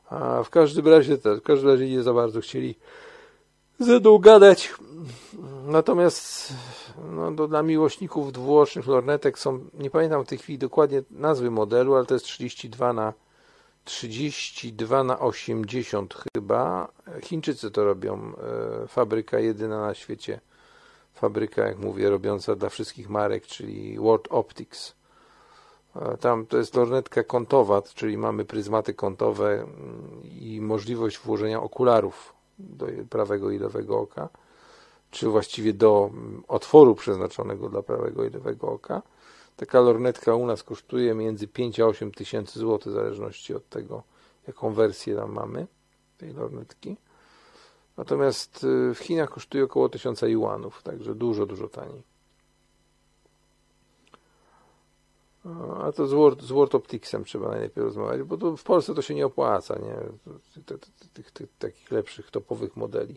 A 0.10 0.44
w 0.44 0.49
każdym 0.49 0.88
razie 0.88 1.18
w 1.18 1.41
każdym 1.41 1.69
razie 1.69 1.90
nie 1.90 2.03
za 2.03 2.14
bardzo 2.14 2.41
chcieli 2.41 2.76
ze 3.80 3.99
mną 3.99 4.18
gadać. 4.18 4.73
Natomiast 5.65 6.53
no, 7.11 7.32
do, 7.32 7.48
dla 7.48 7.64
miłośników 7.64 8.34
dwuocznych 8.34 8.88
lornetek 8.88 9.40
są, 9.40 9.60
nie 9.73 9.90
pamiętam 9.90 10.26
w 10.26 10.27
tej 10.27 10.38
chwili 10.38 10.60
dokładnie 10.60 11.03
nazwy 11.11 11.52
modelu, 11.52 11.95
ale 11.95 12.06
to 12.06 12.14
jest 12.14 12.26
32 12.26 12.94
na 12.94 13.14
32 13.86 15.03
na 15.03 15.20
80 15.20 16.16
chyba. 16.34 16.88
Chińczycy 17.24 17.72
to 17.72 17.84
robią. 17.84 18.34
E, 18.84 18.88
fabryka 18.88 19.40
jedyna 19.40 19.82
na 19.82 19.94
świecie 19.94 20.40
fabryka, 21.16 21.68
jak 21.68 21.80
mówię, 21.80 22.10
robiąca 22.10 22.56
dla 22.56 22.70
wszystkich 22.70 23.10
marek, 23.10 23.45
czyli 23.45 23.99
World 23.99 24.28
Optics. 24.30 24.95
Tam 26.20 26.45
to 26.45 26.57
jest 26.57 26.76
lornetka 26.76 27.24
kątowa, 27.24 27.82
czyli 27.82 28.18
mamy 28.18 28.45
pryzmaty 28.45 28.94
kątowe 28.94 29.53
mm, 29.53 30.22
i 30.24 30.62
możliwość 30.62 31.20
włożenia 31.20 31.62
okularów 31.62 32.34
do 32.60 32.86
prawego 33.10 33.52
i 33.52 33.60
lewego 33.60 33.99
oka, 33.99 34.30
czy 35.12 35.28
właściwie 35.28 35.74
do 35.74 36.10
mm, 36.14 36.44
otworu 36.48 36.95
przeznaczonego 36.95 37.70
dla 37.70 37.82
prawego 37.82 38.26
i 38.26 38.30
lewego 38.30 38.68
oka. 38.68 39.02
Taka 39.56 39.80
lornetka 39.80 40.36
u 40.36 40.45
nas 40.45 40.64
kosztuje 40.64 41.14
między 41.14 41.48
5 41.48 41.80
a 41.80 41.86
8 41.86 42.11
tysięcy 42.11 42.60
złotych, 42.60 42.91
w 42.91 42.95
zależności 42.95 43.53
od 43.53 43.69
tego, 43.69 44.03
jaką 44.48 44.73
wersję 44.73 45.15
tam 45.15 45.32
mamy 45.32 45.68
tej 46.18 46.34
lornetki. 46.34 46.98
Natomiast 47.98 48.64
y, 48.64 48.94
w 48.94 48.99
Chinach 48.99 49.30
kosztuje 49.30 49.64
około 49.64 49.90
1000 49.90 50.22
juanów, 50.22 50.84
także 50.84 51.15
dużo, 51.15 51.45
dużo 51.45 51.68
taniej. 51.68 52.03
A 55.84 55.91
to 55.91 56.07
z 56.07 56.14
Word, 56.14 56.41
z 56.41 56.52
Word 56.52 56.76
Opticsem 56.76 57.23
trzeba 57.23 57.49
najlepiej 57.49 57.84
rozmawiać, 57.84 58.23
bo 58.23 58.57
w 58.57 58.64
Polsce 58.64 58.94
to 58.95 59.02
się 59.02 59.15
nie 59.15 59.26
opłaca, 59.26 59.80
nie? 59.80 59.95
Tych, 61.14 61.32
tych 61.32 61.49
takich 61.60 61.91
lepszych, 61.91 62.32
topowych 62.32 62.76
modeli. 62.76 63.15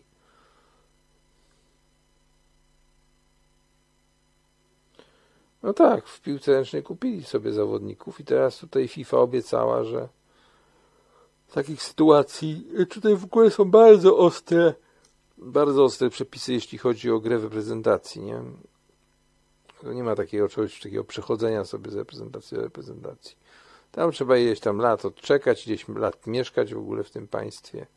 No 5.63 5.73
tak, 5.73 6.07
w 6.07 6.21
piłce 6.21 6.51
ręcznej 6.51 6.83
kupili 6.83 7.23
sobie 7.23 7.53
zawodników 7.53 8.19
i 8.19 8.25
teraz 8.25 8.57
tutaj 8.57 8.87
FIFA 8.87 9.17
obiecała, 9.17 9.83
że 9.83 10.09
takich 11.53 11.83
sytuacji. 11.83 12.67
Tutaj 12.89 13.15
w 13.15 13.23
ogóle 13.23 13.51
są 13.51 13.65
bardzo 13.65 14.17
ostre, 14.17 14.73
bardzo 15.37 15.83
ostre 15.83 16.09
przepisy, 16.09 16.53
jeśli 16.53 16.77
chodzi 16.77 17.11
o 17.11 17.19
grę 17.19 17.39
w 17.39 17.43
reprezentacji, 17.43 18.21
nie? 18.21 18.41
Nie 19.83 20.03
ma 20.03 20.15
takiego 20.15 20.49
czegoś, 20.49 20.79
takiego 20.79 21.03
przechodzenia 21.03 21.65
sobie 21.65 21.91
z 21.91 21.95
reprezentacji 21.95 22.57
do 22.57 22.63
reprezentacji. 22.63 23.37
Tam 23.91 24.11
trzeba 24.11 24.37
ileś 24.37 24.59
tam 24.59 24.77
lat 24.77 25.05
odczekać, 25.05 25.67
ileś 25.67 25.87
lat 25.87 26.27
mieszkać 26.27 26.73
w 26.73 26.77
ogóle 26.77 27.03
w 27.03 27.11
tym 27.11 27.27
państwie, 27.27 27.87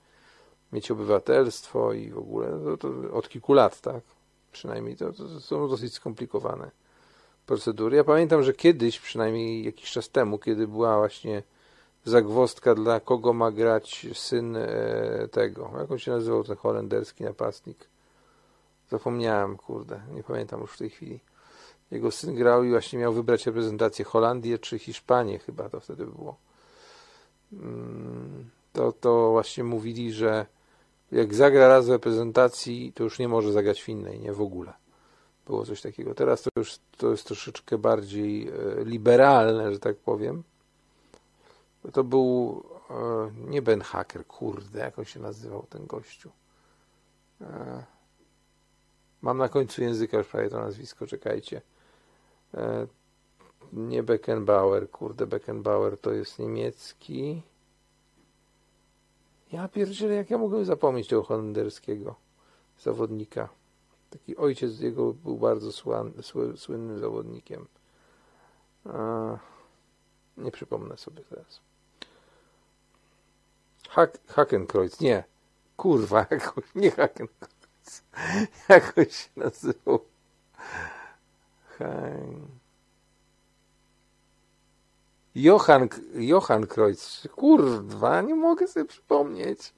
mieć 0.73 0.91
obywatelstwo 0.91 1.93
i 1.93 2.11
w 2.11 2.19
ogóle 2.19 2.51
no 2.51 2.77
to, 2.77 2.89
to 2.89 3.15
od 3.15 3.29
kilku 3.29 3.53
lat, 3.53 3.81
tak? 3.81 4.03
Przynajmniej 4.53 4.97
to, 4.97 5.13
to 5.13 5.41
są 5.41 5.69
dosyć 5.69 5.95
skomplikowane 5.95 6.82
procedury. 7.47 7.97
Ja 7.97 8.05
pamiętam, 8.05 8.43
że 8.43 8.53
kiedyś, 8.53 9.01
przynajmniej 9.01 9.65
jakiś 9.65 9.91
czas 9.91 10.09
temu, 10.09 10.39
kiedy 10.39 10.69
była 10.69 10.99
właśnie 10.99 11.43
zagwostka, 12.05 12.75
dla 12.75 13.01
kogo 13.01 13.33
ma 13.33 13.51
grać 13.51 14.07
syn 14.15 14.57
e, 14.57 15.29
tego. 15.31 15.71
Jak 15.79 15.91
on 15.91 15.99
się 15.99 16.11
nazywał, 16.11 16.45
ten 16.45 16.57
holenderski 16.57 17.25
napastnik? 17.25 17.89
Zapomniałem, 18.91 19.57
kurde, 19.57 20.01
nie 20.15 20.23
pamiętam 20.23 20.61
już 20.61 20.73
w 20.73 20.79
tej 20.79 20.91
chwili. 20.91 21.21
Jego 21.91 22.11
syn 22.11 22.35
grał 22.35 22.65
i 22.65 22.71
właśnie 22.71 22.99
miał 22.99 23.13
wybrać 23.13 23.47
reprezentację 23.47 24.05
Holandię 24.05 24.59
czy 24.59 24.79
Hiszpanię, 24.79 25.39
chyba 25.39 25.69
to 25.69 25.81
wtedy 25.81 26.07
było. 26.07 26.37
Mm, 27.53 28.51
To, 28.73 28.93
to 28.93 29.31
właśnie 29.31 29.65
mówili, 29.65 30.13
że 30.13 30.47
jak 31.13 31.35
zagra 31.35 31.69
raz 31.69 31.87
w 31.87 31.91
reprezentacji, 31.91 32.93
to 32.95 33.05
już 33.05 33.19
nie 33.19 33.29
może 33.29 33.53
zagrać 33.53 33.83
w 33.83 33.89
innej, 33.89 34.21
nie 34.21 34.33
w 34.33 34.41
ogóle. 34.41 34.73
Było 35.47 35.67
coś 35.67 35.81
takiego. 35.81 36.15
Teraz 36.15 36.43
to 36.43 36.51
już 36.57 36.79
to 36.97 37.11
jest 37.11 37.27
troszeczkę 37.27 37.79
bardziej 37.79 38.49
e, 38.49 38.53
liberalne, 38.85 39.73
że 39.73 39.79
tak 39.79 39.97
powiem. 39.97 40.43
To 41.93 42.05
był 42.05 42.63
e, 42.91 43.31
nie 43.51 43.63
Ben 43.63 43.81
Hacker, 43.81 44.27
kurde, 44.27 44.79
jak 44.79 44.99
on 44.99 45.05
się 45.05 45.21
nazywał 45.21 45.67
ten 45.71 45.87
gościu. 45.87 46.31
E, 47.41 47.85
Mam 49.23 49.39
na 49.39 49.49
końcu 49.49 49.83
języka 49.83 50.19
już 50.19 50.27
prawie 50.27 50.49
to 50.49 50.61
nazwisko, 50.61 51.07
czekajcie. 51.07 51.63
Nie 53.73 54.03
Beckenbauer, 54.03 54.91
kurde, 54.91 55.27
Beckenbauer 55.27 55.99
to 55.99 56.13
jest 56.13 56.39
niemiecki. 56.39 57.43
Ja 59.53 59.69
pierdzielę, 59.69 60.15
jak 60.15 60.31
ja 60.31 60.39
mogłem 60.39 60.65
zapomnieć 60.65 61.09
tego 61.09 61.23
holenderskiego 61.23 62.15
zawodnika. 62.81 63.49
Taki 64.13 64.37
ojciec 64.37 64.81
jego 64.81 65.13
był 65.13 65.37
bardzo 65.37 65.73
słynnym 66.57 66.99
zawodnikiem. 66.99 67.67
Nie 70.37 70.51
przypomnę 70.51 70.97
sobie 70.97 71.23
teraz. 71.31 71.61
Hak, 73.89 74.19
Hakenkreuz, 74.27 75.01
nie. 75.01 75.25
Kurwa, 75.77 76.19
jakoś, 76.31 76.65
nie 76.75 76.91
Hakenkreuz. 76.91 78.03
Jakoś 78.69 79.17
się 79.17 79.31
nazywał. 79.37 80.01
Hein. 81.79 82.47
Johann, 85.35 85.89
Johann 86.15 86.67
Kreuz. 86.67 87.29
Kurwa, 87.37 88.21
nie 88.21 88.35
mogę 88.35 88.69
sobie 88.69 88.85
przypomnieć. 88.85 89.75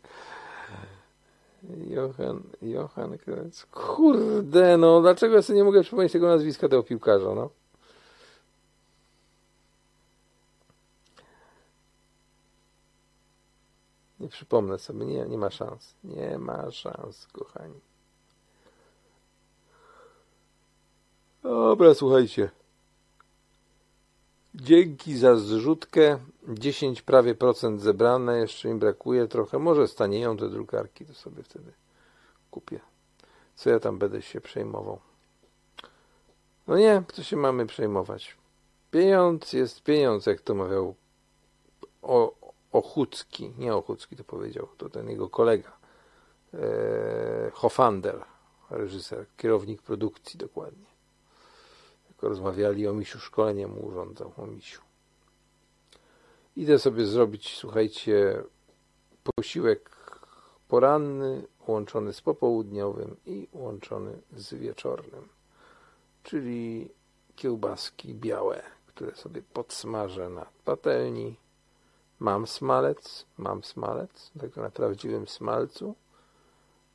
Johann, 1.86 2.43
Johann 2.62 3.19
Kreuz. 3.19 3.66
Kurde, 3.66 4.77
no, 4.77 5.01
dlaczego 5.01 5.35
ja 5.35 5.43
sobie 5.43 5.57
nie 5.57 5.65
mogę 5.65 5.82
przypomnieć 5.82 6.12
tego 6.12 6.27
nazwiska 6.27 6.69
tego 6.69 6.82
piłkarza, 6.82 7.35
no? 7.35 7.51
Nie 14.20 14.28
przypomnę 14.28 14.78
sobie, 14.78 15.07
nie, 15.07 15.27
nie 15.27 15.39
ma 15.39 15.51
szans. 15.51 15.95
Nie 16.05 16.39
ma 16.39 16.70
szans, 16.70 17.27
kochani. 17.27 17.81
Dobra, 21.43 21.95
słuchajcie. 21.95 22.51
Dzięki 24.65 25.16
za 25.19 25.36
zrzutkę. 25.36 26.19
10 26.49 27.03
prawie 27.03 27.35
procent 27.35 27.81
zebrane, 27.81 28.39
jeszcze 28.39 28.69
mi 28.69 28.74
brakuje 28.74 29.28
trochę. 29.28 29.59
Może 29.59 29.89
stanieją 29.89 30.36
te 30.36 30.49
drukarki, 30.49 31.05
to 31.07 31.15
sobie 31.15 31.43
wtedy 31.43 31.73
kupię. 32.51 32.81
Co 33.55 33.70
ja 33.70 33.81
tam 33.81 33.99
będę 33.99 34.23
się 34.23 34.41
przejmował? 34.41 35.01
No 36.66 36.78
nie, 36.78 37.03
co 37.12 37.23
się 37.23 37.36
mamy 37.36 37.66
przejmować? 37.66 38.36
Pieniądz 38.91 39.53
jest 39.53 39.82
pieniądz, 39.82 40.27
jak 40.27 40.41
to 40.41 40.55
mawiał 40.55 40.95
o, 42.03 42.35
Ochucki. 42.73 43.53
Nie 43.59 43.74
Ochucki 43.74 44.16
to 44.16 44.24
powiedział, 44.24 44.69
to 44.77 44.89
ten 44.89 45.11
jego 45.11 45.28
kolega. 45.28 45.73
Eee, 46.55 46.61
Hofander, 47.53 48.24
reżyser, 48.70 49.27
kierownik 49.36 49.82
produkcji 49.82 50.39
dokładnie. 50.39 50.94
Rozmawiali 52.29 52.89
o 52.89 52.93
misiu, 52.93 53.19
szkolenie 53.19 53.67
mu 53.67 53.87
urządzał 53.87 54.33
o 54.37 54.47
misiu. 54.47 54.81
Idę 56.57 56.79
sobie 56.79 57.07
zrobić, 57.07 57.57
słuchajcie, 57.57 58.43
posiłek 59.37 59.91
poranny 60.69 61.47
łączony 61.67 62.13
z 62.13 62.21
popołudniowym 62.21 63.17
i 63.27 63.49
łączony 63.53 64.19
z 64.37 64.55
wieczornym. 64.55 65.29
Czyli 66.23 66.91
kiełbaski 67.37 68.15
białe, 68.15 68.63
które 68.87 69.15
sobie 69.15 69.43
podsmażę 69.53 70.29
na 70.29 70.47
patelni. 70.65 71.37
Mam 72.19 72.47
smalec, 72.47 73.27
mam 73.39 73.65
smalec, 73.65 74.31
tak 74.41 74.57
na 74.57 74.71
prawdziwym 74.71 75.29
smalcu, 75.29 75.95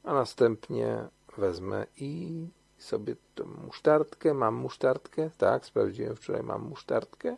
a 0.04 0.14
następnie 0.14 1.08
wezmę 1.38 1.86
i 1.98 2.48
sobie 2.80 3.16
tą 3.36 3.46
musztardkę, 3.46 4.34
mam 4.34 4.56
musztardkę, 4.56 5.30
tak, 5.38 5.66
sprawdziłem 5.66 6.16
wczoraj, 6.16 6.44
mam 6.44 6.62
musztardkę 6.62 7.38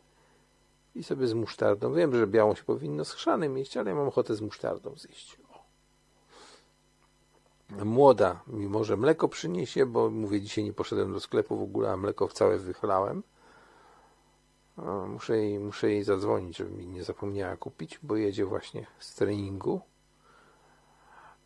i 0.95 1.03
sobie 1.03 1.27
z 1.27 1.33
musztardą, 1.33 1.93
wiem, 1.93 2.15
że 2.15 2.27
białą 2.27 2.55
się 2.55 2.63
powinno 2.63 3.05
z 3.05 3.11
chrzanym 3.11 3.57
jeść, 3.57 3.77
ale 3.77 3.89
ja 3.89 3.95
mam 3.95 4.07
ochotę 4.07 4.35
z 4.35 4.41
musztardą 4.41 4.95
zjeść. 4.97 5.37
O. 5.53 5.61
Młoda 7.85 8.43
mi 8.47 8.67
może 8.67 8.97
mleko 8.97 9.27
przyniesie, 9.27 9.85
bo 9.85 10.09
mówię, 10.09 10.41
dzisiaj 10.41 10.63
nie 10.63 10.73
poszedłem 10.73 11.13
do 11.13 11.19
sklepu 11.19 11.57
w 11.57 11.61
ogóle, 11.61 11.91
a 11.91 11.97
mleko 11.97 12.27
całe 12.27 12.57
wychlałem. 12.57 13.23
Muszę, 15.07 15.37
jej, 15.37 15.59
muszę 15.59 15.91
jej 15.91 16.03
zadzwonić, 16.03 16.57
żeby 16.57 16.71
mi 16.71 16.87
nie 16.87 17.03
zapomniała 17.03 17.57
kupić, 17.57 17.99
bo 18.03 18.15
jedzie 18.15 18.45
właśnie 18.45 18.87
z 18.99 19.15
treningu. 19.15 19.81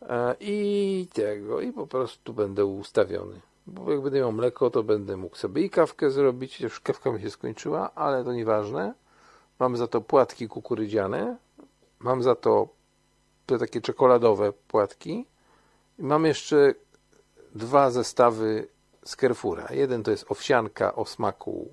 E, 0.02 0.36
I 0.40 1.08
tego, 1.12 1.60
i 1.60 1.72
po 1.72 1.86
prostu 1.86 2.34
będę 2.34 2.64
ustawiony. 2.64 3.40
Bo 3.66 3.92
jak 3.92 4.00
będę 4.00 4.18
miał 4.18 4.32
mleko, 4.32 4.70
to 4.70 4.82
będę 4.82 5.16
mógł 5.16 5.36
sobie 5.36 5.62
i 5.62 5.70
kawkę 5.70 6.10
zrobić. 6.10 6.60
Już 6.60 6.80
kawka 6.80 7.12
mi 7.12 7.22
się 7.22 7.30
skończyła, 7.30 7.94
ale 7.94 8.24
to 8.24 8.32
nieważne. 8.32 8.94
Mam 9.58 9.76
za 9.76 9.86
to 9.86 10.00
płatki 10.00 10.48
kukurydziane. 10.48 11.36
Mam 11.98 12.22
za 12.22 12.34
to 12.34 12.68
te 13.46 13.58
takie 13.58 13.80
czekoladowe 13.80 14.52
płatki. 14.52 15.26
I 15.98 16.02
mam 16.02 16.24
jeszcze 16.24 16.74
dwa 17.54 17.90
zestawy 17.90 18.68
z. 19.04 19.66
Jeden 19.70 20.02
to 20.02 20.10
jest 20.10 20.30
owsianka 20.30 20.94
o 20.94 21.06
smaku, 21.06 21.68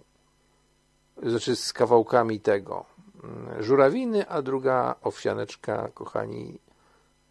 znaczy 1.24 1.56
z 1.56 1.74
kawałkami 1.74 2.40
tego 2.40 2.86
mm, 3.24 3.64
żurawiny, 3.64 4.30
a 4.30 4.41
druga 4.41 4.95
owsianeczka, 5.02 5.90
kochani, 5.94 6.60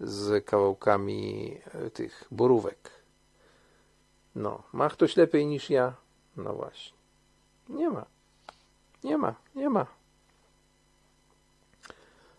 z 0.00 0.44
kawałkami 0.44 1.56
e, 1.74 1.90
tych 1.90 2.24
borówek. 2.30 3.01
No, 4.34 4.62
ma 4.72 4.88
ktoś 4.90 5.16
lepiej 5.16 5.46
niż 5.46 5.70
ja? 5.70 5.94
No 6.36 6.52
właśnie. 6.52 6.96
Nie 7.68 7.90
ma. 7.90 8.06
Nie 9.04 9.18
ma, 9.18 9.34
nie 9.54 9.68
ma. 9.68 9.86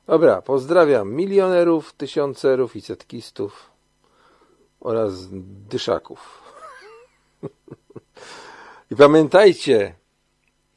Dobra, 0.08 0.42
pozdrawiam 0.42 1.14
milionerów, 1.14 1.94
tysiącerów 1.94 2.76
i 2.76 2.82
setkistów 2.82 3.72
oraz 4.80 5.28
dyszaków. 5.70 6.44
I 8.92 8.96
pamiętajcie, 8.96 9.96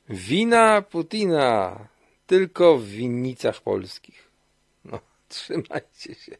wina 0.08 0.82
Putina 0.82 1.78
tylko 2.26 2.78
w 2.78 2.84
winnicach 2.84 3.60
polskich. 3.60 4.30
No, 4.84 4.98
trzymajcie 5.28 6.14
się. 6.14 6.36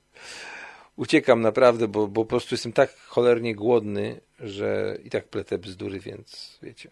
Uciekam 0.96 1.40
naprawdę, 1.40 1.88
bo, 1.88 2.08
bo 2.08 2.24
po 2.24 2.28
prostu 2.28 2.54
jestem 2.54 2.72
tak 2.72 2.96
cholernie 2.96 3.54
głodny, 3.54 4.20
że 4.40 4.98
i 5.04 5.10
tak 5.10 5.28
pletę 5.28 5.58
bzdury, 5.58 6.00
więc 6.00 6.58
wiecie. 6.62 6.90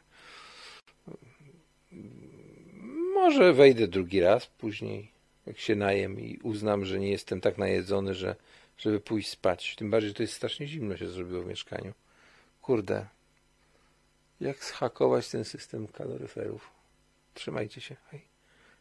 Może 3.15 3.53
wejdę 3.53 3.89
drugi 3.89 4.21
raz 4.21 4.47
później, 4.47 5.11
jak 5.47 5.59
się 5.59 5.77
najem 5.77 6.21
i 6.21 6.39
uznam, 6.43 6.85
że 6.85 7.01
nie 7.01 7.11
jestem 7.11 7.41
tak 7.41 7.59
najedzony, 7.59 8.15
że 8.15 8.37
żeby 8.79 9.01
pójść 9.01 9.29
spać. 9.31 9.77
Tym 9.77 9.91
bardziej, 9.91 10.09
że 10.09 10.15
to 10.15 10.23
jest 10.23 10.35
strasznie 10.35 10.67
zimno 10.67 10.97
się 10.97 11.09
zrobiło 11.09 11.43
w 11.43 11.47
mieszkaniu. 11.47 11.93
Kurde. 12.63 13.07
Jak 14.41 14.65
zhakować 14.65 15.29
ten 15.29 15.45
system 15.45 15.87
kaloryferów? 15.87 16.71
Trzymajcie 17.35 17.81
się. 17.81 17.97
Hej. 18.11 18.21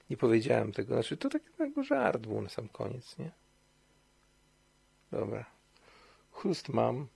Nie 0.09 0.17
powiedziałem 0.17 0.71
tego. 0.71 0.93
Znaczy, 0.93 1.17
to 1.17 1.29
tak 1.29 1.41
żart 1.83 2.21
był 2.21 2.41
na 2.41 2.49
sam 2.49 2.69
koniec, 2.69 3.17
nie? 3.17 3.31
Dobra. 5.13 5.45
Chrust 6.31 6.69
mam. 6.69 7.07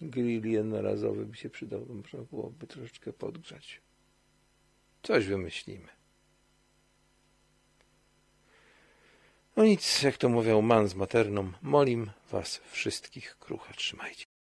Grill 0.00 0.46
jednorazowy 0.46 1.26
by 1.26 1.36
się 1.36 1.50
przydał. 1.50 1.86
Można 1.86 2.22
byłoby 2.22 2.66
troszeczkę 2.66 3.12
podgrzać. 3.12 3.80
Coś 5.02 5.26
wymyślimy. 5.26 5.88
No 9.56 9.64
nic, 9.64 10.02
jak 10.02 10.16
to 10.16 10.28
mówią 10.28 10.62
man 10.62 10.88
z 10.88 10.94
materną, 10.94 11.52
molim 11.62 12.10
was 12.30 12.56
wszystkich 12.56 13.38
krucha 13.38 13.74
trzymajcie. 13.74 14.33